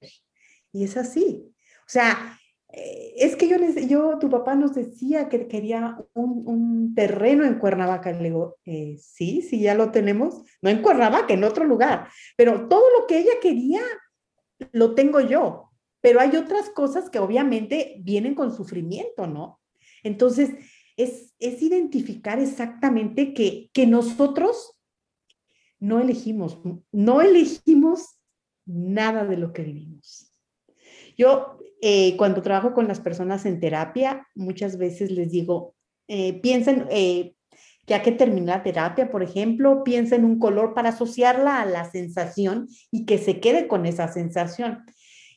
Y 0.71 0.85
es 0.85 0.97
así. 0.97 1.53
O 1.81 1.89
sea, 1.89 2.39
eh, 2.69 3.15
es 3.17 3.35
que 3.35 3.49
yo, 3.49 3.57
yo, 3.89 4.21
tu 4.21 4.31
papá 4.31 4.55
nos 4.55 4.73
decía 4.73 5.29
que 5.29 5.49
quería 5.49 5.99
un, 6.15 6.95
terreno 6.95 7.45
en 7.45 7.59
Cuernavaca. 7.59 8.13
Le 8.13 8.29
digo, 8.29 8.59
eh, 8.65 8.97
sí, 9.01 9.43
sí, 9.43 9.63
ya 9.63 9.75
lo 9.75 9.91
tenemos. 9.91 10.45
No 10.63 10.71
en 10.71 10.81
Cuernavaca, 10.81 11.35
en 11.35 11.43
otro 11.43 11.65
lugar. 11.65 12.09
Pero 12.37 12.69
todo 12.69 12.85
lo 13.01 13.09
que 13.09 13.19
ella 13.19 13.33
quería, 13.43 13.83
lo 14.71 14.95
tengo 14.95 15.19
yo. 15.19 15.73
Pero 16.01 16.21
hay 16.21 16.37
otras 16.37 16.71
cosas 16.71 17.11
que 17.11 17.19
obviamente 17.19 17.97
vienen 17.99 18.37
con 18.37 18.55
sufrimiento, 18.55 19.27
¿no? 19.27 19.61
Entonces, 20.05 20.51
es, 21.03 21.35
es 21.39 21.63
identificar 21.63 22.39
exactamente 22.39 23.35
que, 23.35 23.71
que 23.73 23.87
nosotros 23.87 24.77
no 25.79 26.01
elegimos, 26.01 26.59
no 26.93 27.23
elegimos 27.23 28.19
nada 28.67 29.25
de 29.25 29.37
lo 29.37 29.53
que 29.53 29.63
vivimos. 29.63 30.33
Yo 31.17 31.59
eh, 31.81 32.17
cuando 32.17 32.43
trabajo 32.43 32.75
con 32.75 32.87
las 32.87 33.01
personas 33.01 33.47
en 33.47 33.61
terapia, 33.61 34.27
muchas 34.35 34.77
veces 34.77 35.11
les 35.11 35.31
digo, 35.31 35.75
eh, 36.09 36.41
piensen 36.41 36.87
eh, 36.91 37.35
hay 37.95 38.03
que 38.03 38.13
terminar 38.13 38.59
la 38.59 38.63
terapia, 38.63 39.11
por 39.11 39.23
ejemplo, 39.23 39.83
piensa 39.85 40.17
en 40.17 40.25
un 40.25 40.39
color 40.39 40.75
para 40.75 40.91
asociarla 40.91 41.61
a 41.61 41.67
la 41.67 41.91
sensación 41.91 42.69
y 42.91 43.05
que 43.05 43.19
se 43.19 43.41
quede 43.41 43.67
con 43.67 43.87
esa 43.87 44.09
sensación. 44.09 44.85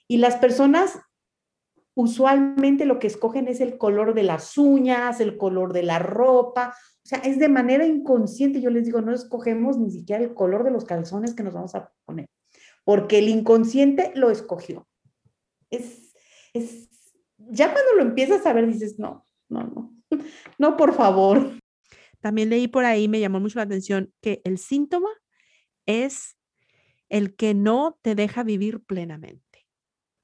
Y 0.07 0.18
las 0.18 0.35
personas 0.35 0.99
usualmente 1.95 2.86
lo 2.86 2.99
que 2.99 3.07
escogen 3.07 3.48
es 3.48 3.61
el 3.61 3.78
color 3.78 4.14
de 4.14 4.24
las 4.24 4.57
uñas, 4.57 5.20
el 5.20 5.38
color 5.38 5.74
de 5.74 5.84
la 5.84 5.99
ropa, 5.99 6.76
o 7.03 7.07
sea, 7.07 7.20
es 7.20 7.38
de 7.38 7.49
manera 7.49 7.86
inconsciente, 7.86 8.61
yo 8.61 8.70
les 8.70 8.86
digo, 8.86 9.02
no 9.02 9.14
escogemos 9.14 9.78
ni 9.78 9.91
siquiera 9.91 10.24
el 10.24 10.34
color 10.34 10.64
de 10.64 10.72
los 10.72 10.86
calzones 10.86 11.34
que 11.34 11.44
nos 11.44 11.53
vamos 11.53 11.76
a 11.76 11.91
poner, 12.06 12.28
porque 12.84 13.20
el 13.20 13.28
inconsciente 13.28 14.11
lo 14.15 14.32
escogió. 14.32 14.88
Es 15.70 16.03
es, 16.53 16.90
ya 17.38 17.72
cuando 17.74 17.94
lo 17.95 18.03
empiezas 18.03 18.45
a 18.45 18.53
ver 18.53 18.68
dices, 18.68 18.99
no, 18.99 19.28
no, 19.49 19.64
no, 19.64 19.95
no, 20.57 20.78
por 20.78 20.94
favor. 20.94 21.60
También 22.22 22.49
leí 22.49 22.68
por 22.68 22.86
ahí, 22.86 23.07
me 23.07 23.20
llamó 23.20 23.40
mucho 23.40 23.60
la 23.60 23.64
atención, 23.64 24.14
que 24.22 24.41
el 24.45 24.57
síntoma 24.57 25.10
es 25.86 26.38
el 27.10 27.36
que 27.36 27.53
no 27.53 27.99
te 28.02 28.15
deja 28.15 28.44
vivir 28.44 28.82
plenamente. 28.84 29.68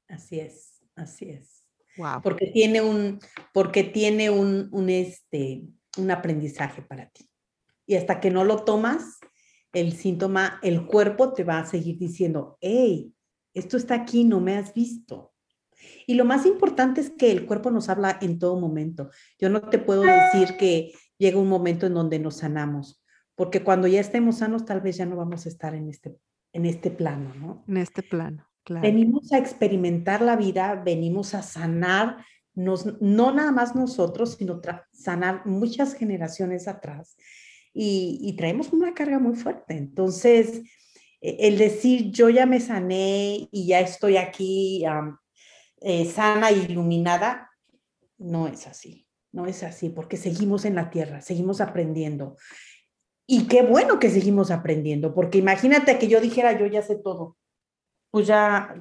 Así 0.08 0.40
es, 0.40 0.82
así 0.96 1.30
es. 1.30 1.59
Wow. 1.99 2.21
Porque 2.23 2.47
tiene 2.47 2.81
un, 2.81 3.19
porque 3.53 3.84
tiene 3.84 4.30
un, 4.30 4.69
un, 4.71 4.89
este, 4.89 5.63
un 5.97 6.11
aprendizaje 6.11 6.81
para 6.81 7.09
ti. 7.09 7.30
Y 7.85 7.95
hasta 7.95 8.21
que 8.21 8.31
no 8.31 8.45
lo 8.45 8.63
tomas, 8.63 9.19
el 9.73 9.93
síntoma, 9.93 10.59
el 10.63 10.85
cuerpo 10.85 11.34
te 11.34 11.43
va 11.43 11.59
a 11.59 11.65
seguir 11.65 11.97
diciendo, 11.97 12.57
hey, 12.61 13.13
esto 13.53 13.76
está 13.76 13.95
aquí, 13.95 14.23
no 14.23 14.39
me 14.39 14.55
has 14.55 14.73
visto. 14.73 15.34
Y 16.07 16.15
lo 16.15 16.26
más 16.26 16.45
importante 16.45 17.01
es 17.01 17.09
que 17.09 17.31
el 17.31 17.45
cuerpo 17.45 17.69
nos 17.69 17.89
habla 17.89 18.17
en 18.21 18.39
todo 18.39 18.59
momento. 18.59 19.09
Yo 19.38 19.49
no 19.49 19.61
te 19.61 19.80
puedo 19.80 20.03
decir 20.03 20.57
que 20.57 20.93
llega 21.17 21.39
un 21.39 21.49
momento 21.49 21.85
en 21.85 21.93
donde 21.93 22.19
nos 22.19 22.38
sanamos, 22.38 23.03
porque 23.35 23.63
cuando 23.63 23.88
ya 23.88 23.99
estemos 23.99 24.38
sanos 24.38 24.65
tal 24.65 24.81
vez 24.81 24.97
ya 24.97 25.05
no 25.05 25.15
vamos 25.15 25.45
a 25.45 25.49
estar 25.49 25.76
en 25.76 25.89
este, 25.89 26.17
en 26.53 26.65
este 26.65 26.91
plano, 26.91 27.34
¿no? 27.35 27.63
En 27.67 27.77
este 27.77 28.03
plano, 28.03 28.48
claro. 28.70 28.84
Venimos 28.84 29.34
a 29.34 29.40
experimentar 29.40 30.22
la 30.22 30.36
vida, 30.36 30.76
venimos 30.86 31.34
a 31.34 31.41
sanar, 31.41 32.24
nos, 32.54 33.02
no 33.02 33.34
nada 33.34 33.52
más 33.52 33.76
nosotros, 33.76 34.36
sino 34.38 34.62
sanar 34.91 35.46
muchas 35.48 35.96
generaciones 35.96 36.68
atrás. 36.68 37.18
Y, 37.74 38.36
traemos 38.38 38.72
una 38.74 38.94
carga 38.94 39.18
muy 39.18 39.36
fuerte. 39.36 39.76
Entonces, 39.76 40.62
e, 41.22 41.48
el 41.48 41.58
decir 41.58 42.12
yo 42.12 42.30
ya 42.30 42.46
me 42.46 42.60
sané 42.60 43.48
y 43.52 43.68
ya 43.68 43.80
estoy 43.80 44.18
aquí 44.18 44.84
eh, 45.82 46.06
sana 46.06 46.50
e 46.50 46.58
iluminada, 46.58 47.50
no 48.20 48.48
es 48.48 48.68
así, 48.68 49.08
no 49.32 49.48
es 49.48 49.64
así, 49.64 49.90
porque 49.90 50.18
seguimos 50.18 50.66
en 50.66 50.76
la 50.76 50.91
tierra, 50.91 51.22
seguimos 51.22 51.62
aprendiendo. 51.62 52.38
Y 53.26 53.48
qué 53.48 53.62
bueno 53.62 54.00
que 54.00 54.10
seguimos 54.10 54.52
aprendiendo, 54.52 55.14
porque 55.14 55.38
imagínate 55.38 55.98
que 56.00 56.08
yo 56.08 56.20
dijera, 56.20 56.60
yo 56.60 56.66
ya 56.66 56.82
sé 56.82 56.96
todo, 56.96 57.38
pues 58.11 58.27
ya, 58.27 58.76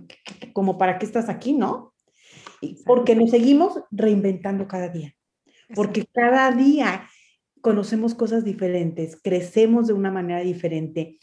como 0.52 0.78
para 0.78 0.98
qué 0.98 1.06
estás 1.06 1.28
aquí, 1.28 1.52
¿no? 1.52 1.94
Porque 2.84 3.14
nos 3.14 3.30
seguimos 3.30 3.80
reinventando 3.90 4.66
cada 4.66 4.88
día, 4.88 5.14
porque 5.74 6.06
cada 6.06 6.50
día 6.50 7.08
conocemos 7.60 8.14
cosas 8.14 8.44
diferentes, 8.44 9.20
crecemos 9.22 9.86
de 9.86 9.92
una 9.92 10.10
manera 10.10 10.40
diferente 10.40 11.18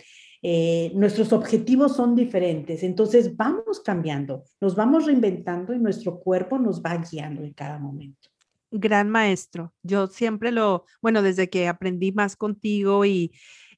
eh, 0.48 0.92
nuestros 0.94 1.34
objetivos 1.34 1.96
son 1.96 2.16
diferentes, 2.16 2.84
entonces 2.84 3.36
vamos 3.36 3.80
cambiando, 3.80 4.44
nos 4.62 4.76
vamos 4.76 5.08
reinventando 5.08 5.74
y 5.74 5.80
nuestro 5.80 6.20
cuerpo 6.20 6.60
nos 6.60 6.84
va 6.84 6.98
guiando 6.98 7.44
en 7.44 7.52
cada 7.54 7.80
momento. 7.80 8.30
Gran 8.70 9.10
maestro, 9.10 9.74
yo 9.82 10.06
siempre 10.06 10.52
lo, 10.52 10.86
bueno, 11.02 11.24
desde 11.24 11.50
que 11.50 11.68
aprendí 11.68 12.12
más 12.12 12.36
contigo 12.36 13.06
y 13.06 13.32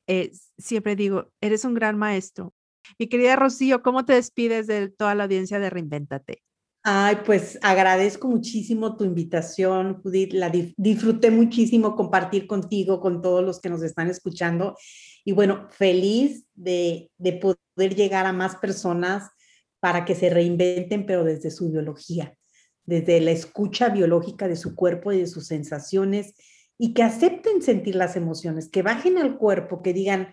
eh, 0.07 0.33
siempre 0.57 0.97
digo, 0.97 1.31
eres 1.39 1.63
un 1.63 1.73
gran 1.73 1.97
maestro. 1.97 2.53
Mi 2.99 3.07
querida 3.07 3.35
Rocío, 3.35 3.81
¿cómo 3.81 4.05
te 4.05 4.13
despides 4.13 4.67
de 4.67 4.89
toda 4.89 5.15
la 5.15 5.23
audiencia 5.23 5.59
de 5.59 5.69
Reinvéntate? 5.69 6.43
Ay, 6.89 7.17
pues 7.25 7.59
agradezco 7.63 8.29
muchísimo 8.29 8.95
tu 8.95 9.03
invitación, 9.03 10.01
Judith. 10.01 10.31
La 10.31 10.49
disfruté 10.49 11.31
muchísimo 11.31 11.97
compartir 11.97 12.47
contigo, 12.47 13.01
con 13.01 13.21
todos 13.21 13.43
los 13.43 13.59
que 13.59 13.69
nos 13.69 13.83
están 13.83 14.09
escuchando. 14.09 14.77
Y 15.25 15.33
bueno, 15.33 15.67
feliz 15.69 16.45
de, 16.55 17.11
poder 17.41 17.93
llegar 17.93 18.25
a 18.25 18.31
más 18.31 18.55
personas 18.55 19.29
para 19.81 20.05
que 20.05 20.15
se 20.15 20.29
reinventen, 20.29 21.05
pero 21.05 21.25
desde 21.25 21.51
su 21.51 21.69
biología, 21.69 22.37
desde 22.85 23.19
la 23.19 23.31
escucha 23.31 23.89
biológica 23.89 24.47
de 24.47 24.55
su 24.55 24.73
cuerpo 24.73 25.11
y 25.11 25.19
de 25.19 25.27
sus 25.27 25.45
sensaciones, 25.47 26.35
y 26.77 26.93
que 26.93 27.03
acepten 27.03 27.61
sentir 27.61 27.95
las 27.95 28.15
emociones, 28.15 28.69
que 28.69 28.81
bajen 28.81 29.17
al 29.17 29.37
cuerpo, 29.37 29.81
que 29.81 29.91
digan, 29.91 30.31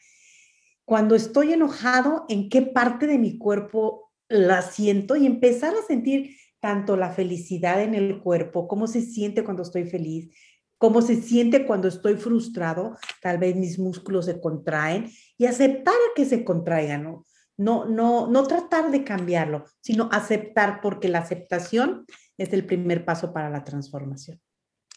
cuando 0.84 1.14
estoy 1.14 1.52
enojado, 1.52 2.26
¿en 2.28 2.48
qué 2.48 2.62
parte 2.62 3.06
de 3.06 3.18
mi 3.18 3.38
cuerpo 3.38 4.12
la 4.28 4.62
siento? 4.62 5.16
Y 5.16 5.26
empezar 5.26 5.74
a 5.74 5.86
sentir 5.86 6.36
tanto 6.60 6.96
la 6.96 7.10
felicidad 7.10 7.82
en 7.82 7.94
el 7.94 8.20
cuerpo, 8.20 8.68
cómo 8.68 8.86
se 8.86 9.02
siente 9.02 9.44
cuando 9.44 9.62
estoy 9.62 9.84
feliz, 9.84 10.34
cómo 10.78 11.02
se 11.02 11.20
siente 11.20 11.66
cuando 11.66 11.88
estoy 11.88 12.16
frustrado, 12.16 12.96
tal 13.22 13.38
vez 13.38 13.56
mis 13.56 13.78
músculos 13.78 14.26
se 14.26 14.40
contraen 14.40 15.10
y 15.38 15.46
aceptar 15.46 15.94
que 16.14 16.24
se 16.24 16.44
contraigan, 16.44 17.04
¿no? 17.04 17.24
No, 17.56 17.84
no, 17.84 18.26
no 18.26 18.42
tratar 18.46 18.90
de 18.90 19.04
cambiarlo, 19.04 19.64
sino 19.80 20.08
aceptar 20.10 20.80
porque 20.82 21.08
la 21.08 21.20
aceptación 21.20 22.04
es 22.36 22.52
el 22.52 22.66
primer 22.66 23.04
paso 23.04 23.32
para 23.32 23.48
la 23.48 23.62
transformación. 23.62 24.40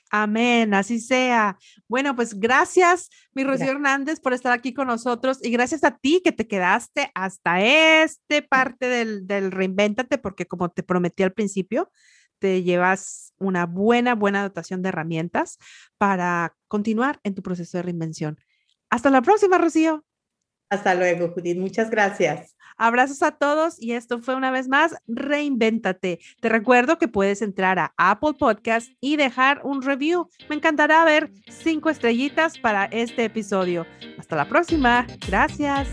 Amén, 0.10 0.74
así 0.74 1.00
sea. 1.00 1.58
Bueno, 1.88 2.16
pues 2.16 2.40
gracias, 2.40 3.10
mi 3.34 3.44
Rocío 3.44 3.72
Hernández, 3.72 4.20
por 4.20 4.34
estar 4.34 4.54
aquí 4.54 4.74
con 4.74 4.88
nosotros 4.88 5.40
y 5.42 5.52
gracias 5.52 5.84
a 5.84 5.98
ti 5.98 6.22
que 6.24 6.32
te 6.32 6.48
quedaste 6.48 7.12
hasta 7.14 7.62
este 7.62 8.42
parte 8.42 8.88
del, 8.88 9.28
del 9.28 9.52
Reinvéntate, 9.52 10.18
porque 10.18 10.46
como 10.46 10.70
te 10.70 10.84
prometí 10.84 11.24
al 11.24 11.34
principio, 11.34 11.92
te 12.40 12.64
llevas 12.64 13.34
una 13.38 13.66
buena, 13.66 14.16
buena 14.16 14.44
dotación 14.44 14.82
de 14.82 14.90
herramientas 14.90 15.58
para 15.98 16.56
continuar 16.68 17.20
en 17.24 17.36
tu 17.36 17.42
proceso 17.42 17.78
de 17.78 17.84
reinvención. 17.84 18.38
Hasta 18.90 19.10
la 19.10 19.22
próxima, 19.22 19.58
Rocío. 19.58 20.06
Hasta 20.70 20.96
luego, 20.96 21.30
Judith. 21.34 21.58
Muchas 21.58 21.90
gracias. 21.90 22.57
Abrazos 22.78 23.24
a 23.24 23.32
todos 23.32 23.82
y 23.82 23.94
esto 23.94 24.20
fue 24.20 24.36
una 24.36 24.52
vez 24.52 24.68
más 24.68 24.96
Reinvéntate. 25.08 26.20
Te 26.40 26.50
recuerdo 26.50 26.98
que 26.98 27.08
puedes 27.08 27.42
entrar 27.42 27.80
a 27.80 27.94
Apple 27.98 28.34
Podcast 28.38 28.92
y 29.00 29.18
dejar 29.18 29.62
un 29.64 29.82
review. 29.82 30.30
Me 30.50 30.56
encantará 30.56 31.04
ver 31.06 31.32
cinco 31.50 31.90
estrellitas 31.90 32.58
para 32.58 32.86
este 32.86 33.26
episodio. 33.26 33.86
Hasta 34.18 34.36
la 34.36 34.48
próxima. 34.48 35.06
Gracias. 35.28 35.88